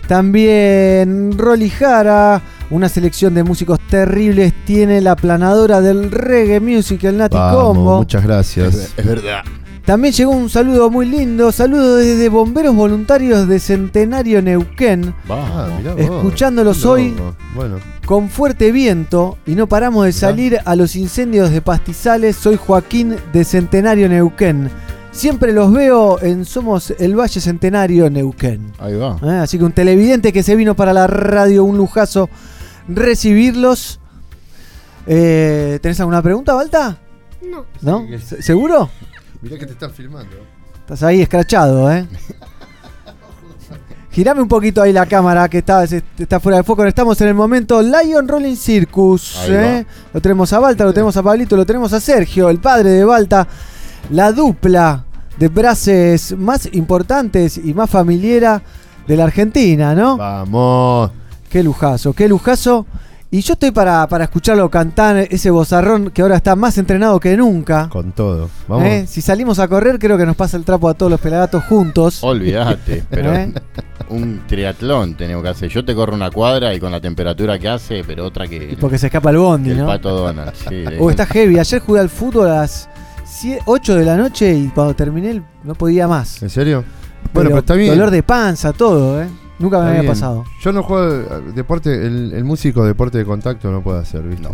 También 0.07 1.37
Rolly 1.37 1.69
Jara, 1.69 2.41
una 2.70 2.89
selección 2.89 3.35
de 3.35 3.43
músicos 3.43 3.81
terribles, 3.91 4.53
tiene 4.65 5.01
la 5.01 5.16
planadora 5.16 5.81
del 5.81 6.11
reggae 6.12 6.61
music, 6.61 7.03
el 7.05 7.16
Nati 7.19 7.37
Vamos, 7.37 7.62
Combo. 7.77 7.97
muchas 7.99 8.23
gracias. 8.24 8.93
Es 8.97 9.05
verdad. 9.07 9.43
También 9.87 10.13
llegó 10.13 10.33
un 10.33 10.51
saludo 10.51 10.91
muy 10.91 11.07
lindo, 11.07 11.53
saludo 11.53 11.95
desde 11.97 12.29
Bomberos 12.29 12.75
Voluntarios 12.75 13.47
de 13.47 13.61
Centenario 13.61 14.43
Neuquén. 14.43 15.15
Ah, 15.29 15.69
mirá 15.79 15.93
vos. 15.95 16.01
Escuchándolos 16.03 16.85
hoy. 16.85 17.15
Bueno, 17.55 17.77
con 18.05 18.29
fuerte 18.29 18.73
viento 18.73 19.39
y 19.47 19.55
no 19.55 19.69
paramos 19.69 20.05
de 20.05 20.13
salir 20.13 20.59
a 20.65 20.75
los 20.75 20.97
incendios 20.97 21.51
de 21.53 21.63
pastizales. 21.63 22.35
Soy 22.35 22.57
Joaquín 22.57 23.15
de 23.33 23.45
Centenario 23.45 24.09
Neuquén. 24.09 24.71
Siempre 25.13 25.53
los 25.53 25.73
veo 25.73 26.21
en 26.21 26.45
Somos 26.45 26.93
el 26.99 27.15
Valle 27.17 27.41
Centenario 27.41 28.11
Neuquén. 28.11 28.73
Ahí 28.81 28.95
va. 28.97 29.17
¿Eh? 29.23 29.39
Así 29.39 29.57
que 29.57 29.65
un 29.65 29.73
televidente 29.73 30.33
que 30.33 30.43
se 30.43 30.57
vino 30.57 30.75
para 30.75 30.93
la 30.93 31.07
radio, 31.07 31.63
un 31.63 31.77
lujazo 31.77 32.29
recibirlos. 32.89 34.01
Eh, 35.07 35.79
¿Tenés 35.81 36.01
alguna 36.01 36.23
pregunta, 36.23 36.55
Balta? 36.55 36.99
No. 37.49 37.65
¿No? 37.83 38.05
¿Se- 38.19 38.43
¿Seguro? 38.43 38.91
Mirá 39.43 39.59
que 39.59 39.67
te 39.67 39.73
están 39.73 39.91
filmando. 39.91 40.37
Estás 40.81 41.03
ahí 41.03 41.21
escrachado, 41.21 41.91
¿eh? 41.93 42.07
Girame 44.11 44.41
un 44.41 44.49
poquito 44.49 44.81
ahí 44.81 44.95
la 44.95 45.05
cámara 45.05 45.47
que 45.47 45.59
está, 45.59 45.85
está 45.85 46.41
fuera 46.41 46.57
de 46.57 46.65
foco. 46.65 46.85
Estamos 46.87 47.21
en 47.21 47.29
el 47.29 47.35
momento 47.35 47.83
Lion 47.83 48.27
Rolling 48.27 48.57
Circus. 48.57 49.37
¿eh? 49.47 49.85
Lo 50.15 50.23
tenemos 50.23 50.51
a 50.55 50.59
Balta, 50.59 50.85
lo 50.85 50.95
tenemos 50.95 51.15
a 51.19 51.23
Pablito, 51.23 51.55
lo 51.55 51.67
tenemos 51.67 51.93
a 51.93 52.01
Sergio, 52.01 52.49
el 52.49 52.59
padre 52.59 52.91
de 52.91 53.05
Balta. 53.05 53.47
La 54.09 54.33
dupla 54.33 55.05
de 55.39 55.49
braces 55.49 56.35
más 56.35 56.67
importantes 56.73 57.59
y 57.59 57.75
más 57.75 57.91
familiera 57.91 58.63
de 59.07 59.17
la 59.19 59.25
Argentina, 59.25 59.95
¿no? 59.95 60.17
Vamos. 60.17 61.11
Qué 61.51 61.63
lujazo, 61.63 62.15
qué 62.15 62.27
lujazo. 62.27 62.87
Y 63.31 63.40
yo 63.40 63.55
estoy 63.55 63.73
para, 63.73 64.07
para 64.07 64.24
escucharlo 64.24 64.70
cantar 64.70 65.16
ese 65.16 65.51
bozarrón 65.51 66.11
que 66.11 66.23
ahora 66.23 66.36
está 66.36 66.55
más 66.55 66.78
entrenado 66.78 67.19
que 67.19 67.36
nunca. 67.36 67.89
Con 67.89 68.12
todo. 68.12 68.48
Vamos. 68.69 68.86
¿Eh? 68.86 69.05
Si 69.09 69.20
salimos 69.20 69.59
a 69.59 69.66
correr, 69.66 69.98
creo 69.98 70.16
que 70.16 70.24
nos 70.24 70.36
pasa 70.36 70.57
el 70.57 70.65
trapo 70.65 70.89
a 70.89 70.94
todos 70.94 71.11
los 71.11 71.20
pelagatos 71.20 71.65
juntos. 71.65 72.23
Olvídate, 72.23 73.03
pero 73.11 73.35
¿Eh? 73.35 73.53
un 74.11 74.43
triatlón 74.47 75.16
tenemos 75.16 75.43
que 75.43 75.48
hacer. 75.48 75.69
Yo 75.69 75.85
te 75.85 75.94
corro 75.94 76.15
una 76.15 76.31
cuadra 76.31 76.73
y 76.73 76.78
con 76.78 76.93
la 76.93 77.01
temperatura 77.01 77.59
que 77.59 77.69
hace, 77.69 78.05
pero 78.05 78.27
otra 78.27 78.47
que, 78.47 78.77
Porque 78.81 78.97
se 78.97 79.07
escapa 79.07 79.31
el 79.31 79.39
bondi, 79.39 79.70
que 79.70 79.74
el 79.74 79.81
¿no? 79.81 79.86
pato 79.86 80.11
Donald. 80.11 80.53
sí, 80.69 80.85
O 81.01 81.11
está 81.11 81.27
heavy. 81.27 81.59
Ayer 81.59 81.81
jugué 81.81 82.01
al 82.01 82.09
fútbol 82.09 82.48
a 82.48 82.61
las 82.61 82.89
8 83.66 83.97
de 83.97 84.05
la 84.05 84.16
noche 84.16 84.55
y 84.55 84.69
cuando 84.69 84.94
terminé 84.94 85.43
no 85.65 85.74
podía 85.74 86.07
más. 86.07 86.40
¿En 86.43 86.51
serio? 86.51 86.85
Bueno, 87.35 87.51
pero 87.51 87.59
está 87.59 87.74
bien. 87.74 87.90
Dolor 87.90 88.11
de 88.12 88.23
panza, 88.23 88.73
todo, 88.73 89.20
¿eh? 89.20 89.27
Nunca 89.59 89.78
me 89.78 89.85
Está 89.85 89.89
había 89.91 90.01
bien. 90.03 90.12
pasado. 90.12 90.45
Yo 90.62 90.73
no 90.73 90.83
juego 90.83 91.15
eh, 91.15 91.43
deporte, 91.55 92.07
el, 92.07 92.33
el 92.33 92.45
músico 92.45 92.85
deporte 92.85 93.19
de 93.19 93.24
contacto 93.24 93.70
no 93.70 93.83
puede 93.83 94.01
hacer, 94.01 94.23
¿viste? 94.23 94.49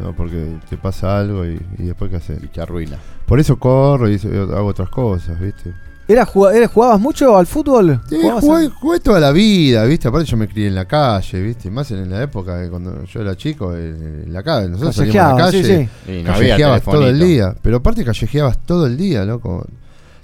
No. 0.00 0.12
porque 0.16 0.56
te 0.68 0.76
pasa 0.76 1.18
algo 1.18 1.44
y, 1.46 1.60
y 1.78 1.84
después 1.84 2.10
qué 2.10 2.16
hacer. 2.16 2.38
Y 2.42 2.48
te 2.48 2.60
arruina. 2.60 2.96
Por 3.26 3.38
eso 3.38 3.56
corro 3.58 4.08
y 4.10 4.14
eso- 4.14 4.28
hago 4.28 4.66
otras 4.68 4.88
cosas, 4.88 5.38
¿viste? 5.38 5.72
¿Era, 6.06 6.26
¿Jugabas 6.26 7.00
mucho 7.00 7.34
al 7.36 7.46
fútbol? 7.46 7.98
Sí, 8.08 8.16
¿Jugabas 8.20 8.44
jugué, 8.44 8.66
a- 8.66 8.70
jugué 8.70 9.00
toda 9.00 9.20
la 9.20 9.30
vida, 9.32 9.84
¿viste? 9.84 10.08
Aparte 10.08 10.26
yo 10.28 10.36
me 10.36 10.48
crié 10.48 10.66
en 10.68 10.74
la 10.74 10.84
calle, 10.86 11.40
¿viste? 11.42 11.70
Más 11.70 11.90
en 11.92 12.10
la 12.10 12.22
época 12.22 12.56
de 12.56 12.68
cuando 12.68 13.04
yo 13.04 13.20
era 13.22 13.34
chico, 13.36 13.74
en, 13.74 14.22
en 14.26 14.32
la 14.32 14.42
calle. 14.42 14.68
Nosotros 14.68 14.96
salíamos 14.96 15.32
a 15.32 15.36
la 15.36 15.44
calle, 15.46 15.62
sí, 15.64 15.88
sí. 16.06 16.12
Y 16.12 16.22
no 16.22 16.32
callejeabas 16.32 16.82
todo 16.82 17.06
el 17.08 17.18
día. 17.20 17.54
Pero 17.62 17.76
aparte 17.78 18.04
callejeabas 18.04 18.58
todo 18.66 18.86
el 18.86 18.96
día, 18.98 19.24
loco. 19.24 19.66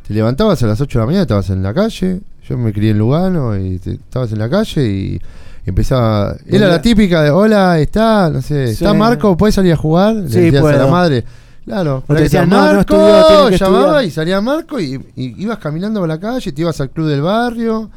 Te 0.06 0.12
levantabas 0.14 0.62
a 0.62 0.66
las 0.66 0.80
8 0.80 0.98
de 0.98 1.02
la 1.02 1.06
mañana, 1.06 1.22
estabas 1.22 1.48
en 1.50 1.62
la 1.62 1.72
calle. 1.72 2.20
Yo 2.50 2.58
me 2.58 2.72
crié 2.72 2.90
en 2.90 2.98
Lugano 2.98 3.56
y 3.56 3.78
te- 3.78 3.92
estabas 3.92 4.32
en 4.32 4.38
la 4.40 4.50
calle 4.50 4.84
y 4.86 5.20
empezaba... 5.64 6.34
Era 6.46 6.66
la 6.68 6.82
típica 6.82 7.22
de, 7.22 7.30
hola, 7.30 7.78
¿está? 7.78 8.28
No 8.28 8.42
sé, 8.42 8.66
Sí. 8.66 8.72
¿está 8.72 8.92
Marco? 8.92 9.36
¿Puedes 9.36 9.54
salir 9.54 9.72
a 9.72 9.76
jugar? 9.76 10.14
Le 10.16 10.28
Sí, 10.28 10.40
decías 10.50 10.64
a 10.64 10.72
la 10.72 10.86
madre. 10.88 11.24
Claro, 11.64 11.98
O 11.98 12.00
te 12.00 12.06
pero 12.08 12.16
que 12.18 12.22
decían, 12.24 12.48
decía, 12.50 12.58
no, 12.60 12.66
no 12.66 12.74
Marco, 12.78 12.96
estudió, 12.96 13.48
que 13.50 13.56
llamaba 13.58 13.82
estudiar. 13.84 14.04
y 14.04 14.10
salía 14.10 14.40
Marco 14.40 14.80
y, 14.80 14.94
y 15.14 15.42
ibas 15.42 15.58
caminando 15.58 16.00
por 16.00 16.08
la 16.08 16.18
calle, 16.18 16.50
te 16.52 16.60
ibas 16.60 16.80
al 16.80 16.90
club 16.90 17.06
del 17.08 17.22
barrio 17.22 17.88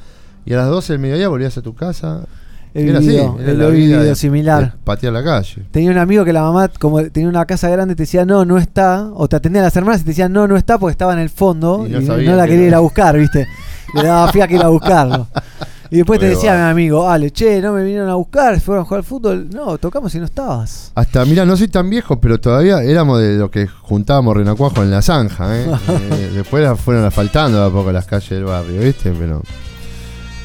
y 0.45 0.53
a 0.53 0.57
las 0.57 0.69
12 0.69 0.93
del 0.93 0.99
mediodía 0.99 1.27
volvías 1.29 1.57
a 1.57 1.61
tu 1.63 1.73
casa. 1.73 2.25
Era 2.75 2.97
así, 2.99 3.15
era 3.15 3.33
he 3.51 3.53
la 3.55 3.69
de- 3.69 4.15
similar. 4.15 4.71
de 4.73 4.77
patear 4.83 5.13
la 5.13 5.23
calle. 5.23 5.63
Tenía 5.71 5.91
un 5.91 5.97
amigo 5.99 6.25
que 6.25 6.33
la 6.33 6.41
mamá, 6.41 6.69
como 6.79 7.03
tenía 7.09 7.29
una 7.29 7.45
casa 7.45 7.69
grande, 7.69 7.95
te 7.95 8.03
decía 8.03 8.25
no, 8.25 8.45
no 8.45 8.57
está. 8.57 9.09
O 9.13 9.27
te 9.27 9.35
atendían 9.35 9.63
las 9.63 9.75
hermanas 9.75 10.01
y 10.01 10.03
te 10.05 10.09
decían 10.09 10.33
no, 10.33 10.47
no 10.47 10.57
está 10.57 10.77
porque 10.79 10.91
estaba 10.91 11.13
en 11.13 11.19
el 11.19 11.29
fondo 11.29 11.85
Y 11.87 11.95
y 11.95 11.99
no 11.99 12.35
la 12.35 12.43
que 12.45 12.49
quería 12.51 12.55
era. 12.55 12.67
ir 12.69 12.75
a 12.75 12.79
buscar, 12.79 13.17
¿viste? 13.17 13.47
Le 13.93 14.03
daba 14.03 14.31
fiaca 14.31 14.53
ir 14.53 14.61
a 14.61 14.67
buscarlo. 14.67 15.27
Y 15.93 15.97
después 15.97 16.19
te 16.19 16.25
decía 16.25 16.53
bueno. 16.53 16.65
mi 16.65 16.71
amigo, 16.71 17.07
Ale, 17.07 17.29
che, 17.29 17.61
no 17.61 17.71
me 17.71 17.83
vinieron 17.83 18.09
a 18.09 18.15
buscar, 18.15 18.59
fueron 18.59 18.81
a 18.81 18.85
jugar 18.85 18.99
al 19.01 19.03
fútbol. 19.03 19.47
No, 19.51 19.77
tocamos 19.77 20.15
y 20.15 20.17
no 20.17 20.25
estabas. 20.25 20.91
Hasta, 20.95 21.23
mira, 21.25 21.45
no 21.45 21.55
soy 21.55 21.67
tan 21.67 21.87
viejo, 21.87 22.19
pero 22.19 22.39
todavía 22.39 22.81
éramos 22.81 23.19
de 23.19 23.35
lo 23.37 23.51
que 23.51 23.67
juntábamos 23.67 24.35
renacuajo 24.35 24.81
en 24.81 24.89
la 24.89 25.03
zanja. 25.03 25.55
¿eh? 25.55 25.67
Eh, 26.13 26.31
después 26.33 26.67
fueron 26.79 27.05
asfaltando 27.05 27.59
de 27.59 27.67
a 27.67 27.69
poco 27.69 27.91
las 27.91 28.05
calles 28.05 28.29
del 28.29 28.45
barrio, 28.45 28.81
¿viste? 28.81 29.11
Pero, 29.11 29.43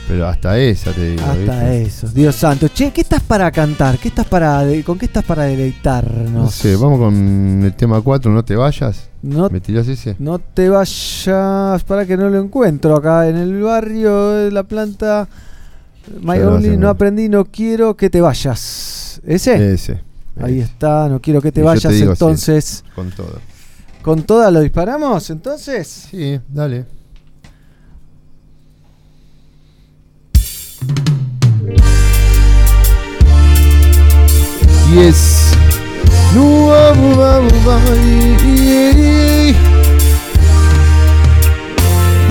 pero 0.09 0.27
hasta 0.27 0.59
esa 0.59 0.91
te 0.93 1.11
digo. 1.11 1.23
Hasta 1.23 1.37
¿viste? 1.37 1.83
eso, 1.83 2.09
Dios 2.09 2.35
santo. 2.35 2.69
Che, 2.69 2.91
¿qué 2.93 3.03
estás 3.03 3.23
para 3.23 3.51
cantar? 3.51 3.99
¿Qué 3.99 4.09
estás 4.09 4.27
para 4.27 4.65
de- 4.65 4.83
¿Con 4.83 4.99
qué 4.99 5.05
estás 5.07 5.25
para 5.25 5.45
deleitarnos? 5.45 6.31
No 6.31 6.51
sé, 6.51 6.77
vamos 6.77 6.99
con 6.99 7.63
el 7.63 7.75
tema 7.75 8.01
4, 8.01 8.33
no 8.33 8.43
te 8.45 8.57
vayas. 8.57 9.11
No- 9.23 9.51
¿Me 9.51 9.61
tirás 9.61 9.87
ese? 9.89 10.17
No 10.19 10.39
te 10.39 10.69
vayas, 10.71 11.85
para 11.85 12.07
que 12.07 12.17
no 12.17 12.29
lo 12.31 12.41
encuentro 12.41 12.97
acá 12.97 13.29
en 13.29 13.37
el 13.37 13.63
barrio 13.63 14.31
de 14.31 14.51
la 14.51 14.63
planta. 14.63 15.29
My 16.23 16.39
only, 16.39 16.77
no 16.79 16.89
aprendí, 16.89 17.29
no 17.29 17.45
quiero 17.45 17.95
que 17.95 18.09
te 18.09 18.21
vayas. 18.23 19.21
¿Ese? 19.27 19.75
Ese. 19.75 20.01
Ahí 20.41 20.61
está, 20.61 21.09
no 21.09 21.21
quiero 21.21 21.43
que 21.43 21.53
te 21.53 21.61
Y 21.61 21.65
yo 21.65 21.71
te 21.73 21.75
vayas. 21.77 21.93
sí, 21.95 22.03
entonces, 22.03 22.85
con 22.95 23.11
todo. 23.11 23.39
¿con 24.03 24.23
toda 24.23 24.51
lo 24.51 24.61
disparamos? 24.61 25.29
Entonces, 25.29 26.07
Sí, 26.11 26.41
dale. 26.49 26.87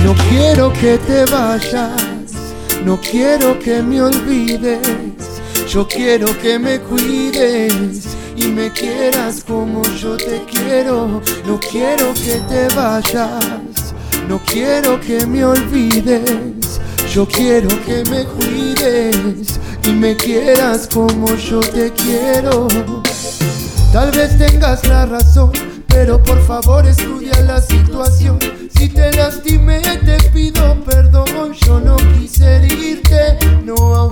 No 0.04 0.14
quiero 0.28 0.70
que 0.74 0.98
te 0.98 1.24
vayas, 1.32 1.94
no 2.84 3.00
quiero 3.00 3.58
que 3.58 3.82
me 3.82 4.02
olvides. 4.02 4.80
Yo 5.66 5.88
quiero 5.88 6.38
que 6.42 6.58
me 6.58 6.78
cuides 6.80 8.04
y 8.36 8.48
me 8.48 8.70
quieras 8.70 9.44
como 9.48 9.82
yo 9.96 10.18
te 10.18 10.42
quiero. 10.44 11.22
No 11.46 11.58
quiero 11.70 12.12
que 12.12 12.42
te 12.50 12.68
vayas, 12.74 13.94
no 14.28 14.38
quiero 14.40 15.00
que 15.00 15.24
me 15.24 15.42
olvides. 15.42 16.80
Yo 17.14 17.26
quiero 17.26 17.70
que 17.86 18.04
me 18.10 18.24
cuides 18.24 19.58
y 19.88 19.92
me 19.92 20.16
quieras 20.16 20.88
como 20.92 21.34
yo 21.36 21.60
te 21.60 21.92
quiero. 21.92 22.68
Tal 23.92 24.10
vez 24.10 24.36
tengas 24.36 24.86
la 24.86 25.06
razón, 25.06 25.50
pero 25.86 26.22
por 26.22 26.40
favor 26.42 26.86
estudia 26.86 27.40
la 27.42 27.60
situación. 27.60 28.38
Si 28.76 28.88
te 28.88 29.10
lastimé, 29.12 29.80
te 29.80 30.18
pido 30.30 30.76
perdón. 30.84 31.54
Yo 31.54 31.80
no 31.80 31.96
quise 32.18 32.56
herirte, 32.56 33.38
no. 33.64 34.10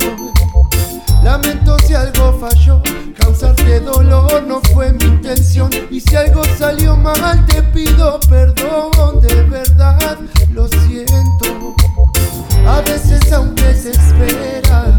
Lamento 1.23 1.77
si 1.87 1.95
algo 1.95 2.39
falló, 2.39 2.83
causarte 3.19 3.81
dolor 3.81 4.45
no 4.47 4.61
fue 4.73 4.93
mi 4.93 5.05
intención. 5.05 5.71
Y 5.91 6.01
si 6.01 6.17
algo 6.17 6.43
salió 6.59 6.97
mal, 6.97 7.45
te 7.47 7.63
pido 7.63 8.19
perdón, 8.29 9.21
de 9.21 9.43
verdad 9.43 10.19
lo 10.53 10.69
siento. 10.69 11.75
A 12.67 12.81
veces 12.81 13.33
aunque 13.33 13.75
se 13.75 13.91
espera, 13.91 14.96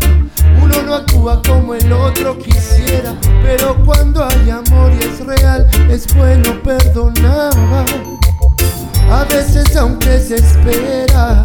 uno 0.77 0.85
no 0.85 0.95
actúa 0.95 1.41
como 1.47 1.73
el 1.73 1.91
otro 1.91 2.37
quisiera, 2.37 3.15
pero 3.43 3.75
cuando 3.83 4.23
hay 4.23 4.49
amor 4.49 4.91
y 4.93 5.03
es 5.03 5.25
real, 5.25 5.67
es 5.89 6.13
bueno 6.15 6.61
perdonar. 6.61 7.53
A 9.09 9.23
veces 9.25 9.75
aunque 9.75 10.19
se 10.19 10.35
espera, 10.35 11.41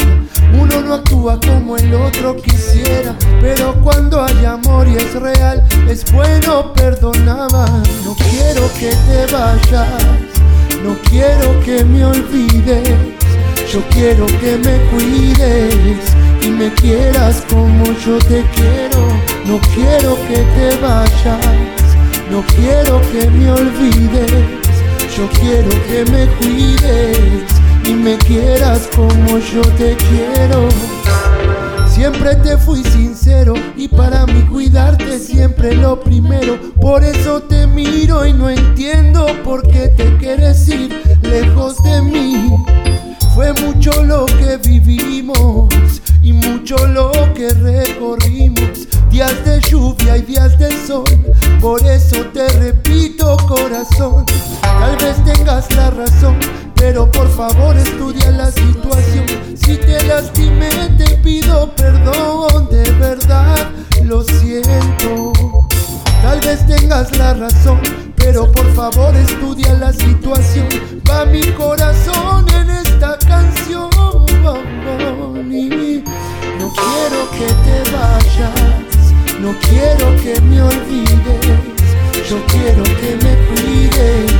uno 0.58 0.80
no 0.82 0.94
actúa 0.94 1.38
como 1.40 1.76
el 1.76 1.94
otro 1.94 2.36
quisiera, 2.36 3.14
pero 3.40 3.74
cuando 3.82 4.22
hay 4.22 4.44
amor 4.44 4.86
y 4.88 4.96
es 4.96 5.14
real, 5.14 5.62
es 5.88 6.10
bueno 6.12 6.72
perdonar. 6.74 7.50
No 8.04 8.14
quiero 8.14 8.70
que 8.78 8.90
te 8.90 9.32
vayas, 9.32 9.88
no 10.84 10.96
quiero 11.08 11.60
que 11.64 11.84
me 11.84 12.04
olvides. 12.04 12.88
Yo 13.72 13.80
quiero 13.90 14.26
que 14.26 14.58
me 14.58 14.78
cuides 14.90 16.21
y 16.42 16.50
me 16.50 16.72
quieras 16.74 17.44
como 17.48 17.84
yo 18.04 18.18
te 18.18 18.44
quiero. 18.54 19.06
No 19.46 19.60
quiero 19.74 20.16
que 20.26 20.38
te 20.54 20.76
vayas, 20.80 21.46
no 22.30 22.42
quiero 22.56 23.00
que 23.12 23.30
me 23.30 23.50
olvides. 23.50 24.32
Yo 25.16 25.28
quiero 25.40 25.70
que 25.86 26.10
me 26.10 26.26
cuides 26.36 27.18
y 27.84 27.94
me 27.94 28.16
quieras 28.18 28.88
como 28.94 29.38
yo 29.38 29.60
te 29.76 29.96
quiero. 29.96 30.68
Siempre 31.88 32.34
te 32.36 32.56
fui 32.56 32.82
sincero 32.82 33.54
y 33.76 33.86
para 33.86 34.26
mí 34.26 34.42
cuidarte 34.42 35.18
siempre 35.18 35.74
lo 35.74 36.00
primero. 36.00 36.58
Por 36.80 37.04
eso 37.04 37.42
te 37.42 37.66
miro 37.66 38.26
y 38.26 38.32
no 38.32 38.48
entiendo 38.48 39.26
por 39.44 39.62
qué 39.62 39.88
te 39.88 40.16
quieres 40.16 40.66
ir 40.68 41.18
lejos 41.22 41.76
de 41.84 42.02
mí. 42.02 42.50
Fue 43.34 43.52
mucho 43.52 44.02
lo 44.04 44.26
que 44.26 44.56
vivimos 44.56 45.68
y 46.22 46.32
mucho 46.32 46.76
lo 46.86 47.10
que 47.34 47.50
recorrimos. 47.50 48.88
Días 49.10 49.44
de 49.44 49.60
lluvia 49.60 50.16
y 50.16 50.22
días 50.22 50.58
de 50.58 50.70
sol. 50.86 51.04
Por 51.60 51.84
eso 51.86 52.16
te 52.32 52.48
repito 52.48 53.36
corazón. 53.48 54.24
Tal 54.62 54.96
vez 54.96 55.22
tengas 55.24 55.70
la 55.74 55.90
razón, 55.90 56.38
pero 56.76 57.10
por 57.10 57.28
favor 57.28 57.76
estudia 57.76 58.30
la 58.30 58.50
situación. 58.50 59.26
Si 59.54 59.76
te 59.76 60.02
lastimé 60.04 60.70
te 60.96 61.16
pido 61.18 61.74
perdón, 61.74 62.68
de 62.70 62.90
verdad 62.92 63.70
lo 64.04 64.22
siento. 64.22 65.32
Tal 66.22 66.40
vez 66.40 66.66
tengas 66.66 67.16
la 67.16 67.34
razón, 67.34 67.80
pero 68.16 68.50
por 68.50 68.72
favor 68.74 69.14
estudia 69.16 69.74
la 69.74 69.92
situación. 69.92 70.68
Va 71.08 71.24
mi 71.26 71.42
corazón 71.52 72.46
en 72.54 72.70
esta 72.70 73.18
canción. 73.18 73.90
Quiero 76.82 77.30
que 77.30 77.46
te 77.46 77.90
vayas, 77.90 79.12
no 79.40 79.54
quiero 79.68 80.16
que 80.22 80.40
me 80.42 80.62
olvides. 80.62 81.72
Yo 82.28 82.38
quiero 82.46 82.82
que 82.82 83.16
me 83.24 83.34
cuides 83.48 84.32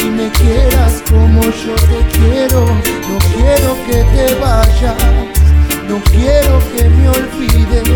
y 0.00 0.06
me 0.06 0.30
quieras 0.30 1.02
como 1.10 1.42
yo 1.42 1.74
te 1.90 2.18
quiero. 2.18 2.66
No 2.66 3.18
quiero 3.34 3.76
que 3.86 4.04
te 4.14 4.34
vayas, 4.36 4.96
no 5.88 6.00
quiero 6.10 6.58
que 6.74 6.88
me 6.88 7.08
olvides. 7.08 7.88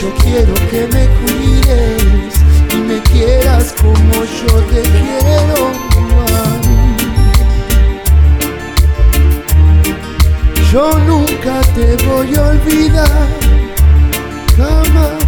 Yo 0.00 0.14
quiero 0.22 0.54
que 0.70 0.86
me 0.94 1.06
cuides 1.20 2.34
y 2.72 2.76
me 2.76 3.00
quieras 3.02 3.74
como 3.80 4.24
yo 4.24 4.54
te 4.72 4.82
quiero. 4.82 5.89
Yo 10.72 10.92
nunca 11.00 11.60
te 11.74 11.96
voy 12.06 12.32
a 12.36 12.42
olvidar, 12.42 13.26
jamás, 14.56 15.24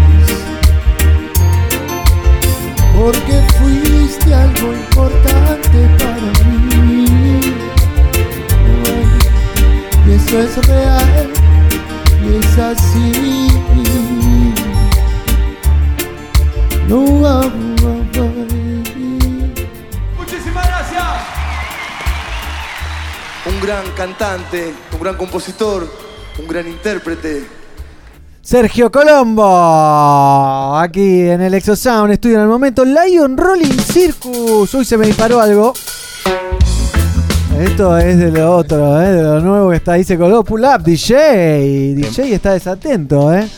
porque 2.94 3.43
fuiste 3.59 4.32
algo 4.32 4.73
importante 4.73 5.89
para 5.98 6.31
mí. 6.86 7.40
Y 10.06 10.12
eso 10.12 10.39
es 10.39 10.66
real, 10.69 11.31
y 12.23 12.36
es 12.36 12.59
así. 12.59 13.48
No, 16.86 17.27
ah, 17.27 17.51
gran 23.62 23.84
cantante, 23.97 24.74
un 24.93 25.01
gran 25.01 25.16
compositor, 25.16 25.89
un 26.40 26.48
gran 26.48 26.66
intérprete. 26.66 27.47
Sergio 28.40 28.90
Colombo, 28.90 30.76
aquí 30.76 31.28
en 31.28 31.43
el 31.43 31.55
Exosound, 31.55 32.12
estudio 32.12 32.36
en 32.36 32.43
el 32.43 32.48
momento 32.48 32.84
Lion 32.84 33.36
Rolling 33.36 33.78
Circus. 33.78 34.74
Uy, 34.74 34.84
se 34.84 34.98
me 34.98 35.06
disparó 35.06 35.40
algo. 35.40 35.72
Esto 37.56 37.97
es 37.98 38.18
de 38.18 38.32
lo 38.32 38.56
otro, 38.56 39.01
¿eh? 39.01 39.12
de 39.12 39.22
lo 39.22 39.40
nuevo 39.40 39.70
que 39.70 39.76
está 39.76 39.93
ahí. 39.93 40.02
Se 40.02 40.18
coló 40.18 40.43
Pull 40.43 40.64
Up, 40.64 40.82
DJ. 40.82 41.94
DJ 41.94 42.34
está 42.34 42.55
desatento, 42.55 43.32
¿eh? 43.32 43.48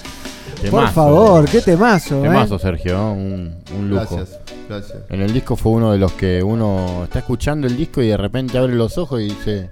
Por 0.70 0.88
favor, 0.90 1.48
qué 1.48 1.62
temazo, 1.62 2.18
¿eh? 2.18 2.28
Temazo, 2.28 2.58
Sergio, 2.58 3.12
un, 3.12 3.54
un 3.74 3.88
lujo. 3.88 4.16
Gracias, 4.16 4.38
gracias. 4.68 4.98
En 5.08 5.22
el 5.22 5.32
disco 5.32 5.56
fue 5.56 5.72
uno 5.72 5.92
de 5.92 5.98
los 5.98 6.12
que 6.12 6.42
uno 6.42 7.04
está 7.04 7.20
escuchando 7.20 7.66
el 7.66 7.76
disco 7.76 8.02
y 8.02 8.08
de 8.08 8.18
repente 8.18 8.58
abre 8.58 8.74
los 8.74 8.98
ojos 8.98 9.22
y 9.22 9.24
dice, 9.24 9.70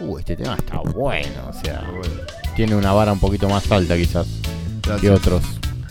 uh, 0.00 0.18
este 0.18 0.36
tema 0.36 0.54
está 0.56 0.78
bueno, 0.94 1.48
o 1.48 1.52
sea, 1.64 1.82
tiene 2.56 2.74
una 2.76 2.92
vara 2.92 3.12
un 3.12 3.20
poquito 3.20 3.48
más 3.48 3.70
alta 3.70 3.96
quizás 3.96 4.26
que 5.00 5.10
otros. 5.10 5.42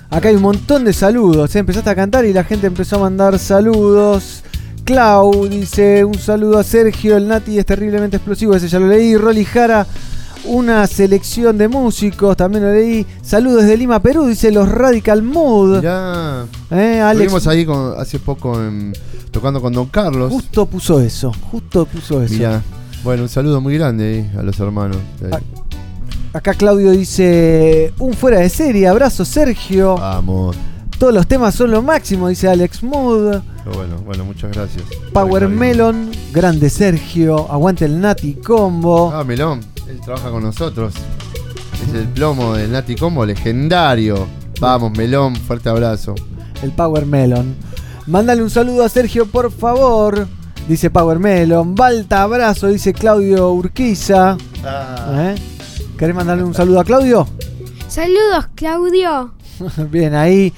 Acá 0.10 0.30
hay 0.30 0.36
un 0.36 0.41
montón 0.41 0.84
de 0.86 0.94
saludos. 0.94 1.56
¿eh? 1.56 1.60
Empezaste 1.60 1.90
a 1.90 1.95
cantar 1.95 2.26
y 2.26 2.34
la 2.34 2.44
gente 2.44 2.68
empezó 2.68 2.95
a 2.95 2.99
mandar 2.99 3.38
saludos. 3.40 4.44
Clau 4.84 5.48
dice 5.48 6.03
un 6.03 6.15
saludo 6.18 6.57
a 6.57 6.64
Sergio, 6.64 7.15
el 7.15 7.27
Nati 7.27 7.60
es 7.60 7.65
terriblemente 7.65 8.18
explosivo, 8.18 8.56
ese 8.56 8.68
ya 8.68 8.80
lo 8.80 8.88
leí. 8.88 9.15
Rolly 9.15 9.45
Jara, 9.45 9.86
una 10.45 10.88
selección 10.88 11.60
de 11.60 11.68
músicos, 11.68 12.36
también 12.36 12.64
lo 12.64 12.73
leí. 12.73 13.06
Saludos 13.22 13.61
desde 13.64 13.77
Lima, 13.77 13.99
Perú, 14.02 14.26
dice 14.26 14.52
los 14.52 14.68
Radical 14.68 15.22
Mood. 15.22 15.84
Ya. 15.84 16.45
Eh, 16.72 16.99
Alex 17.02 17.22
Estuvimos 17.27 17.48
ahí 17.48 17.65
con- 17.68 17.94
hace 17.99 18.18
poco 18.18 18.60
en- 18.60 18.94
tocando 19.30 19.61
con 19.61 19.73
Don 19.73 19.86
Carlos. 19.86 20.31
justo 20.31 20.65
puso 20.65 20.99
eso, 20.99 21.31
justo 21.52 21.86
puso 21.86 22.23
eso. 22.23 22.34
Mirá. 22.34 22.64
Bueno, 23.03 23.23
un 23.23 23.30
saludo 23.30 23.61
muy 23.61 23.77
grande 23.77 24.07
ahí 24.07 24.39
a 24.39 24.43
los 24.43 24.59
hermanos. 24.59 24.97
Acá 26.34 26.53
Claudio 26.53 26.91
dice 26.91 27.93
un 27.97 28.13
fuera 28.13 28.39
de 28.39 28.49
serie, 28.49 28.88
abrazo 28.88 29.26
Sergio. 29.26 29.95
Vamos. 29.95 30.55
Todos 30.99 31.13
los 31.13 31.27
temas 31.27 31.55
son 31.55 31.71
lo 31.71 31.81
máximo, 31.81 32.27
dice 32.27 32.49
Alex 32.49 32.84
Mood. 32.84 33.39
Pero 33.63 33.76
bueno, 33.76 33.97
bueno, 34.05 34.26
muchas 34.26 34.51
gracias. 34.51 34.84
Power 35.13 35.47
Melon, 35.47 36.11
grande 36.34 36.69
Sergio, 36.69 37.49
aguante 37.49 37.85
el 37.85 38.01
Nati 38.01 38.34
Combo. 38.34 39.11
Ah, 39.13 39.23
Melón, 39.23 39.61
él 39.88 40.01
trabaja 40.01 40.30
con 40.30 40.43
nosotros. 40.43 40.93
Es 41.88 41.93
el 41.93 42.09
plomo 42.09 42.53
del 42.53 42.73
Nati 42.73 42.95
Combo 42.95 43.26
legendario. 43.26 44.27
Vamos, 44.59 44.91
Melón, 44.97 45.38
fuerte 45.38 45.69
abrazo. 45.69 46.15
El 46.61 46.71
Power 46.71 47.05
Melon. 47.05 47.55
Mándale 48.05 48.43
un 48.43 48.49
saludo 48.49 48.84
a 48.84 48.89
Sergio, 48.89 49.26
por 49.26 49.51
favor. 49.51 50.27
Dice 50.69 50.89
Power 50.91 51.17
Melon. 51.19 51.73
Balta 51.75 52.21
abrazo, 52.21 52.67
dice 52.67 52.93
Claudio 52.93 53.51
Urquiza. 53.51 54.37
¿Eh? 55.13 55.35
¿Querés 55.97 56.15
mandarle 56.15 56.43
un 56.43 56.53
saludo 56.53 56.79
a 56.79 56.83
Claudio? 56.85 57.27
Saludos, 57.87 58.47
Claudio. 58.55 59.33
Bien, 59.91 60.13
ahí. 60.13 60.53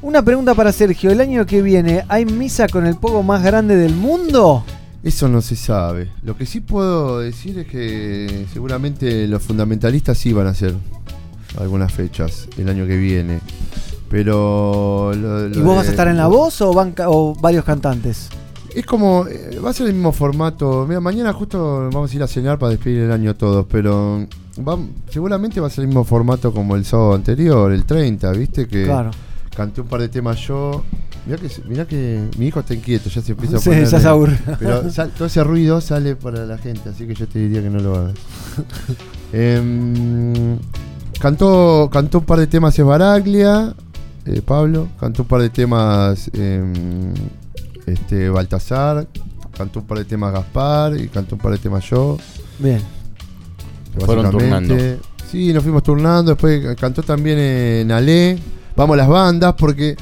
Una 0.00 0.22
pregunta 0.22 0.54
para 0.54 0.70
Sergio. 0.70 1.10
¿El 1.10 1.20
año 1.20 1.44
que 1.44 1.60
viene 1.60 2.04
hay 2.08 2.24
misa 2.24 2.68
con 2.68 2.86
el 2.86 2.94
pogo 2.96 3.24
más 3.24 3.42
grande 3.42 3.74
del 3.74 3.94
mundo? 3.94 4.62
Eso 5.02 5.26
no 5.28 5.42
se 5.42 5.56
sabe. 5.56 6.12
Lo 6.22 6.36
que 6.36 6.46
sí 6.46 6.60
puedo 6.60 7.18
decir 7.18 7.58
es 7.58 7.66
que 7.66 8.46
seguramente 8.52 9.26
los 9.26 9.42
fundamentalistas 9.42 10.16
sí 10.18 10.32
van 10.32 10.46
a 10.46 10.50
hacer 10.50 10.74
algunas 11.58 11.92
fechas 11.92 12.48
el 12.58 12.68
año 12.68 12.86
que 12.86 12.96
viene. 12.96 13.40
Pero. 14.08 15.12
lo- 15.16 15.48
¿Y 15.48 15.54
lo 15.54 15.64
vos 15.64 15.76
vas 15.78 15.88
a 15.88 15.90
estar 15.90 16.06
en 16.06 16.16
la 16.16 16.28
voz 16.28 16.60
o, 16.62 16.72
van 16.72 16.94
o 17.06 17.34
varios 17.40 17.64
cantantes? 17.64 18.28
Es 18.78 18.86
como, 18.86 19.26
eh, 19.26 19.58
va 19.64 19.70
a 19.70 19.72
ser 19.72 19.88
el 19.88 19.94
mismo 19.94 20.12
formato. 20.12 20.84
Mira, 20.86 21.00
mañana 21.00 21.32
justo 21.32 21.88
vamos 21.92 22.12
a 22.12 22.16
ir 22.16 22.22
a 22.22 22.28
cenar 22.28 22.58
para 22.58 22.70
despedir 22.70 23.00
el 23.02 23.12
año 23.12 23.34
todos, 23.34 23.66
pero 23.68 24.24
va- 24.66 24.78
seguramente 25.10 25.60
va 25.60 25.66
a 25.66 25.70
ser 25.70 25.82
el 25.82 25.88
mismo 25.88 26.04
formato 26.04 26.52
como 26.52 26.76
el 26.76 26.84
sábado 26.84 27.14
anterior, 27.14 27.72
el 27.72 27.84
30, 27.84 28.30
¿viste? 28.32 28.68
Que 28.68 28.84
Claro. 28.84 29.10
canté 29.56 29.80
un 29.80 29.88
par 29.88 30.00
de 30.00 30.08
temas 30.08 30.38
yo. 30.46 30.84
Mirá 31.26 31.38
que, 31.38 31.50
mirá 31.68 31.84
que 31.86 32.22
mi 32.38 32.46
hijo 32.46 32.60
está 32.60 32.72
inquieto, 32.72 33.10
ya 33.10 33.20
se 33.20 33.32
empieza 33.32 33.56
a 33.56 33.58
Sí, 33.60 33.68
poner. 33.70 33.86
ya 33.88 33.98
se 34.00 34.08
aburre. 34.08 34.38
Pero 34.60 34.88
sal- 34.92 35.10
todo 35.10 35.26
ese 35.26 35.42
ruido 35.42 35.80
sale 35.80 36.14
para 36.14 36.46
la 36.46 36.56
gente, 36.56 36.88
así 36.88 37.04
que 37.06 37.14
yo 37.14 37.26
te 37.26 37.40
diría 37.40 37.60
que 37.60 37.70
no 37.70 37.80
lo 37.80 37.96
hagas. 37.96 38.14
Em, 39.32 40.56
cantó, 41.20 41.90
cantó 41.92 42.18
un 42.20 42.24
par 42.24 42.38
de 42.38 42.46
temas 42.46 42.78
Esbaraglia, 42.78 43.74
eh, 44.24 44.40
Pablo, 44.42 44.88
cantó 44.98 45.22
un 45.22 45.28
par 45.28 45.42
de 45.42 45.50
temas 45.50 46.30
em, 46.32 46.72
este, 47.92 48.28
Baltasar, 48.28 49.06
cantó 49.56 49.80
un 49.80 49.86
par 49.86 49.98
de 49.98 50.04
temas 50.04 50.32
Gaspar 50.32 50.96
y 50.98 51.08
cantó 51.08 51.34
un 51.34 51.40
par 51.40 51.52
de 51.52 51.58
temas 51.58 51.84
yo. 51.88 52.16
Bien. 52.58 52.80
Fueron 54.04 54.24
básicamente- 54.26 54.74
turnando. 54.76 55.02
Sí, 55.30 55.52
nos 55.52 55.62
fuimos 55.62 55.82
turnando. 55.82 56.32
Después 56.32 56.76
cantó 56.76 57.02
también 57.02 57.38
en 57.38 57.92
Ale. 57.92 58.38
Vamos 58.76 58.96
las 58.96 59.08
bandas, 59.08 59.54
porque 59.58 59.96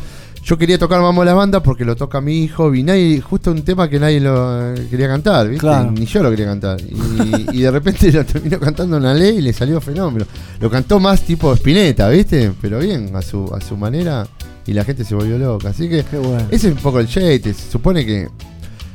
yo 0.45 0.57
quería 0.57 0.79
tocar 0.79 1.01
Vamos 1.01 1.25
las 1.25 1.35
bandas 1.35 1.63
porque 1.63 1.85
lo 1.85 1.97
toca 1.97 2.21
mi 2.21 2.45
hijo. 2.45 2.73
Y 2.75 2.85
nadie, 2.85 3.21
justo 3.21 3.51
un 3.51 3.63
tema 3.63 3.89
que 3.89 3.99
nadie 3.99 4.21
lo 4.21 4.75
eh, 4.75 4.87
quería 4.89 5.09
cantar, 5.09 5.49
¿viste? 5.49 5.63
Claro. 5.63 5.91
Ni 5.91 6.07
yo 6.07 6.23
lo 6.23 6.31
quería 6.31 6.47
cantar. 6.47 6.81
Y, 6.81 7.59
y 7.59 7.63
de 7.63 7.71
repente 7.73 8.13
lo 8.13 8.25
terminó 8.25 8.61
cantando 8.61 8.99
en 8.99 9.07
Ale 9.07 9.31
y 9.31 9.41
le 9.41 9.53
salió 9.53 9.81
fenómeno. 9.81 10.27
Lo 10.61 10.71
cantó 10.71 11.01
más 11.01 11.23
tipo 11.23 11.53
Spinetta, 11.55 12.09
¿viste? 12.09 12.53
Pero 12.61 12.79
bien, 12.79 13.11
a 13.17 13.23
su, 13.23 13.53
a 13.53 13.61
su 13.61 13.77
manera. 13.77 14.27
Y 14.67 14.73
la 14.73 14.85
gente 14.85 15.05
se 15.05 15.15
volvió 15.15 15.39
loca. 15.39 15.69
Así 15.71 15.89
que 15.89 16.01
ese 16.01 16.69
es 16.69 16.75
un 16.75 16.81
poco 16.83 16.99
el 17.01 17.07
shade. 17.07 17.41
Se 17.55 17.71
supone 17.71 18.05
que 18.05 18.29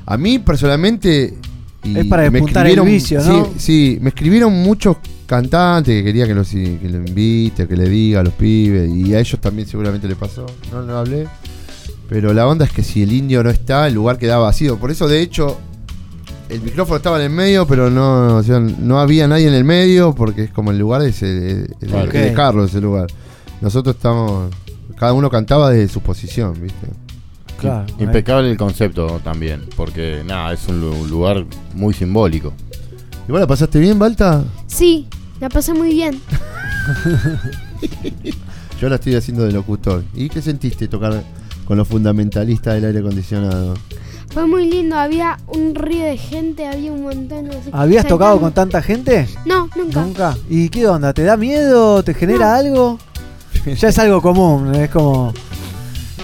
a 0.06 0.18
mí 0.18 0.40
personalmente. 0.40 1.36
y 1.84 1.98
Es 2.00 2.06
para 2.06 2.30
despuntar 2.30 2.68
el 2.68 2.82
vicio, 2.82 3.22
¿no? 3.24 3.46
Sí, 3.46 3.52
sí, 3.58 3.98
me 4.02 4.10
escribieron 4.10 4.54
muchos 4.54 4.98
cantantes 5.26 5.94
que 5.96 6.04
quería 6.04 6.28
que, 6.28 6.34
los, 6.34 6.50
que 6.50 6.78
lo 6.90 6.98
invite, 6.98 7.68
que 7.68 7.78
le 7.78 7.88
diga 7.90 8.20
a 8.20 8.24
los 8.24 8.34
pibes. 8.34 8.90
Y 8.94 9.14
a 9.16 9.20
ellos 9.20 9.40
también 9.40 9.68
seguramente 9.68 10.08
le 10.08 10.16
pasó. 10.16 10.46
No, 10.72 10.82
no 10.82 10.98
hablé. 10.98 11.28
Pero 12.10 12.34
la 12.34 12.46
onda 12.46 12.66
es 12.66 12.72
que 12.72 12.84
si 12.84 13.02
el 13.04 13.14
indio 13.14 13.42
no 13.42 13.50
está, 13.50 13.88
el 13.88 13.94
lugar 13.94 14.18
queda 14.18 14.38
vacío. 14.38 14.78
Por 14.78 14.92
eso, 14.92 15.08
de 15.08 15.22
hecho, 15.22 15.58
el 16.50 16.60
micrófono 16.62 16.98
estaba 16.98 17.16
en 17.18 17.24
el 17.24 17.30
medio, 17.30 17.66
pero 17.66 17.90
no, 17.90 18.36
o 18.36 18.44
sea, 18.44 18.60
no 18.60 19.00
había 19.00 19.26
nadie 19.30 19.48
en 19.48 19.54
el 19.54 19.64
medio 19.64 20.14
porque 20.14 20.44
es 20.44 20.50
como 20.52 20.72
el 20.72 20.78
lugar 20.80 21.02
es 21.04 21.24
el, 21.24 21.74
el- 21.80 21.88
Claro. 21.88 22.12
el 22.12 22.26
de 22.26 22.34
Carlos, 22.34 22.70
ese 22.72 22.82
lugar. 22.82 23.08
Nosotros 23.62 23.96
estamos, 23.96 24.52
cada 25.02 25.14
uno 25.14 25.32
cantaba 25.32 25.72
desde 25.72 25.92
su 25.92 26.00
posición, 26.02 26.54
¿viste? 26.62 26.86
Claro. 27.58 27.88
Impecable 27.98 28.52
el 28.52 28.56
concepto 28.58 29.20
también, 29.24 29.66
porque 29.76 30.22
nada, 30.24 30.54
es 30.54 30.68
un 30.68 30.80
lu- 30.80 31.08
lugar 31.08 31.44
muy 31.74 31.92
simbólico. 31.96 32.54
¿Y 33.28 33.32
vos 33.32 33.42
la 33.42 33.48
pasaste 33.48 33.80
bien, 33.80 33.98
Balta? 33.98 34.44
Sí, 34.68 35.08
la 35.40 35.50
pasé 35.50 35.74
muy 35.74 35.90
bien. 35.90 36.22
Yo 38.80 38.90
la 38.90 38.96
estoy 38.96 39.16
haciendo 39.16 39.44
de 39.44 39.52
locutor. 39.52 40.04
¿Y 40.14 40.30
qué 40.30 40.40
sentiste 40.40 40.88
tocar 40.88 41.24
con 41.66 41.80
los 41.80 41.88
fundamentalistas 41.88 42.76
del 42.76 42.86
aire 42.86 43.00
acondicionado? 43.00 43.74
Fue 44.32 44.46
muy 44.46 44.70
lindo, 44.70 44.96
había 44.98 45.40
un 45.48 45.74
río 45.74 46.06
de 46.06 46.18
gente, 46.18 46.68
había 46.68 46.92
un 46.92 47.02
montón 47.02 47.46
de... 47.50 47.58
¿Habías 47.72 48.06
tocado 48.06 48.40
con 48.40 48.54
tanta 48.54 48.84
gente? 48.84 49.28
No, 49.48 49.68
nunca. 49.76 50.02
Nunca. 50.04 50.38
¿Y 50.48 50.70
qué 50.70 50.88
onda? 50.88 51.12
¿Te 51.12 51.24
da 51.24 51.38
miedo? 51.38 52.04
¿Te 52.04 52.14
genera 52.14 52.56
algo? 52.56 53.00
Ya 53.78 53.88
es 53.90 54.00
algo 54.00 54.22
común, 54.22 54.74
es 54.76 54.90
como. 54.90 55.34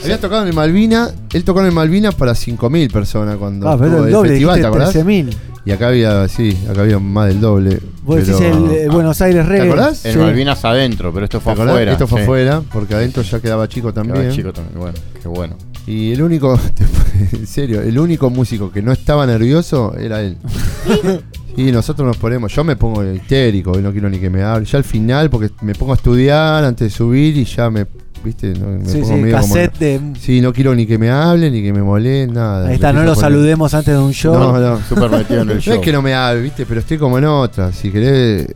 Habías 0.04 0.20
tocado 0.20 0.44
en 0.44 0.50
el 0.50 0.54
Malvina, 0.54 1.10
él 1.34 1.44
tocó 1.44 1.60
en 1.62 1.66
el 1.68 1.72
Malvina 1.72 2.12
para 2.12 2.34
5.000 2.34 2.92
personas 2.92 3.36
cuando 3.38 3.68
Ah, 3.68 3.76
pero 3.78 3.88
estuvo 3.88 4.02
el 4.04 4.08
el 4.08 4.14
doble, 4.14 4.30
festival, 4.30 4.56
¿te 4.56 4.60
dijiste 4.68 4.68
acordás? 4.68 4.96
13.000. 5.08 5.34
Y 5.66 5.72
acá 5.72 5.88
había, 5.90 6.28
sí, 6.30 6.58
acá 6.70 6.82
había 6.82 7.00
más 7.00 7.28
del 7.28 7.42
doble. 7.42 7.80
Vos 8.04 8.16
decís 8.26 8.40
el 8.40 8.72
eh, 8.72 8.88
Buenos 8.90 9.20
Aires 9.22 9.44
¿Te 9.44 9.50
Reggae. 9.50 9.68
acordás? 9.68 10.06
En 10.06 10.14
Sí. 10.14 10.20
Malvinas 10.20 10.64
adentro, 10.64 11.12
pero 11.12 11.26
esto 11.26 11.40
¿Te 11.40 11.44
fue 11.44 11.54
afuera. 11.54 11.92
Esto 11.92 12.08
fue 12.08 12.20
sí. 12.20 12.24
afuera, 12.24 12.62
porque 12.72 12.94
adentro 12.94 13.22
ya 13.24 13.40
quedaba 13.42 13.68
chico 13.68 13.92
Quedaba 13.92 14.14
también. 14.14 14.32
chico 14.32 14.54
también, 14.54 14.80
bueno, 14.80 14.98
qué 15.22 15.28
bueno. 15.28 15.58
Y 15.88 16.14
el 16.14 16.22
único, 16.22 16.58
en 17.34 17.48
serio, 17.48 17.82
el 17.82 17.98
único 18.00 18.30
músico 18.30 18.72
que 18.72 18.82
no 18.82 18.92
estaba 18.94 19.26
nervioso 19.26 19.94
era 19.98 20.22
él. 20.22 20.38
y 21.58 21.72
nosotros 21.72 22.08
nos 22.08 22.16
ponemos, 22.18 22.54
yo 22.54 22.64
me 22.64 22.76
pongo 22.78 23.04
histérico, 23.04 23.78
y 23.78 23.82
no 23.82 23.92
quiero 23.92 24.10
ni 24.10 24.20
que 24.20 24.30
me 24.30 24.44
hable. 24.44 24.66
Ya 24.66 24.78
al 24.78 24.84
final, 24.86 25.30
porque 25.30 25.50
me 25.62 25.74
pongo 25.76 25.92
a 25.92 25.96
estudiar 25.96 26.64
antes 26.64 26.92
de 26.92 26.96
subir 26.98 27.36
y 27.36 27.44
ya 27.46 27.70
me, 27.70 27.86
viste, 28.24 28.54
no, 28.54 28.68
me 28.68 28.86
Sí, 28.86 29.00
pongo 29.00 29.08
sí, 29.08 29.22
medio 29.22 29.40
como- 29.40 29.56
de- 29.56 30.02
Sí, 30.20 30.40
no 30.40 30.54
quiero 30.54 30.76
ni 30.76 30.86
que 30.86 30.98
me 30.98 31.10
hable, 31.10 31.50
ni 31.52 31.62
que 31.64 31.74
me 31.74 31.82
moleste, 31.82 32.32
nada. 32.34 32.68
Ahí 32.68 32.76
está, 32.76 32.94
no 32.94 33.02
lo 33.04 33.14
poner- 33.14 33.22
saludemos 33.22 33.74
antes 33.74 33.94
de 33.94 34.00
un 34.00 34.14
show. 34.14 34.34
No, 34.38 34.60
no. 34.60 34.80
Súper 34.88 35.10
metido 35.10 35.42
en 35.42 35.50
el 35.50 35.58
No 35.66 35.74
es 35.74 35.80
que 35.80 35.92
no 35.92 36.02
me 36.02 36.14
hable, 36.14 36.42
viste, 36.44 36.66
pero 36.66 36.80
estoy 36.80 36.98
como 37.00 37.18
en 37.18 37.26
otra. 37.26 37.72
Si 37.72 37.90
querés, 37.92 38.48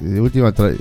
de 0.00 0.20
última, 0.20 0.52
trae- 0.52 0.76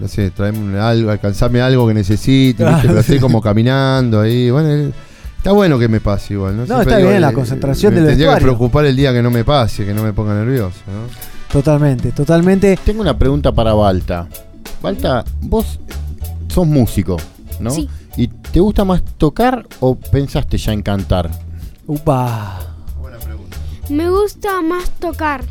no 0.00 0.06
sé, 0.06 0.30
traeme 0.30 0.78
algo, 0.78 1.10
alcanzame 1.10 1.60
algo 1.60 1.88
que 1.88 1.94
necesite, 1.94 2.64
¿viste? 2.64 2.86
pero 2.88 3.00
estoy 3.00 3.18
como 3.18 3.40
caminando 3.40 4.20
ahí. 4.20 4.50
Bueno, 4.50 4.92
está 5.38 5.52
bueno 5.52 5.78
que 5.78 5.88
me 5.88 6.00
pase 6.00 6.34
igual, 6.34 6.54
¿no? 6.56 6.60
No, 6.62 6.66
Siempre 6.66 6.82
está 6.84 6.96
digo, 6.98 7.08
bien, 7.10 7.20
la 7.22 7.30
eh, 7.30 7.34
concentración 7.34 7.94
me 7.94 8.00
del 8.00 8.08
tendría 8.10 8.26
que 8.26 8.34
vestuario. 8.34 8.56
preocupar 8.58 8.84
el 8.84 8.96
día 8.96 9.12
que 9.12 9.22
no 9.22 9.30
me 9.30 9.44
pase, 9.44 9.86
que 9.86 9.94
no 9.94 10.02
me 10.02 10.12
ponga 10.12 10.34
nervioso, 10.34 10.78
¿no? 10.86 11.08
Totalmente, 11.52 12.12
totalmente. 12.12 12.78
Tengo 12.84 13.00
una 13.00 13.16
pregunta 13.18 13.52
para 13.52 13.72
Balta. 13.72 14.28
Balta, 14.82 15.24
vos 15.40 15.80
sos 16.48 16.66
músico, 16.66 17.16
¿no? 17.60 17.70
Sí. 17.70 17.88
¿Y 18.16 18.28
te 18.28 18.60
gusta 18.60 18.84
más 18.84 19.02
tocar 19.16 19.66
o 19.80 19.94
pensaste 19.96 20.58
ya 20.58 20.72
en 20.72 20.82
cantar? 20.82 21.30
Upa. 21.86 22.58
Me 23.88 24.10
gusta 24.10 24.60
más 24.60 24.90
tocar. 24.98 25.42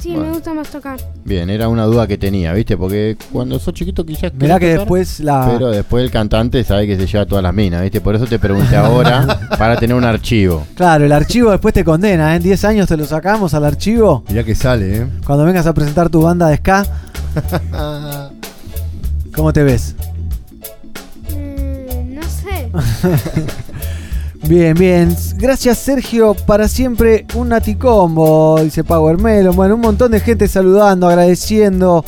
Sí, 0.00 0.12
Bueno. 0.12 0.28
me 0.28 0.32
gusta 0.32 0.54
más 0.54 0.68
tocar. 0.68 0.98
Bien, 1.24 1.50
era 1.50 1.68
una 1.68 1.84
duda 1.84 2.06
que 2.06 2.16
tenía, 2.16 2.54
¿viste? 2.54 2.76
Porque 2.76 3.18
cuando 3.30 3.58
sos 3.58 3.74
chiquito 3.74 4.04
quizás 4.06 4.32
Mirá 4.34 4.58
que 4.58 4.68
tocar, 4.70 4.78
después 4.80 5.20
la. 5.20 5.46
Pero 5.52 5.70
después 5.70 6.02
el 6.02 6.10
cantante 6.10 6.64
sabe 6.64 6.86
que 6.86 6.96
se 6.96 7.06
lleva 7.06 7.26
todas 7.26 7.42
las 7.44 7.52
minas, 7.52 7.82
¿viste? 7.82 8.00
Por 8.00 8.14
eso 8.16 8.24
te 8.26 8.38
pregunté 8.38 8.76
ahora 8.78 9.48
para 9.58 9.76
tener 9.76 9.94
un 9.94 10.04
archivo. 10.04 10.66
Claro, 10.74 11.04
el 11.04 11.12
archivo 11.12 11.50
después 11.50 11.74
te 11.74 11.84
condena, 11.84 12.32
¿eh? 12.32 12.36
En 12.36 12.42
10 12.42 12.64
años 12.64 12.88
te 12.88 12.96
lo 12.96 13.04
sacamos 13.04 13.52
al 13.52 13.64
archivo. 13.66 14.24
Mirá 14.28 14.42
que 14.42 14.54
sale, 14.54 14.96
¿eh? 15.02 15.06
Cuando 15.26 15.44
vengas 15.44 15.66
a 15.66 15.74
presentar 15.74 16.08
tu 16.08 16.22
banda 16.22 16.48
de 16.48 16.56
ska. 16.56 16.86
¿Cómo 19.34 19.52
te 19.52 19.62
ves? 19.62 19.94
Mm, 21.30 22.14
no 22.14 22.22
sé. 22.22 22.70
Bien, 24.48 24.74
bien. 24.74 25.14
Gracias, 25.36 25.78
Sergio. 25.78 26.34
Para 26.34 26.66
siempre 26.66 27.26
un 27.34 27.50
Naticombo, 27.50 28.58
dice 28.62 28.82
Power 28.84 29.18
Melon. 29.18 29.54
Bueno, 29.54 29.74
un 29.76 29.80
montón 29.82 30.10
de 30.12 30.20
gente 30.20 30.48
saludando, 30.48 31.08
agradeciendo 31.08 32.04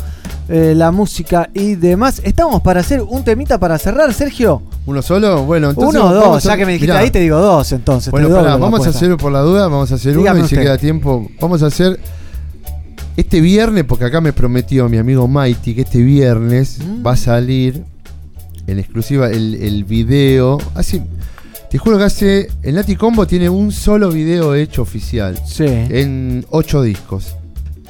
eh, 0.49 0.73
la 0.77 0.91
música 0.91 1.51
y 1.55 1.75
demás. 1.75 2.21
Estamos 2.25 2.63
para 2.63 2.81
hacer 2.81 3.03
un 3.03 3.23
temita 3.23 3.59
para 3.59 3.79
cerrar, 3.79 4.13
Sergio. 4.15 4.63
¿Uno 4.87 5.03
solo? 5.03 5.45
Bueno, 5.45 5.71
entonces. 5.71 6.01
Uno 6.01 6.11
o 6.11 6.15
dos, 6.15 6.45
a- 6.47 6.49
ya 6.49 6.57
que 6.57 6.67
me 6.67 6.73
dijiste 6.73 6.93
mirá. 6.93 7.05
ahí, 7.05 7.11
te 7.11 7.21
digo 7.21 7.39
dos 7.39 7.71
entonces. 7.73 8.11
Bueno, 8.11 8.29
pará, 8.31 8.57
vamos 8.57 8.85
a 8.87 8.91
hacer 8.91 9.17
por 9.17 9.31
la 9.31 9.41
duda, 9.41 9.69
vamos 9.69 9.93
a 9.93 9.95
hacer 9.97 10.17
Dígame 10.17 10.39
uno 10.41 10.47
y 10.47 10.49
si 10.49 10.57
queda 10.57 10.79
tiempo. 10.79 11.29
Vamos 11.41 11.63
a 11.63 11.67
hacer 11.67 12.01
este 13.17 13.41
viernes, 13.43 13.85
porque 13.85 14.07
acá 14.07 14.21
me 14.23 14.33
prometió 14.33 14.89
mi 14.89 14.97
amigo 14.97 15.29
Mighty 15.29 15.75
que 15.75 15.83
este 15.83 15.99
viernes 16.03 16.79
Mm. 16.85 17.07
va 17.07 17.13
a 17.13 17.17
salir 17.17 17.85
en 18.67 18.79
exclusiva 18.79 19.29
el, 19.31 19.55
el 19.57 19.85
video. 19.85 20.59
Así, 20.75 21.03
te 21.73 21.79
juro 21.79 21.97
que 21.97 22.05
hace. 22.05 22.49
El 22.63 22.75
Nati 22.75 22.97
Combo 22.97 23.27
tiene 23.27 23.49
un 23.49 23.73
solo 23.73 24.11
video 24.11 24.55
hecho 24.55 24.83
oficial. 24.83 25.41
Sí. 25.47 25.65
En 25.65 26.45
ocho 26.51 26.83
discos. 26.83 27.35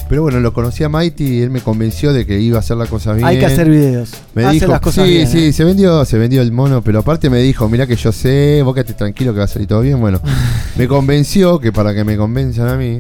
Pero 0.09 0.22
bueno, 0.22 0.38
lo 0.38 0.52
conocí 0.52 0.84
a 0.84 0.88
Mighty 0.88 1.24
y 1.24 1.40
él 1.40 1.50
me 1.50 1.62
convenció 1.62 2.12
de 2.12 2.24
que 2.24 2.38
iba 2.38 2.59
a 2.59 2.60
hacer 2.60 2.76
las 2.76 2.88
cosas 2.88 3.16
bien. 3.16 3.26
Hay 3.26 3.40
que 3.40 3.46
hacer 3.46 3.68
videos. 3.68 4.12
Me 4.34 4.44
Hace 4.44 4.54
dijo, 4.54 4.66
las 4.68 4.80
cosas 4.80 5.04
sí, 5.04 5.10
bien, 5.10 5.26
sí, 5.26 5.46
¿eh? 5.46 5.52
se 5.52 5.64
vendió, 5.64 6.04
se 6.04 6.16
vendió 6.16 6.42
el 6.42 6.52
mono, 6.52 6.80
pero 6.82 7.00
aparte 7.00 7.28
me 7.28 7.40
dijo, 7.40 7.68
mira 7.68 7.88
que 7.88 7.96
yo 7.96 8.12
sé, 8.12 8.62
vos 8.62 8.72
quédate 8.72 8.94
tranquilo 8.94 9.32
que 9.32 9.38
va 9.38 9.46
a 9.46 9.48
salir 9.48 9.66
todo 9.66 9.80
bien. 9.80 10.00
Bueno, 10.00 10.20
me 10.76 10.86
convenció 10.86 11.59
que 11.59 11.72
para 11.72 11.92
que 11.92 12.04
me 12.04 12.16
convenzan 12.16 12.68
a 12.68 12.76
mí. 12.76 12.98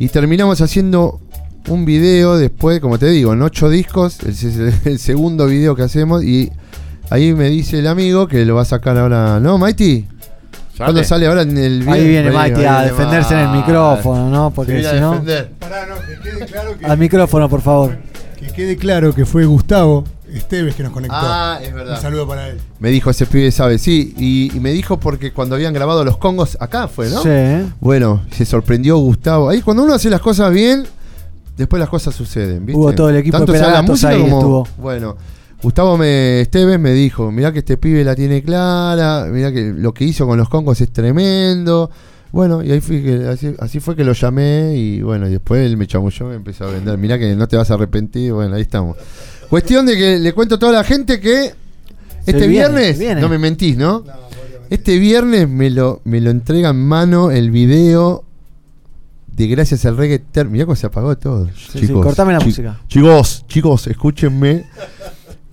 Y 0.00 0.08
terminamos 0.08 0.60
haciendo 0.60 1.20
un 1.68 1.84
video 1.84 2.36
después, 2.36 2.80
como 2.80 2.98
te 2.98 3.06
digo, 3.10 3.32
en 3.32 3.42
ocho 3.42 3.70
discos, 3.70 4.18
el, 4.24 4.74
el 4.86 4.98
segundo 4.98 5.46
video 5.46 5.76
que 5.76 5.82
hacemos. 5.82 6.24
Y 6.24 6.50
ahí 7.10 7.32
me 7.34 7.48
dice 7.48 7.78
el 7.78 7.86
amigo 7.86 8.26
que 8.28 8.44
lo 8.44 8.54
va 8.56 8.62
a 8.62 8.66
sacar 8.66 8.96
ahora, 8.98 9.40
¿no, 9.40 9.58
Mighty? 9.58 10.06
¿Cuándo 10.76 11.04
sale 11.04 11.26
ahora 11.28 11.42
en 11.42 11.56
el 11.56 11.88
Ahí 11.88 12.06
viene 12.06 12.28
Ahí 12.30 12.34
Mighty 12.36 12.64
a 12.64 12.82
defenderse 12.82 13.34
en 13.34 13.40
el 13.40 13.48
micrófono, 13.50 14.28
¿no? 14.28 14.50
Porque 14.50 14.80
si 14.80 14.86
a 14.86 14.94
no. 15.00 15.10
defender. 15.12 15.52
Pará, 15.60 15.86
no, 15.86 15.94
que 15.96 16.20
quede 16.30 16.46
claro 16.46 16.76
que, 16.78 16.86
Al 16.86 16.98
micrófono, 16.98 17.48
por 17.48 17.60
favor. 17.60 17.96
que 18.40 18.46
quede 18.48 18.76
claro 18.76 19.14
que 19.14 19.24
fue 19.24 19.44
Gustavo 19.44 20.04
Esteves 20.32 20.74
que 20.74 20.82
nos 20.82 20.92
conectó. 20.92 21.16
Ah, 21.16 21.60
es 21.62 21.72
verdad. 21.72 21.94
Un 21.94 22.02
saludo 22.02 22.26
para 22.26 22.48
él. 22.48 22.60
Me 22.80 22.90
dijo 22.90 23.08
ese 23.10 23.24
pibe 23.26 23.52
sabe, 23.52 23.78
sí, 23.78 24.14
y, 24.18 24.50
y 24.56 24.58
me 24.58 24.72
dijo 24.72 24.98
porque 24.98 25.32
cuando 25.32 25.54
habían 25.54 25.72
grabado 25.72 26.04
los 26.04 26.16
congos 26.16 26.56
acá 26.58 26.88
fue, 26.88 27.08
¿no? 27.08 27.22
Sí. 27.22 27.72
Bueno, 27.78 28.22
se 28.32 28.44
sorprendió 28.44 28.96
Gustavo. 28.96 29.48
Ahí 29.50 29.62
cuando 29.62 29.84
uno 29.84 29.94
hace 29.94 30.10
las 30.10 30.20
cosas 30.20 30.52
bien, 30.52 30.86
después 31.56 31.78
las 31.78 31.88
cosas 31.88 32.16
suceden, 32.16 32.66
¿viste? 32.66 32.80
Hubo 32.80 32.92
todo 32.92 33.10
el 33.10 33.16
equipo 33.16 33.38
de 33.38 33.58
sea 33.58 33.68
la 33.70 33.82
música 33.82 34.08
ahí, 34.08 34.22
como- 34.22 34.38
estuvo. 34.38 34.68
Bueno, 34.78 35.16
Gustavo 35.64 35.96
me, 35.96 36.42
Esteves 36.42 36.78
me 36.78 36.92
dijo, 36.92 37.32
mirá 37.32 37.50
que 37.52 37.60
este 37.60 37.78
pibe 37.78 38.04
la 38.04 38.14
tiene 38.14 38.42
clara, 38.42 39.26
mirá 39.32 39.50
que 39.50 39.72
lo 39.74 39.94
que 39.94 40.04
hizo 40.04 40.26
con 40.26 40.36
los 40.38 40.48
congos 40.50 40.78
es 40.82 40.92
tremendo. 40.92 41.90
Bueno, 42.32 42.62
y 42.62 42.70
ahí 42.70 42.80
fui 42.82 43.02
que, 43.02 43.26
así, 43.28 43.54
así 43.58 43.80
fue 43.80 43.96
que 43.96 44.04
lo 44.04 44.12
llamé 44.12 44.74
y 44.76 45.00
bueno, 45.00 45.26
y 45.26 45.30
después 45.30 45.64
él 45.64 45.76
me 45.78 45.86
chamulló 45.86 46.26
y 46.26 46.28
me 46.30 46.34
empezó 46.34 46.64
a 46.66 46.70
vender. 46.70 46.98
Mirá 46.98 47.18
que 47.18 47.34
no 47.34 47.48
te 47.48 47.56
vas 47.56 47.70
a 47.70 47.74
arrepentir, 47.74 48.32
bueno, 48.32 48.56
ahí 48.56 48.62
estamos. 48.62 48.96
Cuestión 49.48 49.86
de 49.86 49.96
que 49.96 50.18
le 50.18 50.32
cuento 50.34 50.56
a 50.56 50.58
toda 50.58 50.72
la 50.72 50.84
gente 50.84 51.18
que 51.18 51.54
este 52.26 52.46
viene, 52.46 52.48
viernes, 52.48 52.98
viene. 52.98 53.20
no 53.22 53.28
me 53.30 53.38
mentís, 53.38 53.76
¿no? 53.78 54.04
Este 54.68 54.98
viernes 54.98 55.48
me 55.48 55.70
lo, 55.70 56.02
me 56.04 56.20
lo 56.20 56.30
entrega 56.30 56.70
en 56.70 56.86
mano 56.86 57.30
el 57.30 57.50
video 57.50 58.24
de 59.28 59.46
Gracias 59.46 59.84
al 59.86 59.96
Reggae. 59.96 60.18
Ter- 60.18 60.48
Mirá 60.48 60.64
cómo 60.66 60.76
se 60.76 60.86
apagó 60.86 61.16
todo. 61.16 61.48
sí, 61.72 61.80
chicos, 61.80 62.04
cortame 62.04 62.32
la 62.32 62.38
chi- 62.40 62.46
música. 62.46 62.80
Chicos, 62.88 63.44
chicos, 63.48 63.86
escúchenme. 63.86 64.64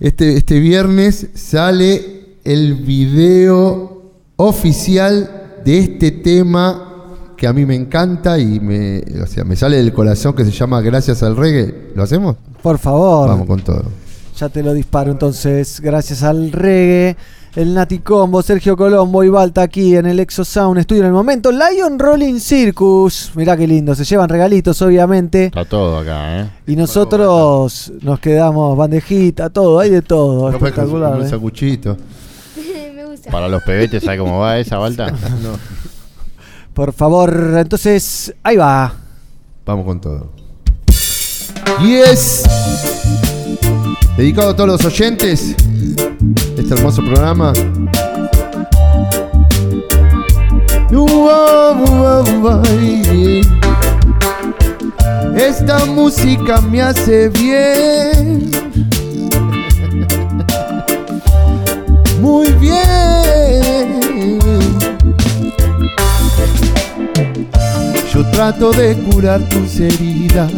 Este, 0.02 0.36
este 0.36 0.58
viernes 0.58 1.28
sale 1.34 2.38
el 2.42 2.74
video 2.74 4.02
oficial 4.34 5.60
de 5.64 5.78
este 5.78 6.10
tema 6.10 7.34
que 7.36 7.46
a 7.46 7.52
mí 7.52 7.64
me 7.64 7.76
encanta 7.76 8.36
y 8.36 8.58
me, 8.58 8.98
o 9.22 9.26
sea, 9.28 9.44
me 9.44 9.54
sale 9.54 9.76
del 9.76 9.92
corazón 9.92 10.34
que 10.34 10.44
se 10.44 10.50
llama 10.50 10.80
Gracias 10.80 11.22
al 11.22 11.36
Reggae. 11.36 11.92
¿Lo 11.94 12.02
hacemos? 12.02 12.34
Por 12.64 12.78
favor. 12.78 13.28
Vamos 13.28 13.46
con 13.46 13.60
todo. 13.62 13.84
Ya 14.36 14.48
te 14.48 14.64
lo 14.64 14.74
disparo 14.74 15.12
entonces, 15.12 15.80
gracias 15.80 16.24
al 16.24 16.50
reggae. 16.50 17.16
El 17.54 17.74
Nati 17.74 17.98
Combo, 17.98 18.40
Sergio 18.40 18.78
Colombo 18.78 19.22
y 19.22 19.28
Balta 19.28 19.60
aquí 19.60 19.94
en 19.94 20.06
el 20.06 20.18
Exo 20.20 20.42
Sound 20.42 20.80
Studio 20.84 21.02
en 21.02 21.08
el 21.08 21.12
momento. 21.12 21.50
Lion 21.52 21.98
Rolling 21.98 22.40
Circus. 22.40 23.30
Mirá 23.34 23.58
qué 23.58 23.66
lindo, 23.66 23.94
se 23.94 24.04
llevan 24.04 24.30
regalitos 24.30 24.80
obviamente. 24.80 25.46
Está 25.46 25.66
todo 25.66 25.98
acá, 25.98 26.40
¿eh? 26.40 26.50
Y 26.66 26.76
nosotros 26.76 27.92
nos 28.00 28.20
quedamos 28.20 28.74
bandejita, 28.78 29.50
todo, 29.50 29.80
hay 29.80 29.90
de 29.90 30.00
todo. 30.00 30.50
No, 30.50 30.56
espectacular. 30.56 31.10
con 31.10 31.20
un 31.20 31.26
¿eh? 31.26 31.30
sacuchito. 31.30 31.98
me 32.96 33.04
gusta. 33.04 33.30
Para 33.30 33.48
los 33.48 33.62
pebetes, 33.64 34.02
¿sabes 34.02 34.18
cómo 34.18 34.38
va 34.38 34.58
esa 34.58 34.78
balta? 34.78 35.12
No. 35.42 35.58
Por 36.72 36.94
favor, 36.94 37.56
entonces, 37.58 38.34
ahí 38.42 38.56
va. 38.56 38.94
Vamos 39.66 39.84
con 39.84 40.00
todo. 40.00 40.30
Yes. 41.84 42.44
Dedicado 44.16 44.50
a 44.50 44.56
todos 44.56 44.70
los 44.70 44.84
oyentes 44.86 45.54
este 46.56 46.74
hermoso 46.74 47.02
programa. 47.02 47.52
Esta 55.36 55.86
música 55.86 56.60
me 56.60 56.82
hace 56.82 57.28
bien. 57.28 58.50
Muy 62.20 62.50
bien. 62.52 62.80
Yo 68.12 68.30
trato 68.30 68.72
de 68.72 68.94
curar 68.96 69.40
tus 69.48 69.80
heridas 69.80 70.52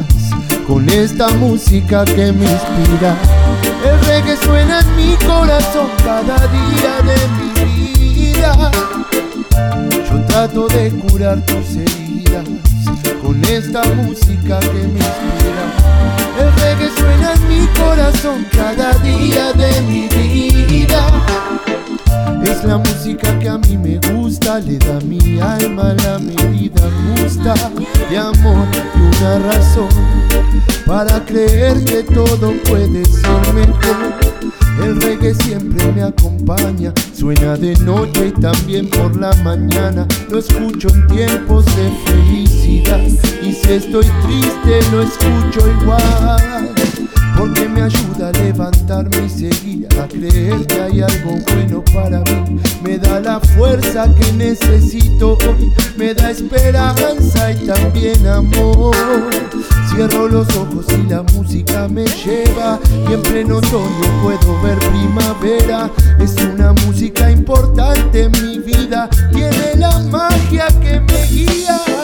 con 0.66 0.88
esta 0.88 1.28
música 1.30 2.04
que 2.04 2.32
me 2.32 2.44
inspira. 2.50 3.16
Reggae 4.14 4.36
suena 4.36 4.78
en 4.78 4.94
mi 4.94 5.16
corazón 5.26 5.88
cada 6.04 6.38
día 6.46 7.02
de 7.02 7.16
mi 7.36 8.30
vida. 8.30 8.70
Yo 10.08 10.24
trato 10.26 10.68
de 10.68 10.90
curar 10.90 11.44
tus 11.44 11.74
heridas 11.74 12.46
con 13.20 13.44
esta 13.44 13.82
música 13.82 14.60
que 14.60 14.86
me 14.86 15.00
inspira. 15.00 16.23
Corazón 17.84 18.46
cada 18.50 18.92
día 18.98 19.52
de 19.52 19.80
mi 19.82 20.08
vida. 20.08 21.06
Es 22.42 22.64
la 22.64 22.78
música 22.78 23.38
que 23.38 23.48
a 23.48 23.58
mí 23.58 23.76
me 23.76 23.98
gusta, 24.12 24.58
le 24.60 24.78
da 24.78 24.98
mi 25.00 25.40
alma 25.40 25.94
la 26.04 26.18
medida 26.18 26.82
justa 27.16 27.54
de 28.10 28.18
amor 28.18 28.66
y 28.94 29.16
una 29.16 29.38
razón 29.38 29.88
para 30.86 31.24
creer 31.24 31.84
que 31.84 32.02
todo 32.02 32.52
puede 32.68 33.04
ser 33.04 33.54
mejor. 33.54 34.14
El 34.82 35.00
reggae 35.00 35.34
siempre 35.34 35.92
me 35.92 36.02
acompaña, 36.02 36.92
suena 37.16 37.56
de 37.56 37.76
noche 37.78 38.28
y 38.28 38.40
también 38.40 38.90
por 38.90 39.16
la 39.16 39.32
mañana. 39.42 40.06
Lo 40.30 40.38
escucho 40.38 40.88
en 40.88 41.06
tiempos 41.06 41.64
de 41.76 41.90
felicidad 42.06 43.00
y 43.42 43.52
si 43.52 43.72
estoy 43.72 44.06
triste 44.22 44.80
lo 44.90 45.02
escucho 45.02 45.60
igual. 45.80 46.74
Porque 47.36 47.68
me 47.68 47.82
ayuda 47.82 48.28
a 48.28 48.32
levantarme 48.32 49.26
y 49.26 49.28
seguir 49.28 49.88
a 50.00 50.06
creer 50.06 50.66
que 50.66 50.80
hay 50.80 51.00
algo 51.00 51.36
bueno 51.52 51.84
para 51.92 52.20
mí. 52.20 52.60
Me 52.82 52.98
da 52.98 53.20
la 53.20 53.40
fuerza 53.40 54.08
que 54.14 54.32
necesito 54.32 55.36
hoy, 55.46 55.72
me 55.96 56.14
da 56.14 56.30
esperanza 56.30 57.52
y 57.52 57.66
también 57.66 58.26
amor. 58.26 58.94
Cierro 59.90 60.28
los 60.28 60.48
ojos 60.56 60.86
y 60.90 61.08
la 61.08 61.22
música 61.22 61.86
me 61.88 62.04
lleva 62.04 62.78
y 63.08 63.12
en 63.12 63.22
pleno 63.22 63.58
otoño 63.58 64.22
puedo 64.22 64.60
ver 64.62 64.78
primavera. 64.78 65.90
Es 66.18 66.34
una 66.36 66.72
música 66.72 67.30
importante 67.30 68.24
en 68.24 68.32
mi 68.32 68.58
vida, 68.58 69.08
tiene 69.32 69.74
la 69.76 69.98
magia 70.10 70.66
que 70.80 71.00
me 71.00 71.26
guía. 71.26 72.03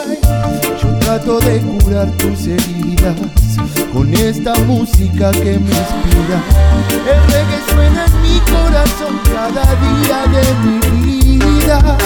Yo 1.11 1.17
trato 1.17 1.39
de 1.41 1.59
curar 1.59 2.09
tus 2.11 2.47
heridas 2.47 3.17
con 3.91 4.13
esta 4.13 4.55
música 4.59 5.29
que 5.31 5.59
me 5.59 5.69
inspira. 5.69 6.41
El 7.05 7.21
reggae 7.33 7.59
suena 7.69 8.05
en 8.05 8.21
mi 8.21 8.39
corazón 8.49 9.19
cada 9.25 9.65
día 9.75 10.23
de 10.31 10.43
mi 10.63 11.37
vida. 11.37 11.97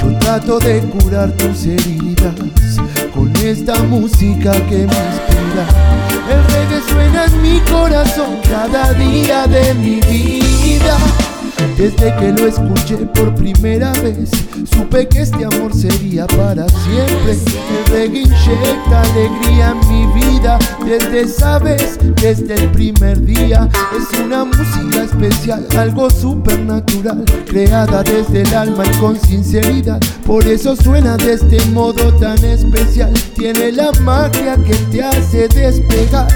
Yo 0.00 0.18
trato 0.20 0.58
de 0.58 0.80
curar 0.84 1.32
tus 1.32 1.66
heridas 1.66 2.34
con 3.14 3.36
esta 3.44 3.82
música 3.82 4.52
que 4.70 4.78
me 4.78 4.82
inspira. 4.82 5.66
El 6.30 6.44
reggae 6.54 6.80
suena 6.88 7.26
en 7.26 7.42
mi 7.42 7.60
corazón 7.70 8.38
cada 8.48 8.94
día 8.94 9.46
de 9.46 9.74
mi 9.74 10.00
vida. 10.00 10.96
Desde 11.76 12.14
que 12.16 12.32
lo 12.32 12.46
escuché 12.46 12.96
por 13.14 13.34
primera 13.34 13.92
vez, 13.94 14.30
supe 14.74 15.06
que 15.08 15.22
este 15.22 15.44
amor 15.44 15.74
sería 15.74 16.26
para 16.26 16.66
siempre. 16.68 17.32
El 17.32 17.92
reggae 17.92 18.20
inyecta 18.22 19.02
alegría 19.02 19.74
en 19.74 19.88
mi 19.88 20.20
vida. 20.20 20.58
Desde 20.84 21.20
esa 21.20 21.58
vez, 21.58 21.98
desde 22.22 22.54
el 22.54 22.70
primer 22.70 23.20
día, 23.20 23.68
es 23.96 24.18
una 24.18 24.44
música 24.44 25.04
especial, 25.04 25.66
algo 25.76 26.08
supernatural, 26.10 27.24
creada 27.46 28.02
desde 28.02 28.42
el 28.42 28.54
alma 28.54 28.84
y 28.86 28.96
con 28.98 29.20
sinceridad. 29.20 30.00
Por 30.26 30.46
eso 30.46 30.76
suena 30.76 31.16
de 31.16 31.34
este 31.34 31.64
modo 31.66 32.12
tan 32.14 32.42
especial. 32.44 33.12
Tiene 33.36 33.72
la 33.72 33.92
magia 34.00 34.56
que 34.56 34.74
te 34.90 35.02
hace 35.02 35.48
despegar. 35.48 36.28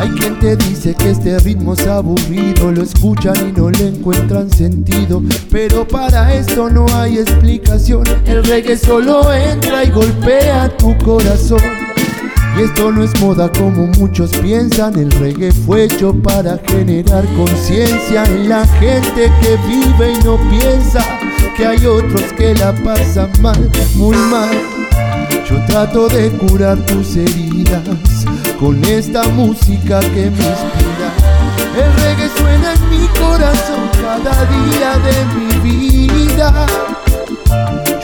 Hay 0.00 0.08
quien 0.12 0.38
te 0.38 0.56
dice 0.56 0.94
que 0.94 1.10
este 1.10 1.38
ritmo 1.40 1.74
es 1.74 1.86
aburrido, 1.86 2.72
lo 2.72 2.82
escuchan 2.82 3.34
y 3.46 3.52
no 3.52 3.70
le 3.70 3.88
encuentran 3.88 4.50
sentido. 4.50 5.22
Pero 5.50 5.86
para 5.86 6.34
esto 6.34 6.70
no 6.70 6.86
hay 6.94 7.18
explicación, 7.18 8.04
el 8.24 8.42
reggae 8.44 8.78
solo 8.78 9.30
entra 9.30 9.84
y 9.84 9.90
golpea 9.90 10.74
tu 10.78 10.96
corazón. 11.04 11.60
Y 12.56 12.62
esto 12.62 12.90
no 12.90 13.04
es 13.04 13.18
moda 13.20 13.50
como 13.52 13.86
muchos 13.98 14.30
piensan, 14.32 14.98
el 14.98 15.10
reggae 15.12 15.52
fue 15.52 15.84
hecho 15.84 16.12
para 16.12 16.58
generar 16.68 17.24
conciencia 17.36 18.24
en 18.24 18.48
la 18.48 18.66
gente 18.66 19.32
que 19.40 19.56
vive 19.68 20.12
y 20.12 20.24
no 20.24 20.36
piensa 20.50 21.04
que 21.56 21.66
hay 21.66 21.86
otros 21.86 22.22
que 22.36 22.54
la 22.54 22.72
pasan 22.84 23.30
mal, 23.40 23.70
muy 23.94 24.16
mal. 24.16 24.50
Yo 25.48 25.64
trato 25.66 26.08
de 26.08 26.30
curar 26.32 26.78
tus 26.86 27.16
heridas 27.16 27.82
con 28.58 28.84
esta 28.84 29.26
música 29.28 30.00
que 30.00 30.30
me 30.30 30.44
inspira. 30.44 31.10
El 31.76 32.02
reggae 32.02 32.28
suena 32.36 32.74
en 32.74 32.90
mi 32.90 33.06
corazón 33.18 33.88
cada 34.00 34.44
día 34.46 34.98
de 34.98 35.14
mi 35.36 36.08
vida. 36.08 36.66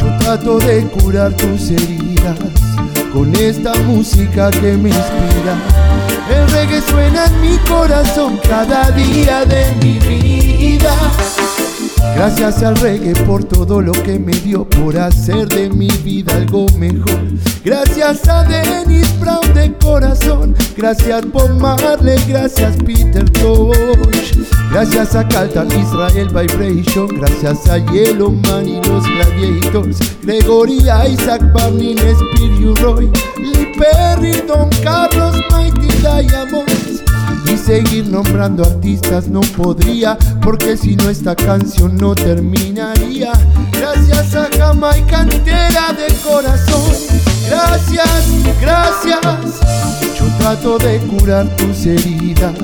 Yo 0.00 0.18
trato 0.18 0.58
de 0.58 0.82
curar 0.86 1.32
tus 1.34 1.70
heridas 1.70 2.55
con 3.16 3.34
esta 3.34 3.72
música 3.86 4.50
que 4.50 4.76
me 4.76 4.90
inspira. 4.90 5.56
El 6.28 6.50
reggae 6.50 6.82
suena 6.82 7.24
en 7.24 7.40
mi 7.40 7.56
corazón 7.60 8.38
cada 8.46 8.90
día 8.90 9.46
de 9.46 9.74
mi 9.82 9.98
vida. 10.00 10.94
Gracias 12.14 12.62
al 12.62 12.76
reggae 12.76 13.14
por 13.24 13.44
todo 13.44 13.80
lo 13.80 13.92
que 13.92 14.18
me 14.18 14.32
dio, 14.32 14.68
por 14.68 14.96
hacer 14.98 15.48
de 15.48 15.68
mi 15.70 15.88
vida 16.04 16.34
algo 16.34 16.66
mejor. 16.78 17.20
Gracias 17.64 18.28
a 18.28 18.44
Dennis 18.44 19.18
Brown 19.20 19.52
de 19.54 19.72
corazón, 19.78 20.54
gracias 20.76 21.30
Bob 21.32 21.50
Marley, 21.60 22.18
gracias 22.28 22.76
Peter 22.84 23.28
Tosh. 23.30 24.36
Gracias 24.70 25.14
a 25.14 25.26
Caltan 25.26 25.68
Israel 25.68 26.28
Vibration, 26.28 27.08
gracias 27.08 27.68
a 27.68 27.78
Yellow 27.92 28.30
Man 28.30 28.68
y 28.68 28.80
los 28.82 29.04
Gladiators. 29.04 29.98
Gregory 30.22 30.78
Isaac, 31.08 31.42
Barney, 31.52 31.96
Spirit 31.96 32.78
Roy, 32.80 33.10
Lee 33.38 33.72
Perry, 33.78 34.32
Don 34.46 34.68
Carlos, 34.82 35.36
Mighty 35.50 35.88
Diamonds. 36.02 37.02
Y 37.56 37.58
seguir 37.58 38.06
nombrando 38.08 38.64
artistas 38.64 39.28
no 39.28 39.40
podría, 39.40 40.18
porque 40.42 40.76
si 40.76 40.94
no 40.94 41.08
esta 41.08 41.34
canción 41.34 41.96
no 41.96 42.14
terminaría. 42.14 43.32
Gracias 43.72 44.34
a 44.34 44.48
Jamaica 44.54 45.22
entera 45.22 45.94
de 45.94 46.14
corazón. 46.16 46.92
Gracias, 47.48 48.28
gracias. 48.60 49.20
Yo 50.18 50.26
trato 50.38 50.76
de 50.76 50.98
curar 50.98 51.48
tus 51.56 51.86
heridas 51.86 52.54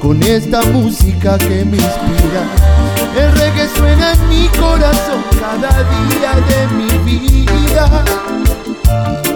con 0.00 0.22
esta 0.22 0.62
música 0.72 1.36
que 1.36 1.62
me 1.66 1.76
inspira. 1.76 2.46
El 3.18 3.30
reggae 3.32 3.68
suena 3.76 4.14
en 4.14 4.28
mi 4.30 4.48
corazón 4.58 5.22
cada 5.38 5.84
día 6.08 6.32
de 6.48 6.66
mi 6.76 7.12
vida. 7.12 8.04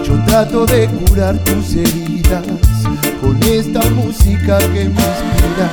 Yo 0.03 0.15
trato 0.25 0.65
de 0.65 0.87
curar 0.87 1.37
tus 1.43 1.75
heridas 1.75 2.68
con 3.21 3.41
esta 3.43 3.81
música 3.91 4.57
que 4.57 4.89
me 4.89 5.01
inspira. 5.01 5.69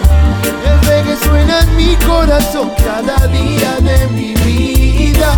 El 0.65 0.87
reggae 0.87 1.17
suena 1.25 1.61
en 1.61 1.77
mi 1.77 1.97
corazón 2.07 2.71
cada 2.85 3.27
día 3.29 3.77
de 3.81 4.07
mi 4.09 4.35
vida. 4.35 5.37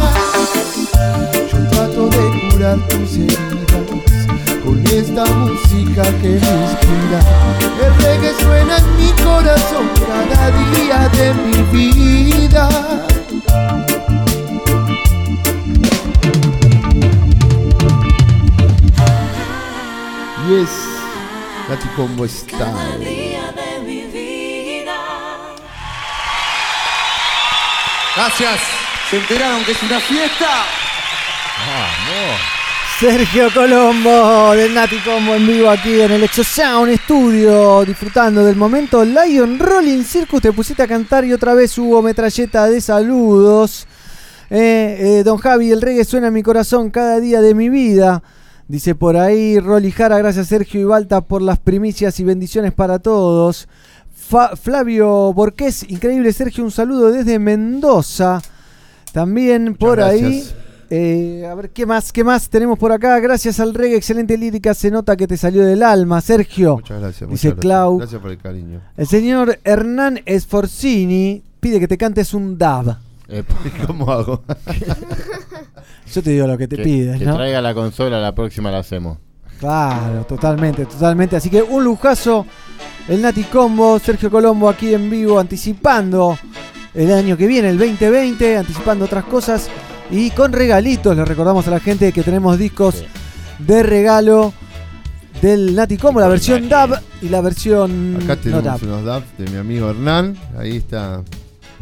Yo 1.52 1.68
trato 1.70 2.09
de 2.09 2.51
curar 2.51 2.78
tus 2.89 3.14
heridas 3.14 3.39
con 4.64 4.86
esta 4.86 5.24
música 5.24 6.02
que 6.20 6.28
me 6.28 6.36
inspira. 6.36 7.20
El 7.85 7.94
reggae 8.02 8.35
suena 8.43 8.76
en 8.78 8.97
mi 8.97 9.10
corazón 9.22 9.86
cada 10.06 10.51
día 10.72 11.09
de 11.09 11.35
mi 11.35 11.62
vida. 11.72 12.68
Yes, 20.48 20.98
Nati 21.69 21.89
Combo 21.89 22.27
Style. 22.27 23.36
Gracias. 28.16 28.61
¿Se 29.11 29.19
enteraron 29.19 29.62
que 29.65 29.73
es 29.73 29.82
una 29.82 30.01
fiesta? 30.01 30.65
Sergio 32.99 33.53
Colombo 33.53 34.55
del 34.55 34.73
Nati 34.73 34.97
Combo 35.01 35.35
en 35.35 35.47
vivo 35.47 35.69
aquí 35.69 36.01
en 36.01 36.11
el 36.11 36.24
Exo 36.24 36.43
Sound 36.43 36.99
Studio, 37.05 37.85
disfrutando 37.85 38.43
del 38.45 38.57
momento 38.57 39.05
Lion 39.05 39.59
Rolling 39.59 40.05
Circus. 40.05 40.40
Te 40.40 40.53
pusiste 40.53 40.82
a 40.82 40.89
cantar 40.89 41.27
y 41.27 41.35
otra 41.35 41.53
vez 41.53 41.77
hubo 41.77 42.01
metralleta 42.01 42.66
de 42.66 42.81
saludos. 42.81 43.86
Eh, 44.49 45.19
eh, 45.19 45.23
don 45.23 45.36
Javi, 45.36 45.70
el 45.70 45.82
reggae 45.82 46.05
suena 46.05 46.28
en 46.28 46.35
mi 46.35 46.43
corazón 46.43 46.89
cada 46.89 47.20
día 47.20 47.43
de 47.43 47.55
mi 47.55 47.69
vida. 47.69 48.23
Dice 48.69 48.95
por 48.95 49.16
ahí 49.16 49.59
Rolly 49.59 49.90
Jara, 49.90 50.19
gracias 50.19 50.49
Sergio 50.49 50.81
y 50.81 50.85
Balta 50.85 51.23
por 51.23 51.40
las 51.40 51.59
primicias 51.59 52.20
y 52.20 52.24
bendiciones 52.24 52.73
para 52.73 52.99
todos. 52.99 53.66
Fa- 54.15 54.57
Flavio 54.57 55.32
Borqués, 55.32 55.85
increíble 55.89 56.32
Sergio, 56.35 56.65
un 56.65 56.70
saludo 56.70 57.11
desde 57.11 57.39
Mendoza. 57.39 58.43
También 59.12 59.74
por 59.74 59.97
gracias. 59.97 60.23
ahí. 60.23 60.45
eh, 60.90 61.49
a 61.51 61.55
ver, 61.55 61.70
¿qué 61.70 61.86
más? 61.86 62.12
¿Qué 62.12 62.23
más 62.23 62.51
tenemos 62.51 62.78
por 62.78 62.93
acá? 62.93 63.19
Gracias 63.20 63.59
al 63.59 63.73
reggae, 63.73 63.97
excelente 63.97 64.36
lírica, 64.36 64.74
se 64.74 64.90
nota 64.90 65.16
que 65.16 65.27
te 65.27 65.39
salió 65.39 65.65
del 65.65 65.82
alma, 65.82 66.20
Sergio. 66.20 66.74
Muchas 66.77 67.01
gracias. 67.01 67.31
Dice 67.31 67.49
muchas. 67.49 67.61
Clau. 67.62 67.97
Gracias 67.99 68.20
por 68.20 68.31
el 68.31 68.39
cariño. 68.39 68.82
El 68.99 69.07
señor 69.07 69.59
Hernán 69.65 70.20
Esforzini 70.27 71.43
pide 71.59 71.81
que 71.81 71.89
te 71.89 71.97
cantes 71.97 72.35
un 72.35 72.59
dab. 72.59 72.99
¿Cómo 73.87 74.11
hago? 74.11 74.43
Yo 76.15 76.23
te 76.23 76.31
digo 76.31 76.47
lo 76.47 76.57
que 76.57 76.67
te 76.69 76.77
que, 76.77 76.83
pides, 76.83 77.19
que 77.19 77.25
¿no? 77.27 77.37
traiga 77.37 77.61
la 77.61 77.75
consola, 77.75 78.19
la 78.19 78.35
próxima 78.35 78.71
la 78.71 78.79
hacemos. 78.79 79.19
Claro, 79.61 80.25
totalmente, 80.25 80.87
totalmente. 80.87 81.37
Así 81.37 81.51
que 81.51 81.63
un 81.63 81.85
lujazo. 81.85 82.47
El 83.09 83.23
Nati 83.23 83.45
Combo, 83.45 83.99
Sergio 83.99 84.31
Colombo 84.31 84.69
aquí 84.69 84.93
en 84.93 85.09
vivo, 85.09 85.39
anticipando 85.41 86.39
el 86.95 87.11
año 87.13 87.37
que 87.39 87.47
viene, 87.47 87.71
el 87.71 87.79
2020, 87.79 88.59
anticipando 88.59 89.07
otras 89.07 89.25
cosas. 89.25 89.69
Y 90.11 90.31
con 90.31 90.53
regalitos, 90.53 91.17
le 91.17 91.25
recordamos 91.25 91.67
a 91.69 91.71
la 91.71 91.81
gente 91.81 92.13
que 92.13 92.23
tenemos 92.23 92.59
discos 92.59 93.05
de 93.59 93.83
regalo 93.83 94.53
del 95.43 95.75
Nati 95.75 95.97
Combo, 95.97 96.21
la 96.21 96.29
versión 96.29 96.69
DAB 96.69 97.01
y 97.23 97.29
la 97.29 97.41
versión 97.41 98.17
Acá 98.23 98.35
no 98.35 98.41
tenemos 98.41 98.65
DAB. 98.65 98.83
unos 98.85 99.05
dubs 99.05 99.39
de 99.39 99.51
mi 99.51 99.57
amigo 99.57 99.91
Hernán. 99.91 100.37
Ahí 100.59 100.77
está. 100.77 101.23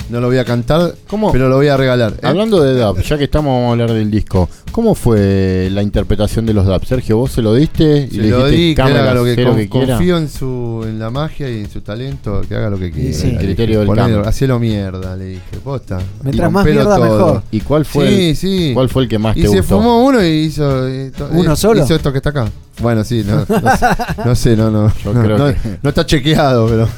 No 0.08 0.20
lo 0.20 0.28
voy 0.28 0.38
a 0.38 0.44
cantar, 0.44 0.94
¿Cómo? 1.08 1.32
pero 1.32 1.48
lo 1.48 1.56
voy 1.56 1.66
a 1.68 1.76
regalar. 1.76 2.12
¿eh? 2.12 2.18
Hablando 2.22 2.62
de 2.62 2.80
dub, 2.80 3.00
ya 3.02 3.18
que 3.18 3.24
estamos 3.24 3.50
vamos 3.52 3.68
a 3.68 3.72
hablar 3.72 3.92
del 3.92 4.08
disco, 4.10 4.48
¿cómo 4.70 4.94
fue 4.94 5.68
la 5.72 5.82
interpretación 5.82 6.46
de 6.46 6.54
los 6.54 6.64
dub? 6.64 6.84
Sergio, 6.84 7.16
vos 7.16 7.32
se 7.32 7.42
lo 7.42 7.52
diste 7.54 8.08
y 8.10 8.14
Se 8.14 8.22
le 8.22 8.30
lo 8.30 8.46
dijiste 8.46 8.56
di, 8.56 8.74
que 8.76 8.82
haga 8.82 9.14
lo 9.14 9.24
que, 9.24 9.44
con- 9.44 9.56
que 9.56 9.68
quiera. 9.68 9.96
confío 9.96 10.18
en 10.18 10.28
su 10.28 10.84
en 10.86 10.98
la 11.00 11.10
magia 11.10 11.50
y 11.50 11.58
en 11.60 11.70
su 11.70 11.80
talento, 11.80 12.42
que 12.48 12.54
haga 12.54 12.70
lo 12.70 12.78
que 12.78 12.92
quiera. 12.92 13.12
sí. 13.12 13.22
Le 13.24 13.30
El 13.30 13.32
dije, 13.38 13.46
criterio 13.46 13.78
del 13.80 13.88
ponelo. 13.88 14.20
Hacelo 14.28 14.58
mierda, 14.60 15.16
le 15.16 15.24
dije, 15.24 15.42
posta. 15.64 15.98
Mientras 16.22 16.50
Y 16.50 16.52
más 16.52 16.64
mierda, 16.64 16.96
todo. 16.96 17.00
mejor. 17.04 17.42
¿Y 17.50 17.60
cuál 17.62 17.84
fue 17.84 18.08
Sí, 18.08 18.28
el- 18.30 18.36
sí. 18.36 18.70
cuál 18.74 18.88
fue 18.88 19.02
el 19.02 19.08
que 19.08 19.18
más 19.18 19.36
y 19.36 19.42
te 19.42 19.48
se 19.48 19.56
gustó? 19.58 19.76
fumó 19.78 20.04
uno 20.04 20.22
y 20.24 20.28
hizo. 20.28 20.88
y 20.88 21.10
¿Uno 21.32 21.52
eh, 21.54 21.56
solo? 21.56 21.82
Hizo 21.84 21.94
esto 21.96 22.12
que 22.12 22.18
está 22.18 22.30
acá. 22.30 22.46
Bueno, 22.80 23.02
sí, 23.02 23.24
no, 23.26 23.38
no, 23.48 23.76
sé, 23.76 23.86
no 24.24 24.34
sé, 24.36 24.56
no, 24.56 24.70
no. 24.70 24.92
Yo 25.02 25.12
no, 25.12 25.22
creo 25.22 25.38
no- 25.38 25.46
que- 25.48 25.78
no 25.82 25.88
está 25.88 26.06
chequeado, 26.06 26.68
pero. 26.68 26.88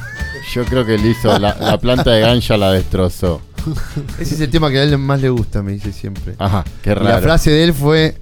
Yo 0.53 0.65
creo 0.65 0.85
que 0.85 0.95
él 0.95 1.05
hizo 1.05 1.37
la, 1.39 1.55
la 1.59 1.77
planta 1.77 2.11
de 2.11 2.21
gancha 2.21 2.57
la 2.57 2.71
destrozó. 2.71 3.41
Ese 4.19 4.35
es 4.35 4.41
el 4.41 4.49
tema 4.49 4.69
que 4.69 4.79
a 4.79 4.83
él 4.83 4.97
más 4.97 5.21
le 5.21 5.29
gusta, 5.29 5.61
me 5.61 5.73
dice 5.73 5.91
siempre. 5.91 6.35
Ajá, 6.39 6.63
qué 6.81 6.91
Y 6.91 6.93
raro. 6.93 7.09
la 7.09 7.19
frase 7.19 7.51
de 7.51 7.63
él 7.65 7.73
fue: 7.73 8.15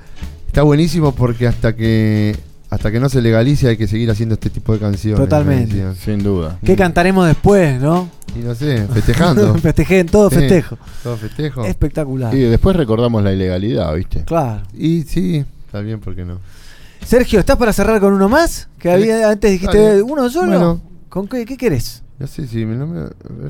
Está 0.48 0.64
buenísimo 0.64 1.14
porque 1.14 1.48
hasta 1.48 1.76
que 1.76 2.36
hasta 2.70 2.92
que 2.92 3.00
no 3.00 3.08
se 3.08 3.22
legalice 3.22 3.70
hay 3.70 3.78
que 3.78 3.88
seguir 3.88 4.12
haciendo 4.12 4.34
este 4.34 4.50
tipo 4.50 4.74
de 4.74 4.80
canciones. 4.80 5.20
Totalmente. 5.22 5.82
Sin 6.04 6.22
duda. 6.22 6.60
¿Qué 6.66 6.76
cantaremos 6.76 7.26
después, 7.28 7.80
no? 7.80 8.10
Y 8.36 8.40
no 8.40 8.54
sé, 8.56 8.86
festejando. 8.94 9.56
Festejen, 9.62 10.08
todo 10.08 10.30
Sí, 10.30 10.36
festejo. 10.36 10.78
Todo 11.02 11.16
festejo. 11.16 11.64
Espectacular. 11.64 12.34
Y 12.36 12.40
después 12.42 12.76
recordamos 12.76 13.24
la 13.24 13.32
ilegalidad, 13.32 13.94
¿viste? 13.96 14.26
Claro. 14.26 14.64
Y 14.74 15.04
sí, 15.04 15.46
está 15.66 15.80
bien, 15.80 16.00
¿por 16.02 16.14
qué 16.14 16.26
no? 16.26 16.40
Sergio, 17.06 17.40
¿estás 17.40 17.56
para 17.56 17.72
cerrar 17.72 18.02
con 18.02 18.12
uno 18.14 18.28
más? 18.28 18.68
Que 18.80 18.92
había, 18.92 19.30
antes 19.30 19.50
dijiste 19.52 20.02
uno 20.02 20.30
solo. 20.30 20.48
Bueno. 20.48 20.82
¿Con 21.08 21.28
qué, 21.30 21.46
qué 21.46 21.56
querés? 21.56 22.04
No 22.20 22.26
sé 22.26 22.48
si 22.48 22.48
si 22.48 22.66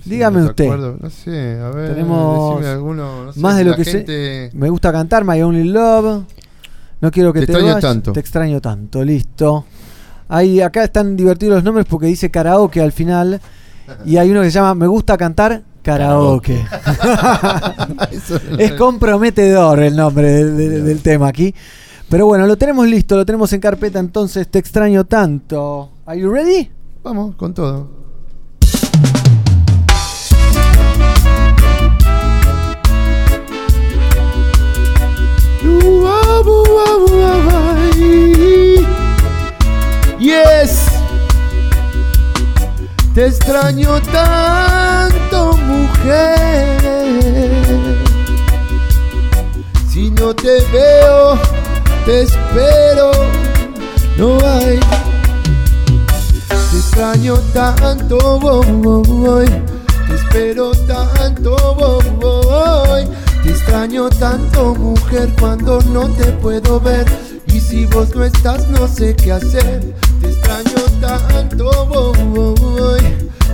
Dígame 0.10 0.40
me 0.42 0.46
usted. 0.46 0.66
acuerdo. 0.66 0.98
No 1.00 1.10
sé, 1.10 1.60
a 1.62 1.70
ver. 1.70 1.94
Tenemos 1.94 2.66
alguno, 2.66 3.26
no 3.26 3.34
sé, 3.34 3.40
más 3.40 3.56
de 3.58 3.64
lo 3.64 3.76
que 3.76 3.86
gente- 3.86 4.50
sé. 4.52 4.58
Me 4.58 4.70
gusta 4.70 4.92
cantar 4.92 5.24
My 5.24 5.42
Only 5.42 5.64
Love. 5.70 6.24
No 7.00 7.12
quiero 7.12 7.32
que 7.32 7.42
Te 7.42 7.46
te, 7.48 7.52
extraño 7.54 7.74
vayas. 7.76 7.82
tanto. 7.82 8.12
Te 8.14 8.20
extraño 8.20 8.60
tanto, 8.60 9.04
listo. 9.06 9.66
Ahí 10.28 10.60
acá 10.62 10.84
están 10.84 11.16
divertidos 11.16 11.56
los 11.56 11.64
nombres 11.64 11.86
porque 11.90 12.08
dice 12.08 12.30
karaoke 12.30 12.82
al 12.82 12.92
final 12.92 13.40
y 14.06 14.18
hay 14.18 14.30
uno 14.32 14.42
que 14.42 14.48
se 14.52 14.56
llama 14.56 14.76
Me 14.76 14.88
gusta 14.88 15.18
cantar 15.18 15.62
karaoke. 15.82 16.62
es 18.60 18.74
comprometedor 18.74 19.80
el 19.82 19.96
nombre 19.96 20.44
del 20.44 21.02
tema 21.02 21.30
aquí. 21.30 21.54
Pero 22.10 22.26
bueno, 22.26 22.46
lo 22.48 22.58
tenemos 22.58 22.88
listo, 22.88 23.16
lo 23.16 23.26
tenemos 23.26 23.52
en 23.54 23.62
carpeta, 23.62 24.00
entonces 24.00 24.48
te 24.50 24.60
extraño 24.60 25.06
tanto. 25.06 25.92
Are 26.06 26.20
you 26.20 26.30
ready? 26.32 26.70
Vamos, 27.04 27.36
con 27.36 27.54
todo. 27.54 27.97
Yes. 40.20 40.88
Te 43.14 43.28
extraño 43.28 44.02
tanto, 44.02 45.54
mujer. 45.54 46.78
Si 49.90 50.12
no 50.12 50.36
te 50.36 50.60
veo, 50.72 51.40
te 52.06 52.24
espero. 52.24 53.12
No 54.18 54.38
hay. 54.44 54.97
Te 56.98 57.04
extraño 57.04 57.38
tanto. 57.54 58.18
Te 60.08 60.16
espero 60.16 60.72
tanto. 60.88 62.00
Te 63.44 63.50
extraño 63.52 64.10
tanto, 64.10 64.74
mujer, 64.74 65.32
cuando 65.40 65.80
no 65.94 66.10
te 66.10 66.32
puedo 66.32 66.80
ver. 66.80 67.06
Y 67.54 67.60
si 67.60 67.86
vos 67.86 68.16
no 68.16 68.24
estás, 68.24 68.68
no 68.70 68.88
sé 68.88 69.16
qué 69.16 69.32
hacer. 69.32 69.94
Te 70.22 70.30
extraño 70.30 70.82
tanto. 71.00 72.14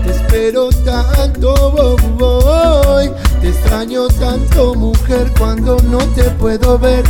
Te 0.05 0.11
espero 0.11 0.69
tanto. 0.85 1.97
Te 3.41 3.49
extraño 3.49 4.07
tanto, 4.07 4.73
mujer, 4.73 5.29
cuando 5.37 5.75
no 5.89 5.97
te 6.15 6.23
puedo 6.39 6.79
ver. 6.79 7.03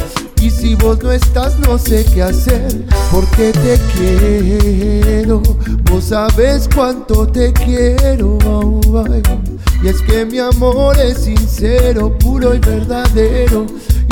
Y 0.43 0.49
si 0.49 0.75
vos 0.75 1.01
no 1.01 1.09
estás, 1.09 1.57
no 1.59 1.77
sé 1.77 2.03
qué 2.13 2.21
hacer. 2.21 2.85
Porque 3.09 3.53
te 3.53 3.79
quiero. 3.95 5.41
Vos 5.89 6.03
sabes 6.03 6.67
cuánto 6.75 7.25
te 7.25 7.53
quiero. 7.53 8.37
ay. 9.09 9.23
Y 9.84 9.89
es 9.89 10.01
que 10.01 10.26
mi 10.26 10.39
amor 10.39 10.97
es 10.97 11.26
sincero, 11.26 12.18
puro 12.18 12.55
y 12.55 12.60
verdadero. 12.60 13.65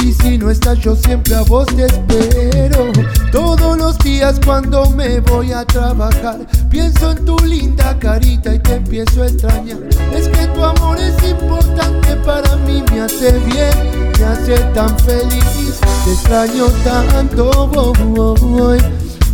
Y 0.03 0.11
si 0.11 0.37
no 0.37 0.51
estás, 0.51 0.77
yo 0.79 0.97
siempre 0.97 1.33
a 1.33 1.43
vos 1.43 1.65
te 1.67 1.85
espero. 1.85 2.91
Todos 3.31 3.77
los 3.77 3.97
días 3.99 4.37
cuando 4.45 4.89
me 4.89 5.21
voy 5.21 5.53
a 5.53 5.63
trabajar, 5.63 6.45
pienso 6.69 7.11
en 7.11 7.23
tu 7.23 7.37
linda 7.45 7.97
carita 7.99 8.53
y 8.53 8.59
te 8.59 8.75
empiezo 8.75 9.23
a 9.23 9.27
extrañar. 9.27 9.77
Es 10.13 10.27
que 10.27 10.45
tu 10.47 10.61
amor 10.61 10.97
es 10.99 11.15
importante 11.29 12.17
para 12.25 12.57
mí, 12.57 12.83
me 12.91 13.01
hace 13.01 13.31
bien, 13.39 14.11
me 14.19 14.25
hace 14.25 14.57
tan 14.73 14.99
feliz. 14.99 15.79
Te 16.03 16.11
extraño 16.11 16.65
tanto, 16.83 17.69
voy, 17.69 18.79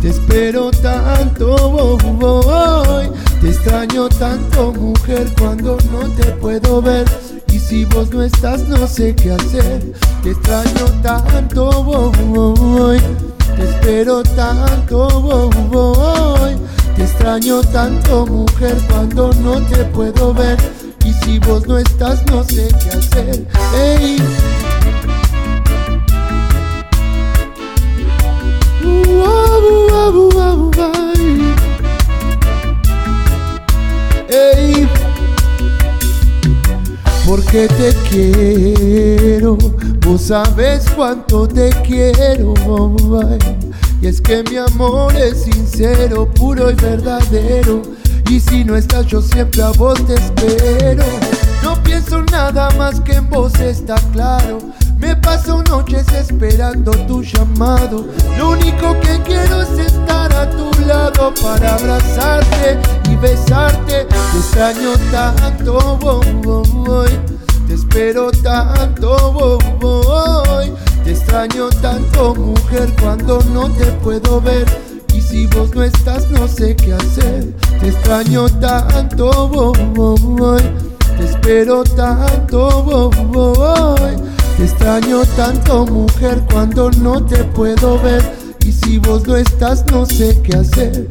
te 0.00 0.10
espero 0.10 0.70
tanto, 0.70 1.56
voy. 2.00 3.10
Te 3.40 3.48
extraño 3.48 4.08
tanto, 4.08 4.72
mujer, 4.72 5.32
cuando 5.38 5.76
no 5.90 6.08
te 6.10 6.24
puedo 6.32 6.80
ver. 6.82 7.04
Y 7.52 7.58
si 7.58 7.84
vos 7.84 8.10
no 8.10 8.22
estás, 8.22 8.62
no 8.68 8.86
sé 8.86 9.14
qué 9.14 9.32
hacer. 9.32 9.92
Te 10.22 10.30
extraño 10.30 10.86
tanto, 11.02 11.70
voy. 11.82 12.98
Te 13.56 13.64
espero 13.64 14.22
tanto, 14.22 15.08
voy. 15.70 16.56
Te 16.96 17.02
extraño 17.02 17.60
tanto, 17.62 18.26
mujer, 18.26 18.76
cuando 18.88 19.32
no 19.34 19.60
te 19.62 19.84
puedo 19.86 20.34
ver. 20.34 20.58
Y 21.04 21.12
si 21.24 21.38
vos 21.38 21.66
no 21.66 21.78
estás, 21.78 22.24
no 22.26 22.44
sé 22.44 22.68
qué 22.82 22.90
hacer. 22.90 23.46
Ey. 23.74 24.18
Uh, 28.84 29.47
porque 37.28 37.68
te 37.68 37.94
quiero, 38.08 39.58
vos 40.04 40.22
sabes 40.22 40.84
cuánto 40.96 41.46
te 41.46 41.70
quiero, 41.86 42.54
ay. 43.22 43.38
y 44.00 44.06
es 44.06 44.20
que 44.20 44.42
mi 44.44 44.56
amor 44.56 45.14
es 45.14 45.44
sincero, 45.44 46.26
puro 46.26 46.70
y 46.70 46.74
verdadero, 46.74 47.82
y 48.30 48.40
si 48.40 48.64
no 48.64 48.76
estás 48.76 49.06
yo 49.06 49.20
siempre 49.20 49.62
a 49.62 49.70
vos 49.70 49.98
te 50.06 50.14
espero. 50.14 51.04
No 51.62 51.82
pienso 51.82 52.22
nada 52.22 52.70
más 52.78 53.00
que 53.00 53.12
en 53.12 53.28
vos 53.28 53.54
está 53.60 53.96
claro. 54.12 54.58
Me 54.98 55.14
paso 55.16 55.62
noches 55.64 56.06
esperando 56.12 56.90
tu 57.06 57.22
llamado. 57.22 58.06
Lo 58.36 58.50
único 58.50 58.98
que 59.00 59.22
quiero 59.24 59.62
es 59.62 59.78
estar 59.78 60.32
a 60.32 60.50
tu 60.50 60.70
lado 60.86 61.32
para 61.40 61.74
abrazarte 61.74 62.78
y 63.10 63.16
besarte. 63.16 64.06
Te 64.06 64.38
extraño 64.38 64.92
tanto, 65.10 65.98
voy, 66.00 66.26
voy. 66.42 67.10
Te 67.66 67.74
espero 67.74 68.30
tanto, 68.30 69.32
voy, 69.32 69.58
voy. 69.80 70.72
Te 71.08 71.14
extraño 71.14 71.70
tanto 71.80 72.34
mujer 72.34 72.92
cuando 73.00 73.40
no 73.54 73.70
te 73.70 73.86
puedo 74.02 74.42
ver 74.42 74.66
Y 75.14 75.22
si 75.22 75.46
vos 75.46 75.74
no 75.74 75.82
estás 75.82 76.30
no 76.30 76.46
sé 76.46 76.76
qué 76.76 76.92
hacer 76.92 77.50
Te 77.80 77.88
extraño 77.88 78.46
tanto 78.60 79.48
boy 79.48 80.62
Te 81.16 81.24
espero 81.24 81.82
tanto 81.82 83.10
boy 83.10 84.16
Te 84.58 84.64
extraño 84.64 85.22
tanto 85.36 85.86
mujer 85.86 86.42
cuando 86.50 86.90
no 86.90 87.24
te 87.24 87.44
puedo 87.44 87.96
ver 88.02 88.20
Y 88.66 88.72
si 88.72 88.98
vos 88.98 89.24
no 89.24 89.36
estás 89.36 89.84
no 89.92 90.04
sé 90.04 90.36
qué 90.42 90.56
hacer. 90.56 91.08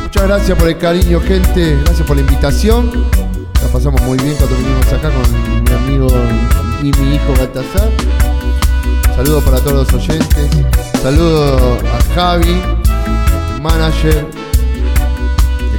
Muchas 0.00 0.22
gracias 0.22 0.56
por 0.56 0.68
el 0.68 0.78
cariño, 0.78 1.20
gente. 1.22 1.76
Gracias 1.84 2.06
por 2.06 2.14
la 2.14 2.22
invitación. 2.22 2.88
La 3.62 3.68
pasamos 3.72 4.00
muy 4.02 4.16
bien 4.18 4.36
cuando 4.36 4.56
vinimos 4.58 4.86
acá 4.92 5.10
con 5.10 5.64
mi 5.64 5.72
amigo 5.72 6.06
y 6.82 6.92
mi 7.00 7.16
hijo 7.16 7.34
Baltasar. 7.36 7.90
Saludos 9.16 9.42
para 9.42 9.58
todos 9.58 9.92
los 9.92 9.92
oyentes. 9.92 10.50
Saludos 11.02 11.82
a 11.82 12.14
Javi, 12.14 12.62
manager. 13.60 14.41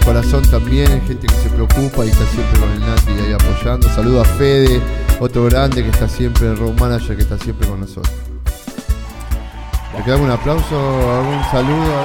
Corazón 0.06 0.44
también, 0.52 1.02
gente 1.08 1.28
que 1.28 1.36
se 1.36 1.50
preocupa 1.50 2.06
y 2.06 2.10
está 2.10 2.26
siempre 2.26 2.60
con 2.60 2.70
el 2.72 2.80
Nati 2.82 3.12
ahí 3.12 3.34
apoyando. 3.34 3.88
Saludos 3.90 4.28
a 4.28 4.32
Fede, 4.34 4.82
otro 5.20 5.46
grande 5.46 5.82
que 5.82 5.90
está 5.90 6.10
siempre, 6.10 6.48
el 6.48 6.58
road 6.58 6.78
manager 6.80 7.16
que 7.16 7.24
está 7.24 7.38
siempre 7.38 7.68
con 7.68 7.80
nosotros. 7.80 8.14
¿Le 9.98 10.04
quedamos 10.04 10.26
un 10.26 10.32
aplauso, 10.32 10.76
algún 11.12 11.44
saludo? 11.52 12.04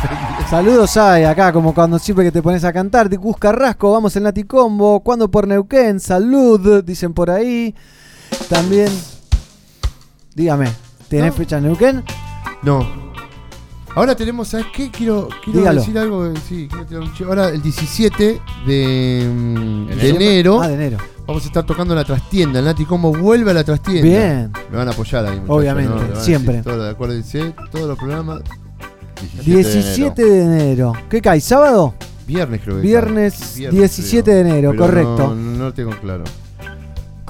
Saludos 0.50 0.96
hay 0.96 1.24
acá, 1.24 1.52
como 1.52 1.74
cuando 1.74 1.98
siempre 1.98 2.24
que 2.24 2.32
te 2.32 2.42
pones 2.42 2.64
a 2.64 2.72
cantar. 2.72 3.08
Gus 3.16 3.36
Carrasco, 3.36 3.92
vamos 3.92 4.16
en 4.16 4.24
Laticombo. 4.24 5.00
Cuando 5.00 5.30
por 5.30 5.46
Neuquén, 5.46 6.00
salud, 6.00 6.82
dicen 6.82 7.12
por 7.12 7.30
ahí. 7.30 7.74
También, 8.48 8.88
dígame, 10.34 10.72
¿tenés 11.08 11.34
fecha 11.34 11.58
en 11.58 11.64
Neuquén? 11.64 12.04
No. 12.62 13.09
Ahora 13.96 14.14
tenemos, 14.14 14.48
¿sabes 14.48 14.66
qué? 14.72 14.90
Quiero, 14.90 15.28
quiero 15.44 15.58
Dígalo. 15.60 15.80
decir 15.80 15.98
algo. 15.98 16.32
Sí, 16.48 16.68
quiero 16.68 16.86
tirar 16.86 17.02
un 17.02 17.12
chivo. 17.14 17.30
Ahora, 17.30 17.48
el 17.48 17.60
17 17.60 18.40
de, 18.66 19.28
mm, 19.28 19.86
de 19.86 19.92
¿Enero? 19.92 20.16
enero, 20.16 20.62
Ah, 20.62 20.68
de 20.68 20.74
enero. 20.74 20.98
vamos 21.26 21.42
a 21.42 21.46
estar 21.46 21.66
tocando 21.66 21.92
en 21.94 21.98
la 21.98 22.04
trastienda. 22.04 22.60
El 22.60 22.66
Nati 22.66 22.84
Combo 22.84 23.12
vuelve 23.12 23.50
a 23.50 23.54
la 23.54 23.64
trastienda. 23.64 24.02
Bien. 24.02 24.52
Me 24.70 24.76
van 24.76 24.88
a 24.88 24.92
apoyar 24.92 25.24
ahí, 25.26 25.32
muchachos, 25.40 25.56
Obviamente, 25.56 25.92
van 25.92 26.12
a 26.12 26.20
siempre. 26.20 26.56
decir 26.58 26.72
todo, 26.72 26.88
acuérdense, 26.88 27.54
todos 27.72 27.88
los 27.88 27.98
programas. 27.98 28.42
17 29.44 30.22
de 30.24 30.42
enero. 30.44 30.92
¿Qué 31.10 31.20
cae? 31.20 31.40
¿Sábado? 31.40 31.94
Viernes 32.26 32.60
creo 32.62 32.76
que. 32.76 32.82
Viernes 32.82 33.54
cae. 33.56 33.70
17 33.70 34.30
de 34.30 34.40
enero, 34.40 34.70
Pero 34.70 34.82
correcto. 34.84 35.16
No, 35.28 35.34
no 35.34 35.64
lo 35.64 35.74
tengo 35.74 35.90
claro. 36.00 36.22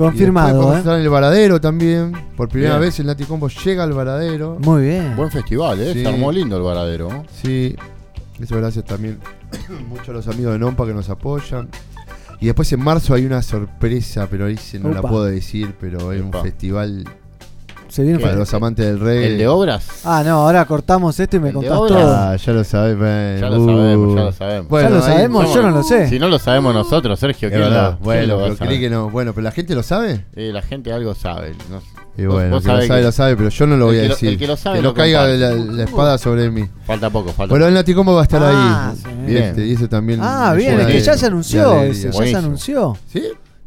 Y 0.01 0.02
Confirmado, 0.02 0.72
a 0.72 0.78
¿eh? 0.78 0.82
en 0.82 0.89
el 1.02 1.10
Varadero 1.10 1.60
también. 1.60 2.12
Por 2.35 2.48
primera 2.48 2.78
Bien. 2.78 2.89
vez 2.89 2.98
el 3.01 3.06
Nati 3.06 3.24
Combo 3.24 3.48
llega 3.48 3.85
al 3.85 3.93
Varadero. 3.93 4.56
Muy 4.59 4.85
bien. 4.85 5.14
Buen 5.14 5.31
festival, 5.31 5.78
¿eh? 5.78 5.93
Sí. 5.93 6.01
Se 6.01 6.09
armó 6.09 6.32
lindo 6.32 6.56
el 6.56 6.62
varadero. 6.62 7.24
Sí, 7.43 7.77
eso 8.40 8.56
gracias 8.56 8.86
también 8.86 9.18
mucho 9.89 10.12
a 10.12 10.14
los 10.14 10.27
amigos 10.27 10.55
de 10.55 10.59
Nompa 10.59 10.86
que 10.86 10.94
nos 10.94 11.10
apoyan. 11.10 11.68
Y 12.40 12.47
después 12.47 12.72
en 12.72 12.81
marzo 12.81 13.12
hay 13.12 13.27
una 13.27 13.43
sorpresa, 13.43 14.27
pero 14.31 14.47
ahí 14.47 14.56
sí 14.56 14.78
no 14.78 14.89
la 14.89 15.02
puedo 15.02 15.24
decir, 15.24 15.74
pero 15.78 16.12
es 16.12 16.22
un 16.22 16.32
festival 16.32 17.05
Se 17.90 18.02
viene 18.02 18.18
para 18.18 18.34
los 18.34 18.52
amantes 18.54 18.86
del 18.86 19.00
reggae. 19.00 19.26
¿El 19.32 19.38
de 19.38 19.48
obras? 19.48 19.86
Ah, 20.04 20.22
no, 20.24 20.38
ahora 20.46 20.64
cortamos 20.64 21.18
esto 21.18 21.36
y 21.36 21.40
me 21.40 21.48
¿El 21.48 21.54
de 21.54 21.68
contás 21.68 21.78
obras? 21.78 22.00
todo. 22.02 22.14
Ah, 22.16 22.36
ya 22.36 22.52
lo 22.52 22.64
sabes, 22.64 22.96
man. 22.96 23.38
Ya 23.40 23.48
lo 23.50 23.66
sabemos, 23.66 24.14
ya 24.16 24.22
lo 24.24 24.32
sabemos. 24.32 24.68
Bueno, 24.68 24.88
¿Ya 24.88 24.94
lo 24.94 25.02
sabemos? 25.02 25.54
Yo 25.54 25.62
no 25.62 25.70
lo 25.70 25.82
sé. 25.82 26.08
Si 26.08 26.18
no 26.18 26.28
lo 26.28 26.38
sabemos 26.38 26.74
nosotros, 26.74 27.18
Sergio, 27.18 27.48
Es 27.48 27.52
¿quién 27.52 27.64
lo, 27.64 27.70
verdad. 27.70 27.98
Bueno, 28.00 28.36
lo 28.36 28.42
pero 28.44 28.56
creí 28.56 28.80
que 28.80 28.90
no. 28.90 29.10
Bueno, 29.10 29.32
pero 29.34 29.44
la 29.44 29.50
gente 29.52 29.74
lo 29.74 29.82
sabe. 29.82 30.24
Eh, 30.36 30.50
la 30.52 30.62
gente 30.62 30.92
algo 30.92 31.14
sabe. 31.14 31.52
no- 31.70 31.80
Y 32.16 32.26
bueno, 32.26 32.50
vos 32.56 32.64
el 32.66 32.70
que 32.70 32.76
lo 32.76 32.82
sabe, 32.86 32.98
que- 33.00 33.04
lo 33.06 33.12
sabe, 33.12 33.36
pero 33.36 33.48
yo 33.48 33.66
no 33.66 33.76
lo 33.76 33.86
voy 33.86 33.98
a 33.98 34.02
que 34.02 34.08
lo- 34.08 34.14
decir. 34.14 34.28
el 34.30 34.38
que 34.38 34.46
lo 34.46 34.56
sabe 34.56 34.76
no 34.78 34.82
lo 34.82 34.94
caiga 34.94 35.26
la, 35.26 35.50
la 35.52 35.84
espada 35.84 36.18
sobre 36.18 36.50
mí. 36.50 36.68
Falta 36.86 37.08
poco, 37.10 37.32
falta 37.32 37.52
Bueno, 37.52 37.66
el 37.66 37.72
poco. 37.72 37.78
Nati 37.80 37.94
Combo 37.94 38.14
va 38.14 38.20
a 38.20 38.24
estar 38.24 38.42
Ah, 38.44 38.90
ahí. 38.90 38.96
sí. 38.96 39.08
Bien. 39.26 39.42
Este, 39.44 39.66
y 39.66 39.72
eso 39.72 39.88
también. 39.88 40.20
Ah, 40.22 40.52
bien, 40.56 40.78
es 40.80 40.86
que 40.86 41.00
ya 41.00 41.16
se 41.16 41.26
anunció 41.26 41.84
ya 41.84 42.12
se 42.12 42.36
anunció. 42.36 42.96
¿Sí? 43.12 43.22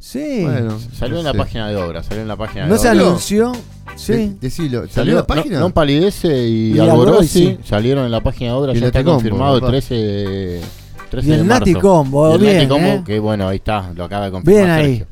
Sí. 0.06 0.42
Bueno, 0.44 0.78
Salió 1.00 1.14
no 1.14 1.20
en 1.22 1.26
la 1.28 1.32
sé. 1.32 1.38
página 1.38 1.70
de 1.70 1.78
obras, 1.78 2.06
salió 2.06 2.22
en 2.24 2.28
la 2.28 2.36
página 2.36 2.66
¿No 2.68 2.74
de 2.74 2.80
se 2.80 2.90
obras. 2.90 3.06
anunció? 3.08 3.52
Sí. 3.96 4.12
De- 4.14 4.36
decilo. 4.42 4.80
¿Salió 4.82 4.94
Salió 4.94 5.12
en 5.14 5.18
la 5.20 5.26
página? 5.28 5.60
No, 5.62 5.70
Palidece 5.70 6.46
y, 6.46 6.74
Y 6.76 6.80
Alborozzi 6.80 7.46
Alborozzi. 7.48 7.60
salieron 7.70 8.04
en 8.06 8.12
la 8.12 8.20
página 8.22 8.52
de 8.52 8.58
obras, 8.58 8.76
Y 8.76 8.82
ya 8.82 8.88
está 8.88 9.00
Combo, 9.00 9.14
confirmado 9.14 9.60
papá. 9.62 9.72
13 9.72 9.96
de, 9.96 10.62
13 11.10 11.28
Y 11.28 11.32
el 11.32 11.38
de 11.40 11.44
Nati. 11.46 11.74
Combo, 11.76 12.32
Y 12.32 12.34
el 12.34 12.42
bien, 12.42 12.56
Nati 12.58 12.68
Combo, 12.68 12.88
¿eh? 12.88 13.04
que 13.06 13.20
bueno, 13.20 13.48
ahí 13.48 13.56
está, 13.56 13.94
lo 13.96 14.04
acaba 14.04 14.26
de 14.26 14.32
confirmar 14.32 14.64
Bien 14.66 14.70
ahí. 14.76 14.98
Sergio. 14.98 15.08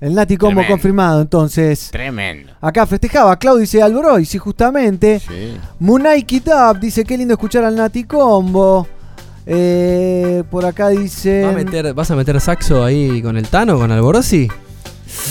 El 0.00 0.14
Nati 0.14 0.36
Combo 0.38 0.52
Tremendo. 0.54 0.72
confirmado, 0.72 1.20
entonces. 1.20 1.90
Tremendo. 1.92 2.52
Acá 2.62 2.86
festejaba 2.86 3.36
Claudio 3.38 3.60
dice 3.60 3.82
Alboroy, 3.82 4.24
sí, 4.24 4.38
justamente. 4.38 5.20
Sí. 5.20 5.52
Munai 5.78 6.22
Kitab 6.22 6.80
dice 6.80 7.04
qué 7.04 7.18
lindo 7.18 7.34
escuchar 7.34 7.64
al 7.64 7.76
Nati 7.76 8.04
Combo. 8.04 8.88
Eh, 9.46 10.44
por 10.50 10.64
acá 10.64 10.88
dice. 10.88 11.42
¿Va 11.44 11.50
a 11.50 11.54
meter- 11.54 11.94
¿Vas 11.94 12.10
a 12.10 12.16
meter 12.16 12.40
saxo 12.40 12.84
ahí 12.84 13.20
con 13.22 13.36
el 13.36 13.48
Tano, 13.48 13.78
con 13.78 13.90
Alborosi? 13.90 14.48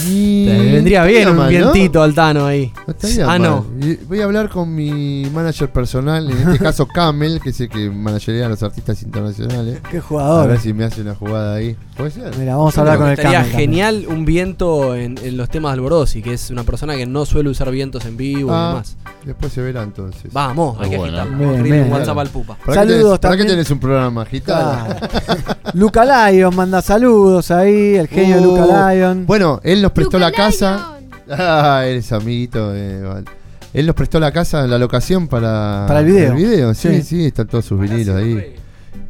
Y- 0.10 0.46
Te 0.46 0.72
vendría 0.74 1.06
bien 1.06 1.30
un 1.30 1.38
mal, 1.38 1.46
¿no? 1.54 1.72
vientito 1.72 2.04
al 2.04 2.14
Tano 2.14 2.46
ahí. 2.46 2.72
No 2.86 2.94
ah, 3.24 3.26
mal. 3.28 3.42
no. 3.42 3.66
Voy 4.10 4.20
a 4.20 4.26
hablar 4.26 4.50
con 4.50 4.76
mi 4.76 5.26
manager 5.34 5.72
personal, 5.72 6.30
en 6.30 6.38
este 6.38 6.60
caso 6.60 6.86
Camel, 6.94 7.40
que 7.42 7.52
es 7.52 7.62
el 7.62 7.70
que 7.70 7.90
managería 7.90 8.48
a 8.48 8.50
los 8.50 8.62
artistas 8.62 9.02
internacionales. 9.04 9.80
Qué 9.90 10.00
A 10.00 10.02
jugador. 10.02 10.50
ver 10.50 10.60
si 10.60 10.74
me 10.74 10.84
hace 10.84 11.02
una 11.02 11.16
jugada 11.16 11.56
ahí. 11.56 11.78
¿Puede 11.96 12.12
ser? 12.12 12.36
Mira, 12.38 12.58
vamos 12.58 12.78
a 12.78 12.82
hablar 12.82 12.98
con 12.98 13.08
el 13.10 13.18
Camel. 13.18 13.46
genial 13.52 14.06
un 14.10 14.26
viento 14.26 14.96
en, 14.96 15.18
en 15.24 15.38
los 15.38 15.48
temas 15.50 15.72
de 15.72 15.74
Alborosi, 15.76 16.22
que 16.22 16.34
es 16.34 16.50
una 16.50 16.64
persona 16.64 16.96
que 16.98 17.06
no 17.06 17.26
suele 17.26 17.50
usar 17.50 17.72
vientos 17.72 18.04
en 18.06 18.18
vivo 18.18 18.50
y 18.50 18.54
Ah, 18.54 18.68
demás. 18.70 18.98
Después 19.30 19.52
se 19.54 19.62
verá 19.62 19.82
entonces. 19.84 20.32
Vamos, 20.32 20.76
hay 20.80 20.88
Muy 20.88 20.90
que 20.92 20.98
bueno. 20.98 21.18
agitar. 21.22 21.38
Bien, 21.64 21.64
un. 21.64 21.92
WhatsApp 21.92 22.18
al 22.20 22.30
pupa. 22.30 22.56
¿Para 22.56 22.66
qué 22.68 22.74
Saludos 22.76 23.20
tenés, 23.20 23.20
¿Para 23.20 23.38
qué 23.38 23.46
tenés 23.46 23.72
un 23.72 23.80
programa 23.80 24.22
agitado? 24.22 24.96
Luca 25.74 26.30
Lion 26.32 26.56
manda 26.56 26.82
saludos 26.82 27.52
ahí, 27.52 27.96
el 27.96 28.08
genio 28.08 28.36
de 28.38 28.42
Uh, 28.42 28.58
Luca 28.58 28.94
Lion. 28.94 29.26
Bueno, 29.26 29.60
él 29.64 29.82
nos 29.82 29.92
prestó 29.92 30.18
Luca 30.18 30.30
la 30.30 30.36
casa. 30.36 30.96
Ah, 31.32 31.84
eres 31.86 32.12
amiguito. 32.12 32.74
eh, 32.76 33.02
vale. 33.04 33.26
Él 33.72 33.86
nos 33.86 33.94
prestó 33.96 34.20
la 34.20 34.32
casa, 34.32 34.66
la 34.66 34.80
locación 34.80 35.28
para, 35.28 35.86
Para 35.88 36.00
el 36.00 36.06
video. 36.08 36.74
sí, 36.74 36.90
sí, 36.90 37.04
Sí. 37.04 37.26
están 37.28 37.46
todos 37.48 37.66
sus 37.66 37.80
vinilos 37.80 38.16
ahí. 38.16 38.56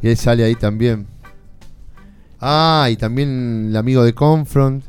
Y 0.02 0.08
él 0.08 0.16
sale 0.18 0.44
ahí 0.44 0.54
también. 0.54 1.06
Ah, 2.40 2.88
y 2.90 2.96
también 2.96 3.68
el 3.70 3.76
amigo 3.76 4.04
de 4.04 4.12
Confront. 4.14 4.84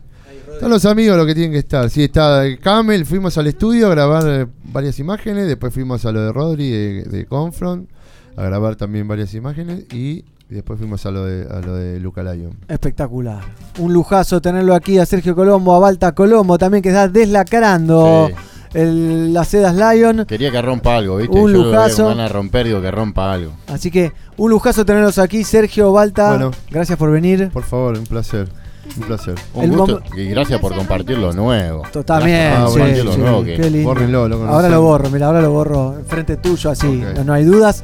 Están 0.54 0.70
los 0.70 0.86
amigos 0.86 1.18
lo 1.18 1.26
que 1.26 1.34
tienen 1.34 1.52
que 1.52 1.58
estar. 1.60 1.90
Sí, 1.90 2.04
está 2.04 2.44
Camel, 2.62 3.06
fuimos 3.06 3.38
al 3.38 3.48
estudio 3.48 3.88
a 3.88 3.90
grabar 3.90 4.24
eh, 4.28 4.48
varias 4.66 5.00
imágenes, 5.00 5.48
después 5.48 5.74
fuimos 5.74 6.06
a 6.06 6.12
lo 6.12 6.22
de 6.22 6.32
Rodri 6.32 6.70
de, 6.70 7.04
de 7.04 7.26
Confront 7.26 7.90
a 8.38 8.44
grabar 8.44 8.76
también 8.76 9.08
varias 9.08 9.34
imágenes 9.34 9.86
y 9.92 10.24
después 10.50 10.78
fuimos 10.80 11.06
a 11.06 11.12
lo 11.12 11.26
de, 11.26 11.48
a 11.52 11.60
lo 11.62 11.76
de 11.76 12.00
Luca 12.00 12.22
Lion. 12.24 12.54
Espectacular. 12.68 13.42
Un 13.80 13.92
lujazo 13.94 14.40
tenerlo 14.42 14.76
aquí 14.76 15.00
a 15.00 15.06
Sergio 15.06 15.36
Colombo, 15.36 15.74
a 15.76 15.80
Balta 15.80 16.12
Colombo 16.14 16.58
también 16.58 16.82
que 16.84 16.90
está 16.90 17.08
deslacrando 17.08 18.30
Sí. 18.30 18.78
el, 18.80 19.34
las 19.34 19.48
sedas 19.48 19.76
Lion. 19.76 20.26
Quería 20.26 20.52
que 20.52 20.62
rompa 20.62 20.96
algo, 20.98 21.18
¿viste? 21.18 21.38
Un 21.38 21.52
Yo 21.52 21.64
lujazo. 21.64 22.08
ganas 22.08 22.30
de 22.30 22.34
romper, 22.34 22.68
digo 22.68 22.82
que 22.82 22.92
rompa 22.92 23.34
algo. 23.34 23.52
Así 23.68 23.90
que 23.92 24.12
un 24.38 24.52
lujazo 24.52 24.86
tenerlos 24.86 25.18
aquí, 25.18 25.44
Sergio 25.44 25.92
Balta. 25.92 26.30
Bueno. 26.30 26.52
gracias 26.70 26.98
por 26.98 27.12
venir. 27.12 27.50
Por 27.52 27.64
favor, 27.64 27.98
un 27.98 28.06
placer. 28.06 28.48
Un 28.98 29.04
placer. 29.04 29.36
Un 29.54 29.64
El 29.64 29.72
gusto 29.72 30.04
y 30.16 30.26
gracias 30.26 30.60
por 30.60 30.76
compartir 30.76 31.18
lo 31.18 31.34
nuevo. 31.34 31.84
También, 32.06 32.52
Gracias 32.52 32.64
por 32.64 32.72
sí, 32.72 32.80
compartir 32.80 33.06
lo 33.06 33.14
sí, 33.14 33.20
nuevo 33.20 33.44
que 33.44 33.56
qué 33.56 33.70
lindo. 33.70 33.90
Bórrenlo, 33.90 34.28
lo 34.28 34.48
ahora 34.48 34.70
lo 34.70 34.82
borro, 34.82 35.10
mira, 35.10 35.28
ahora 35.28 35.42
lo 35.42 35.52
borro 35.52 35.98
enfrente 35.98 36.38
tuyo, 36.38 36.70
así, 36.70 37.04
no, 37.16 37.24
no 37.24 37.34
hay 37.34 37.46
dudas. 37.46 37.84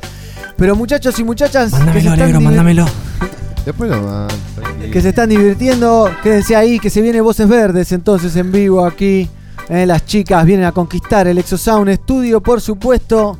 Pero 0.57 0.75
muchachos 0.75 1.17
y 1.19 1.23
muchachas 1.23 1.71
Mándamelo, 1.71 2.15
negro, 2.15 2.41
mándamelo. 2.41 2.85
Después 3.65 3.89
lo 3.89 4.27
tranquilo. 4.55 4.91
que 4.91 5.01
se 5.01 5.09
están 5.09 5.29
divirtiendo, 5.29 6.09
quédense 6.23 6.55
ahí, 6.55 6.79
que 6.79 6.89
se 6.89 7.01
viene 7.01 7.21
Voces 7.21 7.47
Verdes 7.47 7.91
entonces 7.91 8.35
en 8.35 8.51
vivo 8.51 8.85
aquí. 8.85 9.29
Eh, 9.69 9.85
las 9.85 10.05
chicas 10.05 10.45
vienen 10.45 10.65
a 10.65 10.71
conquistar 10.71 11.27
el 11.27 11.37
Exosound 11.37 11.93
Studio, 11.93 12.41
por 12.41 12.61
supuesto. 12.61 13.37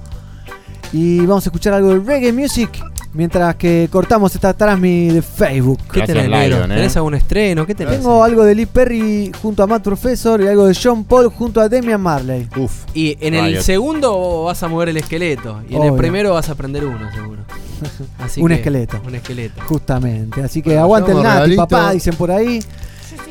Y 0.92 1.26
vamos 1.26 1.46
a 1.46 1.50
escuchar 1.50 1.74
algo 1.74 1.90
de 1.90 2.00
reggae 2.00 2.34
music 2.34 2.70
mientras 3.18 3.56
que 3.56 3.90
cortamos 3.92 4.34
esta 4.36 4.54
transmi 4.54 5.10
de 5.10 5.22
Facebook. 5.22 5.80
¿Qué 5.92 6.00
Gracias, 6.02 6.18
tenés? 6.24 6.50
Lion, 6.50 6.72
eh. 6.72 6.76
¿Tenés 6.76 6.96
algún 6.96 7.16
estreno? 7.16 7.66
¿Qué 7.66 7.74
tenés? 7.76 7.96
Tengo 7.98 8.24
algo 8.24 8.44
de 8.46 8.54
Lee 8.56 8.68
Perry 8.68 9.32
junto 9.42 9.64
a 9.64 9.68
Matt 9.68 9.84
Professor 9.84 10.40
y 10.42 10.48
algo 10.48 10.68
de 10.68 10.78
John 10.82 11.04
Paul 11.04 11.28
junto 11.30 11.60
a 11.60 11.68
Demian 11.68 12.00
Marley. 12.00 12.48
Uf. 12.56 12.86
Y 12.94 13.18
en 13.20 13.34
el 13.34 13.46
Riot. 13.54 13.62
segundo 13.64 14.44
vas 14.44 14.62
a 14.64 14.68
mover 14.68 14.90
el 14.90 14.98
esqueleto. 14.98 15.62
Y 15.68 15.74
en 15.74 15.82
Obvio. 15.82 15.92
el 15.94 15.98
primero 15.98 16.34
vas 16.34 16.48
a 16.50 16.56
prender 16.56 16.86
uno, 16.86 17.12
seguro. 17.12 17.42
Así 18.20 18.40
Un 18.42 18.50
que- 18.50 18.54
esqueleto. 18.56 19.02
Un 19.06 19.16
esqueleto. 19.16 19.62
Justamente. 19.64 20.42
Así 20.44 20.62
que 20.62 20.70
Bueno, 20.70 20.84
aguante 20.84 21.12
el 21.12 21.18
Nati, 21.18 21.36
regalito. 21.36 21.68
papá, 21.68 21.92
dicen 21.92 22.16
por 22.16 22.32
ahí. 22.32 22.60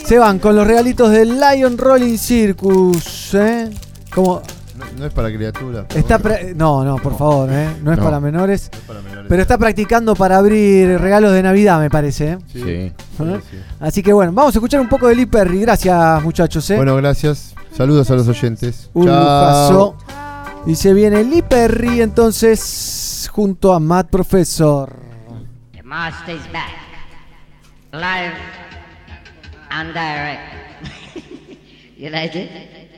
Se 0.05 0.19
van 0.19 0.39
con 0.41 0.55
los 0.57 0.67
regalitos 0.67 1.11
del 1.11 1.39
Lion 1.41 1.79
Rolling 1.79 2.19
Circus. 2.19 3.35
¿eh? 3.35 3.71
Como 4.15 4.43
no 4.99 5.05
es 5.05 5.13
para 5.13 5.33
criaturas. 5.33 5.87
Está 5.95 6.19
no, 6.55 6.85
no, 6.85 6.97
por 6.97 7.17
favor, 7.19 7.51
¿eh? 7.53 7.69
no, 7.83 7.93
es 7.93 7.99
para 7.99 8.19
menores. 8.19 8.71
Pero 9.29 9.43
está 9.43 9.59
practicando 9.59 10.15
para 10.15 10.39
abrir 10.39 10.99
regalos 10.99 11.33
de 11.33 11.43
Navidad, 11.43 11.81
me 11.81 11.91
parece. 11.91 12.33
Eh. 12.33 12.39
¿Eh? 12.55 12.93
Sí. 13.19 13.59
Así 13.79 14.03
que 14.03 14.13
bueno, 14.13 14.33
vamos 14.33 14.55
a 14.55 14.59
escuchar 14.59 14.81
un 14.81 14.89
poco 14.89 15.09
de 15.09 15.17
Lee 15.17 15.27
Perry. 15.27 15.61
Gracias, 15.61 16.23
muchachos. 16.23 16.71
Eh. 16.71 16.77
Bueno, 16.77 16.97
gracias. 16.97 17.55
Saludos 17.77 18.11
a 18.11 18.15
los 18.15 18.27
oyentes. 18.29 18.91
Un 18.95 19.07
Chao. 19.07 19.97
Y 20.67 20.75
se 20.75 20.95
viene 20.95 21.23
Lee 21.25 21.43
Perry 21.43 22.01
entonces 22.01 23.29
junto 23.31 23.73
a 23.75 23.81
Matt 23.81 24.09
Professor. 24.09 24.97
The 25.73 25.83
master's 25.83 26.41
back. 26.53 26.73
Live 27.93 28.35
and 29.71 29.93
direct. 29.93 30.57
you? 32.35 32.96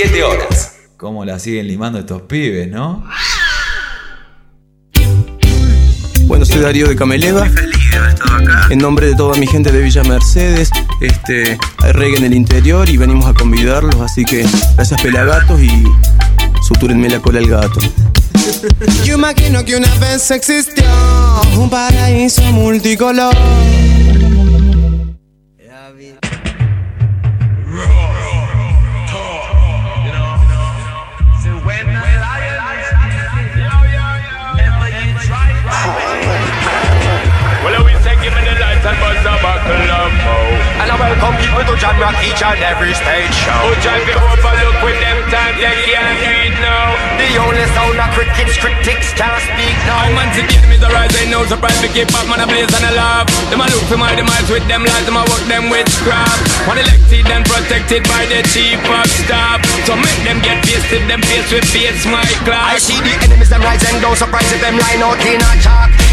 17 0.00 0.24
horas. 0.24 0.72
¿Cómo 0.96 1.26
la 1.26 1.38
siguen 1.38 1.68
limando 1.68 1.98
estos 1.98 2.22
pibes, 2.22 2.66
no? 2.70 3.04
Bueno, 6.22 6.46
soy 6.46 6.60
Darío 6.60 6.88
de 6.88 6.96
Cameleva. 6.96 7.46
En 8.70 8.78
nombre 8.78 9.08
de 9.08 9.14
toda 9.14 9.36
mi 9.36 9.46
gente 9.46 9.70
de 9.70 9.82
Villa 9.82 10.02
Mercedes, 10.04 10.70
este, 11.02 11.58
hay 11.82 11.92
reggae 11.92 12.16
en 12.16 12.24
el 12.24 12.32
interior 12.32 12.88
y 12.88 12.96
venimos 12.96 13.26
a 13.26 13.34
convidarlos, 13.34 13.96
así 13.96 14.24
que 14.24 14.46
gracias 14.74 15.02
pelagatos 15.02 15.60
y 15.60 15.84
sutúrenme 16.66 17.10
la 17.10 17.20
cola 17.20 17.40
al 17.40 17.46
gato. 17.48 17.80
Yo 19.04 19.16
imagino 19.16 19.62
que 19.66 19.76
una 19.76 19.94
vez 19.96 20.30
existió 20.30 20.84
un 21.58 21.68
paraíso 21.68 22.40
multicolor 22.52 23.36
And 40.80 40.88
I 40.88 40.96
welcome 40.96 41.36
people 41.36 41.60
to 41.60 41.76
John 41.76 41.92
Rock 42.00 42.16
each 42.24 42.40
and 42.40 42.56
every 42.64 42.96
stage 42.96 43.36
show. 43.36 43.52
Oh, 43.52 43.76
drive 43.84 44.00
me 44.00 44.16
overlook 44.16 44.80
with 44.80 44.96
them 44.96 45.20
times 45.28 45.60
they 45.60 45.76
can't 45.84 46.16
do 46.24 46.32
it 46.32 46.56
now. 46.56 46.96
The 47.20 47.28
only 47.36 47.68
sound 47.76 48.00
of 48.00 48.08
crickets, 48.16 48.56
critics 48.56 49.12
can't 49.12 49.36
speak 49.44 49.76
now. 49.84 50.08
Oh, 50.08 50.16
man, 50.16 50.32
to 50.32 50.42
get 50.48 50.64
me 50.72 50.80
the 50.80 50.88
rise, 50.88 51.12
ain't 51.20 51.36
no 51.36 51.44
surprise. 51.44 51.76
We 51.84 51.92
keep 51.92 52.08
up, 52.16 52.24
man, 52.32 52.40
a 52.40 52.48
blaze 52.48 52.72
and 52.72 52.88
a 52.88 52.92
laugh. 52.96 53.28
Them 53.52 53.60
a 53.60 53.68
look 53.68 53.84
for 53.92 54.00
my 54.00 54.16
demise 54.16 54.48
with 54.48 54.64
them 54.72 54.80
lies, 54.88 55.04
them 55.04 55.20
a 55.20 55.22
work 55.28 55.44
them 55.52 55.68
with 55.68 55.84
scrap. 56.00 56.32
One 56.64 56.80
elected 56.80 57.28
and 57.28 57.44
protected 57.44 58.08
by 58.08 58.24
the 58.32 58.40
chief 58.48 58.80
of 58.80 59.04
staff. 59.20 59.60
So 59.84 60.00
make 60.00 60.20
them 60.24 60.40
get 60.40 60.64
if 60.64 60.88
them 60.88 61.20
face 61.28 61.52
with 61.52 61.68
face, 61.68 62.08
my 62.08 62.24
I 62.24 62.80
see 62.80 62.96
the 63.04 63.12
enemies 63.28 63.52
them 63.52 63.60
rise 63.60 63.84
and 63.84 64.00
don't 64.00 64.16
surprise 64.16 64.48
if 64.48 64.64
them 64.64 64.80
line 64.80 65.04
out 65.04 65.20
in 65.28 65.44
a 65.44 65.52
chalk. 65.60 66.09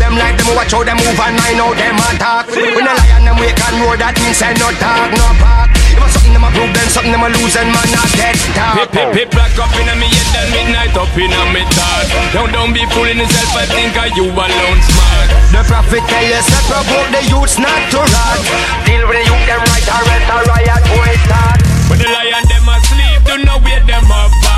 Them 0.00 0.16
like 0.16 0.40
them, 0.40 0.56
watch 0.56 0.72
how 0.72 0.80
them 0.80 0.96
move 0.96 1.20
and 1.20 1.36
I 1.36 1.52
know 1.60 1.76
them 1.76 2.00
attack. 2.00 2.48
When 2.48 2.88
the 2.88 2.94
lion 2.96 3.28
them 3.28 3.36
wake 3.36 3.60
and 3.60 3.76
roar, 3.84 4.00
that 4.00 4.16
means 4.16 4.40
say 4.40 4.56
no 4.56 4.72
talk, 4.80 5.12
no 5.12 5.28
park. 5.36 5.68
If 5.76 6.00
it's 6.00 6.16
something 6.16 6.32
them 6.32 6.42
a 6.42 6.48
prove, 6.56 6.72
then 6.72 6.88
something 6.88 7.12
them 7.12 7.20
a 7.20 7.28
lose 7.28 7.54
and 7.60 7.68
man 7.68 7.84
not 7.92 8.08
get 8.16 8.32
talk. 8.56 8.80
Pip, 8.80 8.90
pip, 8.96 9.08
pip, 9.12 9.28
black 9.36 9.52
up 9.60 9.68
in 9.76 9.86
me 10.00 10.08
head 10.08 10.40
and 10.40 10.48
midnight 10.56 10.96
up 10.96 11.12
in 11.20 11.28
me 11.52 11.62
thought. 11.76 12.08
Don't, 12.32 12.48
don't 12.48 12.72
be 12.72 12.82
fooling 12.96 13.20
yourself, 13.20 13.52
I 13.52 13.68
think 13.68 13.92
are 14.00 14.08
you 14.16 14.32
alone 14.32 14.80
smart. 14.88 15.28
The 15.52 15.62
prophet 15.68 16.02
tell 16.08 16.24
you, 16.24 16.40
say 16.40 16.62
provoke 16.64 17.10
the 17.12 17.22
youths 17.28 17.60
not 17.60 17.80
to 17.92 18.00
rot. 18.00 18.40
Deal 18.88 19.04
with 19.04 19.20
the 19.20 19.24
youth 19.28 19.44
them 19.44 19.60
right, 19.68 19.84
or 19.84 20.00
else 20.00 20.28
a 20.32 20.36
riot 20.48 20.82
boy 20.96 21.12
start. 21.28 21.60
When 21.92 22.00
the 22.00 22.08
lion 22.08 22.44
them 22.48 22.66
asleep, 22.72 23.20
do 23.28 23.34
not 23.44 23.60
wake 23.68 23.84
them 23.84 24.08
up. 24.08 24.49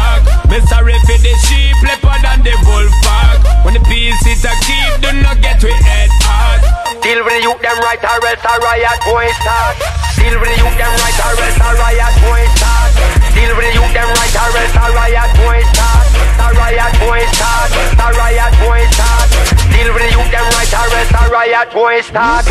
Me 0.53 0.61
sorry 0.69 0.93
for 1.09 1.17
the 1.17 1.33
sheep, 1.49 1.73
leopard 1.81 2.21
and 2.29 2.45
the 2.45 2.53
wolf 2.69 2.93
pack. 3.01 3.65
When 3.65 3.73
the 3.73 3.81
peace 3.89 4.21
it 4.29 4.45
a 4.45 4.53
keep, 4.61 5.01
do 5.01 5.09
not 5.25 5.41
get 5.41 5.65
we 5.65 5.73
head 5.73 6.13
hard. 6.29 6.61
Deal 7.01 7.25
with 7.25 7.33
the 7.33 7.41
youth 7.41 7.57
them 7.65 7.81
right, 7.81 7.97
or 7.97 8.21
else 8.21 8.45
a 8.45 8.55
riot 8.61 9.01
boy 9.01 9.33
start. 9.41 9.81
Deal 10.21 10.37
with 10.37 10.53
the 10.53 10.61
youth 10.61 10.77
them 10.77 10.93
right, 10.93 11.19
or 11.25 11.41
else 11.41 11.57
a 11.57 11.69
riot 11.73 12.15
boy 12.21 12.45
start. 12.53 12.93
Deal 13.33 13.49
with 13.57 13.65
the 13.65 13.73
youth 13.81 13.93
them 13.97 14.13
right, 14.13 14.37
or 14.45 14.53
else 14.61 14.77
a 14.77 14.87
riot 14.93 15.31
boy 15.41 15.59
start. 15.73 16.05
A 16.37 16.47
riot 16.53 16.95
boy 17.01 17.23
start. 17.33 17.71
A 17.97 18.07
riot 18.13 18.53
boy 18.61 18.81
start. 18.93 19.29
Deal 19.73 19.89
with 19.89 20.05
the 20.05 20.11
youth 20.13 20.31
them 20.37 20.47
right, 20.53 20.73
or 20.77 20.89
else 21.01 21.13
a 21.17 21.23
riot 21.33 21.69
boy 21.73 21.97
start. 22.05 22.45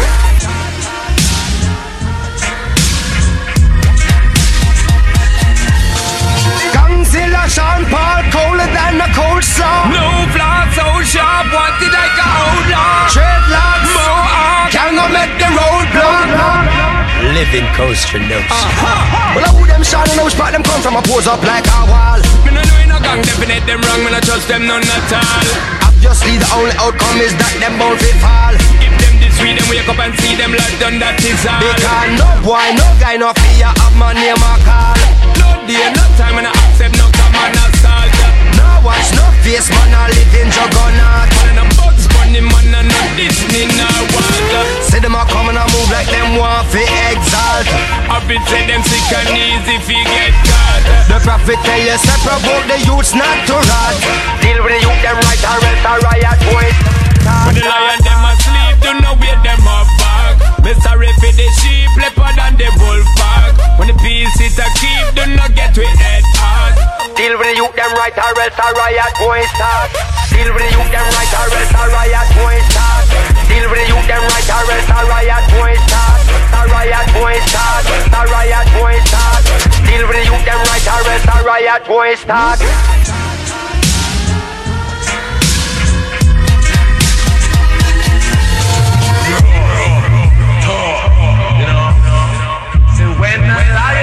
Sean 7.51 7.83
Paul, 7.91 8.23
colder 8.31 8.69
than 8.71 8.95
a 9.03 9.11
cold 9.11 9.43
slaw. 9.43 9.83
No 9.91 10.23
flaw 10.31 10.63
so 10.71 10.87
sharp, 11.03 11.51
wanted 11.51 11.91
like 11.91 12.15
a 12.15 12.23
outlaw. 12.23 13.11
Dreadlocks, 13.11 13.91
Mohawk, 13.91 14.71
can 14.71 14.95
go 14.95 15.05
make 15.11 15.35
the 15.35 15.51
road 15.51 15.87
block. 15.91 16.31
Living 17.35 17.67
coaster 17.75 18.23
notes. 18.23 18.47
Uh-huh. 18.47 19.35
Well, 19.35 19.43
I 19.43 19.51
who 19.51 19.67
them 19.67 19.83
shot 19.83 20.07
and 20.07 20.15
I 20.15 20.31
spot 20.31 20.55
them 20.55 20.63
come 20.63 20.79
from 20.79 20.95
a 20.95 21.03
pose 21.03 21.27
up 21.27 21.43
like 21.43 21.67
a 21.67 21.91
wall. 21.91 22.23
Me 22.47 22.55
no 22.55 22.63
know 22.63 22.79
in 22.79 22.91
a 22.95 22.97
gang, 23.03 23.19
definite 23.19 23.67
them 23.67 23.83
wrong, 23.83 23.99
me 23.99 24.15
no 24.15 24.23
trust 24.23 24.47
them 24.47 24.63
none 24.63 24.87
at 24.87 25.11
all. 25.11 25.47
Obviously, 25.91 26.39
the 26.39 26.47
only 26.55 26.71
outcome 26.79 27.19
is 27.19 27.35
that 27.35 27.51
them 27.59 27.75
both 27.75 27.99
fit 27.99 28.15
fall. 28.23 28.55
If 28.79 28.95
them 28.95 29.19
this 29.19 29.35
sweet, 29.35 29.59
them 29.59 29.67
wake 29.67 29.91
up 29.91 29.99
and 29.99 30.15
see 30.23 30.39
them 30.39 30.55
like 30.55 30.79
done, 30.79 31.03
that 31.03 31.19
is 31.19 31.43
all. 31.43 31.59
Because 31.59 32.15
no 32.15 32.31
boy, 32.47 32.63
no 32.79 32.87
guy, 32.95 33.19
no 33.19 33.35
fear 33.43 33.75
of 33.75 33.91
my 33.99 34.15
name 34.15 34.39
or 34.39 34.57
call. 34.63 34.95
No 35.35 35.51
day, 35.67 35.91
no 35.91 36.03
time, 36.15 36.39
and 36.39 36.47
I 36.47 36.55
accept 36.55 36.95
no 36.95 37.10
common 37.41 37.57
assault. 37.57 38.13
No 38.57 38.67
watch, 38.85 39.09
no 39.17 39.25
face, 39.41 39.69
man, 39.69 39.93
I 39.93 40.13
live 40.13 40.33
in 40.37 40.49
juggernaut. 40.53 41.29
Man, 41.41 41.57
I'm 41.57 41.69
Bugs 41.77 42.05
Bunny, 42.13 42.41
man, 42.41 42.69
and 42.77 42.87
no 42.89 43.01
Disney, 43.17 43.65
no 43.77 43.89
water. 44.13 44.63
See 44.85 45.01
them 45.01 45.17
a 45.17 45.25
come 45.25 45.49
and 45.49 45.57
a 45.57 45.65
move 45.73 45.89
like 45.89 46.09
them 46.09 46.37
want 46.37 46.69
fi 46.69 46.85
exalt. 47.09 47.67
I 48.09 48.21
been 48.29 48.41
say 48.45 48.67
them 48.69 48.83
sick 48.85 49.09
and 49.09 49.29
easy 49.33 49.77
fi 49.81 49.97
get 50.05 50.33
caught. 50.45 50.83
The 51.09 51.17
prophet 51.25 51.57
tell 51.65 51.81
you, 51.81 51.97
say 51.97 52.17
provoke 52.21 52.65
the 52.69 52.77
youths 52.85 53.17
not 53.17 53.37
to 53.49 53.57
rot. 53.57 53.95
Deal 54.41 54.61
with 54.61 54.73
the 54.77 54.79
youth 54.85 55.01
them 55.01 55.17
right, 55.17 55.41
or 55.41 55.57
else 55.65 55.81
a 55.81 55.93
riot 56.05 56.39
boy. 56.45 56.67
When 57.45 57.53
the 57.57 57.65
lion 57.65 57.99
them 58.05 58.21
asleep, 58.33 58.75
do 58.81 58.91
not 59.01 59.17
wake 59.21 59.41
them 59.41 59.61
up 59.65 59.87
back. 59.97 60.61
Me 60.61 60.73
sorry 60.81 61.09
for 61.17 61.33
the 61.33 61.47
sheep, 61.61 61.89
leopard 61.97 62.37
and 62.37 62.57
the 62.57 62.69
wolf 62.81 63.07
pack. 63.17 63.53
When 63.77 63.87
the 63.89 63.97
peace 63.97 64.29
it 64.41 64.57
a 64.57 64.67
keep, 64.77 65.05
do 65.17 65.25
not 65.35 65.53
get 65.53 65.77
we 65.77 65.85
head 65.85 66.23
hard. 66.37 67.00
Deal 67.15 67.37
with 67.37 67.47
the 67.47 67.55
youth 67.55 67.75
them 67.75 67.91
right, 67.93 68.15
or 68.17 68.33
else 68.39 68.57
a 68.57 68.67
riot 68.73 69.13
boy 69.19 69.41
start. 69.53 69.91
Deal 70.31 70.49
with 70.53 70.63
the 70.63 70.69
youth 70.73 70.91
them 70.91 71.05
right, 71.05 71.33
or 71.37 71.53
else 71.53 71.73
a 71.75 71.83
riot 71.91 72.29
boy 72.33 72.57
start. 72.71 73.05
Deal 73.47 73.65
with 73.69 73.77
the 73.77 73.87
youth 73.91 74.07
them 74.07 74.23
right, 74.25 74.49
or 74.49 74.65
else 74.71 74.89
a 74.89 74.99
riot 75.05 75.45
boy 75.53 75.73
start. 75.85 76.21
A 76.51 76.61
riot 76.71 77.07
boy 77.13 77.35
start. 77.45 77.83
A 78.15 78.21
riot 78.31 78.67
boy 78.73 78.95
start. 79.05 79.43
Deal 79.85 80.03
with 80.07 80.17
the 80.17 80.23
youth 80.25 80.45
them 80.47 80.61
right, 80.71 80.87
or 80.87 81.03
else 81.11 81.27
a 81.27 81.37
riot 81.43 81.83
boy 81.85 82.15
start. 82.15 82.59
When 93.19 93.41
the 93.41 94.00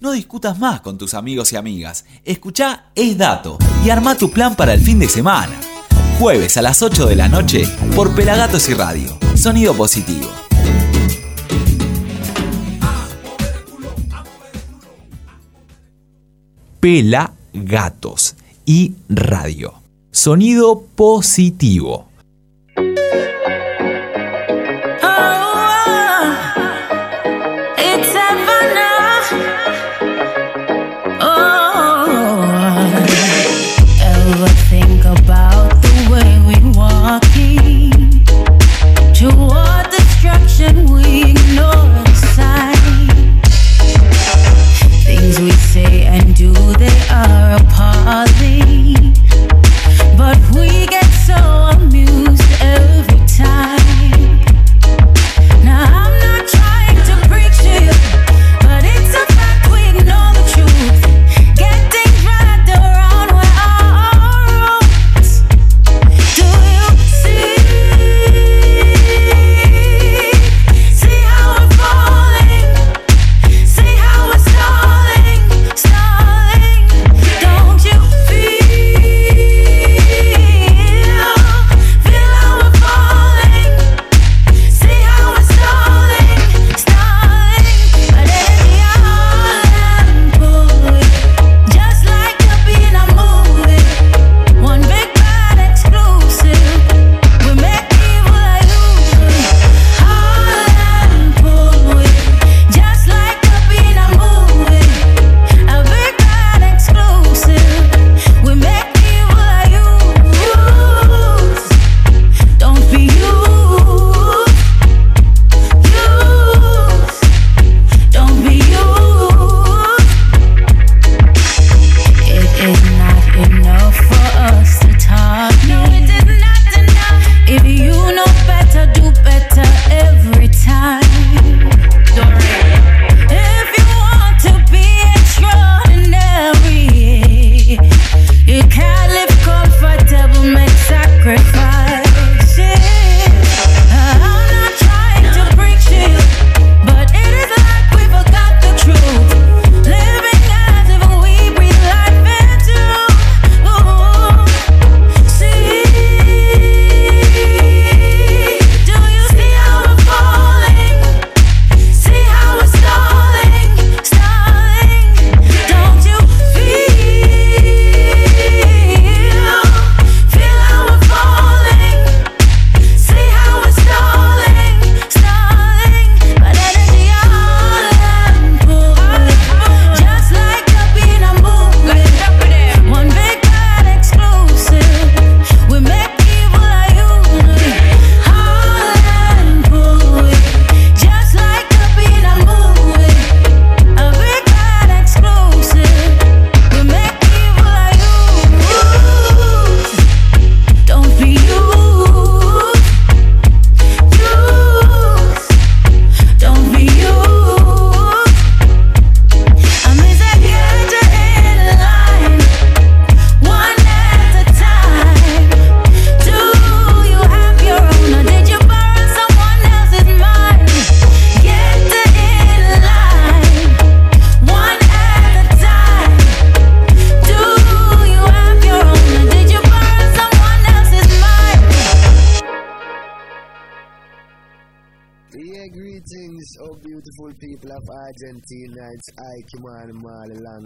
No 0.00 0.12
discutas 0.12 0.58
más 0.58 0.80
con 0.80 0.96
tus 0.96 1.12
amigos 1.12 1.52
y 1.52 1.56
amigas. 1.56 2.06
Escucha 2.24 2.86
Es 2.94 3.18
Dato 3.18 3.58
y 3.84 3.90
arma 3.90 4.14
tu 4.14 4.30
plan 4.30 4.56
para 4.56 4.72
el 4.72 4.80
fin 4.80 4.98
de 4.98 5.10
semana. 5.10 5.60
Jueves 6.18 6.56
a 6.56 6.62
las 6.62 6.80
8 6.80 7.04
de 7.04 7.16
la 7.16 7.28
noche 7.28 7.68
por 7.94 8.14
Pelagatos 8.14 8.66
y 8.70 8.74
Radio. 8.74 9.18
Sonido 9.34 9.74
positivo. 9.74 10.26
Pelagatos 16.80 18.36
y 18.64 18.94
Radio. 19.10 19.74
Sonido 20.12 20.82
positivo. 20.96 22.09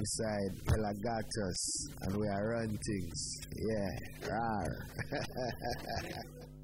Mal 0.04 0.14
alongside 0.18 0.52
Pelagatos, 0.64 1.88
and 2.02 2.16
we 2.16 2.28
are 2.28 2.48
run 2.48 2.78
things. 2.78 3.40
Yeah, 3.56 4.28
rar. 4.28 4.70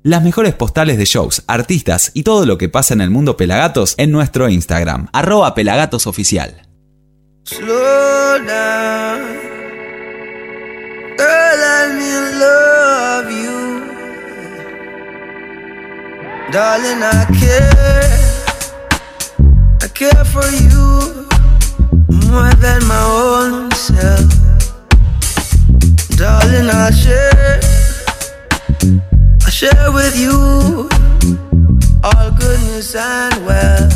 Las 0.02 0.22
mejores 0.22 0.54
postales 0.54 0.98
de 0.98 1.04
shows, 1.04 1.42
artistas 1.46 2.10
y 2.14 2.22
todo 2.22 2.46
lo 2.46 2.56
que 2.58 2.68
pasa 2.68 2.94
en 2.94 3.02
el 3.02 3.10
mundo 3.10 3.36
Pelagatos 3.36 3.94
en 3.98 4.12
nuestro 4.12 4.48
Instagram, 4.48 5.08
arroba 5.12 5.54
pelagatosoficial. 5.54 6.62
Slow 7.44 8.38
down. 8.46 9.20
Girl, 11.18 11.58
let 11.58 11.94
me 11.94 12.12
love 12.38 13.30
you. 13.30 13.82
Darling, 16.52 17.02
I 17.02 17.26
care. 17.38 18.20
I 19.82 19.88
care 19.88 20.24
for 20.24 20.46
you 20.50 21.29
more 22.10 22.52
than 22.54 22.84
my 22.86 23.02
own 23.06 23.70
self. 23.72 24.28
Darling, 26.16 26.68
I 26.68 26.90
share. 26.90 27.60
I 29.46 29.50
share 29.50 29.92
with 29.92 30.18
you 30.18 30.88
all 32.04 32.30
goodness 32.32 32.94
and 32.94 33.46
well. 33.46 33.90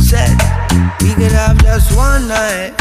Said 0.00 0.36
we 1.02 1.14
could 1.14 1.32
have 1.32 1.60
just 1.62 1.96
one 1.96 2.28
night, 2.28 2.72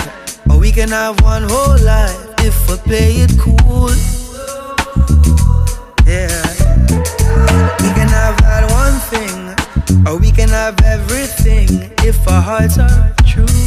or 0.50 0.60
we 0.60 0.72
can 0.72 0.90
have 0.90 1.20
one 1.22 1.44
whole 1.44 1.78
life 1.84 2.34
if 2.40 2.56
we 2.70 2.78
play 2.78 3.12
it 3.26 3.32
cool. 3.40 3.92
Yeah, 6.06 6.32
we 7.84 7.90
can 7.98 8.08
have 8.08 8.38
that 8.42 8.64
one 8.72 8.98
thing, 9.12 10.08
or 10.08 10.18
we 10.18 10.32
can 10.32 10.50
have 10.50 10.80
everything 10.86 11.92
if 12.06 12.28
our 12.28 12.42
hearts 12.42 12.78
are 12.78 13.14
true. 13.26 13.67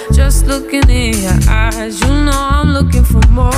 just 0.23 0.45
looking 0.45 0.87
in 0.87 1.13
your 1.25 1.39
eyes. 1.49 1.99
You 1.99 2.07
know 2.25 2.41
I'm 2.57 2.69
looking 2.77 3.03
for 3.03 3.23
more, 3.29 3.51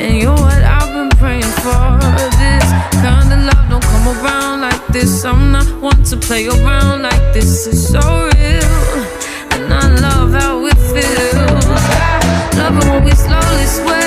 and 0.00 0.12
you're 0.20 0.40
what 0.46 0.62
I've 0.76 0.92
been 0.96 1.10
praying 1.22 1.54
for. 1.62 1.86
This 2.42 2.66
kind 3.04 3.28
of 3.34 3.40
love 3.48 3.64
don't 3.70 3.84
come 3.92 4.06
around 4.16 4.62
like 4.62 4.84
this. 4.88 5.24
I'm 5.24 5.52
not 5.52 5.68
one 5.80 6.02
to 6.10 6.16
play 6.16 6.48
around 6.48 7.02
like 7.02 7.24
this. 7.34 7.68
It's 7.68 7.86
so 7.94 8.00
real, 8.00 8.76
and 9.54 9.72
I 9.82 9.86
love 10.06 10.32
how 10.40 10.66
it 10.66 10.80
feels. 10.90 11.64
I 12.14 12.50
love 12.60 12.76
it 12.80 12.86
when 12.90 13.04
we 13.04 13.12
slowly 13.12 13.66
sway. 13.66 13.99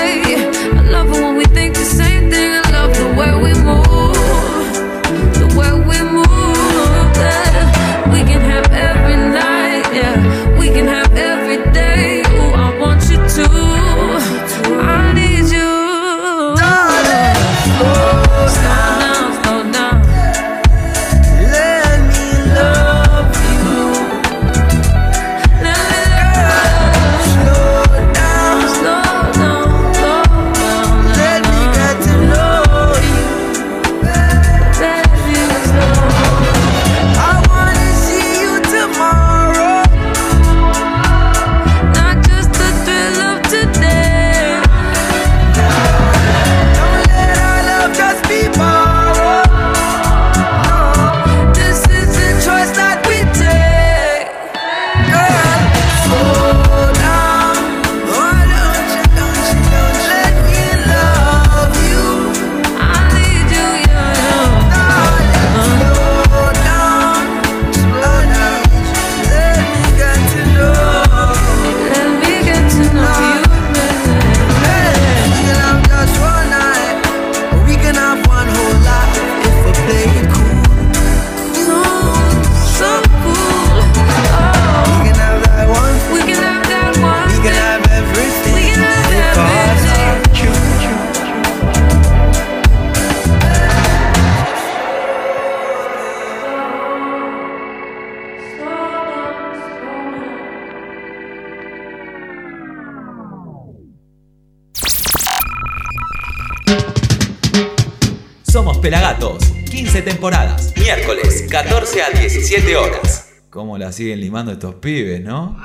14 111.93 112.01
a 112.01 112.09
17 112.19 112.75
horas. 112.75 113.25
¿Cómo 113.49 113.77
la 113.77 113.91
siguen 113.91 114.19
limando 114.19 114.51
estos 114.51 114.73
pibes, 114.75 115.21
no? 115.21 115.57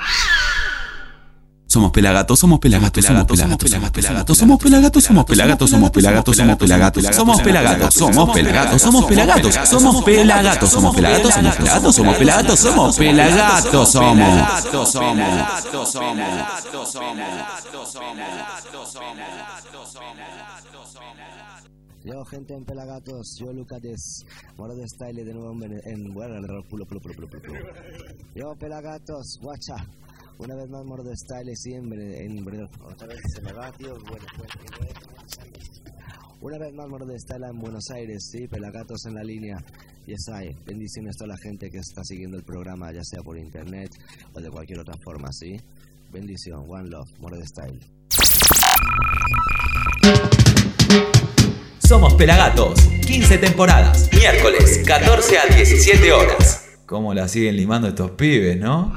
Somos 1.65 1.91
pelagatos, 1.91 2.39
somos 2.39 2.59
pelagatos, 2.59 3.05
somos 3.05 3.25
pelagatos, 3.25 3.69
somos 3.69 3.91
pelagatos, 3.91 4.37
somos 4.37 4.61
pelagatos, 4.61 4.97
somos 4.97 5.11
pelagatos, 5.11 5.53
somos 5.53 5.81
pelagatos, 5.81 7.13
somos 7.13 7.41
pelagatos, 7.41 7.95
somos 7.95 8.25
pelagatos, 8.25 8.89
somos 8.89 9.05
pelagatos, 9.05 9.69
somos 9.69 10.01
pelagatos, 10.05 10.69
somos 10.69 10.95
pelagatos, 10.95 10.95
somos 10.95 10.95
pelagatos, 10.95 11.69
somos 11.79 12.15
pelagatos, 12.15 12.59
somos 12.59 12.97
pelagatos, 12.97 12.97
somos 12.97 12.97
pelagatos, 12.97 13.91
somos. 13.91 14.19
Yo, 22.09 22.25
gente 22.25 22.55
en 22.55 22.65
Pelagatos, 22.65 23.37
yo 23.39 23.53
Lucas 23.53 24.25
moro 24.57 24.73
de 24.73 24.87
style 24.87 25.23
de 25.23 25.31
nuevo 25.31 25.53
en, 25.63 25.79
en 25.85 26.11
bueno, 26.11 26.37
en 26.37 26.43
el 26.43 26.63
pulo, 26.63 26.83
pulo, 26.87 26.99
pulo, 27.01 27.29
pulo. 27.29 27.39
Yo, 28.33 28.55
Pelagatos, 28.55 29.37
guacha, 29.39 29.75
una 30.39 30.55
vez 30.55 30.67
más 30.69 30.83
moro 30.85 31.03
de 31.03 31.15
style 31.15 31.55
siempre 31.55 32.25
en, 32.25 32.43
otra 32.81 33.07
vez 33.07 33.19
se 33.31 33.41
me 33.43 33.53
va, 33.53 33.71
tío, 33.73 33.93
bueno, 34.09 34.25
pues, 34.37 34.49
una 36.41 36.57
vez 36.57 36.73
más 36.73 36.89
moro 36.89 37.05
de 37.05 37.19
style 37.19 37.43
en 37.43 37.59
Buenos 37.59 37.87
Aires, 37.91 38.27
sí, 38.31 38.47
Pelagatos 38.47 39.05
en 39.05 39.13
la 39.13 39.23
línea, 39.23 39.63
yes 40.07 40.29
hay, 40.33 40.55
bendiciones 40.65 41.15
a 41.15 41.19
toda 41.19 41.35
la 41.35 41.37
gente 41.37 41.69
que 41.69 41.77
está 41.77 42.03
siguiendo 42.03 42.37
el 42.37 42.43
programa, 42.43 42.91
ya 42.91 43.03
sea 43.03 43.21
por 43.21 43.37
internet 43.37 43.91
o 44.33 44.41
de 44.41 44.49
cualquier 44.49 44.79
otra 44.79 44.95
forma, 45.03 45.31
sí, 45.31 45.57
bendición, 46.11 46.65
one 46.67 46.89
love, 46.89 47.19
moro 47.19 47.37
de 47.37 47.45
style. 47.45 47.79
Somos 51.89 52.13
Pelagatos, 52.13 52.79
15 53.07 53.39
temporadas, 53.39 54.11
miércoles, 54.13 54.83
14 54.85 55.39
a 55.39 55.55
17 55.55 56.11
horas. 56.13 56.65
¿Cómo 56.85 57.15
la 57.15 57.27
siguen 57.27 57.57
limando 57.57 57.87
estos 57.87 58.11
pibes, 58.11 58.59
no? 58.59 58.93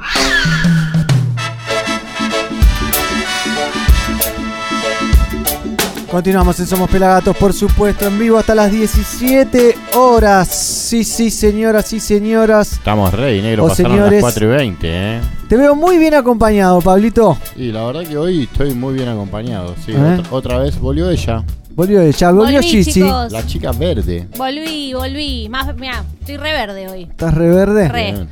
Continuamos 6.10 6.60
en 6.60 6.66
Somos 6.66 6.90
Pelagatos, 6.90 7.34
por 7.34 7.54
supuesto, 7.54 8.06
en 8.06 8.18
vivo 8.18 8.36
hasta 8.36 8.54
las 8.54 8.70
17 8.70 9.74
horas. 9.94 10.48
Sí, 10.48 11.02
sí, 11.02 11.30
señoras 11.30 11.90
y 11.94 11.98
señoras. 12.00 12.74
Estamos 12.74 13.14
ready, 13.14 13.40
negro. 13.40 13.64
O 13.64 13.68
Pasaron 13.68 13.92
señores, 13.92 14.22
las 14.22 14.34
4 14.34 14.44
y 14.44 14.48
20, 14.48 14.88
¿eh? 14.90 15.20
Te 15.48 15.56
veo 15.56 15.74
muy 15.74 15.96
bien 15.96 16.12
acompañado, 16.12 16.82
Pablito. 16.82 17.38
Y 17.56 17.72
la 17.72 17.86
verdad 17.86 18.02
que 18.02 18.18
hoy 18.18 18.42
estoy 18.42 18.74
muy 18.74 18.92
bien 18.92 19.08
acompañado. 19.08 19.74
Sí, 19.82 19.92
¿Eh? 19.92 19.96
otra, 19.96 20.26
otra 20.30 20.58
vez 20.58 20.78
volvió 20.78 21.08
ella. 21.08 21.42
Volvió 21.74 22.00
ella, 22.02 22.30
volvió 22.30 22.56
Volví, 22.56 22.68
Gigi. 22.68 22.92
chicos. 22.92 23.32
La 23.32 23.46
chica 23.46 23.72
verde. 23.72 24.28
Volví, 24.36 24.92
volví. 24.94 25.48
Más, 25.48 25.74
mira, 25.76 26.04
estoy 26.20 26.36
re 26.36 26.52
verde 26.52 26.88
hoy. 26.88 27.02
¿Estás 27.04 27.34
reverde? 27.34 27.88
Re. 27.88 28.12
Bien. 28.12 28.28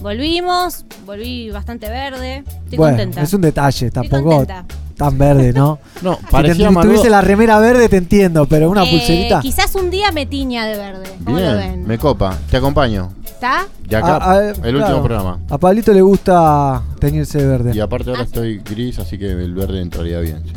Volvimos, 0.00 0.84
volví 1.04 1.50
bastante 1.50 1.88
verde. 1.88 2.44
Estoy 2.64 2.78
bueno, 2.78 2.96
contenta. 2.96 3.22
es 3.22 3.34
un 3.34 3.40
detalle, 3.40 3.90
tampoco 3.90 4.30
contenta. 4.30 4.64
tan 4.96 5.18
verde, 5.18 5.52
¿no? 5.52 5.80
No, 6.02 6.16
Si 6.16 6.24
parecía 6.30 6.68
te- 6.68 6.74
más 6.74 6.86
tuviese 6.86 7.10
la 7.10 7.20
remera 7.20 7.58
verde, 7.58 7.88
te 7.88 7.96
entiendo, 7.96 8.46
pero 8.46 8.70
una 8.70 8.84
Eh, 8.84 8.90
pulserita. 8.90 9.40
Quizás 9.40 9.74
un 9.74 9.90
día 9.90 10.12
me 10.12 10.24
tiña 10.26 10.66
de 10.66 10.76
verde. 10.76 11.04
¿Cómo 11.24 11.36
lo 11.38 11.42
Bien, 11.44 11.56
ven? 11.56 11.86
me 11.86 11.98
copa. 11.98 12.38
Te 12.50 12.56
acompaño. 12.58 13.10
¿Está? 13.24 13.66
De 13.88 13.96
acá, 13.96 14.16
A- 14.16 14.32
a- 14.32 14.48
el 14.50 14.54
claro. 14.60 14.78
último 14.78 15.02
programa. 15.02 15.40
A 15.50 15.58
Pablito 15.58 15.92
le 15.92 16.00
gusta 16.02 16.82
teñirse 17.00 17.38
de 17.38 17.46
verde. 17.46 17.72
Y 17.74 17.80
aparte 17.80 18.10
ahora 18.10 18.22
estoy 18.22 18.58
gris, 18.58 18.98
así 19.00 19.18
que 19.18 19.30
el 19.30 19.54
verde 19.54 19.80
entraría 19.82 20.20
bien. 20.20 20.42
sí. 20.46 20.52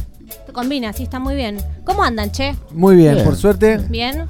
Combina, 0.51 0.93
sí, 0.93 1.03
está 1.03 1.19
muy 1.19 1.35
bien. 1.35 1.57
¿Cómo 1.83 2.03
andan, 2.03 2.31
che? 2.31 2.55
Muy 2.71 2.95
bien, 2.95 3.13
Bien. 3.15 3.25
por 3.25 3.35
suerte. 3.35 3.77
¿Bien? 3.89 4.25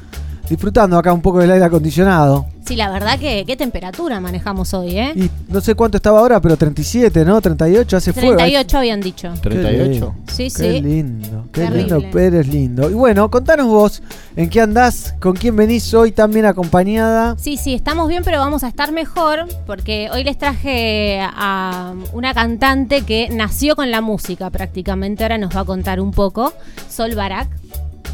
Disfrutando 0.52 0.98
acá 0.98 1.14
un 1.14 1.22
poco 1.22 1.40
del 1.40 1.50
aire 1.50 1.64
acondicionado. 1.64 2.46
Sí, 2.66 2.76
la 2.76 2.90
verdad 2.92 3.18
que 3.18 3.46
qué 3.48 3.56
temperatura 3.56 4.20
manejamos 4.20 4.74
hoy, 4.74 4.98
¿eh? 5.00 5.14
Y 5.16 5.30
no 5.48 5.62
sé 5.62 5.76
cuánto 5.76 5.96
estaba 5.96 6.20
ahora, 6.20 6.42
pero 6.42 6.58
37, 6.58 7.24
¿no? 7.24 7.40
38, 7.40 7.96
hace 7.96 8.12
fuego. 8.12 8.36
38 8.36 8.78
habían 8.78 9.00
dicho. 9.00 9.32
Qué 9.42 9.50
38. 9.50 9.90
lindo. 9.92 10.16
Sí, 10.28 10.44
Qué 10.44 10.50
sí. 10.50 10.82
lindo, 10.82 11.46
qué 11.54 11.62
Terrible. 11.62 11.84
lindo, 11.84 12.10
pero 12.12 12.40
es 12.42 12.48
lindo. 12.50 12.90
Y 12.90 12.94
bueno, 12.94 13.32
contanos 13.32 13.68
vos, 13.68 14.04
¿en 14.36 14.50
qué 14.50 14.60
andás? 14.60 15.16
¿Con 15.22 15.38
quién 15.38 15.56
venís 15.56 15.94
hoy 15.94 16.12
también 16.12 16.46
acompañada? 16.46 17.38
Sí, 17.40 17.56
sí, 17.56 17.74
estamos 17.74 18.10
bien, 18.10 18.24
pero 18.26 18.40
vamos 18.40 18.66
a 18.66 18.68
estar 18.68 18.92
mejor 18.92 19.48
porque 19.66 20.10
hoy 20.12 20.26
les 20.26 20.38
traje 20.38 21.22
a 21.22 21.94
una 22.12 22.34
cantante 22.34 23.04
que 23.04 23.30
nació 23.32 23.78
con 23.78 23.90
la 23.90 24.02
música 24.02 24.50
prácticamente. 24.50 25.24
Ahora 25.24 25.38
nos 25.38 25.56
va 25.56 25.62
a 25.62 25.66
contar 25.66 26.02
un 26.02 26.12
poco. 26.12 26.52
Sol 26.90 27.16
Barak. 27.16 27.48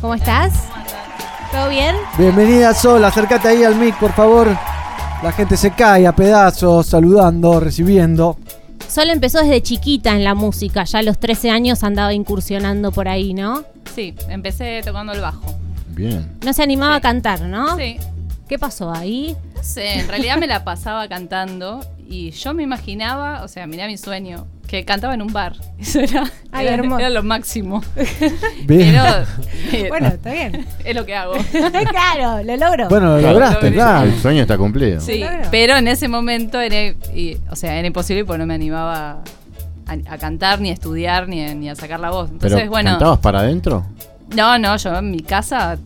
¿Cómo 0.02 0.14
estás? 0.14 0.54
¿Todo 1.52 1.70
bien? 1.70 1.96
Bienvenida 2.18 2.74
Sol, 2.74 3.04
acércate 3.06 3.48
ahí 3.48 3.64
al 3.64 3.76
mic, 3.76 3.98
por 3.98 4.12
favor. 4.14 4.48
La 5.24 5.32
gente 5.32 5.58
se 5.58 5.72
cae 5.72 6.06
a 6.06 6.14
pedazos, 6.14 6.88
saludando, 6.88 7.60
recibiendo. 7.60 8.38
Sol 8.88 9.10
empezó 9.10 9.40
desde 9.40 9.62
chiquita 9.62 10.16
en 10.16 10.24
la 10.24 10.36
música. 10.36 10.84
Ya 10.84 11.00
a 11.00 11.04
los 11.04 11.18
13 11.18 11.50
años 11.50 11.84
andaba 11.84 12.14
incursionando 12.14 12.92
por 12.92 13.08
ahí, 13.08 13.34
¿no? 13.34 13.64
Sí, 13.96 14.14
empecé 14.30 14.82
tocando 14.86 15.14
el 15.14 15.22
bajo. 15.22 15.56
Bien. 15.90 16.38
No 16.46 16.54
se 16.54 16.64
animaba 16.64 16.96
a 16.96 17.02
cantar, 17.02 17.42
¿no? 17.42 17.76
Sí. 17.78 17.98
¿Qué 18.48 18.60
pasó 18.60 18.92
ahí? 18.92 19.36
No 19.56 19.64
sé, 19.64 20.00
en 20.00 20.08
realidad 20.08 20.38
me 20.38 20.48
la 20.48 20.64
pasaba 20.64 21.08
cantando 21.08 21.80
y 22.08 22.32
yo 22.32 22.54
me 22.54 22.64
imaginaba, 22.64 23.44
o 23.44 23.48
sea, 23.48 23.68
mirá 23.68 23.88
mi 23.88 23.98
sueño, 23.98 24.48
que 24.68 24.84
cantaba 24.86 25.14
en 25.14 25.22
un 25.22 25.32
bar. 25.32 25.56
Eso 25.80 26.00
era, 26.02 26.26
Ay, 26.52 26.68
era, 26.68 27.10
lo 27.10 27.24
máximo. 27.24 27.82
Bien. 28.66 28.96
Pero, 28.96 29.04
eh, 29.86 29.86
Bueno, 29.90 30.08
está 30.10 30.32
bien. 30.32 30.66
es 30.84 30.96
lo 30.96 31.06
que 31.06 31.16
hago. 31.16 31.34
claro, 31.90 32.44
lo 32.44 32.58
logro. 32.58 32.90
Bueno, 32.90 33.18
lo 33.20 33.32
lograste, 33.32 33.68
el- 33.68 33.74
claro. 33.74 34.08
El 34.10 34.20
sueño 34.20 34.42
está 34.42 34.58
cumplido. 34.58 35.00
Sí, 35.00 35.24
pero 35.52 35.78
en 35.78 35.88
ese 35.88 36.08
momento 36.08 36.60
era, 36.60 36.94
y- 37.14 37.38
o 37.50 37.56
sea, 37.56 37.76
era 37.78 37.88
imposible 37.88 38.26
porque 38.26 38.40
no 38.40 38.46
me 38.46 38.56
animaba 38.56 39.24
a, 39.88 39.94
a 40.14 40.18
cantar, 40.18 40.60
ni 40.60 40.70
a 40.70 40.74
estudiar, 40.74 41.28
ni 41.30 41.46
a, 41.46 41.54
ni 41.56 41.70
a 41.70 41.76
sacar 41.76 42.00
la 42.00 42.10
voz. 42.12 42.30
Entonces, 42.30 42.60
Pero, 42.60 42.70
bueno. 42.72 42.92
¿cantabas 42.92 43.20
para 43.20 43.40
adentro? 43.40 43.86
No, 44.36 44.58
no, 44.60 44.76
yo 44.76 44.98
en 44.98 45.12
mi 45.12 45.22
casa 45.22 45.78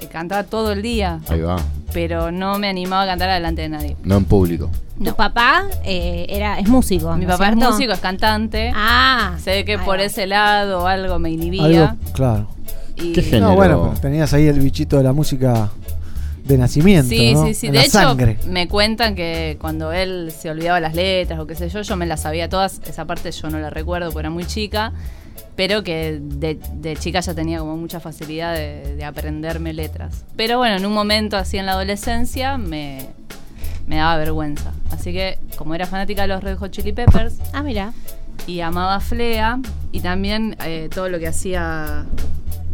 eh, 0.00 0.06
cantaba 0.12 0.42
todo 0.44 0.72
el 0.72 0.82
día, 0.82 1.20
Ahí 1.28 1.40
va. 1.40 1.56
pero 1.94 2.30
no 2.30 2.58
me 2.58 2.68
animaba 2.68 3.04
a 3.04 3.06
cantar 3.06 3.30
delante 3.32 3.62
de 3.62 3.68
nadie. 3.70 3.96
No 4.04 4.18
en 4.18 4.24
público. 4.26 4.68
Tu 5.04 5.14
papá 5.16 5.64
eh, 5.84 6.26
era, 6.28 6.58
es 6.58 6.68
músico. 6.68 7.14
Mi 7.16 7.24
¿no 7.24 7.32
papá 7.32 7.48
es 7.50 7.56
músico, 7.56 7.92
es 7.92 8.00
cantante. 8.00 8.72
Ah. 8.74 9.36
Sé 9.42 9.64
que 9.64 9.78
por 9.78 9.98
va. 9.98 10.02
ese 10.04 10.26
lado 10.26 10.86
algo 10.86 11.18
me 11.18 11.30
inhibía. 11.30 11.64
Algo, 11.90 11.96
claro. 12.12 12.48
y- 12.96 13.12
¿Qué 13.12 13.22
género? 13.22 13.48
No, 13.50 13.54
bueno, 13.56 13.82
pero 13.90 14.00
tenías 14.00 14.32
ahí 14.34 14.46
el 14.46 14.60
bichito 14.60 14.96
de 14.98 15.02
la 15.04 15.12
música 15.12 15.70
de 16.44 16.58
nacimiento, 16.58 17.08
Sí, 17.08 17.34
¿no? 17.34 17.46
sí, 17.46 17.54
sí. 17.54 17.66
En 17.68 17.72
De 17.72 17.78
la 17.78 17.84
hecho, 17.84 17.92
sangre. 17.92 18.36
me 18.48 18.66
cuentan 18.68 19.14
que 19.14 19.56
cuando 19.60 19.92
él 19.92 20.32
se 20.36 20.50
olvidaba 20.50 20.80
las 20.80 20.94
letras 20.94 21.38
o 21.38 21.46
qué 21.46 21.54
sé 21.54 21.68
yo, 21.68 21.82
yo 21.82 21.96
me 21.96 22.06
las 22.06 22.22
sabía 22.22 22.48
todas. 22.48 22.80
Esa 22.86 23.04
parte 23.04 23.30
yo 23.30 23.48
no 23.50 23.58
la 23.60 23.70
recuerdo 23.70 24.08
porque 24.10 24.20
era 24.20 24.30
muy 24.30 24.44
chica. 24.44 24.92
Pero 25.54 25.82
que 25.84 26.18
de, 26.20 26.58
de 26.74 26.96
chica 26.96 27.20
ya 27.20 27.34
tenía 27.34 27.58
como 27.58 27.76
mucha 27.76 28.00
facilidad 28.00 28.54
de, 28.54 28.96
de 28.96 29.04
aprenderme 29.04 29.72
letras. 29.74 30.24
Pero 30.34 30.56
bueno, 30.58 30.76
en 30.76 30.86
un 30.86 30.92
momento 30.94 31.36
así 31.36 31.58
en 31.58 31.66
la 31.66 31.72
adolescencia 31.72 32.56
me, 32.56 33.06
me 33.92 33.98
daba 33.98 34.16
vergüenza. 34.16 34.72
Así 34.90 35.12
que, 35.12 35.38
como 35.56 35.74
era 35.74 35.86
fanática 35.86 36.22
de 36.22 36.28
los 36.28 36.42
Red 36.42 36.56
Hot 36.56 36.70
Chili 36.70 36.92
Peppers. 36.92 37.34
Ah, 37.52 37.62
mira. 37.62 37.92
Y 38.46 38.60
amaba 38.60 38.94
a 38.94 39.00
Flea. 39.00 39.58
Y 39.92 40.00
también 40.00 40.56
eh, 40.64 40.88
todo 40.92 41.10
lo 41.10 41.18
que 41.18 41.28
hacía 41.28 42.06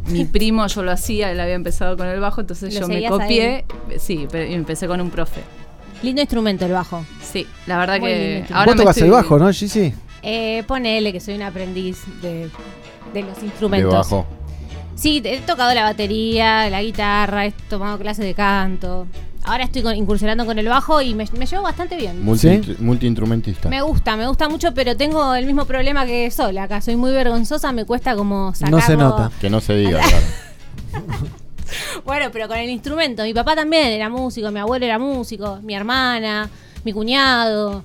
mi 0.06 0.24
primo, 0.36 0.64
yo 0.68 0.82
lo 0.84 0.92
hacía. 0.92 1.32
Él 1.32 1.40
había 1.40 1.55
empezado 1.55 1.97
con 1.97 2.06
el 2.06 2.20
bajo, 2.20 2.40
entonces 2.40 2.72
yo 2.72 2.86
me 2.86 3.05
copié. 3.08 3.64
Sí, 3.98 4.28
pero 4.30 4.48
y 4.48 4.55
empecé 4.55 4.86
con 4.86 5.00
un 5.00 5.10
profe. 5.10 5.40
Lindo 6.05 6.20
instrumento 6.20 6.64
el 6.66 6.72
bajo. 6.72 7.05
Sí, 7.20 7.44
la 7.66 7.78
verdad 7.78 7.98
Muy 7.98 8.08
que. 8.10 8.44
Ahora 8.52 8.66
Vos 8.72 8.76
tocas 8.76 8.97
estoy- 8.97 9.08
el 9.08 9.12
bajo, 9.14 9.38
¿no, 9.40 9.52
Gigi? 9.52 9.92
Eh, 10.22 10.62
ponele 10.68 11.12
que 11.12 11.18
soy 11.18 11.34
un 11.34 11.42
aprendiz 11.42 11.98
de, 12.22 12.48
de 13.12 13.22
los 13.22 13.36
De 13.40 13.47
instrumentos. 13.47 13.92
bajo. 13.92 14.24
Sí, 14.94 15.20
he 15.24 15.38
tocado 15.40 15.74
la 15.74 15.82
batería, 15.84 16.68
la 16.70 16.82
guitarra, 16.82 17.47
he 17.47 17.52
tomado 17.68 17.98
clases 17.98 18.24
de 18.24 18.34
canto. 18.34 19.06
Ahora 19.44 19.65
estoy 19.65 19.83
con- 19.83 19.97
incursionando 19.97 20.44
con 20.44 20.58
el 20.58 20.68
bajo 20.68 21.00
y 21.00 21.15
me, 21.15 21.25
me 21.39 21.47
llevo 21.47 21.62
bastante 21.62 21.97
bien. 21.97 22.23
Multi, 22.23 22.60
Multiinstrumentista. 22.81 23.68
Me 23.68 23.81
gusta, 23.83 24.17
me 24.17 24.26
gusta 24.26 24.49
mucho, 24.49 24.75
pero 24.75 24.97
tengo 24.97 25.34
el 25.34 25.47
mismo 25.47 25.65
problema 25.65 26.05
que 26.05 26.31
Sol 26.31 26.57
acá. 26.58 26.81
Soy 26.81 26.97
muy 26.97 27.12
vergonzosa, 27.12 27.73
me 27.73 27.84
cuesta 27.86 28.15
como 28.15 28.55
sacarlo. 28.55 28.78
No 28.78 28.84
se 28.84 28.97
nota. 28.97 29.31
Que 29.41 29.49
no 29.49 29.60
se 29.60 29.75
diga, 29.75 30.00
claro. 30.92 31.07
Bueno, 32.05 32.26
pero 32.33 32.49
con 32.49 32.57
el 32.58 32.68
instrumento. 32.70 33.23
Mi 33.23 33.34
papá 33.34 33.55
también 33.55 33.86
era 33.89 34.08
músico, 34.08 34.50
mi 34.50 34.58
abuelo 34.60 34.84
era 34.84 34.99
músico, 34.99 35.58
mi 35.62 35.75
hermana, 35.75 36.49
mi 36.84 36.92
cuñado. 36.92 37.83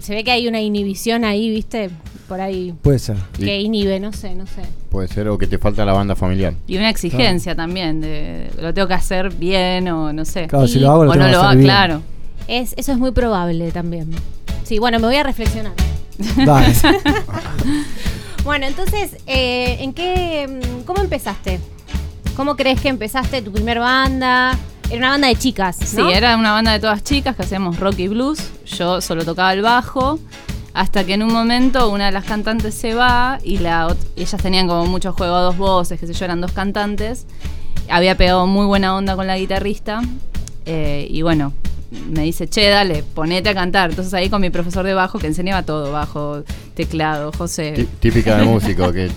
Se 0.00 0.14
ve 0.14 0.22
que 0.24 0.30
hay 0.30 0.46
una 0.46 0.60
inhibición 0.60 1.24
ahí, 1.24 1.50
¿viste? 1.50 1.90
Por 2.30 2.40
ahí. 2.40 2.72
Puede 2.80 3.00
ser. 3.00 3.16
Que 3.36 3.58
inhibe, 3.60 3.98
no 3.98 4.12
sé, 4.12 4.36
no 4.36 4.46
sé. 4.46 4.62
Puede 4.88 5.08
ser 5.08 5.26
o 5.28 5.36
que 5.36 5.48
te 5.48 5.58
falta 5.58 5.84
la 5.84 5.92
banda 5.92 6.14
familiar. 6.14 6.54
Y 6.68 6.76
una 6.76 6.88
exigencia 6.88 7.56
también, 7.56 8.00
de 8.00 8.52
lo 8.62 8.72
tengo 8.72 8.86
que 8.86 8.94
hacer 8.94 9.30
bien 9.34 9.88
o 9.88 10.12
no 10.12 10.24
sé. 10.24 10.46
Claro, 10.46 10.68
si 10.68 10.78
Y- 10.78 10.82
lo 10.82 10.92
hago, 10.92 11.04
lo 11.06 11.10
o 11.10 11.12
tengo 11.14 11.26
no 11.26 11.32
lo 11.32 11.40
hago, 11.40 11.50
bien. 11.56 11.64
claro. 11.64 12.02
Es, 12.46 12.72
eso 12.76 12.92
es 12.92 12.98
muy 12.98 13.10
probable 13.10 13.72
también. 13.72 14.10
Sí, 14.62 14.78
bueno, 14.78 15.00
me 15.00 15.08
voy 15.08 15.16
a 15.16 15.24
reflexionar. 15.24 15.72
Dale. 16.46 16.72
Bueno, 18.44 18.64
entonces, 18.66 19.16
eh, 19.26 19.76
¿en 19.80 19.92
qué, 19.92 20.48
mm, 20.48 20.84
cómo 20.84 21.02
empezaste? 21.02 21.60
¿Cómo 22.36 22.56
crees 22.56 22.80
que 22.80 22.88
empezaste 22.88 23.42
tu 23.42 23.52
primer 23.52 23.80
banda? 23.80 24.56
Era 24.88 24.98
una 24.98 25.10
banda 25.10 25.28
de 25.28 25.36
chicas, 25.36 25.78
¿no? 25.94 26.08
Sí, 26.08 26.14
era 26.14 26.36
una 26.36 26.52
banda 26.52 26.72
de 26.72 26.80
todas 26.80 27.04
chicas 27.04 27.36
que 27.36 27.42
hacíamos 27.42 27.78
rock 27.78 27.98
y 27.98 28.08
blues. 28.08 28.50
Yo 28.64 29.00
solo 29.02 29.24
tocaba 29.26 29.52
el 29.52 29.60
bajo. 29.62 30.18
Hasta 30.72 31.04
que 31.04 31.14
en 31.14 31.22
un 31.22 31.32
momento 31.32 31.90
una 31.90 32.06
de 32.06 32.12
las 32.12 32.24
cantantes 32.24 32.74
se 32.74 32.94
va 32.94 33.38
y 33.42 33.58
la 33.58 33.94
ellas 34.16 34.40
tenían 34.42 34.68
como 34.68 34.86
mucho 34.86 35.12
juego 35.12 35.34
a 35.34 35.40
dos 35.40 35.56
voces, 35.56 35.98
que 35.98 36.06
sé 36.06 36.12
yo, 36.14 36.24
eran 36.24 36.40
dos 36.40 36.52
cantantes. 36.52 37.26
Había 37.88 38.16
pegado 38.16 38.46
muy 38.46 38.66
buena 38.66 38.94
onda 38.96 39.16
con 39.16 39.26
la 39.26 39.36
guitarrista. 39.36 40.00
eh, 40.66 41.08
y 41.10 41.22
bueno, 41.22 41.52
me 42.08 42.22
dice, 42.22 42.48
che, 42.48 42.68
dale, 42.68 43.02
ponete 43.02 43.48
a 43.48 43.54
cantar. 43.54 43.90
Entonces 43.90 44.14
ahí 44.14 44.28
con 44.30 44.40
mi 44.40 44.50
profesor 44.50 44.84
de 44.86 44.94
bajo 44.94 45.18
que 45.18 45.26
enseñaba 45.26 45.64
todo, 45.64 45.90
bajo, 45.90 46.44
teclado, 46.74 47.32
José. 47.36 47.72
Tí- 47.74 47.88
Típica 47.98 48.36
de 48.36 48.44
músico, 48.44 48.92
que 48.92 49.10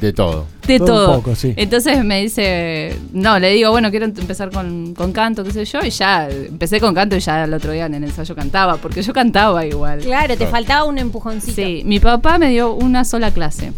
de 0.00 0.12
todo. 0.12 0.46
De 0.66 0.78
Todo 0.78 0.86
un 0.86 0.92
todo. 1.06 1.14
poco, 1.16 1.34
sí. 1.34 1.52
Entonces 1.56 2.04
me 2.04 2.20
dice, 2.22 2.96
no, 3.12 3.38
le 3.38 3.50
digo, 3.52 3.70
bueno, 3.70 3.90
quiero 3.90 4.06
empezar 4.06 4.50
con, 4.50 4.94
con 4.94 5.12
canto, 5.12 5.44
qué 5.44 5.50
sé 5.52 5.64
yo, 5.64 5.80
y 5.84 5.90
ya 5.90 6.28
empecé 6.28 6.80
con 6.80 6.94
canto 6.94 7.16
y 7.16 7.20
ya 7.20 7.44
el 7.44 7.52
otro 7.54 7.72
día 7.72 7.86
en 7.86 7.94
el 7.94 8.04
ensayo 8.04 8.34
cantaba, 8.34 8.76
porque 8.78 9.02
yo 9.02 9.12
cantaba 9.12 9.64
igual. 9.66 10.00
Claro, 10.00 10.36
te 10.36 10.46
faltaba 10.46 10.84
un 10.84 10.98
empujoncito. 10.98 11.54
Sí, 11.54 11.82
mi 11.84 12.00
papá 12.00 12.38
me 12.38 12.50
dio 12.50 12.72
una 12.74 13.04
sola 13.04 13.30
clase. 13.30 13.72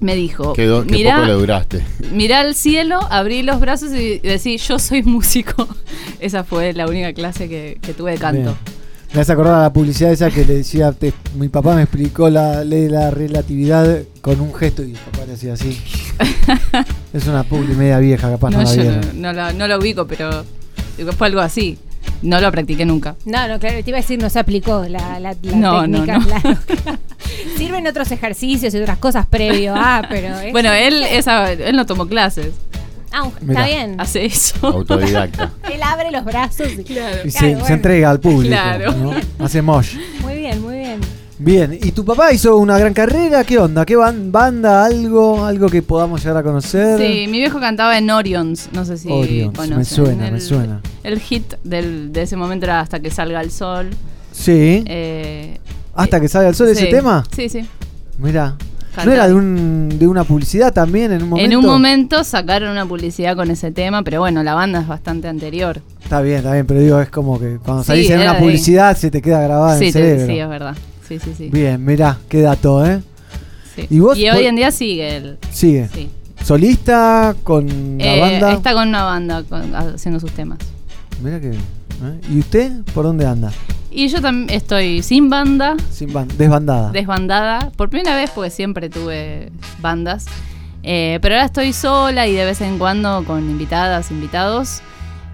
Me 0.00 0.14
dijo, 0.14 0.52
Qué, 0.52 0.66
do- 0.66 0.84
qué 0.86 0.92
mirá, 0.92 1.16
poco 1.16 1.26
le 1.26 1.32
duraste. 1.32 1.84
mirá 2.12 2.40
al 2.40 2.54
cielo, 2.54 3.00
abrí 3.10 3.42
los 3.42 3.58
brazos 3.58 3.90
y 3.92 4.18
decí, 4.20 4.56
yo 4.58 4.78
soy 4.78 5.02
músico. 5.02 5.66
Esa 6.20 6.44
fue 6.44 6.72
la 6.72 6.86
única 6.86 7.12
clase 7.12 7.48
que, 7.48 7.78
que 7.82 7.94
tuve 7.94 8.12
de 8.12 8.18
canto. 8.18 8.40
Bien. 8.42 8.77
Me 9.14 9.22
has 9.22 9.30
acordado 9.30 9.62
la 9.62 9.72
publicidad 9.72 10.12
esa 10.12 10.30
que 10.30 10.44
le 10.44 10.56
decía, 10.56 10.92
te- 10.92 11.14
mi 11.36 11.48
papá 11.48 11.74
me 11.74 11.82
explicó 11.82 12.28
la 12.28 12.62
ley 12.62 12.82
de 12.82 12.90
la 12.90 13.10
relatividad 13.10 14.02
con 14.20 14.40
un 14.40 14.54
gesto 14.54 14.82
y 14.84 14.90
el 14.92 14.98
papá 14.98 15.24
le 15.26 15.32
hacía 15.32 15.54
así. 15.54 15.80
es 17.14 17.26
una 17.26 17.42
publi 17.42 17.74
media 17.74 17.98
vieja, 17.98 18.30
capaz 18.30 18.50
no, 18.50 18.58
No, 18.58 18.64
la 18.64 18.74
yo 18.74 18.82
vieron. 18.82 19.00
no, 19.22 19.32
no 19.32 19.66
la- 19.66 19.66
no 19.68 19.78
ubico, 19.78 20.06
pero 20.06 20.44
fue 21.16 21.26
algo 21.26 21.40
así. 21.40 21.78
No 22.20 22.40
lo 22.40 22.50
practiqué 22.50 22.84
nunca. 22.84 23.14
No, 23.24 23.46
no, 23.48 23.58
claro, 23.60 23.82
te 23.82 23.90
iba 23.90 23.98
a 23.98 24.00
decir, 24.02 24.20
no 24.20 24.28
se 24.28 24.38
aplicó 24.40 24.82
la, 24.88 25.20
la, 25.20 25.34
la 25.40 25.56
No, 25.56 25.86
no, 25.86 26.04
técnica, 26.04 26.18
no. 26.18 26.26
claro. 26.26 26.58
Sirven 27.56 27.86
otros 27.86 28.10
ejercicios 28.10 28.74
y 28.74 28.78
otras 28.78 28.98
cosas 28.98 29.26
previo. 29.26 29.72
Ah, 29.76 30.02
pero. 30.08 30.36
es- 30.40 30.52
Bueno, 30.52 30.72
él, 30.72 31.02
esa, 31.04 31.52
él 31.52 31.76
no 31.76 31.86
tomó 31.86 32.06
clases. 32.06 32.48
Ah, 33.12 33.22
un- 33.24 33.32
Mirá. 33.40 33.64
está 33.64 33.66
bien. 33.76 34.00
Hace 34.00 34.24
eso. 34.26 34.66
Autodidacta. 34.66 35.50
Él 35.72 35.82
abre 35.82 36.10
los 36.10 36.24
brazos 36.24 36.68
y. 36.78 36.84
Claro. 36.84 37.16
Y 37.24 37.30
se, 37.30 37.60
se 37.64 37.72
entrega 37.72 38.10
al 38.10 38.20
público. 38.20 38.48
Claro. 38.54 38.92
¿no? 38.92 39.12
Hace 39.44 39.62
mosh. 39.62 39.96
Muy 40.22 40.36
bien, 40.36 40.60
muy 40.62 40.78
Bien, 41.40 41.78
¿y 41.80 41.92
tu 41.92 42.04
papá 42.04 42.32
hizo 42.32 42.56
una 42.56 42.76
gran 42.78 42.92
carrera? 42.92 43.44
¿Qué 43.44 43.58
onda? 43.58 43.86
¿Qué 43.86 43.96
ban- 43.96 44.32
banda? 44.32 44.84
¿Algo? 44.84 45.44
¿Algo 45.44 45.68
que 45.68 45.82
podamos 45.82 46.20
llegar 46.20 46.38
a 46.38 46.42
conocer? 46.42 46.98
Sí, 46.98 47.26
mi 47.28 47.38
viejo 47.38 47.60
cantaba 47.60 47.96
en 47.96 48.10
Orions, 48.10 48.68
no 48.72 48.84
sé 48.84 48.98
si 48.98 49.08
Orions, 49.08 49.54
conocen. 49.54 49.78
me 49.78 49.84
suena, 49.84 50.26
el, 50.26 50.32
me 50.32 50.40
suena. 50.40 50.80
El 51.04 51.20
hit 51.20 51.54
del- 51.62 52.12
de 52.12 52.22
ese 52.22 52.34
momento 52.34 52.66
era 52.66 52.80
Hasta 52.80 52.98
que 52.98 53.10
salga 53.12 53.40
el 53.40 53.52
sol. 53.52 53.90
Sí. 54.32 54.82
Eh, 54.88 55.60
¿Hasta 55.94 56.20
que 56.20 56.26
salga 56.26 56.48
el 56.48 56.56
sol 56.56 56.70
ese 56.70 56.86
sí, 56.86 56.90
tema? 56.90 57.22
Sí, 57.34 57.48
sí. 57.48 57.64
¿No 59.04 59.12
era 59.12 59.28
de, 59.28 59.34
un, 59.34 59.88
de 59.98 60.06
una 60.08 60.24
publicidad 60.24 60.72
también 60.72 61.12
en 61.12 61.22
un 61.22 61.28
momento? 61.28 61.50
En 61.52 61.56
un 61.58 61.64
momento 61.64 62.24
sacaron 62.24 62.70
una 62.70 62.84
publicidad 62.86 63.36
con 63.36 63.50
ese 63.50 63.70
tema, 63.70 64.02
pero 64.02 64.18
bueno, 64.20 64.42
la 64.42 64.54
banda 64.54 64.80
es 64.80 64.88
bastante 64.88 65.28
anterior. 65.28 65.80
Está 66.02 66.20
bien, 66.20 66.38
está 66.38 66.52
bien, 66.52 66.66
pero 66.66 66.80
digo, 66.80 67.00
es 67.00 67.08
como 67.10 67.38
que 67.38 67.58
cuando 67.64 67.82
Sí, 67.84 67.88
salís 67.88 68.10
en 68.10 68.20
una 68.20 68.34
de- 68.34 68.40
publicidad 68.40 68.96
se 68.96 69.10
te 69.10 69.22
queda 69.22 69.40
grabada 69.42 69.74
en 69.74 69.78
sí, 69.78 69.86
el 69.86 69.92
te- 69.92 69.98
cerebro. 70.00 70.26
sí, 70.26 70.38
es 70.40 70.48
verdad. 70.48 70.76
Sí, 71.06 71.18
sí, 71.20 71.34
sí. 71.36 71.48
Bien, 71.50 71.84
mirá, 71.84 72.18
qué 72.28 72.40
dato, 72.42 72.84
¿eh? 72.84 73.00
Sí. 73.76 73.86
¿Y 73.88 74.00
vos? 74.00 74.18
hoy 74.18 74.46
en 74.46 74.56
día 74.56 74.70
sigue 74.72 75.16
él. 75.16 75.38
Sigue. 75.52 75.88
Sí. 75.94 76.10
¿Solista? 76.44 77.36
¿Con 77.44 77.98
la 77.98 78.04
Eh, 78.16 78.20
banda? 78.20 78.52
Está 78.54 78.72
con 78.74 78.88
una 78.88 79.04
banda 79.04 79.42
con- 79.44 79.74
haciendo 79.74 80.18
sus 80.18 80.32
temas. 80.32 80.58
Mirá 81.22 81.40
que... 81.40 81.50
¿eh? 81.50 82.20
¿Y 82.32 82.38
usted 82.40 82.72
por 82.94 83.04
dónde 83.04 83.26
anda? 83.26 83.52
Y 83.90 84.08
yo 84.08 84.20
también 84.20 84.50
estoy 84.50 85.02
sin 85.02 85.30
banda, 85.30 85.76
Sin 85.90 86.12
ban- 86.12 86.28
desbandada. 86.36 86.92
desbandada, 86.92 87.70
por 87.76 87.88
primera 87.88 88.14
vez 88.16 88.30
porque 88.30 88.50
siempre 88.50 88.90
tuve 88.90 89.50
bandas. 89.80 90.26
Eh, 90.82 91.18
pero 91.22 91.34
ahora 91.34 91.46
estoy 91.46 91.72
sola 91.72 92.26
y 92.26 92.34
de 92.34 92.44
vez 92.44 92.60
en 92.60 92.78
cuando 92.78 93.24
con 93.24 93.48
invitadas, 93.50 94.10
invitados. 94.10 94.80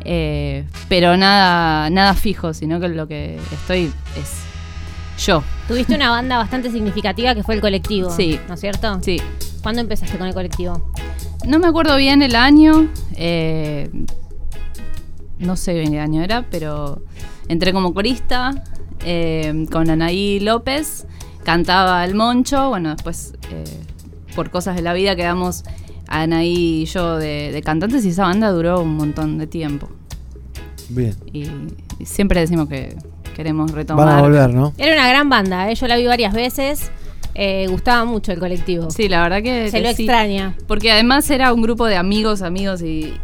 Eh, 0.05 0.65
pero 0.89 1.16
nada, 1.16 1.91
nada 1.91 2.15
fijo, 2.15 2.52
sino 2.55 2.78
que 2.81 2.89
lo 2.89 3.08
que 3.08 3.39
estoy 3.52 3.92
es 4.16 5.24
yo. 5.24 5.42
Tuviste 5.68 5.94
una 5.94 6.10
banda 6.10 6.36
bastante 6.39 6.70
significativa 6.70 7.34
que 7.34 7.42
fue 7.42 7.55
el 7.55 7.60
colectivo. 7.60 8.10
Sí. 8.10 8.39
¿No 8.49 8.55
es 8.55 8.60
cierto? 8.60 9.00
Sí. 9.02 9.20
¿Cuándo 9.62 9.81
empezaste 9.81 10.16
con 10.18 10.26
el 10.28 10.34
colectivo? 10.34 10.92
No 11.47 11.58
me 11.58 11.66
acuerdo 11.68 11.97
bien 11.97 12.23
el 12.23 12.36
año. 12.36 12.89
eh, 13.16 13.91
no 15.39 15.57
sé 15.57 15.74
bien 15.74 15.92
qué 15.92 16.00
año 16.00 16.23
era, 16.23 16.42
pero 16.50 17.02
entré 17.48 17.73
como 17.73 17.94
corista 17.94 18.64
eh, 19.05 19.66
con 19.70 19.90
Anaí 19.90 20.40
López. 20.40 21.06
Cantaba 21.42 22.05
El 22.05 22.14
Moncho. 22.14 22.70
Bueno, 22.70 22.90
después, 22.90 23.34
eh, 23.50 23.64
por 24.34 24.50
cosas 24.50 24.76
de 24.76 24.82
la 24.82 24.92
vida, 24.92 25.14
quedamos 25.16 25.64
Anaí 26.08 26.82
y 26.82 26.84
yo 26.86 27.16
de, 27.16 27.52
de 27.52 27.62
cantantes 27.62 28.05
y 28.05 28.10
esa 28.10 28.24
banda 28.24 28.50
duró 28.50 28.81
un 28.81 28.97
montón 28.97 29.39
de 29.39 29.47
tiempo. 29.47 29.89
Bien. 30.89 31.14
Y, 31.32 31.47
y 31.98 32.06
siempre 32.06 32.40
decimos 32.40 32.68
que 32.68 32.97
queremos 33.34 33.70
retomar. 33.73 34.06
Van 34.06 34.18
a 34.18 34.20
volver, 34.23 34.55
¿no? 34.55 34.73
Era 34.78 34.94
una 34.94 35.08
gran 35.08 35.28
banda, 35.28 35.70
¿eh? 35.70 35.74
yo 35.74 35.86
la 35.86 35.97
vi 35.97 36.06
varias 36.06 36.32
veces. 36.32 36.90
Eh, 37.34 37.66
gustaba 37.68 38.05
mucho 38.05 38.31
el 38.32 38.39
colectivo. 38.39 38.90
Sí, 38.90 39.08
la 39.08 39.23
verdad 39.23 39.42
que. 39.42 39.70
Se 39.70 39.78
que 39.78 39.89
lo 39.89 39.94
sí. 39.94 40.02
extraña. 40.05 40.55
Porque 40.68 40.92
además 40.92 41.28
era 41.31 41.52
un 41.52 41.62
grupo 41.62 41.86
de 41.86 41.97
amigos, 41.97 42.42
amigos 42.42 42.81
y. 42.82 43.14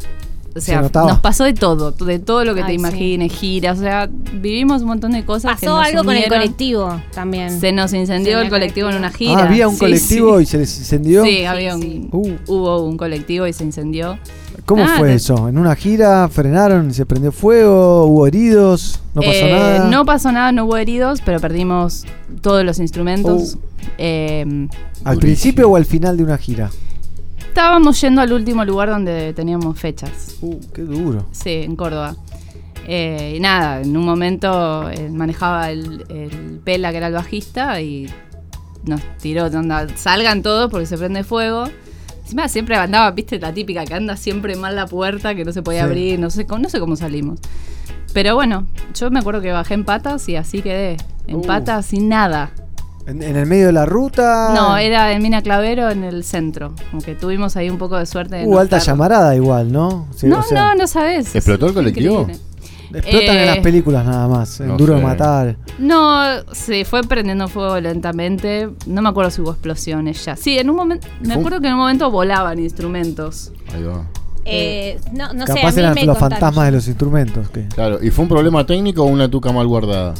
O 0.54 0.60
sea, 0.60 0.82
nos 0.82 1.20
pasó 1.20 1.44
de 1.44 1.52
todo, 1.54 1.92
de 1.92 2.18
todo 2.18 2.44
lo 2.44 2.54
que 2.56 2.62
te 2.62 2.66
Ay, 2.68 2.72
sí. 2.74 2.80
imagines, 2.80 3.32
giras, 3.32 3.78
o 3.78 3.82
sea, 3.82 4.08
vivimos 4.10 4.82
un 4.82 4.88
montón 4.88 5.12
de 5.12 5.24
cosas. 5.24 5.60
que 5.60 5.66
Pasó 5.66 5.76
nos 5.78 5.86
algo 5.86 6.02
con 6.04 6.16
el 6.16 6.28
colectivo 6.28 7.00
también. 7.14 7.60
Se 7.60 7.70
nos 7.72 7.92
incendió 7.92 8.32
Sí, 8.32 8.38
el 8.38 8.44
el 8.46 8.50
colectivo 8.50 8.88
en 8.90 8.96
una 8.96 9.10
gira. 9.10 9.38
Ah, 9.40 9.46
había 9.46 9.68
un 9.68 9.74
Sí, 9.74 9.80
colectivo 9.80 10.38
sí. 10.38 10.42
y 10.42 10.46
se 10.46 10.58
les 10.58 10.78
incendió. 10.78 11.22
Sí, 11.24 11.44
había 11.44 11.76
un, 11.76 12.08
Uh. 12.10 12.30
hubo 12.48 12.84
un 12.84 12.96
colectivo 12.96 13.46
y 13.46 13.52
se 13.52 13.62
incendió. 13.62 14.18
¿Cómo 14.66 14.84
Nada, 14.84 14.98
fue 14.98 15.08
te- 15.08 15.14
eso? 15.14 15.48
¿En 15.48 15.56
una 15.56 15.74
gira 15.76 16.28
frenaron 16.28 16.90
y 16.90 16.94
se 16.94 17.06
prendió 17.06 17.30
fuego? 17.32 18.04
¿Hubo 18.06 18.26
heridos? 18.26 19.00
¿No 19.14 19.22
pasó 19.22 19.32
Eh, 19.46 19.52
nada? 19.52 19.88
No 19.88 20.04
pasó 20.04 20.32
nada, 20.32 20.52
no 20.52 20.64
hubo 20.64 20.76
heridos, 20.76 21.20
pero 21.24 21.38
perdimos 21.40 22.04
todos 22.42 22.64
los 22.64 22.78
instrumentos. 22.80 23.54
Uh. 23.54 23.58
Eh, 23.98 24.68
¿Al 25.04 25.16
principio 25.18 25.68
o 25.70 25.76
al 25.76 25.84
final 25.86 26.16
de 26.16 26.24
una 26.24 26.36
gira? 26.38 26.70
Estábamos 27.50 28.00
yendo 28.00 28.20
al 28.22 28.32
último 28.32 28.64
lugar 28.64 28.90
donde 28.90 29.32
teníamos 29.34 29.78
fechas. 29.78 30.36
Uh, 30.40 30.58
qué 30.72 30.82
duro. 30.82 31.26
Sí, 31.32 31.50
en 31.50 31.76
Córdoba. 31.76 32.16
Eh, 32.86 33.34
y 33.36 33.40
nada, 33.40 33.82
en 33.82 33.96
un 33.96 34.04
momento 34.04 34.88
eh, 34.90 35.08
manejaba 35.10 35.70
el, 35.70 36.04
el 36.08 36.60
Pela, 36.64 36.90
que 36.92 36.96
era 36.98 37.08
el 37.08 37.12
bajista, 37.14 37.80
y 37.80 38.08
nos 38.84 39.00
tiró, 39.18 39.46
onda, 39.46 39.86
salgan 39.96 40.42
todos 40.42 40.70
porque 40.70 40.86
se 40.86 40.96
prende 40.96 41.22
fuego. 41.24 41.64
Encima 42.22 42.48
siempre 42.48 42.76
andaba, 42.76 43.10
viste, 43.10 43.38
la 43.40 43.52
típica 43.52 43.84
que 43.84 43.94
anda 43.94 44.16
siempre 44.16 44.54
mal 44.56 44.76
la 44.76 44.86
puerta, 44.86 45.34
que 45.34 45.44
no 45.44 45.52
se 45.52 45.62
podía 45.62 45.80
Sí. 45.82 45.86
abrir, 45.86 46.18
no 46.20 46.30
sé, 46.30 46.46
cómo- 46.46 46.62
no 46.62 46.68
sé 46.68 46.78
cómo 46.80 46.94
salimos. 46.96 47.40
Pero 48.12 48.34
bueno, 48.36 48.66
yo 48.98 49.10
me 49.10 49.18
acuerdo 49.20 49.40
que 49.40 49.50
bajé 49.52 49.74
en 49.74 49.84
patas 49.84 50.28
y 50.28 50.36
así 50.36 50.62
quedé. 50.62 50.96
En 51.26 51.36
Uh. 51.36 51.42
patas 51.42 51.86
sin 51.86 52.08
nada. 52.08 52.50
¿En, 53.10 53.22
en 53.22 53.36
el 53.36 53.46
medio 53.46 53.66
de 53.66 53.72
la 53.72 53.86
ruta? 53.86 54.52
No, 54.54 54.76
era 54.76 55.12
en 55.12 55.22
Mina 55.22 55.42
Clavero 55.42 55.90
en 55.90 56.04
el 56.04 56.24
centro. 56.24 56.72
Como 56.90 57.02
que 57.02 57.14
tuvimos 57.14 57.56
ahí 57.56 57.68
un 57.70 57.78
poco 57.78 57.96
de 57.96 58.06
suerte. 58.06 58.36
de 58.36 58.46
Hubo 58.46 58.54
no 58.54 58.60
alta 58.60 58.76
estar- 58.78 58.92
llamarada 58.94 59.34
igual, 59.36 59.72
¿no? 59.72 60.06
Sí, 60.14 60.26
No, 60.28 60.38
o 60.40 60.42
sea, 60.42 60.60
no, 60.74 60.74
no 60.82 60.86
sabes. 60.86 61.34
¿Explotó 61.34 61.66
el 61.66 61.74
colectivo? 61.74 62.20
increíble. 62.22 62.44
Explotan 62.92 63.36
en 63.36 63.42
Eh, 63.42 63.46
las 63.46 63.58
películas 63.58 64.04
nada 64.04 64.26
más. 64.26 64.58
En 64.60 64.68
no 64.68 64.76
Duro 64.76 64.94
de. 64.96 65.02
Matar. 65.02 65.56
No, 65.78 66.22
se 66.52 66.84
fue 66.84 67.02
prendiendo 67.04 67.46
fuego 67.46 67.78
lentamente. 67.78 68.68
No 68.86 69.00
me 69.00 69.08
acuerdo 69.08 69.30
si 69.30 69.40
hubo 69.40 69.52
explosiones 69.52 70.24
ya. 70.24 70.34
Sí, 70.36 70.58
en 70.58 70.70
un 70.70 70.76
momento. 70.76 71.06
Me 71.20 71.34
acuerdo 71.34 71.60
que 71.60 71.68
en 71.68 71.74
un 71.74 71.78
momento 71.80 72.10
volaban 72.10 72.58
instrumentos. 72.58 73.52
Ahí 73.72 73.84
va. 73.84 74.04
Eh, 74.44 74.98
no, 75.12 75.32
no 75.34 75.46
sé, 75.46 75.52
a 75.52 75.54
Capaz 75.56 75.72
mí 75.74 75.80
eran 75.80 75.94
me 75.94 76.04
los 76.04 76.18
contaron. 76.18 76.40
fantasmas 76.40 76.66
de 76.66 76.72
los 76.72 76.88
instrumentos. 76.88 77.46
Claro, 77.74 78.02
¿y 78.02 78.10
fue 78.10 78.22
un 78.24 78.28
problema 78.28 78.66
técnico 78.66 79.02
o 79.02 79.06
una 79.06 79.28
tuca 79.30 79.52
mal 79.52 79.66
guardada? 79.68 80.14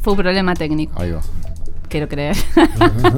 Fue 0.00 0.14
un 0.14 0.18
problema 0.18 0.54
técnico, 0.54 1.00
Ahí 1.00 1.12
va. 1.12 1.20
Quiero 1.88 2.08
creer. 2.08 2.36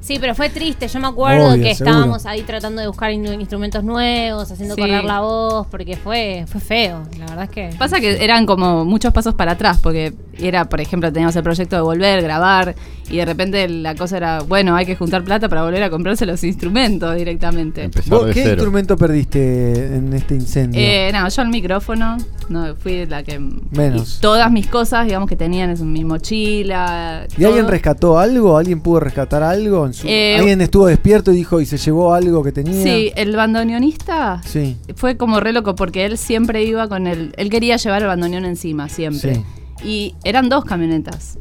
Sí, 0.00 0.18
pero 0.20 0.34
fue 0.34 0.50
triste. 0.50 0.88
Yo 0.88 0.98
me 0.98 1.06
acuerdo 1.06 1.50
Obvio, 1.52 1.62
que 1.62 1.76
seguro. 1.76 1.92
estábamos 1.94 2.26
ahí 2.26 2.42
tratando 2.42 2.80
de 2.80 2.88
buscar 2.88 3.12
in- 3.12 3.24
instrumentos 3.40 3.84
nuevos, 3.84 4.50
haciendo 4.50 4.74
Sí. 4.74 4.80
correr 4.80 5.04
la 5.04 5.20
voz, 5.20 5.68
porque 5.68 5.96
fue, 5.96 6.44
fue 6.48 6.60
feo. 6.60 7.04
La 7.20 7.26
verdad 7.26 7.44
es 7.44 7.50
que. 7.50 7.70
Pasa 7.78 8.00
que 8.00 8.22
eran 8.24 8.44
como 8.44 8.84
muchos 8.84 9.12
pasos 9.12 9.34
para 9.34 9.52
atrás, 9.52 9.78
porque 9.80 10.12
era, 10.36 10.64
por 10.64 10.80
ejemplo, 10.80 11.12
teníamos 11.12 11.36
el 11.36 11.44
proyecto 11.44 11.76
de 11.76 11.82
volver, 11.82 12.20
grabar, 12.20 12.74
y 13.12 13.18
de 13.18 13.24
repente 13.26 13.68
la 13.68 13.94
cosa 13.94 14.16
era, 14.16 14.40
bueno, 14.40 14.74
hay 14.74 14.86
que 14.86 14.96
juntar 14.96 15.22
plata 15.22 15.48
para 15.48 15.62
volver 15.62 15.82
a 15.84 15.90
comprarse 15.90 16.26
los 16.26 16.42
instrumentos 16.42 17.14
directamente. 17.14 17.88
¿Vos 18.08 18.26
¿Qué 18.26 18.32
cero. 18.34 18.50
instrumento 18.54 18.96
perdiste 18.96 19.96
en 19.96 20.12
este 20.14 20.34
incendio? 20.34 20.80
Eh, 20.80 21.10
no, 21.12 21.28
yo 21.28 21.42
el 21.42 21.48
micrófono, 21.50 22.16
no, 22.48 22.74
fui 22.74 23.06
la 23.06 23.22
que... 23.22 23.38
Menos. 23.70 24.16
y 24.18 24.20
todas 24.22 24.50
mis 24.50 24.66
cosas, 24.66 25.04
digamos, 25.06 25.28
que 25.28 25.36
tenían 25.36 25.70
en 25.70 25.92
mi 25.92 26.04
mochila. 26.04 27.26
¿Y 27.36 27.44
alguien 27.44 27.68
rescató 27.68 28.18
algo? 28.18 28.56
¿Alguien 28.56 28.80
pudo 28.80 29.00
rescatar 29.00 29.42
algo? 29.42 29.86
En 29.86 29.92
su- 29.92 30.06
Eh, 30.08 30.36
¿Alguien 30.38 30.60
estuvo 30.62 30.86
despierto 30.86 31.32
y 31.32 31.36
dijo 31.36 31.60
y 31.60 31.66
se 31.66 31.76
llevó 31.76 32.14
algo 32.14 32.42
que 32.42 32.50
tenía? 32.52 32.82
Sí, 32.82 33.12
el 33.14 33.36
bandoneonista 33.36 34.40
Sí. 34.44 34.76
fue 34.96 35.16
como 35.16 35.38
re 35.40 35.52
loco 35.52 35.74
porque 35.74 36.06
él 36.06 36.16
siempre 36.18 36.64
iba 36.64 36.88
con 36.88 37.06
el. 37.06 37.34
Él 37.36 37.50
quería 37.50 37.76
llevar 37.76 38.00
el 38.02 38.08
bandoneón 38.08 38.44
encima, 38.46 38.88
siempre. 38.88 39.34
Sí. 39.36 39.42
Y 39.84 40.14
eran 40.24 40.48
dos 40.48 40.64
camionetas. 40.64 41.38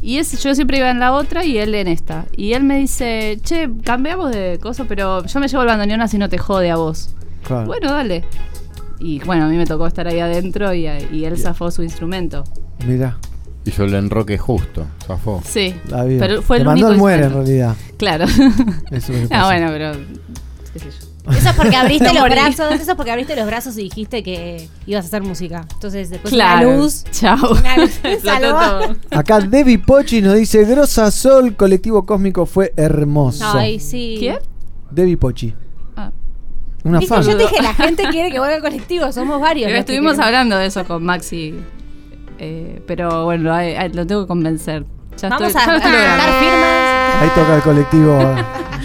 Y 0.00 0.18
ese, 0.18 0.36
yo 0.36 0.54
siempre 0.54 0.78
iba 0.78 0.90
en 0.90 1.00
la 1.00 1.12
otra 1.12 1.44
y 1.44 1.58
él 1.58 1.74
en 1.74 1.88
esta. 1.88 2.26
Y 2.36 2.52
él 2.52 2.62
me 2.64 2.78
dice, 2.78 3.38
che, 3.42 3.68
cambiamos 3.84 4.30
de 4.30 4.58
cosa, 4.62 4.84
pero 4.84 5.24
yo 5.24 5.40
me 5.40 5.48
llevo 5.48 5.62
el 5.62 5.68
bandoneón 5.68 6.00
así 6.00 6.18
no 6.18 6.28
te 6.28 6.38
jode 6.38 6.70
a 6.70 6.76
vos. 6.76 7.14
Claro. 7.44 7.66
Bueno, 7.66 7.92
dale. 7.92 8.24
Y 9.00 9.20
bueno, 9.20 9.44
a 9.44 9.48
mí 9.48 9.56
me 9.56 9.66
tocó 9.66 9.86
estar 9.86 10.06
ahí 10.08 10.20
adentro 10.20 10.72
y, 10.74 10.86
y 10.86 11.24
él 11.24 11.38
zafó 11.38 11.70
su 11.70 11.82
instrumento. 11.82 12.44
Mira, 12.86 13.18
Hizo 13.68 13.84
el 13.84 13.92
enroque 13.94 14.38
justo, 14.38 14.86
zafó. 15.06 15.42
Sí. 15.44 15.74
la 15.90 16.04
vida. 16.04 16.26
Pero 16.26 16.40
fue 16.40 16.56
Te 16.56 16.62
el 16.62 16.66
mandó 16.68 16.86
único 16.86 17.00
muere 17.00 17.24
en 17.24 17.32
realidad. 17.34 17.76
Claro. 17.98 18.24
Eso 18.24 19.12
es 19.12 19.22
lo 19.24 19.28
que 19.28 19.34
ah, 19.34 19.44
bueno, 19.44 19.68
pero. 19.70 19.92
qué 20.72 20.78
sé 20.78 20.86
yo. 20.86 21.07
Eso 21.36 21.48
es 21.50 21.54
porque 21.56 21.76
abriste 21.76 22.04
No 22.08 22.12
los 22.14 22.22
morí. 22.22 22.34
brazos, 22.34 22.72
eso 22.72 22.90
es 22.92 22.96
porque 22.96 23.10
abriste 23.10 23.36
los 23.36 23.46
brazos 23.46 23.76
y 23.78 23.82
dijiste 23.82 24.22
que 24.22 24.68
ibas 24.86 25.04
a 25.04 25.08
hacer 25.08 25.22
música. 25.22 25.66
Entonces 25.74 26.10
después 26.10 26.32
Claro. 26.32 26.68
una 26.68 26.78
luz. 26.78 27.04
Chao. 27.10 27.52
Una 27.52 27.76
luz. 27.76 28.00
Acá 29.10 29.40
Debbie 29.40 29.78
Pochi 29.78 30.22
nos 30.22 30.34
dice, 30.34 30.64
Grosa 30.64 31.10
Sol, 31.10 31.54
colectivo 31.56 32.04
cósmico 32.06 32.46
fue 32.46 32.72
hermoso. 32.76 33.44
Ay, 33.54 33.78
sí. 33.80 34.16
¿Quién? 34.18 34.38
Debbie 34.90 35.16
Pochi. 35.16 35.54
Ah. 35.96 36.10
Una 36.84 37.00
fan. 37.02 37.22
yo 37.22 37.36
te 37.36 37.42
dije, 37.42 37.62
la 37.62 37.74
gente 37.74 38.04
quiere 38.10 38.30
que 38.30 38.38
vuelva 38.38 38.56
al 38.56 38.62
colectivo, 38.62 39.10
somos 39.12 39.40
varios. 39.40 39.66
Pero 39.66 39.74
que 39.76 39.80
estuvimos 39.80 40.18
hablando 40.18 40.56
de 40.56 40.66
eso 40.66 40.84
con 40.84 41.04
Maxi. 41.04 41.54
eh, 42.38 42.80
pero 42.86 43.24
bueno, 43.24 43.52
ay, 43.52 43.74
ay, 43.74 43.92
lo 43.92 44.06
tengo 44.06 44.22
que 44.22 44.28
convencer. 44.28 44.84
Ya 45.20 45.28
Vamos 45.28 45.48
estoy- 45.48 45.62
a 45.62 45.66
ya 45.66 45.72
juntar 45.72 46.40
firmas. 46.40 47.22
Ahí 47.22 47.28
toca 47.34 47.56
el 47.56 47.62
colectivo. 47.62 48.34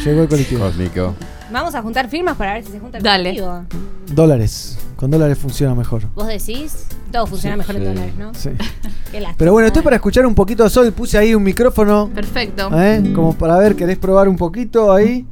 Llegó 0.04 0.22
el 0.24 0.28
colectivo. 0.28 0.66
Cósmico. 0.66 1.16
Vamos 1.54 1.76
a 1.76 1.84
juntar 1.84 2.10
firmas 2.10 2.36
para 2.36 2.54
ver 2.56 2.66
si 2.66 2.72
se 2.72 2.80
junta 2.80 2.98
el 2.98 3.04
Dale. 3.04 3.36
colectivo. 3.40 3.66
Dólares. 4.12 4.80
Con 4.96 5.12
dólares 5.12 5.38
funciona 5.38 5.76
mejor. 5.76 6.02
¿Vos 6.16 6.26
decís? 6.26 6.88
Todo 7.12 7.28
funciona 7.28 7.54
Sí, 7.56 7.58
mejor 7.60 7.76
en 7.76 7.86
dólares, 7.86 8.16
¿no? 8.18 8.34
Sí. 8.34 8.50
Qué 9.12 9.20
lástima. 9.20 9.36
Pero 9.38 9.52
bueno, 9.52 9.68
estoy 9.68 9.84
para 9.84 9.98
escuchar 9.98 10.26
un 10.26 10.34
poquito 10.34 10.64
a 10.64 10.70
Sol. 10.70 10.92
Puse 10.94 11.16
ahí 11.20 11.36
un 11.36 11.44
micrófono. 11.44 12.10
Perfecto. 12.14 12.72
¿eh? 12.74 13.12
Como 13.14 13.34
para 13.38 13.58
ver, 13.58 13.76
¿querés 13.76 14.00
probar 14.00 14.28
un 14.28 14.36
poquito 14.36 14.92
ahí? 14.92 15.28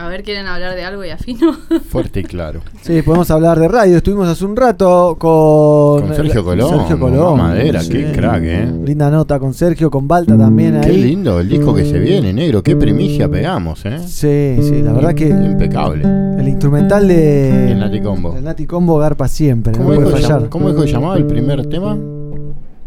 A 0.00 0.08
ver, 0.08 0.22
¿quieren 0.22 0.46
hablar 0.46 0.74
de 0.74 0.82
algo 0.82 1.04
y 1.04 1.10
afino? 1.10 1.52
Fuerte 1.90 2.20
y 2.20 2.22
claro. 2.24 2.60
Sí, 2.80 3.02
podemos 3.02 3.30
hablar 3.30 3.58
de 3.60 3.68
radio. 3.68 3.98
Estuvimos 3.98 4.26
hace 4.28 4.44
un 4.46 4.56
rato 4.56 5.16
con, 5.18 6.06
Con 6.06 6.16
Sergio 6.16 6.42
Colón, 6.42 6.70
Sergio 6.70 6.98
Colón. 6.98 7.36
madera, 7.38 7.80
qué 7.88 8.10
crack, 8.12 8.42
¿eh? 8.44 8.72
Linda 8.84 9.10
nota 9.10 9.38
con 9.38 9.52
Sergio, 9.52 9.90
con 9.90 10.08
Balta 10.08 10.38
también 10.38 10.80
Qué 10.80 10.88
ahí. 10.88 11.02
lindo 11.02 11.38
el 11.38 11.48
disco 11.48 11.74
que 11.74 11.84
se 11.84 11.98
viene, 11.98 12.32
negro. 12.32 12.62
Qué 12.62 12.76
primicia 12.76 13.28
pegamos, 13.28 13.84
¿eh? 13.84 13.98
Sí, 14.00 14.56
sí, 14.62 14.82
la 14.82 14.92
verdad 14.92 15.14
que 15.14 15.28
Impecable. 15.28 16.02
el 16.38 16.48
instrumental 16.48 17.06
de 17.06 17.72
El 17.72 17.78
Nati 17.80 18.00
Combo. 18.00 18.34
el 18.36 18.44
Nati 18.44 18.66
Combo 18.66 18.96
garpa 18.98 19.28
siempre, 19.28 19.72
no 19.72 19.78
¿Cómo 19.78 19.88
puede 19.88 20.00
dijo, 20.06 20.16
que 20.16 20.22
fallar. 20.22 20.48
¿Cómo 20.48 20.70
dijo 20.70 20.82
que 20.82 20.90
llamaba 20.92 21.16
el 21.18 21.26
primer 21.26 21.66
tema? 21.66 21.96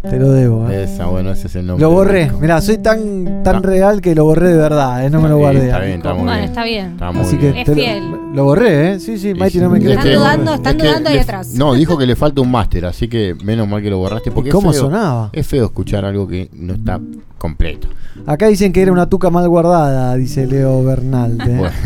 Te 0.10 0.20
lo 0.20 0.32
debo. 0.34 0.70
¿eh? 0.70 0.84
Esa, 0.84 1.06
bueno, 1.06 1.32
ese 1.32 1.48
es 1.48 1.56
el 1.56 1.66
nombre. 1.66 1.82
Lo 1.82 1.90
borré. 1.92 2.30
Mirá, 2.42 2.60
soy 2.60 2.78
tan 2.80 3.42
tan 3.42 3.64
real 3.64 4.02
que 4.02 4.14
lo 4.14 4.26
borré 4.26 4.50
de 4.50 4.58
verdad, 4.58 5.06
¿eh? 5.06 5.10
no 5.10 5.22
me 5.22 5.30
lo 5.30 5.38
guardé. 5.38 5.66
está 5.68 5.80
bien, 5.80 5.98
está 5.98 6.14
muy 6.14 6.24
Bueno, 6.24 6.38
bien. 6.40 6.50
está 6.50 6.64
bien. 6.66 6.86
Está 6.92 7.12
muy 7.14 7.22
Así 7.22 7.38
que 7.38 7.46
bien. 7.52 7.58
Es 7.58 7.66
te 7.66 7.72
lo- 7.72 7.76
fiel. 7.82 8.04
Lo, 8.34 8.44
borré, 8.44 8.92
¿eh? 8.94 9.00
Sí, 9.00 9.18
sí, 9.18 9.34
Mighty 9.34 9.60
no 9.60 9.70
me 9.70 9.80
quiere. 9.80 9.94
Están 9.96 10.14
dudando, 10.14 10.54
están 10.56 10.78
dudando 10.78 11.10
ahí 11.10 11.18
atrás. 11.20 11.54
No, 11.54 11.74
dijo 11.74 11.98
que 11.98 12.06
le 12.06 12.16
falta 12.18 12.42
un 12.42 12.52
máster, 12.52 12.86
así 12.86 13.08
que 13.08 13.34
menos 13.46 13.66
mal 13.68 13.82
que 13.82 13.90
lo 13.90 13.98
borraste. 13.98 14.32
Porque 14.32 14.50
es 14.50 14.56
¿Cómo 14.56 14.72
feo- 14.74 14.82
sonaba? 14.82 15.30
Es 15.32 15.48
feo 15.48 15.66
escuchar 15.66 16.04
algo 16.04 16.28
que 16.28 16.50
no 16.54 16.74
está 16.74 17.00
completo. 17.38 17.88
Acá 18.26 18.48
dicen 18.48 18.74
que 18.74 18.82
era 18.82 18.92
una 18.92 19.08
tuca 19.10 19.30
mal 19.30 19.48
guardada, 19.48 20.16
dice 20.16 20.46
Leo 20.48 20.84
Bernal. 20.84 21.38
¿eh? 21.48 21.62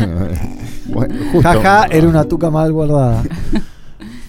Bueno, 0.88 1.14
bueno, 1.14 1.14
justo. 1.32 1.48
Jaja, 1.48 1.86
era 1.90 2.08
una 2.08 2.24
tuca 2.24 2.50
mal 2.50 2.72
guardada. 2.72 3.22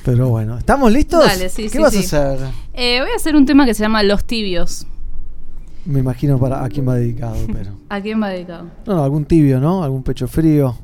Pero 0.10 0.30
bueno, 0.30 0.58
¿estamos 0.58 0.92
listos? 0.92 1.24
Dale, 1.24 1.50
sí, 1.50 1.64
¿Qué 1.64 1.70
sí, 1.70 1.78
vas 1.78 1.94
sí. 1.94 2.00
a 2.16 2.32
hacer? 2.32 2.40
Eh, 2.74 3.00
voy 3.00 3.12
a 3.12 3.16
hacer 3.16 3.36
un 3.36 3.46
tema 3.46 3.68
que 3.68 3.76
se 3.76 3.84
llama 3.84 4.02
Los 4.02 4.26
Tibios. 4.26 4.88
Me 5.86 6.00
imagino 6.00 6.40
para 6.40 6.64
a 6.64 6.70
quién 6.70 6.88
va 6.90 6.96
dedicado, 6.96 7.36
pero. 7.54 7.74
¿A 7.90 8.02
quién 8.02 8.20
va 8.20 8.30
dedicado? 8.30 8.66
No, 8.88 8.96
no, 8.96 9.04
algún 9.04 9.26
tibio, 9.26 9.60
¿no? 9.60 9.84
Algún 9.84 10.02
pecho 10.02 10.28
frío. 10.28 10.76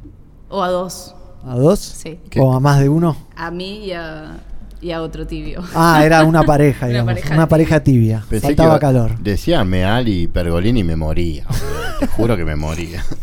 O 0.48 0.62
a 0.62 0.70
dos. 0.70 1.16
¿A 1.44 1.56
dos? 1.56 1.80
Sí. 1.80 2.20
¿O 2.38 2.54
a 2.54 2.60
más 2.60 2.80
de 2.80 2.88
uno? 2.88 3.18
A 3.36 3.50
mí 3.50 3.86
y 3.86 3.94
a, 3.94 4.38
y 4.80 4.92
a 4.92 5.02
otro 5.02 5.26
tibio. 5.26 5.64
Ah, 5.74 6.04
era 6.06 6.24
una 6.24 6.44
pareja, 6.46 6.86
Una 6.86 6.90
digamos. 6.90 7.14
pareja 7.14 7.28
Una 7.30 7.36
tibia. 7.38 7.48
pareja 7.48 7.80
tibia. 7.84 8.24
Pensé 8.30 8.46
Faltaba 8.46 8.78
calor. 8.78 9.18
Decía 9.18 9.64
Meali 9.64 10.22
y 10.22 10.28
Pergolini 10.28 10.82
y 10.82 10.84
me 10.84 10.96
moría. 10.96 11.48
Te 12.00 12.06
juro 12.06 12.38
que 12.38 12.46
me 12.46 12.56
moría. 12.56 13.04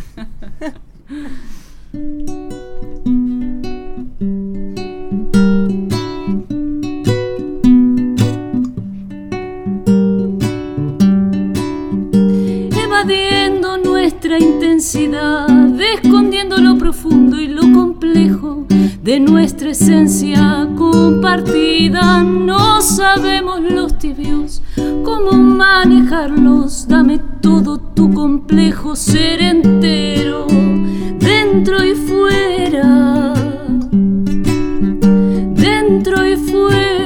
nuestra 13.82 14.38
intensidad, 14.38 15.48
escondiendo 15.80 16.56
lo 16.58 16.78
profundo 16.78 17.40
y 17.40 17.48
lo 17.48 17.62
complejo 17.62 18.64
de 19.02 19.18
nuestra 19.18 19.70
esencia 19.70 20.68
compartida. 20.76 22.22
No 22.22 22.80
sabemos 22.80 23.60
los 23.60 23.98
tibios 23.98 24.62
cómo 25.02 25.32
manejarlos. 25.32 26.86
Dame 26.86 27.18
todo 27.40 27.78
tu 27.78 28.12
complejo 28.14 28.94
ser 28.94 29.42
entero, 29.42 30.46
dentro 31.18 31.84
y 31.84 31.94
fuera, 31.94 33.34
dentro 35.56 36.24
y 36.24 36.36
fuera. 36.36 37.01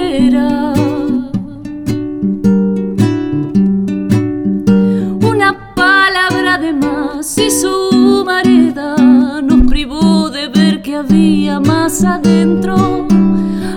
Su 8.27 8.33
mareda 8.33 8.97
nos 9.41 9.69
privó 9.69 10.31
de 10.31 10.49
ver 10.49 10.83
que 10.83 10.97
había 10.97 11.61
más 11.61 12.03
adentro. 12.03 13.07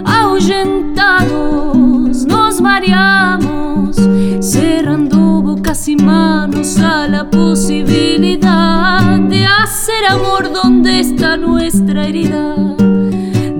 Ahuyentados 0.04 2.26
nos 2.26 2.60
mareamos, 2.60 3.96
cerrando 4.40 5.44
bocas 5.44 5.88
y 5.88 5.96
manos 5.98 6.80
a 6.80 7.08
la 7.08 7.30
posibilidad 7.30 9.20
de 9.20 9.46
hacer 9.46 10.08
amor 10.10 10.52
donde 10.52 11.00
está 11.00 11.38
nuestra 11.38 12.08
herida. 12.08 12.56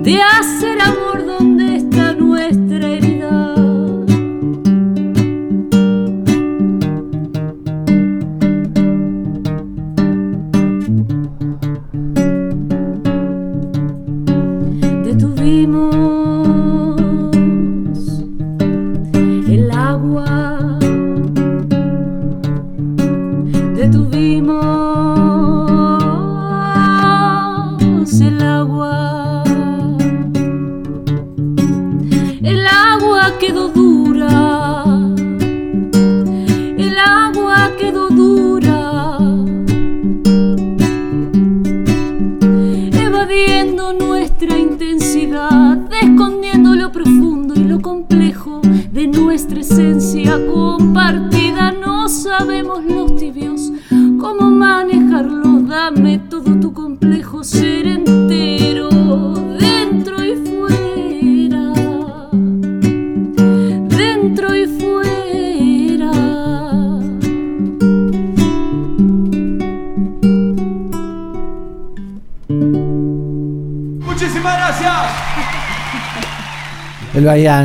De 0.02 0.20
hacer 0.20 0.80
amor 0.80 0.99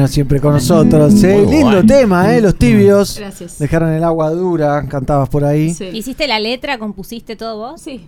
Siempre 0.08 0.40
con 0.40 0.54
nosotros. 0.54 1.24
¿eh? 1.24 1.46
Lindo 1.50 1.84
tema, 1.86 2.34
¿eh? 2.36 2.42
Los 2.42 2.56
tibios. 2.56 3.18
Gracias. 3.20 3.60
Dejaron 3.60 3.92
el 3.92 4.04
agua 4.04 4.30
dura, 4.32 4.86
cantabas 4.88 5.28
por 5.30 5.44
ahí. 5.44 5.76
¿Hiciste 5.94 6.28
la 6.28 6.40
letra? 6.40 6.78
¿Compusiste 6.78 7.36
todo 7.36 7.58
vos? 7.58 7.82
Sí. 7.82 8.08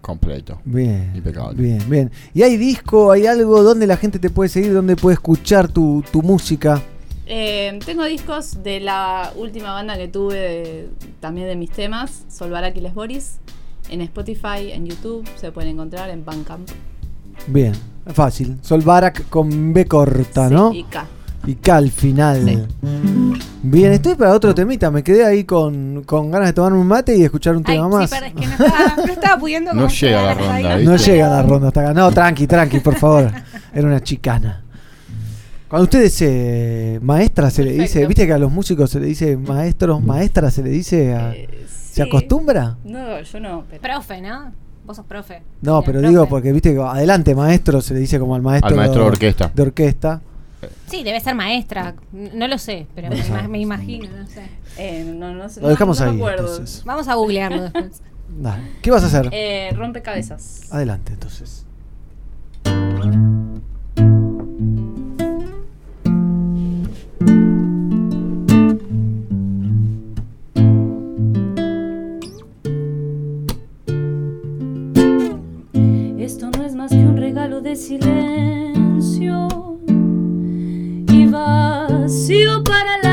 Completo. 0.00 0.60
Bien. 0.64 1.12
Impecable. 1.14 1.60
Bien, 1.60 1.82
bien. 1.88 2.10
¿Y 2.34 2.42
hay 2.42 2.56
disco, 2.56 3.10
hay 3.10 3.26
algo 3.26 3.62
donde 3.62 3.86
la 3.86 3.96
gente 3.96 4.18
te 4.18 4.30
puede 4.30 4.48
seguir, 4.48 4.72
donde 4.74 4.96
puede 4.96 5.14
escuchar 5.14 5.68
tu, 5.68 6.04
tu 6.12 6.22
música? 6.22 6.80
Eh, 7.26 7.78
tengo 7.86 8.04
discos 8.04 8.62
de 8.62 8.80
la 8.80 9.32
última 9.36 9.72
banda 9.72 9.96
que 9.96 10.08
tuve, 10.08 10.36
de- 10.36 10.88
también 11.20 11.46
de 11.48 11.56
mis 11.56 11.70
temas, 11.70 12.24
Solvarak 12.28 12.76
y 12.76 12.80
Les 12.80 12.92
Boris. 12.94 13.38
En 13.88 14.00
Spotify, 14.02 14.72
en 14.72 14.86
YouTube, 14.86 15.26
se 15.40 15.50
pueden 15.52 15.70
encontrar 15.70 16.10
en 16.10 16.24
Bandcamp. 16.24 16.68
Bien, 17.46 17.72
fácil. 18.12 18.58
Sol 18.62 18.82
Barak 18.82 19.28
con 19.28 19.72
B 19.72 19.86
corta, 19.86 20.48
¿no? 20.50 20.72
Y 20.72 20.84
K. 20.84 21.06
Y 21.46 21.54
K 21.56 21.76
al 21.76 21.90
final. 21.90 22.66
Bien, 23.62 23.92
estoy 23.92 24.14
para 24.14 24.32
otro 24.32 24.54
temita. 24.54 24.90
Me 24.90 25.02
quedé 25.02 25.24
ahí 25.24 25.44
con, 25.44 26.02
con 26.04 26.30
ganas 26.30 26.48
de 26.48 26.52
tomarme 26.54 26.78
un 26.78 26.86
mate 26.86 27.16
y 27.16 27.22
escuchar 27.22 27.56
un 27.56 27.62
Ay, 27.66 27.76
tema 27.76 27.86
sí, 27.88 27.94
más. 27.96 28.10
pero 28.10 28.26
es 28.26 28.32
que 28.34 28.46
no 28.46 28.52
estaba, 28.52 28.96
no 29.06 29.12
estaba 29.12 29.38
pudiendo 29.38 29.72
No 29.74 29.88
llega 29.88 30.22
la 30.22 30.34
ronda, 30.34 30.54
ahí. 30.74 30.84
No 30.84 30.96
llega 30.96 31.28
la 31.28 31.42
ronda 31.42 31.68
hasta 31.68 31.80
acá. 31.82 31.92
No, 31.94 32.10
tranqui, 32.12 32.46
tranqui, 32.46 32.80
por 32.80 32.96
favor. 32.96 33.30
Era 33.74 33.86
una 33.86 34.02
chicana. 34.02 34.62
Cuando 35.68 35.84
usted 35.84 36.02
dice 36.04 36.98
maestra, 37.02 37.50
se 37.50 37.64
le 37.64 37.72
dice, 37.72 38.06
viste 38.06 38.26
que 38.26 38.32
a 38.32 38.38
los 38.38 38.52
músicos 38.52 38.90
se 38.90 39.00
le 39.00 39.06
dice 39.06 39.36
maestros, 39.36 40.02
maestra, 40.02 40.50
se 40.50 40.62
le 40.62 40.70
dice 40.70 41.14
a- 41.14 41.32
¿Se 41.32 41.42
Eh, 41.42 41.66
sí. 41.90 42.02
acostumbra? 42.02 42.76
No, 42.84 43.20
yo 43.20 43.40
no. 43.40 43.64
Pero... 43.68 43.82
Profe, 43.82 44.20
¿no? 44.20 44.52
Vos 44.84 44.96
sos 44.96 45.06
profe. 45.06 45.42
No, 45.62 45.80
pero 45.82 45.98
profe. 46.00 46.08
digo 46.08 46.28
porque 46.28 46.52
viste 46.52 46.74
que 46.74 46.80
adelante 46.80 47.34
maestro 47.34 47.80
se 47.80 47.94
le 47.94 48.00
dice 48.00 48.18
como 48.18 48.34
al 48.34 48.42
maestro, 48.42 48.68
Al 48.70 48.76
maestro 48.76 49.02
de 49.02 49.08
orquesta. 49.08 49.50
De 49.54 49.62
orquesta. 49.62 50.20
Sí, 50.86 51.02
debe 51.02 51.20
ser 51.20 51.34
maestra. 51.34 51.94
No 52.12 52.48
lo 52.48 52.56
sé, 52.58 52.86
pero 52.94 53.08
me, 53.10 53.16
ima- 53.18 53.48
me 53.48 53.58
imagino, 53.60 54.08
no 54.16 54.26
sé. 54.26 54.42
Eh, 54.78 55.04
no, 55.16 55.32
no 55.34 55.48
sé. 55.48 55.60
Lo 55.60 55.68
dejamos 55.68 56.00
ahí, 56.00 56.20
entonces. 56.20 56.82
Vamos 56.84 57.08
a 57.08 57.14
googlearlo 57.14 57.62
después. 57.62 58.02
Dale. 58.38 58.62
¿Qué 58.82 58.90
vas 58.90 59.02
a 59.04 59.06
hacer? 59.06 59.28
Eh, 59.32 59.70
rompecabezas. 59.74 60.72
Adelante, 60.72 61.12
entonces. 61.12 61.66
De 77.64 77.76
silencio 77.76 79.48
y 81.08 81.26
vacío 81.26 82.62
para 82.62 82.98
la 82.98 83.03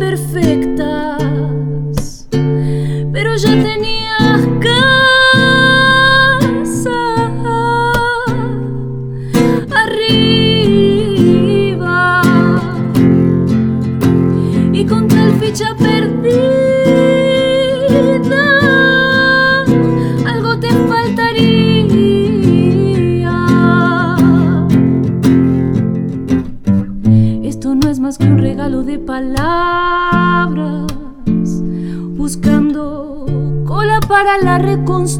encajar 0.00 0.63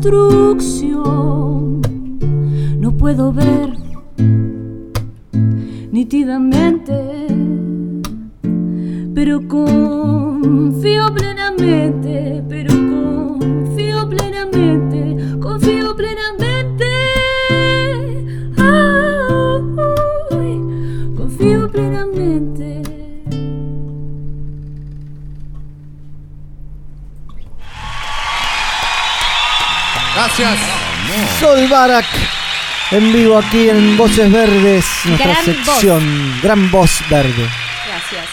outro. 0.05 0.44
Vivo 33.35 33.47
aquí 33.47 33.69
en 33.69 33.97
Voces 33.97 34.31
Verdes, 34.31 34.85
nuestra 35.07 35.33
Gran 35.33 35.45
sección 35.45 36.03
Gran 36.43 36.71
Voz 36.71 37.01
Verde. 37.11 37.49
Gracias. 37.89 38.27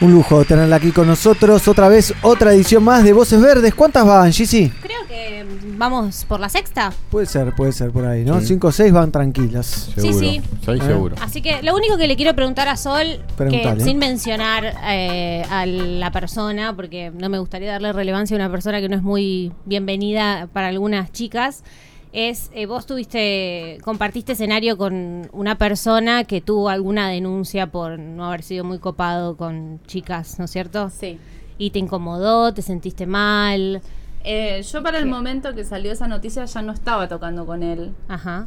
Un 0.00 0.12
lujo 0.12 0.44
tenerla 0.44 0.76
aquí 0.76 0.92
con 0.92 1.08
nosotros. 1.08 1.66
Otra 1.66 1.88
vez, 1.88 2.14
otra 2.22 2.52
edición 2.52 2.84
más 2.84 3.02
de 3.02 3.12
Voces 3.12 3.40
Verdes. 3.40 3.74
¿Cuántas 3.74 4.06
van, 4.06 4.32
Gigi? 4.32 4.68
Creo 4.80 5.04
que 5.08 5.44
vamos 5.76 6.24
por 6.28 6.38
la 6.38 6.48
sexta. 6.48 6.92
Puede 7.10 7.26
ser, 7.26 7.52
puede 7.56 7.72
ser 7.72 7.90
por 7.90 8.04
ahí, 8.06 8.24
¿no? 8.24 8.38
Sí. 8.40 8.46
Cinco 8.48 8.68
o 8.68 8.72
seis 8.72 8.92
van 8.92 9.10
tranquilas. 9.10 9.90
Sí, 9.96 10.12
sí. 10.12 10.40
Soy 10.64 10.78
Eh. 10.78 10.82
seguro. 10.84 11.16
Así 11.20 11.42
que 11.42 11.60
lo 11.62 11.74
único 11.74 11.96
que 11.96 12.06
le 12.06 12.14
quiero 12.16 12.34
preguntar 12.34 12.68
a 12.68 12.76
Sol, 12.76 13.20
que 13.38 13.76
sin 13.82 13.98
mencionar 13.98 14.72
eh, 14.88 15.44
a 15.50 15.66
la 15.66 16.12
persona, 16.12 16.76
porque 16.76 17.10
no 17.12 17.28
me 17.28 17.38
gustaría 17.40 17.72
darle 17.72 17.92
relevancia 17.92 18.36
a 18.36 18.38
una 18.38 18.50
persona 18.50 18.80
que 18.80 18.88
no 18.88 18.94
es 18.96 19.02
muy 19.02 19.52
bienvenida 19.64 20.48
para 20.52 20.68
algunas 20.68 21.10
chicas, 21.10 21.64
es 22.12 22.50
eh, 22.54 22.66
vos 22.66 22.86
tuviste, 22.86 23.78
compartiste 23.82 24.32
escenario 24.32 24.78
con 24.78 25.28
una 25.32 25.58
persona 25.58 26.24
que 26.24 26.40
tuvo 26.40 26.68
alguna 26.68 27.08
denuncia 27.08 27.70
por 27.70 27.98
no 27.98 28.26
haber 28.26 28.42
sido 28.42 28.64
muy 28.64 28.78
copado 28.78 29.36
con 29.36 29.80
chicas, 29.86 30.38
¿no 30.38 30.46
es 30.46 30.50
cierto? 30.50 30.90
Sí. 30.90 31.18
Y 31.58 31.70
te 31.70 31.78
incomodó, 31.78 32.54
te 32.54 32.62
sentiste 32.62 33.06
mal. 33.06 33.82
Eh, 34.24 34.62
yo 34.62 34.82
para 34.82 34.98
el 34.98 35.06
momento 35.06 35.54
que 35.54 35.64
salió 35.64 35.92
esa 35.92 36.08
noticia 36.08 36.44
ya 36.44 36.62
no 36.62 36.72
estaba 36.72 37.08
tocando 37.08 37.46
con 37.46 37.62
él. 37.62 37.94
Ajá. 38.08 38.46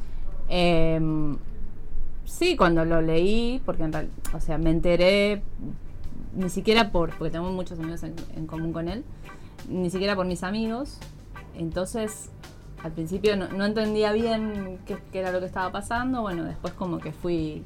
Em, 0.49 1.37
sí, 2.25 2.55
cuando 2.55 2.85
lo 2.85 3.01
leí, 3.01 3.61
porque 3.65 3.83
en 3.83 3.93
realidad, 3.93 4.13
o 4.33 4.39
sea, 4.39 4.57
me 4.57 4.69
enteré, 4.69 5.43
ni 6.35 6.49
siquiera 6.49 6.91
por, 6.91 7.15
porque 7.17 7.31
tengo 7.31 7.49
muchos 7.51 7.79
amigos 7.79 8.03
en, 8.03 8.15
en 8.35 8.47
común 8.47 8.73
con 8.73 8.87
él, 8.87 9.03
ni 9.69 9.89
siquiera 9.89 10.15
por 10.15 10.25
mis 10.25 10.43
amigos. 10.43 10.97
Entonces, 11.55 12.29
al 12.83 12.91
principio 12.91 13.35
no, 13.35 13.47
no 13.49 13.65
entendía 13.65 14.11
bien 14.11 14.79
qué, 14.85 14.97
qué 15.11 15.19
era 15.19 15.31
lo 15.31 15.39
que 15.39 15.45
estaba 15.45 15.71
pasando. 15.71 16.21
Bueno, 16.21 16.43
después 16.43 16.73
como 16.73 16.97
que 16.99 17.11
fui 17.11 17.63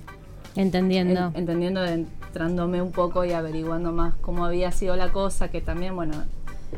Entendiendo. 0.55 1.27
en- 1.27 1.35
entendiendo, 1.35 1.83
entrándome 1.85 2.81
un 2.81 2.91
poco 2.91 3.25
y 3.25 3.31
averiguando 3.31 3.91
más 3.91 4.15
cómo 4.15 4.45
había 4.45 4.71
sido 4.71 4.95
la 4.95 5.11
cosa, 5.11 5.49
que 5.49 5.61
también, 5.61 5.95
bueno, 5.95 6.13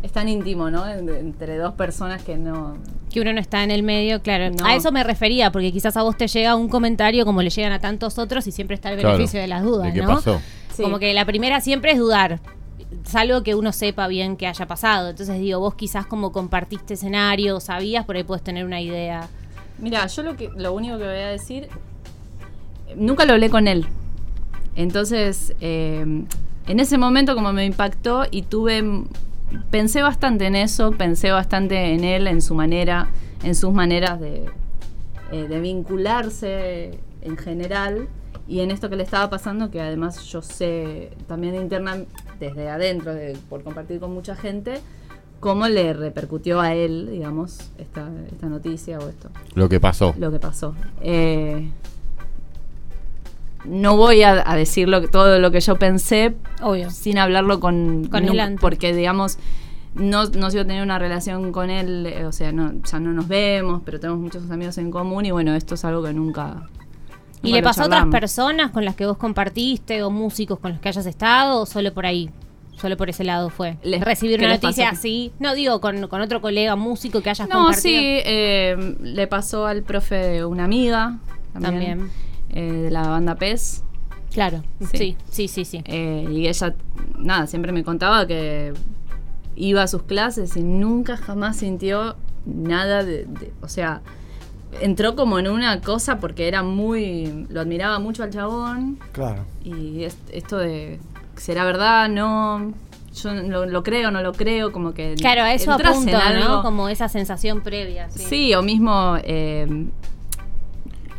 es 0.03 0.11
tan 0.11 0.27
íntimo, 0.29 0.69
¿no? 0.69 0.87
En- 0.87 1.09
Entre 1.09 1.57
dos 1.57 1.73
personas 1.73 2.23
que 2.23 2.37
no... 2.37 2.77
que 3.11 3.21
uno 3.21 3.33
no 3.33 3.39
está 3.39 3.63
en 3.63 3.71
el 3.71 3.83
medio, 3.83 4.21
claro. 4.21 4.49
No. 4.51 4.65
A 4.65 4.75
eso 4.75 4.91
me 4.91 5.03
refería, 5.03 5.51
porque 5.51 5.71
quizás 5.71 5.95
a 5.97 6.03
vos 6.03 6.17
te 6.17 6.27
llega 6.27 6.55
un 6.55 6.69
comentario 6.69 7.25
como 7.25 7.41
le 7.41 7.49
llegan 7.49 7.71
a 7.71 7.79
tantos 7.79 8.17
otros 8.19 8.45
y 8.47 8.51
siempre 8.51 8.75
está 8.75 8.91
el 8.91 8.99
Claro. 8.99 9.15
beneficio 9.17 9.39
de 9.39 9.47
las 9.47 9.63
dudas, 9.63 9.87
¿De 9.87 9.99
qué 9.99 10.01
¿no? 10.05 10.15
pasó? 10.15 10.39
Sí. 10.73 10.83
Como 10.83 10.99
que 10.99 11.13
la 11.13 11.25
primera 11.25 11.59
siempre 11.61 11.91
es 11.93 11.97
dudar. 11.99 12.39
Salvo 13.07 13.41
que 13.41 13.55
uno 13.55 13.71
sepa 13.71 14.07
bien 14.07 14.35
que 14.35 14.47
haya 14.47 14.67
pasado. 14.67 15.09
Entonces 15.09 15.39
digo, 15.39 15.59
vos 15.59 15.75
quizás 15.75 16.05
como 16.05 16.31
compartiste 16.31 16.95
escenario, 16.95 17.59
sabías, 17.59 18.05
por 18.05 18.17
ahí 18.17 18.23
puedes 18.23 18.43
tener 18.43 18.65
una 18.65 18.81
idea. 18.81 19.29
Mira, 19.79 20.05
yo 20.07 20.23
lo 20.23 20.35
que 20.35 20.49
lo 20.55 20.73
único 20.73 20.97
que 20.97 21.05
voy 21.05 21.15
a 21.15 21.27
decir, 21.27 21.69
nunca 22.95 23.25
lo 23.25 23.33
hablé 23.33 23.49
con 23.49 23.67
él. 23.67 23.85
Entonces, 24.75 25.53
eh, 25.61 26.05
en 26.67 26.79
ese 26.79 26.97
momento 26.97 27.33
como 27.33 27.53
me 27.53 27.65
impactó 27.65 28.25
y 28.29 28.41
tuve, 28.41 28.83
pensé 29.71 30.01
bastante 30.01 30.45
en 30.45 30.55
eso, 30.55 30.91
pensé 30.91 31.31
bastante 31.31 31.93
en 31.93 32.03
él, 32.03 32.27
en 32.27 32.41
su 32.41 32.55
manera, 32.55 33.09
en 33.43 33.55
sus 33.55 33.71
maneras 33.71 34.19
de, 34.19 34.45
eh, 35.31 35.47
de 35.47 35.59
vincularse 35.61 36.99
en 37.21 37.37
general 37.37 38.09
y 38.47 38.59
en 38.61 38.71
esto 38.71 38.89
que 38.89 38.95
le 38.95 39.03
estaba 39.03 39.29
pasando, 39.29 39.71
que 39.71 39.81
además 39.81 40.23
yo 40.25 40.41
sé 40.41 41.11
también 41.27 41.55
interna, 41.55 41.97
desde 42.39 42.69
adentro, 42.69 43.13
de- 43.13 43.37
por 43.49 43.63
compartir 43.63 43.99
con 43.99 44.13
mucha 44.13 44.35
gente, 44.35 44.79
cómo 45.39 45.67
le 45.67 45.93
repercutió 45.93 46.59
a 46.61 46.73
él, 46.73 47.09
digamos, 47.11 47.69
esta, 47.77 48.09
esta 48.31 48.47
noticia 48.47 48.97
o 48.99 49.07
esto 49.07 49.29
Lo 49.55 49.69
que 49.69 49.79
pasó. 49.79 50.15
lo 50.17 50.31
que 50.31 50.39
pasó. 50.39 50.75
Eh, 51.01 51.69
no 53.65 53.97
voy 53.97 54.23
a, 54.23 54.49
a 54.49 54.55
decir 54.55 54.87
lo 54.87 55.01
que- 55.01 55.07
todo 55.07 55.39
lo 55.39 55.51
que 55.51 55.59
yo 55.59 55.75
pensé 55.77 56.35
Obvio. 56.61 56.89
sin 56.89 57.17
hablarlo 57.17 57.59
con, 57.59 58.07
Con 58.09 58.23
él 58.27 58.39
antes. 58.39 58.61
porque 58.61 58.95
digamos 58.95 59.37
no, 59.95 60.25
no 60.25 60.51
sigo 60.51 60.63
teniendo 60.63 60.83
una 60.83 60.99
relación 60.99 61.51
con 61.51 61.71
él, 61.71 62.05
eh, 62.05 62.25
o 62.25 62.31
sea, 62.31 62.51
no, 62.51 62.71
ya 62.83 62.99
no 62.99 63.13
nos 63.13 63.27
vemos, 63.27 63.81
pero 63.83 63.99
tenemos 63.99 64.21
muchos 64.21 64.49
amigos 64.51 64.77
en 64.77 64.91
común 64.91 65.25
y 65.25 65.31
bueno, 65.31 65.55
esto 65.55 65.73
es 65.73 65.83
algo 65.85 66.03
que 66.03 66.13
nunca... 66.13 66.67
¿Y 67.43 67.51
le 67.51 67.61
pasó 67.63 67.83
a 67.83 67.85
otras 67.85 68.05
personas 68.07 68.71
con 68.71 68.83
las 68.85 68.95
que 68.95 69.05
vos 69.05 69.17
compartiste 69.17 70.03
o 70.03 70.09
músicos 70.09 70.59
con 70.59 70.71
los 70.71 70.79
que 70.81 70.89
hayas 70.89 71.05
estado 71.05 71.61
o 71.61 71.65
solo 71.65 71.93
por 71.93 72.05
ahí? 72.05 72.29
Solo 72.75 72.95
por 72.97 73.09
ese 73.09 73.23
lado 73.23 73.49
fue. 73.49 73.77
Les- 73.83 74.01
Recibir 74.01 74.37
¿qué 74.39 74.45
una 74.45 74.53
noticia 74.55 74.89
así. 74.89 75.31
No, 75.39 75.55
digo, 75.55 75.81
con, 75.81 76.07
con 76.07 76.21
otro 76.21 76.41
colega 76.41 76.75
músico 76.75 77.21
que 77.21 77.29
hayas 77.31 77.47
No, 77.49 77.55
compartido. 77.55 77.81
sí, 77.81 77.95
eh, 78.25 78.95
le 79.01 79.27
pasó 79.27 79.65
al 79.65 79.81
profe 79.83 80.15
de 80.15 80.45
una 80.45 80.65
amiga 80.65 81.17
también, 81.53 81.99
También. 81.99 82.11
eh, 82.51 82.71
de 82.83 82.91
la 82.91 83.07
banda 83.07 83.35
PES. 83.35 83.83
Claro, 84.31 84.61
sí, 84.93 85.15
sí, 85.31 85.47
sí, 85.47 85.65
sí. 85.65 85.81
Eh, 85.85 86.27
y 86.31 86.47
ella, 86.47 86.75
nada, 87.17 87.47
siempre 87.47 87.71
me 87.71 87.83
contaba 87.83 88.27
que 88.27 88.73
iba 89.55 89.81
a 89.81 89.87
sus 89.87 90.03
clases 90.03 90.55
y 90.55 90.61
nunca 90.61 91.17
jamás 91.17 91.57
sintió 91.57 92.15
nada 92.45 93.03
de, 93.03 93.25
de- 93.25 93.51
o 93.61 93.67
sea, 93.69 94.01
entró 94.81 95.15
como 95.15 95.39
en 95.39 95.47
una 95.47 95.81
cosa 95.81 96.19
porque 96.19 96.47
era 96.47 96.63
muy. 96.63 97.45
Lo 97.49 97.61
admiraba 97.61 97.99
mucho 97.99 98.23
al 98.23 98.29
chabón. 98.31 98.99
Claro. 99.11 99.45
Y 99.63 100.03
es- 100.03 100.17
esto 100.31 100.57
de. 100.57 100.99
¿Será 101.35 101.65
verdad? 101.65 102.09
No. 102.09 102.73
Yo 103.15 103.33
lo, 103.33 103.65
lo 103.65 103.81
creo, 103.83 104.11
no 104.11 104.21
lo 104.21 104.31
creo, 104.33 104.71
como 104.71 104.93
que. 104.93 105.15
Claro, 105.17 105.41
a 105.41 105.53
eso 105.53 105.71
apunto, 105.71 106.11
¿no? 106.39 106.61
Como 106.61 106.87
esa 106.89 107.09
sensación 107.09 107.61
previa. 107.61 108.09
Sí. 108.09 108.19
Sí, 108.23 108.53
o 108.53 108.61
mismo 108.61 109.17
eh, 109.23 109.87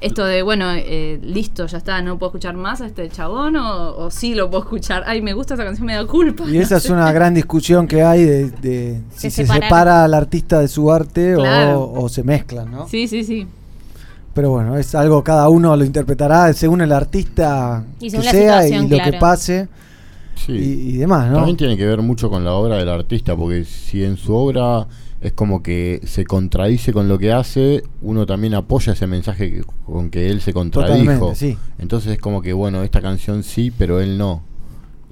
esto 0.00 0.24
de, 0.24 0.42
bueno, 0.42 0.66
eh, 0.74 1.18
listo, 1.22 1.66
ya 1.66 1.78
está, 1.78 2.00
no 2.02 2.18
puedo 2.18 2.30
escuchar 2.30 2.54
más 2.56 2.80
a 2.80 2.86
este 2.86 3.08
chabón 3.08 3.56
o, 3.56 3.96
o 3.96 4.10
sí 4.10 4.34
lo 4.34 4.48
puedo 4.50 4.62
escuchar. 4.62 5.02
Ay, 5.06 5.20
me 5.22 5.32
gusta 5.32 5.54
esa 5.54 5.64
canción, 5.64 5.86
me 5.86 5.94
da 5.94 6.06
culpa. 6.06 6.44
Y 6.48 6.58
esa 6.58 6.76
es 6.78 6.88
una 6.90 7.10
gran 7.12 7.34
discusión 7.34 7.86
que 7.86 8.02
hay 8.02 8.22
de, 8.24 8.50
de 8.50 9.00
si 9.14 9.30
se 9.30 9.46
separa 9.46 10.04
al 10.04 10.14
artista 10.14 10.60
de 10.60 10.68
su 10.68 10.92
arte 10.92 11.34
o- 11.36 11.40
Claro. 11.40 11.90
o, 11.92 12.08
se 12.08 12.22
mezclan, 12.22 12.70
¿no? 12.70 12.88
Sí, 12.88 13.08
sí, 13.08 13.24
sí. 13.24 13.46
Pero 14.34 14.50
bueno, 14.50 14.76
es 14.78 14.94
algo 14.94 15.24
cada 15.24 15.48
uno 15.48 15.76
lo 15.76 15.84
interpretará 15.84 16.52
según 16.52 16.80
el 16.80 16.92
artista 16.92 17.84
Y 17.98 18.04
que 18.04 18.10
según 18.10 18.24
sea 18.26 18.68
y 18.68 18.88
lo 18.88 18.98
que 19.02 19.12
pase 19.14 19.68
Sí. 20.36 20.52
y, 20.52 20.90
y 20.90 20.96
demás, 20.98 21.28
¿no? 21.28 21.38
También 21.38 21.56
tiene 21.56 21.76
que 21.76 21.84
ver 21.84 22.00
mucho 22.00 22.30
con 22.30 22.44
la 22.44 22.52
obra 22.52 22.76
del 22.76 22.88
artista, 22.88 23.34
porque 23.34 23.64
si 23.64 24.04
en 24.04 24.16
su 24.16 24.32
obra 24.32 24.86
es 25.20 25.32
como 25.32 25.62
que 25.62 26.00
se 26.04 26.24
contradice 26.24 26.92
con 26.92 27.08
lo 27.08 27.18
que 27.18 27.32
hace, 27.32 27.82
uno 28.02 28.24
también 28.26 28.54
apoya 28.54 28.92
ese 28.92 29.06
mensaje 29.06 29.50
que- 29.50 29.62
con 29.86 30.10
que 30.10 30.28
él 30.30 30.40
se 30.40 30.52
contradijo. 30.52 31.34
Sí. 31.34 31.56
Entonces 31.78 32.12
es 32.12 32.18
como 32.18 32.40
que, 32.42 32.52
bueno, 32.52 32.82
esta 32.82 33.00
canción 33.00 33.42
sí, 33.42 33.72
pero 33.76 34.00
él 34.00 34.16
no. 34.18 34.42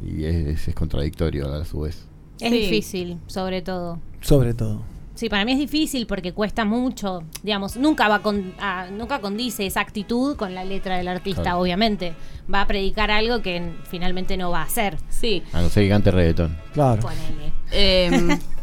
Y 0.06 0.24
es, 0.24 0.68
es 0.68 0.74
contradictorio 0.74 1.52
a 1.52 1.64
su 1.64 1.80
vez. 1.80 2.06
Es 2.40 2.50
Sí. 2.50 2.58
difícil, 2.60 3.18
sobre 3.26 3.62
todo. 3.62 3.98
Sobre 4.20 4.54
todo. 4.54 4.82
Sí, 5.14 5.30
para 5.30 5.46
mí 5.46 5.52
es 5.52 5.58
difícil 5.58 6.06
porque 6.06 6.32
cuesta 6.34 6.66
mucho, 6.66 7.22
digamos, 7.42 7.76
nunca 7.78 8.06
va 8.06 8.20
con, 8.20 8.52
ah, 8.60 8.88
nunca 8.92 9.20
condice 9.22 9.64
esa 9.64 9.80
actitud 9.80 10.36
con 10.36 10.54
la 10.54 10.62
letra 10.62 10.98
del 10.98 11.08
artista, 11.08 11.40
Claro. 11.42 11.60
obviamente. 11.60 12.14
Va 12.52 12.60
a 12.60 12.66
predicar 12.66 13.10
algo 13.10 13.40
que 13.40 13.72
finalmente 13.88 14.36
no 14.36 14.50
va 14.50 14.60
a 14.60 14.64
hacer. 14.64 14.98
Sí. 15.08 15.42
A 15.54 15.62
no 15.62 15.70
ser 15.70 15.84
que 15.84 15.88
cante 15.88 16.10
reggaetón. 16.10 16.58
Claro. 16.74 17.00
Ponele. 17.00 17.52
Eh, 17.72 18.10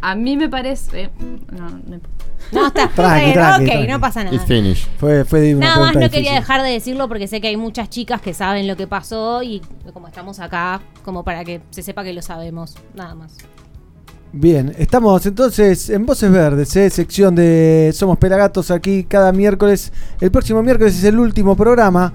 a 0.00 0.14
mí 0.14 0.36
me 0.36 0.48
parece. 0.48 1.10
No, 1.50 1.68
no- 1.70 2.00
No, 2.52 2.66
está 2.68 2.88
Tranqui, 2.88 3.30
ok, 3.30 3.34
tranqui. 3.34 3.86
no 3.88 4.00
pasa 4.00 4.24
nada. 4.24 4.34
It's 4.36 4.44
finished. 4.46 4.86
Fue, 4.98 5.24
fue 5.24 5.54
una 5.54 5.66
Nada 5.66 5.80
más 5.86 5.96
no 5.96 6.08
quería 6.08 6.32
dejar 6.34 6.62
de 6.62 6.70
decirlo 6.70 7.08
porque 7.08 7.26
sé 7.26 7.40
que 7.40 7.48
hay 7.48 7.56
muchas 7.56 7.90
chicas 7.90 8.20
que 8.20 8.32
saben 8.32 8.66
lo 8.68 8.76
que 8.76 8.86
pasó 8.86 9.42
y 9.42 9.60
como 9.92 10.06
estamos 10.06 10.38
acá, 10.40 10.80
como 11.04 11.24
para 11.24 11.44
que 11.44 11.60
se 11.70 11.82
sepa 11.82 12.04
que 12.04 12.12
lo 12.12 12.22
sabemos, 12.22 12.76
nada 12.94 13.14
más. 13.14 13.36
Bien, 14.32 14.74
estamos 14.78 15.24
entonces 15.24 15.88
en 15.88 16.04
Voces 16.04 16.30
Verdes, 16.30 16.76
¿eh? 16.76 16.90
sección 16.90 17.34
de 17.34 17.90
Somos 17.94 18.18
Pelagatos 18.18 18.70
aquí 18.70 19.04
cada 19.04 19.32
miércoles. 19.32 19.90
El 20.20 20.30
próximo 20.30 20.62
miércoles 20.62 20.96
es 20.98 21.04
el 21.04 21.18
último 21.18 21.56
programa. 21.56 22.12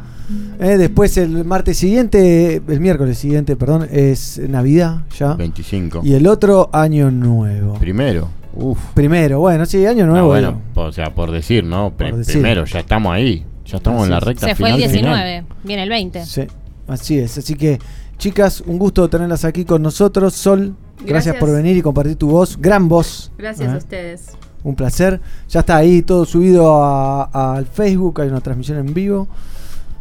¿eh? 0.59 0.77
Después 0.77 1.17
el 1.17 1.43
martes 1.43 1.77
siguiente, 1.77 2.61
el 2.67 2.79
miércoles 2.79 3.17
siguiente, 3.17 3.55
perdón, 3.55 3.87
es 3.91 4.39
Navidad 4.47 5.01
ya. 5.17 5.33
25. 5.33 6.01
Y 6.03 6.13
el 6.13 6.27
otro 6.27 6.69
Año 6.71 7.09
Nuevo. 7.09 7.73
Primero. 7.79 8.29
Uf. 8.55 8.77
Primero, 8.93 9.39
bueno, 9.39 9.65
sí, 9.65 9.83
Año 9.87 10.05
No, 10.05 10.11
Nuevo. 10.11 10.27
bueno, 10.27 10.61
digo. 10.75 10.81
o 10.87 10.91
sea, 10.91 11.15
por 11.15 11.31
decir, 11.31 11.63
¿no? 11.63 11.91
Por 11.97 12.15
decir. 12.15 12.35
Primero, 12.35 12.65
ya 12.65 12.79
estamos 12.81 13.11
ahí. 13.11 13.43
Ya 13.65 13.77
estamos 13.77 14.03
en 14.03 14.11
la 14.11 14.19
recta 14.19 14.47
Se 14.49 14.55
fue 14.55 14.71
final. 14.71 14.83
el 14.83 14.89
final. 14.91 15.15
19, 15.25 15.45
viene 15.63 15.83
el 15.83 15.89
20. 15.89 16.25
Sí, 16.27 16.43
así 16.87 17.17
es. 17.17 17.39
Así 17.39 17.55
que, 17.55 17.79
chicas, 18.19 18.61
un 18.67 18.77
gusto 18.77 19.09
tenerlas 19.09 19.45
aquí 19.45 19.65
con 19.65 19.81
nosotros. 19.81 20.35
Sol, 20.35 20.75
gracias, 20.97 21.09
Gracias. 21.09 21.35
por 21.37 21.51
venir 21.51 21.77
y 21.77 21.81
compartir 21.81 22.15
tu 22.15 22.29
voz. 22.29 22.57
Gran 22.59 22.87
voz. 22.87 23.31
Gracias 23.37 23.69
¿eh? 23.69 23.73
a 23.73 23.77
ustedes. 23.77 24.27
Un 24.63 24.75
placer. 24.75 25.19
Ya 25.49 25.59
está 25.61 25.75
ahí 25.77 26.01
todo 26.01 26.25
subido 26.25 26.83
al 26.83 27.65
Facebook. 27.65 28.21
Hay 28.21 28.29
una 28.29 28.41
transmisión 28.41 28.77
en 28.79 28.93
vivo. 28.93 29.27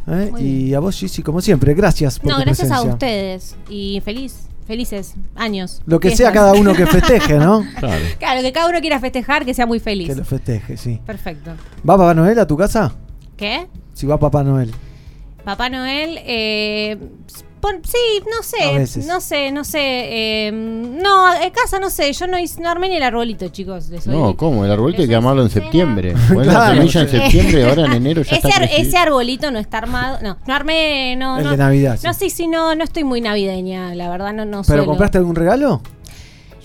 ¿eh? 0.07 0.33
Y 0.39 0.75
a 0.75 0.81
vos, 0.81 0.97
Gigi, 0.97 1.23
como 1.23 1.41
siempre, 1.41 1.75
gracias 1.75 2.19
por 2.19 2.31
No, 2.31 2.37
tu 2.37 2.43
gracias 2.43 2.71
a 2.71 2.83
ustedes 2.83 3.57
y 3.69 4.01
feliz, 4.05 4.47
felices 4.67 5.15
años. 5.35 5.83
Lo 5.87 6.01
que 6.01 6.09
fiestas. 6.09 6.27
sea 6.27 6.33
cada 6.33 6.53
uno 6.53 6.75
que 6.75 6.87
festeje, 6.87 7.39
¿no? 7.39 7.65
Claro. 7.79 8.05
Claro, 8.19 8.43
que 8.43 8.53
cada 8.53 8.69
uno 8.69 8.81
quiera 8.81 9.01
festejar, 9.01 9.45
que 9.45 9.55
sea 9.55 9.67
muy 9.67 9.81
feliz. 9.81 10.09
Que 10.09 10.15
lo 10.15 10.25
festeje, 10.25 10.77
sí. 10.77 11.01
Perfecto. 11.05 11.51
¿Va 11.89 11.97
Papá 11.97 12.15
Noel 12.15 12.39
a 12.39 12.47
tu 12.47 12.57
casa? 12.57 12.95
¿Qué? 13.37 13.67
Si 13.95 14.07
va 14.07 14.19
Papá 14.19 14.45
Noel. 14.45 14.73
Papá 15.45 15.69
Noel, 15.69 16.19
eh, 16.25 16.99
pon- 17.63 17.81
sí, 17.85 18.23
no 18.31 18.41
A 18.41 18.43
sé, 18.43 18.79
veces. 18.79 19.07
no 19.07 19.21
sé, 19.23 19.51
no 19.53 19.65
sé. 19.65 19.79
eh, 19.81 20.51
no, 20.53 21.33
en 21.43 21.51
casa 21.51 21.79
no 21.79 21.89
sé, 21.89 22.13
yo 22.13 22.27
no, 22.27 22.39
hice, 22.39 22.61
no 22.61 22.69
armé 22.69 22.91
ni 22.91 22.97
el 22.97 23.03
arbolito, 23.03 23.49
chicos. 23.49 23.89
les 23.89 24.05
soy- 24.05 24.13
No, 24.15 24.37
¿cómo? 24.37 24.65
El 24.67 24.71
arbolito 24.73 25.01
hay 25.03 25.09
que 25.09 25.15
amarlo 25.15 25.43
en 25.43 25.49
septiembre. 25.51 26.13
Poner 26.29 26.47
la 26.47 26.53
Claro. 26.53 26.75
semilla 26.75 27.01
en 27.03 27.09
septiembre, 27.23 27.69
ahora 27.71 27.87
en 27.87 27.93
enero 27.93 28.23
ya 28.23 28.37
ese, 28.37 28.49
está 28.49 28.61
ar- 28.61 28.69
crecido. 28.69 28.89
ese 28.89 28.97
arbolito 28.99 29.51
no 29.51 29.59
está 29.59 29.79
armado. 29.79 30.19
No, 30.23 30.37
no 30.47 30.55
armé. 30.55 31.17
No, 31.17 31.39
El 31.39 31.45
no, 31.45 31.51
de 31.53 31.57
Navidad, 31.57 31.97
sí. 31.99 32.07
No, 32.07 32.13
sí, 32.13 32.29
sí, 32.29 32.47
no, 32.49 32.75
no 32.75 32.85
estoy 32.85 33.05
muy 33.05 33.21
navideña, 33.23 33.95
la 33.95 34.11
verdad, 34.11 34.33
no, 34.35 34.45
no 34.45 34.59
¿Pero 34.63 34.65
suelo. 34.65 34.87
compraste 34.87 35.17
algún 35.19 35.37
regalo? 35.37 35.81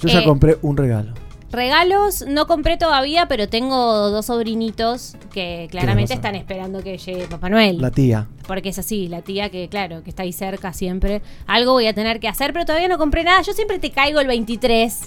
Yo 0.01 0.09
ya 0.09 0.19
Eh, 0.19 0.25
compré 0.25 0.57
un 0.63 0.75
regalo. 0.75 1.13
Regalos 1.51 2.25
no 2.27 2.45
compré 2.45 2.77
todavía, 2.77 3.27
pero 3.27 3.47
tengo 3.47 4.09
dos 4.09 4.25
sobrinitos 4.25 5.15
que 5.31 5.67
claramente 5.71 6.13
están 6.13 6.35
esperando 6.35 6.83
que 6.83 6.97
llegue 6.97 7.25
Papá 7.27 7.49
Noel. 7.49 7.81
La 7.81 7.91
tía. 7.91 8.27
Porque 8.47 8.69
es 8.69 8.79
así, 8.79 9.07
la 9.07 9.21
tía 9.21 9.49
que, 9.49 9.69
claro, 9.69 10.03
que 10.03 10.09
está 10.09 10.23
ahí 10.23 10.33
cerca 10.33 10.73
siempre. 10.73 11.21
Algo 11.45 11.71
voy 11.71 11.87
a 11.87 11.93
tener 11.93 12.19
que 12.19 12.27
hacer, 12.27 12.51
pero 12.51 12.65
todavía 12.65 12.89
no 12.89 12.97
compré 12.97 13.23
nada. 13.23 13.41
Yo 13.43 13.53
siempre 13.53 13.79
te 13.79 13.91
caigo 13.91 14.19
el 14.19 14.27
23 14.27 14.99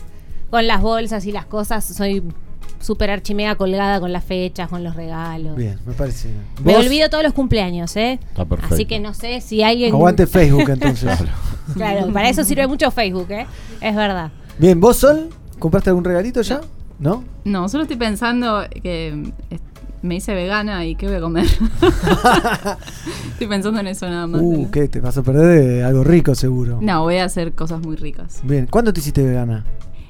con 0.51 0.67
las 0.67 0.81
bolsas 0.81 1.27
y 1.27 1.33
las 1.33 1.45
cosas. 1.45 1.85
Soy 1.85 2.23
súper 2.81 3.11
archimega 3.11 3.55
colgada 3.57 4.01
con 4.01 4.11
las 4.13 4.25
fechas, 4.25 4.69
con 4.69 4.83
los 4.83 4.97
regalos. 4.97 5.57
Bien, 5.57 5.79
me 5.85 5.93
parece. 5.93 6.29
bien. 6.29 6.45
Me 6.65 6.73
¿Vos? 6.75 6.87
olvido 6.87 7.11
todos 7.11 7.23
los 7.23 7.35
cumpleaños, 7.35 7.95
¿eh? 7.97 8.19
Está 8.31 8.47
perfecto. 8.47 8.75
Así 8.75 8.87
que 8.87 8.99
no 8.99 9.13
sé 9.13 9.43
si 9.43 9.63
alguien. 9.63 9.93
Aguante 9.93 10.27
Facebook 10.27 10.71
entonces. 10.71 11.19
Claro, 11.75 12.13
para 12.13 12.29
eso 12.29 12.43
sirve 12.43 12.67
mucho 12.67 12.91
Facebook, 12.91 13.31
¿eh? 13.31 13.47
Es 13.81 13.95
verdad. 13.95 14.33
Bien, 14.59 14.81
¿vos, 14.81 14.97
Sol? 14.97 15.31
¿Compraste 15.61 15.91
algún 15.91 16.05
regalito 16.05 16.41
ya? 16.41 16.63
¿No? 16.99 17.23
No, 17.45 17.69
solo 17.69 17.83
estoy 17.83 17.99
pensando 17.99 18.65
que 18.83 19.09
eh, 19.51 19.59
me 20.03 20.17
hice 20.17 20.35
vegana 20.35 20.87
y 20.87 20.97
qué 20.97 21.07
voy 21.07 21.17
a 21.17 21.21
comer. 21.21 21.47
estoy 23.33 23.47
pensando 23.47 23.79
en 23.79 23.87
eso 23.87 24.09
nada 24.09 24.27
más. 24.27 24.41
Uh, 24.43 24.71
¿qué? 24.73 24.89
Te 24.89 25.01
vas 25.01 25.19
a 25.19 25.23
perder 25.23 25.61
de 25.61 25.85
algo 25.85 26.03
rico 26.03 26.35
seguro. 26.35 26.79
No, 26.81 27.03
voy 27.03 27.17
a 27.17 27.25
hacer 27.25 27.53
cosas 27.53 27.81
muy 27.83 27.97
ricas. 27.97 28.41
Bien, 28.43 28.67
¿cuándo 28.67 28.91
te 28.93 29.01
hiciste 29.01 29.23
vegana? 29.23 29.67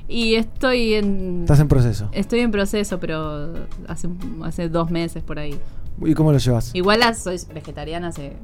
Y 0.06 0.36
estoy 0.36 0.94
en. 0.94 1.40
Estás 1.40 1.58
en 1.58 1.68
proceso. 1.68 2.08
Estoy 2.12 2.40
en 2.40 2.52
proceso, 2.52 3.00
pero 3.00 3.52
hace, 3.88 4.08
hace 4.44 4.68
dos 4.68 4.90
meses 4.90 5.24
por 5.24 5.40
ahí. 5.40 5.58
¿Y 6.04 6.14
cómo 6.14 6.30
lo 6.30 6.38
llevas? 6.38 6.70
Igual 6.74 7.02
soy 7.16 7.40
vegetariana 7.52 8.08
hace 8.08 8.36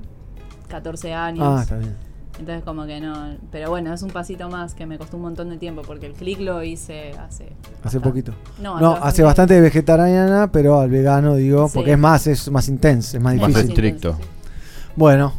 14 0.69 1.15
años. 1.15 1.45
Ah, 1.47 1.63
está 1.63 1.77
bien. 1.79 2.06
Entonces 2.39 2.63
como 2.65 2.85
que 2.87 3.01
no, 3.01 3.35
pero 3.51 3.71
bueno, 3.71 3.95
es 3.95 4.03
un 4.03 4.11
pasito 4.11 4.49
más 4.51 4.75
que 4.75 4.85
me 4.85 4.99
costó 4.99 5.17
un 5.17 5.23
montón 5.23 5.49
de 5.49 5.57
tiempo 5.57 5.83
porque 5.83 6.05
el 6.07 6.13
clic 6.13 6.39
lo 6.41 6.63
hice 6.63 7.13
hace 7.19 7.49
Hace 7.83 7.99
poquito. 8.01 8.33
No, 8.61 8.79
No, 8.79 8.93
hace 8.93 9.07
hace 9.09 9.23
bastante 9.23 9.59
vegetariana, 9.61 10.51
pero 10.53 10.79
al 10.81 10.91
vegano 10.91 11.35
digo, 11.37 11.67
Sí. 11.69 11.73
porque 11.75 11.93
es 11.93 11.99
más, 11.99 12.27
es 12.27 12.51
más 12.51 12.69
intenso, 12.69 13.17
es 13.17 13.23
más 13.23 13.35
Más 13.37 13.49
difícil. 13.49 13.71
estricto. 13.71 14.19
Bueno, 14.97 15.33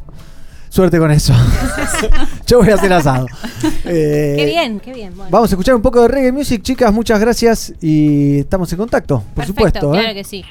suerte 0.70 0.98
con 0.98 1.12
eso. 1.12 1.34
Yo 2.48 2.60
voy 2.60 2.70
a 2.70 2.76
hacer 2.76 2.92
asado. 2.94 3.28
Eh, 3.86 4.34
Qué 4.38 4.46
bien, 4.46 4.80
qué 4.80 4.94
bien. 4.94 5.16
Bueno. 5.16 5.30
Vamos 5.32 5.52
a 5.52 5.54
escuchar 5.54 5.76
un 5.76 5.82
poco 5.84 6.02
de 6.02 6.08
reggae 6.08 6.32
music, 6.32 6.62
chicas. 6.64 6.92
Muchas 6.92 7.20
gracias 7.20 7.74
y 7.80 8.40
estamos 8.40 8.72
en 8.72 8.78
contacto, 8.80 9.20
por 9.20 9.46
Perfecto, 9.46 9.54
supuesto. 9.54 9.96
¿eh? 9.96 10.00
Claro 10.00 10.14
que 10.16 10.24
sí. 10.24 10.44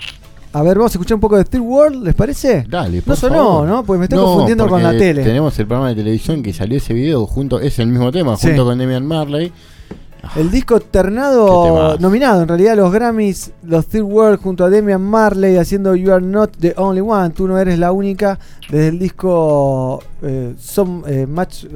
A 0.56 0.62
ver, 0.62 0.78
vamos 0.78 0.90
a 0.92 0.94
escuchar 0.94 1.16
un 1.16 1.20
poco 1.20 1.36
de 1.36 1.44
Steel 1.44 1.60
World, 1.60 2.02
¿les 2.02 2.14
parece? 2.14 2.64
Dale, 2.66 2.96
No 2.96 3.02
por 3.04 3.16
sonó, 3.16 3.34
favor. 3.34 3.68
¿no? 3.68 3.84
Pues 3.84 3.98
me 3.98 4.06
estoy 4.06 4.18
No, 4.18 4.24
confundiendo 4.24 4.66
con 4.66 4.82
la 4.82 4.96
tele. 4.96 5.22
Tenemos 5.22 5.58
el 5.58 5.66
programa 5.66 5.90
de 5.90 5.96
televisión 5.96 6.42
que 6.42 6.54
salió 6.54 6.78
ese 6.78 6.94
video 6.94 7.26
junto, 7.26 7.60
es 7.60 7.78
el 7.78 7.88
mismo 7.88 8.10
tema, 8.10 8.38
Sí. 8.38 8.46
junto 8.48 8.64
con 8.64 8.78
Demian 8.78 9.04
Marley. 9.04 9.52
El 10.34 10.50
disco 10.50 10.80
ternado, 10.80 11.98
nominado 11.98 12.40
en 12.42 12.48
realidad 12.48 12.72
a 12.72 12.76
los 12.76 12.90
Grammys, 12.90 13.52
los 13.64 13.86
Third 13.86 14.02
World 14.04 14.40
junto 14.40 14.64
a 14.64 14.70
Demian 14.70 15.02
Marley 15.02 15.56
haciendo 15.58 15.94
You 15.94 16.10
Are 16.10 16.24
Not 16.24 16.56
the 16.58 16.72
Only 16.78 17.02
One, 17.02 17.30
tú 17.30 17.46
no 17.46 17.58
eres 17.58 17.78
la 17.78 17.92
única, 17.92 18.38
desde 18.70 18.88
el 18.88 18.98
disco 18.98 20.02
eh, 20.22 20.54
Some 20.58 21.02
eh, 21.06 21.26
Match, 21.26 21.66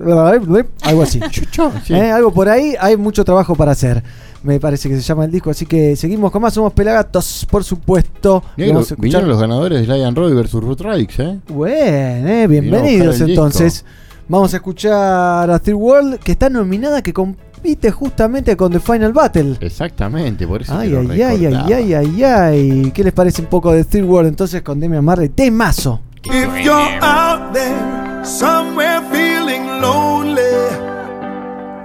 algo 0.83 1.03
así. 1.03 1.21
Sí. 1.85 1.93
Eh, 1.95 2.11
Algo 2.11 2.33
por 2.33 2.49
ahí, 2.49 2.75
hay 2.81 2.97
mucho 2.97 3.25
trabajo 3.27 3.55
para 3.55 3.73
hacer. 3.73 4.03
Me 4.43 4.59
parece 4.59 4.89
que 4.89 4.97
se 4.97 5.03
llama 5.03 5.27
el 5.27 5.31
disco, 5.31 5.51
así 5.51 5.67
que 5.67 5.95
seguimos 5.97 6.31
con 6.31 6.41
más, 6.41 6.55
somos 6.55 6.73
Pelagatos, 6.73 7.47
por 7.51 7.63
supuesto. 7.63 8.43
Y 8.57 8.63
Negro, 8.63 8.75
vamos 8.77 8.91
a 8.91 8.95
escuchar- 8.95 9.03
vinieron 9.03 9.29
los 9.29 9.41
ganadores 9.41 9.87
de 9.87 9.95
Lion 9.95 10.17
Roy 10.17 10.33
versus 10.33 10.63
Root 10.65 10.81
Radix, 10.81 11.19
¿eh? 11.19 11.39
Bueno, 11.49 12.29
eh, 12.29 12.47
bienvenidos 12.49 13.21
entonces. 13.21 13.85
Vamos 14.29 14.55
a 14.55 14.57
escuchar 14.57 15.51
a 15.51 15.59
Third 15.59 15.75
World, 15.75 16.19
que 16.21 16.33
está 16.33 16.49
nominada, 16.49 17.03
que 17.03 17.13
compite 17.13 17.91
justamente 17.91 18.57
con 18.57 18.73
The 18.73 18.81
Final 18.81 19.13
Battle. 19.13 19.57
Exactamente, 19.61 20.47
por 20.47 20.63
eso 20.63 20.73
Ay, 20.75 20.89
lo 20.89 21.01
ay, 21.01 21.21
ay, 21.21 21.47
ay, 21.47 21.73
ay, 21.75 21.95
ay, 21.95 22.23
ay. 22.25 22.93
¿Qué 22.95 23.05
les 23.05 23.13
parece 23.13 23.43
un 23.43 23.49
poco 23.49 23.73
de 23.73 23.85
Third 23.85 24.05
World 24.07 24.29
entonces 24.29 24.63
con 24.63 24.81
Demian 24.81 25.05
Marley? 25.05 25.29
Temazo. 25.29 26.01
If 26.25 26.65
you're 26.65 26.99
out 27.03 27.53
there 27.53 28.25
somewhere 28.25 29.01
feeling 29.11 29.81
lonely, 29.83 30.41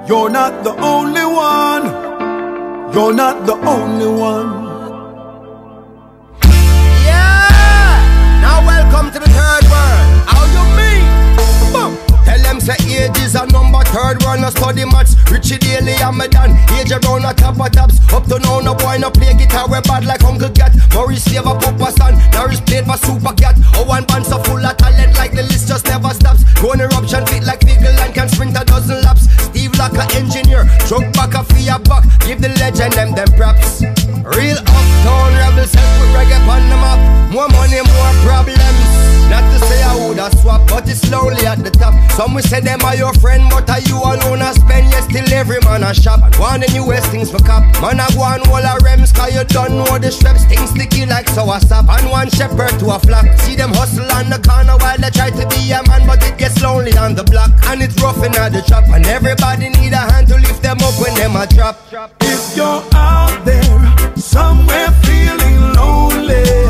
you're 0.08 0.32
not 0.32 0.54
the 0.64 0.70
only 0.82 1.22
one. 1.26 2.05
You're 2.96 3.12
not 3.12 3.46
the 3.46 3.56
only 3.68 4.08
one. 4.08 4.48
Yeah! 7.04 8.40
Now 8.40 8.64
welcome 8.64 9.12
to 9.12 9.20
the 9.20 9.28
third 9.36 9.68
world. 9.68 10.08
How 10.24 10.48
you 10.48 10.64
mean? 10.80 11.04
Boom. 11.76 11.92
Tell 12.24 12.40
them 12.40 12.62
say 12.62 12.80
age 12.88 13.20
is 13.20 13.36
a 13.36 13.46
number 13.48 13.84
third 13.92 14.24
world. 14.24 14.40
No 14.40 14.50
study 14.50 14.86
much. 14.86 15.12
Richie 15.28 15.58
Daly 15.58 15.92
and 16.00 16.16
me 16.16 16.30
done. 16.30 16.56
Age 16.80 16.96
around 16.96 17.28
a 17.28 17.34
top 17.36 17.60
of 17.60 17.70
tops. 17.76 18.00
Up 18.14 18.24
to 18.32 18.40
now, 18.40 18.62
no 18.62 18.74
boy 18.74 18.96
no 18.98 19.12
play 19.12 19.36
guitar. 19.36 19.68
We 19.68 19.82
bad 19.84 20.06
like 20.06 20.24
Uncle 20.24 20.48
Gat. 20.56 20.72
Cat. 20.72 20.96
never 21.36 21.52
pop 21.60 21.76
a 21.76 21.92
son. 22.00 22.16
Norris 22.32 22.62
played 22.62 22.86
for 22.88 22.96
Super 22.96 23.36
Cat. 23.36 23.60
Oh, 23.76 23.84
one 23.84 24.06
band 24.06 24.26
so 24.26 24.40
full 24.40 24.64
of 24.64 24.78
talent 24.78 25.18
like 25.20 25.36
the 25.36 25.44
list 25.44 25.68
just 25.68 25.84
never 25.92 26.16
stops. 26.16 26.48
Going 26.64 26.80
eruption 26.80 27.28
fit 27.28 27.44
like 27.44 27.60
Figgle 27.60 27.92
and 28.00 28.16
can 28.16 28.30
sprint 28.30 28.56
a 28.56 28.64
dozen 28.64 29.04
laps. 29.04 29.28
Steve 29.52 29.76
like 29.76 30.00
an 30.00 30.08
engine 30.16 30.45
a 31.76 31.80
buck. 31.80 32.04
Give 32.26 32.42
the 32.42 32.50
legend 32.60 32.94
them 32.94 33.12
them 33.16 33.28
props. 33.38 33.82
Real 34.24 34.58
uptown 34.58 35.34
rebels 35.36 35.74
help 35.74 36.02
with 36.02 36.16
reggae 36.16 36.40
on 36.48 36.64
the 36.70 36.78
map. 36.84 37.00
More 37.32 37.50
money, 37.50 37.82
more 37.82 38.14
problems. 38.24 38.95
Not 39.30 39.42
to 39.52 39.58
say 39.66 39.82
I 39.82 39.96
woulda 39.96 40.30
swap, 40.38 40.68
but 40.70 40.88
it's 40.88 41.02
slowly 41.02 41.46
at 41.46 41.64
the 41.64 41.72
top. 41.72 41.94
Some 42.12 42.34
will 42.34 42.44
say 42.44 42.62
them 42.62 42.82
are 42.82 42.96
your 42.96 43.14
friend, 43.16 43.44
but 43.50 43.70
are 43.70 43.82
you 43.82 43.98
alone 43.98 44.42
a 44.42 44.54
spend? 44.54 44.92
Yes, 44.92 45.06
still 45.06 45.26
every 45.34 45.60
man 45.62 45.84
a 45.84 45.94
shop. 45.94 46.22
And 46.24 46.36
one 46.36 46.62
the 46.62 46.70
newest 46.74 47.10
things 47.10 47.32
for 47.32 47.40
cop. 47.40 47.64
Man 47.82 48.00
a 48.00 48.08
go 48.14 48.22
on 48.22 48.42
wall 48.50 48.64
a 48.64 48.78
rems, 48.86 49.14
cause 49.14 49.34
you 49.34 49.44
don't 49.46 49.78
know 49.78 49.98
the 49.98 50.12
straps. 50.12 50.46
Things 50.46 50.70
sticky 50.70 51.06
like 51.06 51.28
sour 51.30 51.60
sap. 51.60 51.90
And 51.90 52.10
one 52.10 52.30
shepherd 52.30 52.78
to 52.80 52.96
a 52.96 53.00
flock. 53.00 53.26
See 53.42 53.56
them 53.56 53.72
hustle 53.74 54.10
on 54.14 54.30
the 54.30 54.40
corner 54.40 54.78
while 54.78 54.98
they 54.98 55.10
try 55.10 55.30
to 55.32 55.46
be 55.50 55.72
a 55.72 55.82
man, 55.90 56.06
but 56.08 56.22
it 56.24 56.38
gets 56.38 56.62
lonely 56.62 56.96
on 56.98 57.16
the 57.16 57.24
block. 57.24 57.52
And 57.68 57.82
it's 57.82 58.00
rough 58.02 58.24
in 58.24 58.32
the 58.32 58.64
chop. 58.68 58.86
And 58.90 59.06
everybody 59.08 59.70
need 59.70 59.94
a 59.94 60.06
hand 60.06 60.28
to 60.30 60.36
lift 60.36 60.62
them 60.62 60.78
up 60.82 60.94
when 61.02 61.14
them 61.16 61.36
a 61.36 61.48
drop. 61.48 61.82
If 62.22 62.56
you're 62.56 62.84
out 62.94 63.44
there 63.44 63.74
somewhere 64.16 64.92
feeling 65.04 65.74
lonely, 65.74 66.65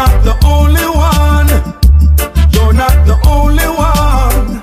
not 0.00 0.24
the 0.24 0.34
only 0.46 0.86
one. 1.12 1.50
You're 2.54 2.72
not 2.72 2.96
the 3.10 3.16
only 3.36 3.68
one. 3.92 4.62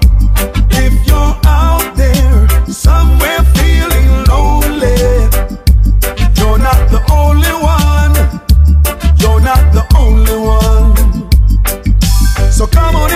If 0.83 0.93
you're 1.07 1.35
out 1.45 1.85
there 1.95 2.47
somewhere 2.65 3.41
feeling 3.57 4.09
lonely, 4.31 4.97
you're 6.37 6.61
not 6.67 6.81
the 6.93 7.01
only 7.21 7.53
one. 7.77 8.15
You're 9.21 9.41
not 9.49 9.63
the 9.77 9.85
only 10.03 10.37
one. 10.57 10.95
So 12.51 12.65
come 12.65 12.95
on 12.95 13.06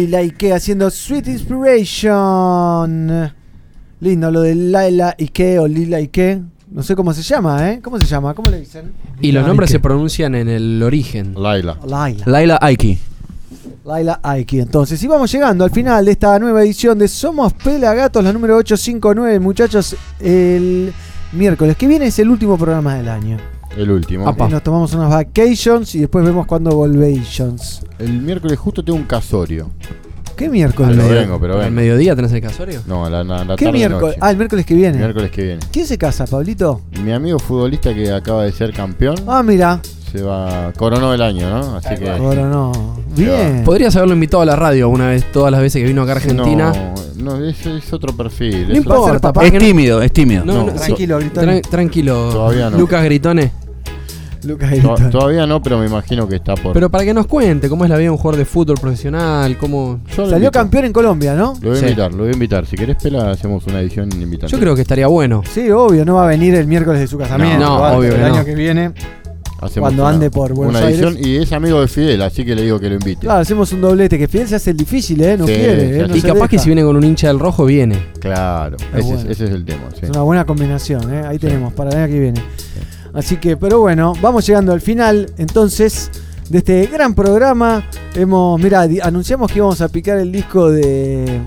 Lila 0.00 0.20
Ike 0.20 0.54
haciendo 0.54 0.90
Sweet 0.90 1.28
Inspiration. 1.28 3.30
Lindo 4.00 4.30
lo 4.30 4.40
de 4.40 4.54
Laila 4.54 5.14
Ike 5.18 5.58
o 5.58 5.68
Lila 5.68 5.98
Ike. 5.98 6.40
No 6.70 6.82
sé 6.82 6.96
cómo 6.96 7.12
se 7.12 7.20
llama, 7.20 7.70
¿eh? 7.70 7.80
¿Cómo 7.82 7.98
se 7.98 8.06
llama? 8.06 8.32
¿Cómo 8.32 8.50
le 8.50 8.60
dicen? 8.60 8.92
Y 9.20 9.30
los 9.32 9.46
nombres 9.46 9.68
Ike. 9.68 9.76
se 9.76 9.80
pronuncian 9.80 10.34
en 10.34 10.48
el 10.48 10.82
origen. 10.82 11.34
Laila. 11.36 11.78
Laila. 11.86 12.24
Laila 12.24 12.58
Aiki. 12.62 12.98
Laila 13.84 14.20
Aiki. 14.22 14.60
Entonces, 14.60 15.02
y 15.02 15.06
vamos 15.06 15.30
llegando 15.30 15.64
al 15.64 15.70
final 15.70 16.06
de 16.06 16.12
esta 16.12 16.38
nueva 16.38 16.62
edición 16.62 16.98
de 16.98 17.06
Somos 17.06 17.52
Pelagatos, 17.52 18.24
la 18.24 18.32
número 18.32 18.56
859, 18.56 19.38
muchachos. 19.38 19.94
El 20.18 20.94
miércoles 21.32 21.76
que 21.76 21.86
viene 21.86 22.06
es 22.06 22.18
el 22.18 22.30
último 22.30 22.56
programa 22.56 22.94
del 22.94 23.10
año. 23.10 23.36
El 23.76 23.90
último. 23.90 24.34
Y 24.38 24.50
nos 24.50 24.62
tomamos 24.62 24.92
unas 24.94 25.10
vacations 25.10 25.94
y 25.94 26.00
después 26.00 26.24
vemos 26.24 26.46
cuándo 26.46 26.70
volvations. 26.74 27.82
El 27.98 28.20
miércoles 28.20 28.58
justo 28.58 28.84
tengo 28.84 28.98
un 28.98 29.04
casorio. 29.04 29.70
¿Qué 30.36 30.48
miércoles? 30.48 30.96
Pero 30.96 31.08
vengo, 31.20 31.38
pero 31.40 31.52
vengo. 31.54 31.66
¿Al 31.66 31.72
mediodía 31.72 32.16
tenés 32.16 32.32
el 32.32 32.40
casorio? 32.40 32.80
No, 32.86 33.04
a 33.04 33.10
la, 33.10 33.22
la, 33.22 33.44
la 33.44 33.56
¿Qué 33.56 33.66
tarde 33.66 33.78
miércoles? 33.78 34.16
noche. 34.16 34.18
Ah, 34.22 34.30
el 34.30 34.36
miércoles 34.38 34.64
que 34.66 34.74
viene. 34.74 34.96
Miércoles 34.98 35.30
que 35.30 35.42
viene. 35.42 35.60
¿Quién 35.70 35.86
se 35.86 35.98
casa, 35.98 36.26
Pablito? 36.26 36.80
Mi 37.04 37.12
amigo 37.12 37.38
futbolista 37.38 37.92
que 37.94 38.10
acaba 38.10 38.44
de 38.44 38.52
ser 38.52 38.72
campeón 38.72 39.16
Ah, 39.26 39.42
mira. 39.42 39.80
Se 40.12 40.22
va 40.22 40.72
coronó 40.76 41.14
el 41.14 41.22
año, 41.22 41.48
¿no? 41.50 41.76
Así 41.76 41.94
que 41.96 42.10
Coronó. 42.18 42.96
Bien. 43.16 43.62
Podrías 43.64 43.94
haberlo 43.96 44.14
invitado 44.14 44.42
a 44.42 44.46
la 44.46 44.56
radio 44.56 44.88
una 44.88 45.08
vez, 45.08 45.24
todas 45.32 45.50
las 45.52 45.60
veces 45.60 45.82
que 45.82 45.88
vino 45.88 46.02
acá 46.02 46.12
a 46.12 46.16
Argentina. 46.16 46.72
No, 47.16 47.36
no 47.38 47.44
es, 47.44 47.64
es 47.66 47.92
otro 47.92 48.16
perfil. 48.16 48.66
No 48.68 48.72
es 48.72 48.78
importa, 48.78 49.00
otro- 49.02 49.20
papá. 49.20 49.44
Es 49.46 49.58
tímido, 49.58 50.00
es 50.02 50.12
tímido. 50.12 50.44
No, 50.44 50.66
no, 50.66 50.72
Tranquilo. 50.72 51.18
Gritone. 51.18 51.60
Tran- 51.62 51.68
tranquilo. 51.70 52.28
Todavía 52.30 52.70
no. 52.70 52.78
Lucas 52.78 53.04
Gritone. 53.04 53.52
Lucas 54.42 54.70
To- 54.80 54.96
todavía 55.10 55.46
no, 55.46 55.60
pero 55.62 55.76
me 55.78 55.84
imagino 55.86 56.26
que 56.26 56.36
está 56.36 56.54
por. 56.54 56.72
Pero 56.72 56.88
para 56.90 57.04
que 57.04 57.12
nos 57.12 57.26
cuente 57.26 57.68
cómo 57.68 57.84
es 57.84 57.90
la 57.90 57.96
vida 57.96 58.04
de 58.06 58.10
un 58.12 58.16
jugador 58.16 58.38
de 58.38 58.46
fútbol 58.46 58.78
profesional, 58.80 59.58
cómo... 59.58 60.00
Salió 60.16 60.34
invito. 60.36 60.50
campeón 60.52 60.86
en 60.86 60.92
Colombia, 60.94 61.34
¿no? 61.34 61.52
Lo 61.60 61.68
voy 61.68 61.76
a 61.76 61.80
Sí. 61.80 61.84
invitar, 61.88 62.10
lo 62.12 62.18
voy 62.22 62.28
a 62.30 62.32
invitar. 62.32 62.64
Si 62.64 62.74
querés, 62.74 62.96
Pela, 62.96 63.30
hacemos 63.32 63.66
una 63.66 63.80
edición 63.80 64.08
invitante. 64.12 64.50
Yo 64.50 64.58
creo 64.58 64.74
que 64.74 64.80
estaría 64.80 65.08
bueno. 65.08 65.42
Sí, 65.52 65.70
obvio, 65.70 66.06
no 66.06 66.14
va 66.14 66.24
a 66.24 66.28
venir 66.28 66.54
el 66.54 66.66
miércoles 66.66 67.00
de 67.02 67.06
su 67.06 67.18
casamiento. 67.18 67.58
No, 67.66 67.82
obvio 67.98 68.14
El 68.14 68.24
año 68.24 68.42
que 68.42 68.54
viene. 68.54 68.92
Hacemos 69.60 69.88
cuando 69.88 70.02
una- 70.04 70.10
ande 70.14 70.30
por 70.30 70.54
Buenos 70.54 70.74
Una 70.76 70.88
edición 70.88 71.16
Aires. 71.16 71.26
y 71.26 71.36
es 71.36 71.52
amigo 71.52 71.80
de 71.80 71.88
Fidel, 71.88 72.22
así 72.22 72.44
que 72.44 72.54
le 72.54 72.62
digo 72.62 72.80
que 72.80 72.88
lo 72.88 72.94
invite. 72.94 73.20
Claro, 73.20 73.40
hacemos 73.40 73.72
un 73.72 73.80
doblete. 73.82 74.18
Que 74.18 74.26
Fidel 74.26 74.48
se 74.48 74.54
hace 74.56 74.70
el 74.70 74.76
difícil, 74.76 75.20
¿eh? 75.22 75.36
No 75.36 75.46
Sí, 75.46 75.52
quiere, 75.52 76.00
¿eh? 76.00 76.06
No 76.08 76.16
y 76.16 76.22
capaz 76.22 76.48
que 76.48 76.58
si 76.58 76.66
viene 76.66 76.82
con 76.82 76.96
un 76.96 77.04
hincha 77.04 77.28
del 77.28 77.38
rojo, 77.38 77.64
viene. 77.66 77.98
Claro, 78.20 78.76
Es 78.78 79.00
ese, 79.00 79.02
bueno. 79.02 79.20
es, 79.20 79.26
ese 79.26 79.44
es 79.44 79.50
el 79.50 79.64
tema. 79.64 79.82
sí. 79.92 80.00
Es 80.02 80.10
una 80.10 80.22
buena 80.22 80.44
combinación, 80.46 81.12
¿eh? 81.14 81.22
Ahí 81.26 81.38
tenemos, 81.38 81.72
para 81.74 81.90
el 81.90 81.96
año 81.98 82.12
que 82.12 82.20
viene. 82.20 82.42
Así 83.12 83.36
que, 83.36 83.56
pero 83.56 83.80
bueno, 83.80 84.14
vamos 84.22 84.46
llegando 84.46 84.72
al 84.72 84.80
final, 84.80 85.30
entonces, 85.36 86.10
de 86.48 86.58
este 86.58 86.86
gran 86.86 87.14
programa. 87.14 87.84
Hemos, 88.14 88.60
mira, 88.60 88.86
anunciamos 89.02 89.50
que 89.52 89.58
íbamos 89.58 89.80
a 89.82 89.88
picar 89.88 90.18
el 90.18 90.32
disco 90.32 90.70
de, 90.70 91.40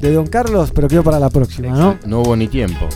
de 0.00 0.12
Don 0.12 0.26
Carlos, 0.26 0.72
pero 0.74 0.88
quedó 0.88 1.02
para 1.02 1.18
la 1.20 1.30
próxima, 1.30 1.68
¿no? 1.68 1.98
No 2.06 2.22
hubo 2.22 2.34
ni 2.36 2.48
tiempo 2.48 2.86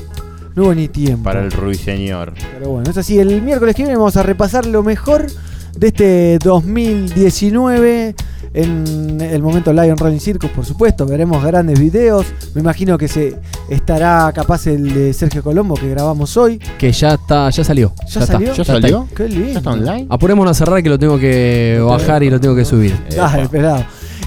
No 0.60 0.66
hubo 0.66 0.74
ni 0.74 0.88
tiempo. 0.88 1.24
para 1.24 1.40
el 1.40 1.50
ruiseñor. 1.50 2.34
Pero 2.52 2.68
bueno, 2.68 2.90
es 2.90 2.98
así. 2.98 3.18
El 3.18 3.40
miércoles 3.40 3.74
que 3.74 3.82
viene 3.82 3.96
vamos 3.96 4.18
a 4.18 4.22
repasar 4.22 4.66
lo 4.66 4.82
mejor 4.82 5.26
de 5.74 5.86
este 5.86 6.38
2019 6.44 8.14
en 8.52 9.20
el 9.22 9.42
momento 9.42 9.72
Lion 9.72 9.96
Rolling 9.96 10.18
Circus, 10.18 10.50
por 10.50 10.66
supuesto. 10.66 11.06
Veremos 11.06 11.42
grandes 11.42 11.80
videos. 11.80 12.26
Me 12.54 12.60
imagino 12.60 12.98
que 12.98 13.08
se 13.08 13.38
estará 13.70 14.30
capaz 14.34 14.66
el 14.66 14.92
de 14.92 15.14
Sergio 15.14 15.42
Colombo 15.42 15.76
que 15.76 15.88
grabamos 15.88 16.36
hoy. 16.36 16.58
Que 16.78 16.92
ya 16.92 17.14
está, 17.14 17.48
ya 17.48 17.64
salió. 17.64 17.94
¿Ya, 18.00 18.20
está. 18.20 18.26
salió? 18.26 18.52
¿Ya 18.52 18.60
está 18.60 18.74
salió? 18.74 19.08
Qué 19.16 19.28
lindo. 19.30 19.52
¿Ya 19.52 19.58
está 19.60 19.70
online? 19.70 20.08
Apurémonos 20.10 20.50
a 20.50 20.66
cerrar 20.66 20.82
que 20.82 20.90
lo 20.90 20.98
tengo 20.98 21.18
que 21.18 21.82
bajar 21.82 22.22
y 22.22 22.28
lo 22.28 22.38
tengo 22.38 22.54
que 22.54 22.66
subir. 22.66 22.94
Dale, 23.16 23.48
pelado. 23.48 23.82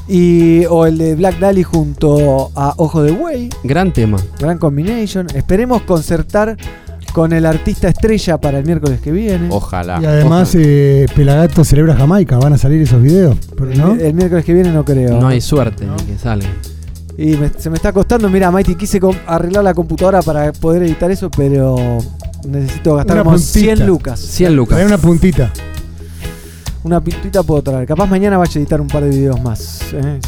Y, 0.08 0.66
o 0.66 0.86
el 0.86 0.98
de 0.98 1.16
Black 1.16 1.40
Dali 1.40 1.64
junto 1.64 2.52
a 2.56 2.74
Ojo 2.78 3.02
de 3.04 3.12
Buey. 3.12 3.50
Gran 3.64 3.94
tema. 3.94 4.18
Gran 4.40 4.58
combination. 4.58 5.28
Esperemos 5.34 5.82
concertar 5.84 6.58
con 7.14 7.32
el 7.32 7.46
artista 7.46 7.88
estrella 7.88 8.38
para 8.40 8.60
el 8.60 8.66
miércoles 8.66 9.00
que 9.00 9.12
viene. 9.12 9.48
Ojalá. 9.52 10.00
Y 10.02 10.06
además, 10.06 10.54
eh, 10.56 11.06
Pelagato 11.16 11.64
celebra 11.64 11.96
Jamaica. 11.96 12.38
¿Van 12.38 12.54
a 12.54 12.58
salir 12.58 12.82
esos 12.82 13.02
videos? 13.02 13.38
Pero, 13.56 13.74
¿no? 13.76 13.94
El, 13.94 14.02
el 14.02 14.14
miércoles 14.14 14.44
que 14.44 14.54
viene 14.54 14.72
no 14.72 14.84
creo. 14.84 15.20
No 15.22 15.28
hay 15.28 15.40
suerte 15.40 15.86
de 15.86 15.96
que 16.06 16.18
salga. 16.18 16.48
Y 17.18 17.38
me- 17.38 17.52
se 17.56 17.70
me 17.70 17.76
está 17.76 17.94
costando, 17.94 18.28
mira, 18.30 18.50
Mighty, 18.52 18.74
quise 18.76 19.00
arreglar 19.28 19.64
la 19.64 19.74
computadora 19.76 20.22
para 20.24 20.52
poder 20.52 20.82
editar 20.84 21.12
eso, 21.12 21.30
pero 21.30 21.76
necesito 22.48 22.96
gastar 22.96 23.18
Una 23.18 23.24
como 23.24 23.36
puntita. 23.38 23.60
100 23.60 23.86
lucas. 23.88 24.20
100 24.20 24.56
lucas. 24.56 24.76
Trae 24.76 24.88
una 24.88 24.98
puntita. 24.98 25.54
Una 26.84 27.02
pintita 27.02 27.44
puedo 27.44 27.62
traer. 27.62 27.88
Capaz 27.88 28.06
mañana 28.08 28.38
vaya 28.38 28.52
a 28.54 28.58
editar 28.60 28.82
un 28.82 28.88
par 28.88 29.04
de 29.04 29.10
videos 29.10 29.42
más. 29.42 29.82
¿eh? 29.94 30.20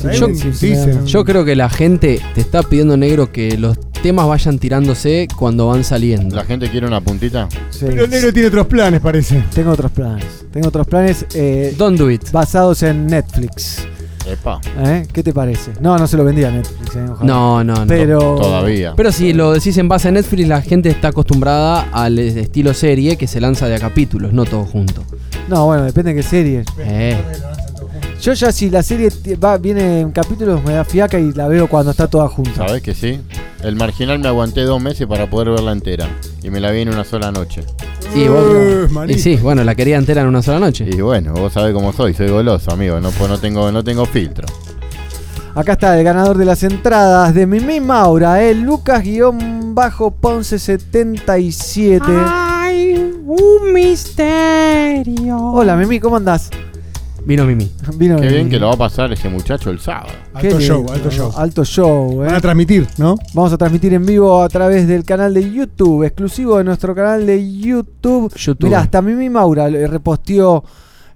Si 0.53 0.71
dan- 0.73 1.05
Yo 1.05 1.25
creo 1.25 1.43
que 1.43 1.55
la 1.55 1.69
gente 1.69 2.21
te 2.33 2.41
está 2.41 2.63
pidiendo 2.63 2.95
negro 2.95 3.31
que 3.31 3.57
los 3.57 3.77
temas 4.01 4.25
vayan 4.27 4.57
tirándose 4.57 5.27
cuando 5.37 5.67
van 5.67 5.83
saliendo. 5.83 6.35
¿La 6.35 6.45
gente 6.45 6.69
quiere 6.69 6.87
una 6.87 7.01
puntita? 7.01 7.49
sí. 7.71 7.85
Pero 7.89 8.05
el 8.05 8.09
negro 8.09 8.31
tiene 8.31 8.47
otros 8.47 8.67
planes, 8.67 9.01
parece. 9.01 9.43
Tengo 9.53 9.71
otros 9.71 9.91
planes. 9.91 10.25
Tengo 10.53 10.69
otros 10.69 10.87
planes 10.87 11.25
eh, 11.33 11.75
Don't 11.77 11.97
do 11.99 12.09
it. 12.09 12.31
basados 12.31 12.83
en 12.83 13.07
Netflix. 13.07 13.85
Epa. 14.27 14.59
¿eh? 14.83 15.07
¿Qué 15.11 15.23
te 15.23 15.33
parece? 15.33 15.71
No, 15.79 15.97
no 15.97 16.07
se 16.07 16.17
lo 16.17 16.23
vendía 16.23 16.47
a 16.47 16.51
Netflix. 16.51 16.95
eh, 16.95 17.05
ojalá. 17.09 17.25
No, 17.25 17.63
no, 17.63 17.73
no. 17.73 17.87
Pero. 17.87 18.35
Todavía. 18.35 18.93
Pero 18.95 19.11
si 19.11 19.33
lo 19.33 19.53
decís 19.53 19.77
en 19.77 19.87
base 19.87 20.07
a 20.07 20.11
Netflix, 20.11 20.47
la 20.47 20.61
gente 20.61 20.89
está 20.89 21.09
acostumbrada 21.09 21.89
al 21.91 22.17
estilo 22.19 22.73
serie 22.73 23.17
que 23.17 23.27
se 23.27 23.39
lanza 23.39 23.67
de 23.67 23.75
a 23.75 23.79
capítulos, 23.79 24.33
no 24.33 24.45
todo 24.45 24.65
junto. 24.65 25.03
No, 25.47 25.65
bueno, 25.67 25.83
depende 25.83 26.13
de 26.13 26.21
qué 26.21 26.23
serie. 26.23 26.63
Eh. 26.79 27.17
Yo 28.21 28.33
ya 28.33 28.51
si 28.51 28.69
la 28.69 28.81
serie 28.81 29.09
va, 29.43 29.57
viene 29.57 29.99
en 29.99 30.11
capítulos 30.11 30.63
me 30.63 30.73
da 30.73 30.83
fiaca 30.83 31.19
y 31.19 31.31
la 31.33 31.47
veo 31.47 31.67
cuando 31.67 31.91
está 31.91 32.07
toda 32.07 32.27
junta. 32.27 32.65
¿Sabés 32.67 32.81
que 32.81 32.95
sí? 32.95 33.19
El 33.61 33.75
marginal 33.75 34.19
me 34.19 34.27
aguanté 34.27 34.61
dos 34.61 34.81
meses 34.81 35.05
para 35.05 35.29
poder 35.29 35.49
verla 35.49 35.71
entera. 35.71 36.07
Y 36.41 36.49
me 36.49 36.59
la 36.59 36.71
vi 36.71 36.81
en 36.81 36.89
una 36.89 37.03
sola 37.03 37.31
noche. 37.31 37.63
Y, 38.15 38.27
vos- 38.29 38.45
Eh, 38.49 38.87
y 38.89 38.93
manito. 38.93 39.19
sí, 39.19 39.35
bueno, 39.37 39.63
la 39.63 39.75
quería 39.75 39.97
entera 39.97 40.21
en 40.21 40.27
una 40.27 40.41
sola 40.41 40.59
noche. 40.59 40.85
Y 40.89 41.01
bueno, 41.01 41.33
vos 41.33 41.51
sabés 41.53 41.73
cómo 41.73 41.91
soy, 41.93 42.13
soy 42.13 42.29
goloso, 42.29 42.71
amigo. 42.71 42.99
No, 42.99 43.09
pues 43.11 43.29
no 43.29 43.37
tengo, 43.37 43.71
no 43.71 43.83
tengo 43.83 44.05
filtro. 44.05 44.47
Acá 45.53 45.73
está 45.73 45.97
el 45.97 46.03
ganador 46.03 46.37
de 46.37 46.45
las 46.45 46.63
entradas 46.63 47.33
de 47.33 47.45
Mimi 47.47 47.79
Maura, 47.79 48.41
el 48.43 48.61
Lucas-Ponce 48.61 50.59
77. 50.59 52.03
Ay, 52.07 53.13
un 53.25 53.71
misterio. 53.73 55.37
Hola 55.37 55.75
Mimi, 55.77 55.99
¿cómo 55.99 56.17
andás? 56.17 56.49
Vino 57.25 57.45
Mimi. 57.45 57.71
Vino 57.97 58.15
Qué 58.17 58.21
Mimi. 58.23 58.33
bien 58.33 58.49
que 58.49 58.59
lo 58.59 58.67
va 58.67 58.73
a 58.73 58.77
pasar 58.77 59.11
ese 59.11 59.29
muchacho 59.29 59.69
el 59.71 59.79
sábado. 59.79 60.09
Qué 60.39 60.47
Alto 60.47 60.59
show, 60.59 60.77
lindo, 60.79 60.93
alto 60.93 61.09
show. 61.11 61.31
Alto 61.35 61.65
show, 61.65 62.23
eh. 62.23 62.25
Van 62.27 62.35
a 62.35 62.41
transmitir, 62.41 62.87
¿no? 62.97 63.15
Vamos 63.33 63.51
a 63.53 63.57
transmitir 63.57 63.93
en 63.93 64.05
vivo 64.05 64.41
a 64.43 64.49
través 64.49 64.87
del 64.87 65.03
canal 65.03 65.33
de 65.33 65.51
YouTube, 65.51 66.03
exclusivo 66.03 66.57
de 66.57 66.63
nuestro 66.63 66.93
canal 66.93 67.25
de 67.25 67.57
YouTube. 67.59 68.31
YouTube. 68.35 68.67
Mirá, 68.67 68.79
hasta 68.81 69.01
Mimi 69.01 69.29
Maura 69.29 69.67
le 69.69 69.87
reposteó 69.87 70.63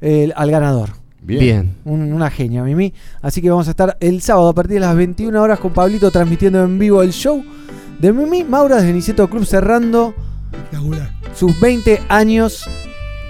eh, 0.01 0.31
al 0.35 0.49
ganador. 0.51 0.89
Bien. 1.21 1.39
Bien. 1.41 1.75
Un- 1.85 2.13
una 2.13 2.31
genia, 2.31 2.63
Mimi. 2.63 2.93
Así 3.21 3.41
que 3.41 3.49
vamos 3.49 3.67
a 3.67 3.71
estar 3.71 3.97
el 3.99 4.21
sábado 4.21 4.49
a 4.49 4.53
partir 4.53 4.75
de 4.75 4.79
las 4.79 4.95
21 4.95 5.39
horas 5.41 5.59
con 5.59 5.73
Pablito 5.73 6.09
transmitiendo 6.09 6.63
en 6.63 6.79
vivo 6.79 7.03
el 7.03 7.11
show 7.11 7.43
de 7.99 8.13
Mimi 8.13 8.43
Maura 8.45 8.77
desde 8.77 8.93
Niceto 8.93 9.29
Club 9.29 9.45
cerrando 9.45 10.13
Espectacular. 10.53 11.11
sus 11.35 11.59
20 11.59 12.01
años 12.07 12.67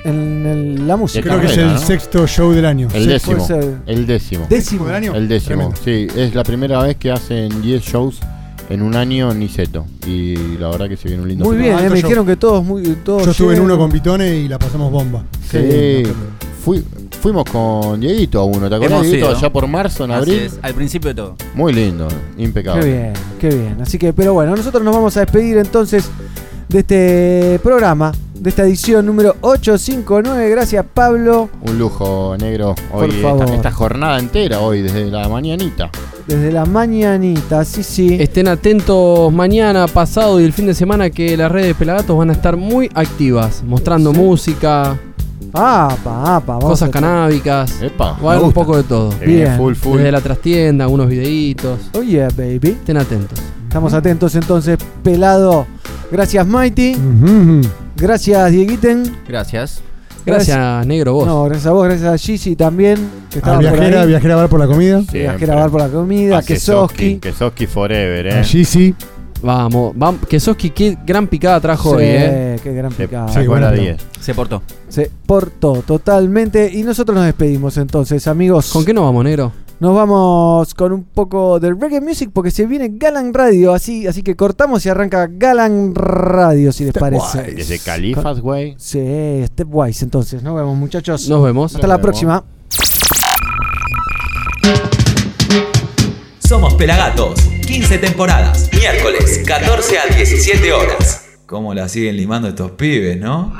en 0.10 0.46
el- 0.46 0.88
la 0.88 0.98
música. 0.98 1.22
Creo 1.24 1.40
que 1.40 1.46
es 1.48 1.52
carrera, 1.54 1.70
el 1.76 1.80
¿no? 1.80 1.86
sexto 1.86 2.28
show 2.28 2.52
del 2.52 2.66
año. 2.66 2.88
El 2.94 3.04
Sí, 3.04 3.10
décimo. 3.10 3.36
puede 3.46 3.62
ser. 3.62 3.76
El 3.86 4.08
décimo. 4.08 4.48
Décimo. 4.50 4.86
del 4.86 4.96
año. 4.96 5.16
El 5.16 5.28
décimo, 5.28 5.72
Tremendo. 5.74 5.82
sí. 5.84 6.20
Es 6.20 6.36
la 6.36 6.44
primera 6.44 6.82
vez 6.84 6.98
que 6.98 7.12
hacen 7.12 7.62
10 7.62 7.82
shows 7.84 8.20
en 8.70 8.82
un 8.82 8.96
año 8.96 9.32
en 9.32 9.40
Niceto. 9.40 9.86
Y 10.06 10.36
la 10.58 10.70
verdad 10.70 10.88
que 10.90 10.98
se 10.98 11.08
viene 11.08 11.24
un 11.24 11.30
lindo 11.30 11.46
Muy 11.46 11.58
bien, 11.58 11.74
alto 11.74 11.86
eh, 11.86 11.90
me 11.90 11.96
show. 11.96 12.08
dijeron 12.10 12.26
que 12.28 12.36
todos 12.36 12.64
muy 12.64 12.84
todos 13.04 13.26
Yo 13.26 13.32
estuve 13.32 13.56
en 13.56 13.62
uno 13.62 13.78
con 13.78 13.92
Pitone 13.92 14.36
y 14.36 14.48
la 14.48 14.60
pasamos 14.60 14.92
bomba. 14.92 15.24
Sí. 15.50 16.04
Fui- 16.64 16.84
fuimos 17.22 17.46
con 17.46 18.00
Dieguito 18.00 18.40
a 18.40 18.44
uno, 18.46 18.70
¿te 18.70 18.76
acuerdas? 18.76 18.92
Hemos 19.00 19.04
Dieguito, 19.08 19.28
ido. 19.30 19.38
allá 19.38 19.52
por 19.52 19.68
marzo, 19.68 20.06
en 20.06 20.12
Así 20.12 20.20
abril. 20.32 20.40
es, 20.46 20.60
al 20.62 20.74
principio 20.74 21.08
de 21.10 21.16
todo. 21.16 21.36
Muy 21.56 21.74
lindo, 21.74 22.08
impecable. 22.38 22.82
Qué 22.84 22.88
bien, 22.92 23.14
qué 23.40 23.50
bien. 23.50 23.78
Así 23.82 23.98
que, 23.98 24.14
pero 24.14 24.34
bueno, 24.34 24.56
nosotros 24.56 24.84
nos 24.84 24.94
vamos 24.94 25.16
a 25.18 25.22
despedir 25.22 25.58
entonces 25.58 26.10
de 26.68 26.80
este 26.80 27.60
programa, 27.64 28.12
de 28.40 28.50
esta 28.50 28.64
edición 28.64 29.06
número 29.06 29.36
859. 29.42 30.50
Gracias, 30.50 30.86
Pablo, 30.94 31.50
Un 31.62 31.78
lujo, 31.78 32.36
negro. 32.40 32.76
Por 32.92 33.04
Hoy, 33.04 33.12
favor. 33.22 33.44
esta, 33.46 33.56
esta 33.56 33.72
jornada 33.72 34.20
entera, 34.20 34.60
hoy, 34.60 34.82
desde 34.82 35.06
la 35.12 35.28
mañanita. 35.28 35.90
desde 36.28 36.52
la 36.52 36.66
mañanita. 36.66 37.66
Sí, 37.66 37.84
sí. 37.84 38.18
Estén 38.20 38.48
atentos 38.48 39.32
mañana, 39.34 39.88
pasado 39.88 40.40
y 40.40 40.46
el 40.46 40.54
fin 40.54 40.66
de 40.68 40.74
semana 40.74 41.10
que 41.10 41.36
las 41.36 41.52
redes 41.52 41.68
de 41.68 41.76
Pelagatos 41.76 42.18
van 42.18 42.30
a 42.30 42.34
estar 42.34 42.56
muy 42.56 42.90
activas, 42.94 43.62
mostrando 43.66 44.14
música, 44.14 44.98
Apa, 45.52 46.36
apa. 46.36 46.54
vamos 46.54 46.66
cosas 46.66 46.90
canábicas. 46.90 47.82
Epa. 47.82 48.12
Va 48.12 48.18
a 48.18 48.22
me 48.22 48.30
haber 48.30 48.44
un 48.44 48.54
poco 48.54 48.78
de 48.78 48.84
todo. 48.84 49.10
Viene 49.20 49.34
Bien. 49.36 49.58
Full, 49.58 49.74
full. 49.74 49.98
Desde 49.98 50.12
la 50.12 50.22
trastienda, 50.22 50.86
algunos 50.86 51.08
videitos. 51.10 51.80
Oh 51.98 52.04
yeah, 52.04 52.28
baby. 52.38 52.70
Estén 52.70 52.98
atentos. 52.98 53.40
Estamos 53.68 53.94
atentos 53.94 54.34
entonces, 54.36 54.78
pelado. 55.04 55.66
Gracias, 56.12 56.46
Mighty. 56.48 56.96
Gracias, 57.96 58.52
Dieguiten. 58.52 59.04
Gracias. 59.28 59.82
Gracias, 60.26 60.86
negro, 60.86 61.14
vos. 61.14 61.26
No, 61.28 61.44
gracias 61.46 61.66
a 61.68 61.72
vos, 61.72 61.86
gracias 61.86 62.14
a 62.14 62.18
Gigi 62.18 62.56
también. 62.56 62.98
Que 63.30 63.38
A 63.38 63.40
estaba 63.40 63.56
por 63.56 63.64
viajera, 63.64 64.02
ahí. 64.02 64.08
viajera 64.08 64.36
bar 64.36 64.50
por 64.50 64.60
la 64.60 64.68
comida. 64.68 65.02
Viajera 65.12 65.56
bar 65.56 65.70
por 65.72 65.82
la 65.82 65.88
comida, 65.90 66.38
A 66.40 66.42
Kesoski. 66.44 67.18
Kesoski 67.18 67.66
forever, 67.68 68.28
eh. 68.28 68.34
Allí 68.34 68.66
sí. 68.66 68.94
Vamos, 69.42 69.94
vamos. 69.96 70.28
Kesoski, 70.28 70.72
qué 70.72 70.98
gran 71.06 71.28
picada 71.28 71.60
trajo 71.62 71.92
Sí, 71.92 71.96
hoy, 71.96 72.04
eh. 72.06 72.60
qué 72.62 72.74
gran 72.74 72.92
Se 72.92 73.08
picada. 73.08 73.28
sacó 73.30 73.40
Sí, 73.40 73.48
la 73.62 73.70
bueno. 73.70 73.72
10. 73.72 73.98
Se 74.20 74.34
portó. 74.36 74.62
Se 74.90 75.10
portó 75.26 75.82
totalmente. 75.88 76.70
Y 76.74 76.84
nosotros 76.84 77.16
nos 77.16 77.26
despedimos 77.26 77.78
entonces, 77.78 78.28
amigos. 78.28 78.70
¿Con 78.72 78.84
qué 78.84 78.94
nos 78.94 79.06
vamos, 79.06 79.24
negro? 79.24 79.52
Nos 79.80 79.96
vamos 79.96 80.74
con 80.74 80.92
un 80.92 81.06
poco 81.06 81.58
de 81.58 81.74
reggae 81.74 82.02
music 82.02 82.32
porque 82.34 82.52
se 82.52 82.66
viene 82.66 82.90
Galan 82.96 83.34
Radio, 83.34 83.74
así, 83.74 84.08
así 84.08 84.24
que 84.24 84.36
cortamos 84.36 84.86
y 84.86 84.90
arranca 84.90 85.30
Galan 85.32 85.96
Radio, 85.96 86.74
si 86.74 86.84
les 86.84 86.94
parece. 86.94 87.44
Desde 87.44 87.80
Califas, 87.80 88.42
güey. 88.42 88.76
Sí, 88.78 89.42
Stepwise 89.46 90.04
entonces. 90.04 90.44
Nos 90.44 90.58
vemos, 90.58 90.76
muchachos. 90.76 91.30
Nos 91.30 91.42
vemos. 91.42 91.76
Hasta 91.76 91.88
la 91.88 92.02
próxima. 92.02 92.44
Somos 96.40 96.74
Pelagatos. 96.74 97.40
15 97.66 98.00
temporadas. 98.00 98.70
Miércoles, 98.74 99.44
14 99.46 99.98
a 99.98 100.14
17 100.14 100.74
horas. 100.74 101.26
¿Cómo 101.46 101.74
la 101.74 101.88
siguen 101.88 102.18
limando 102.18 102.50
estos 102.50 102.72
pibes, 102.72 103.18
no? 103.18 103.54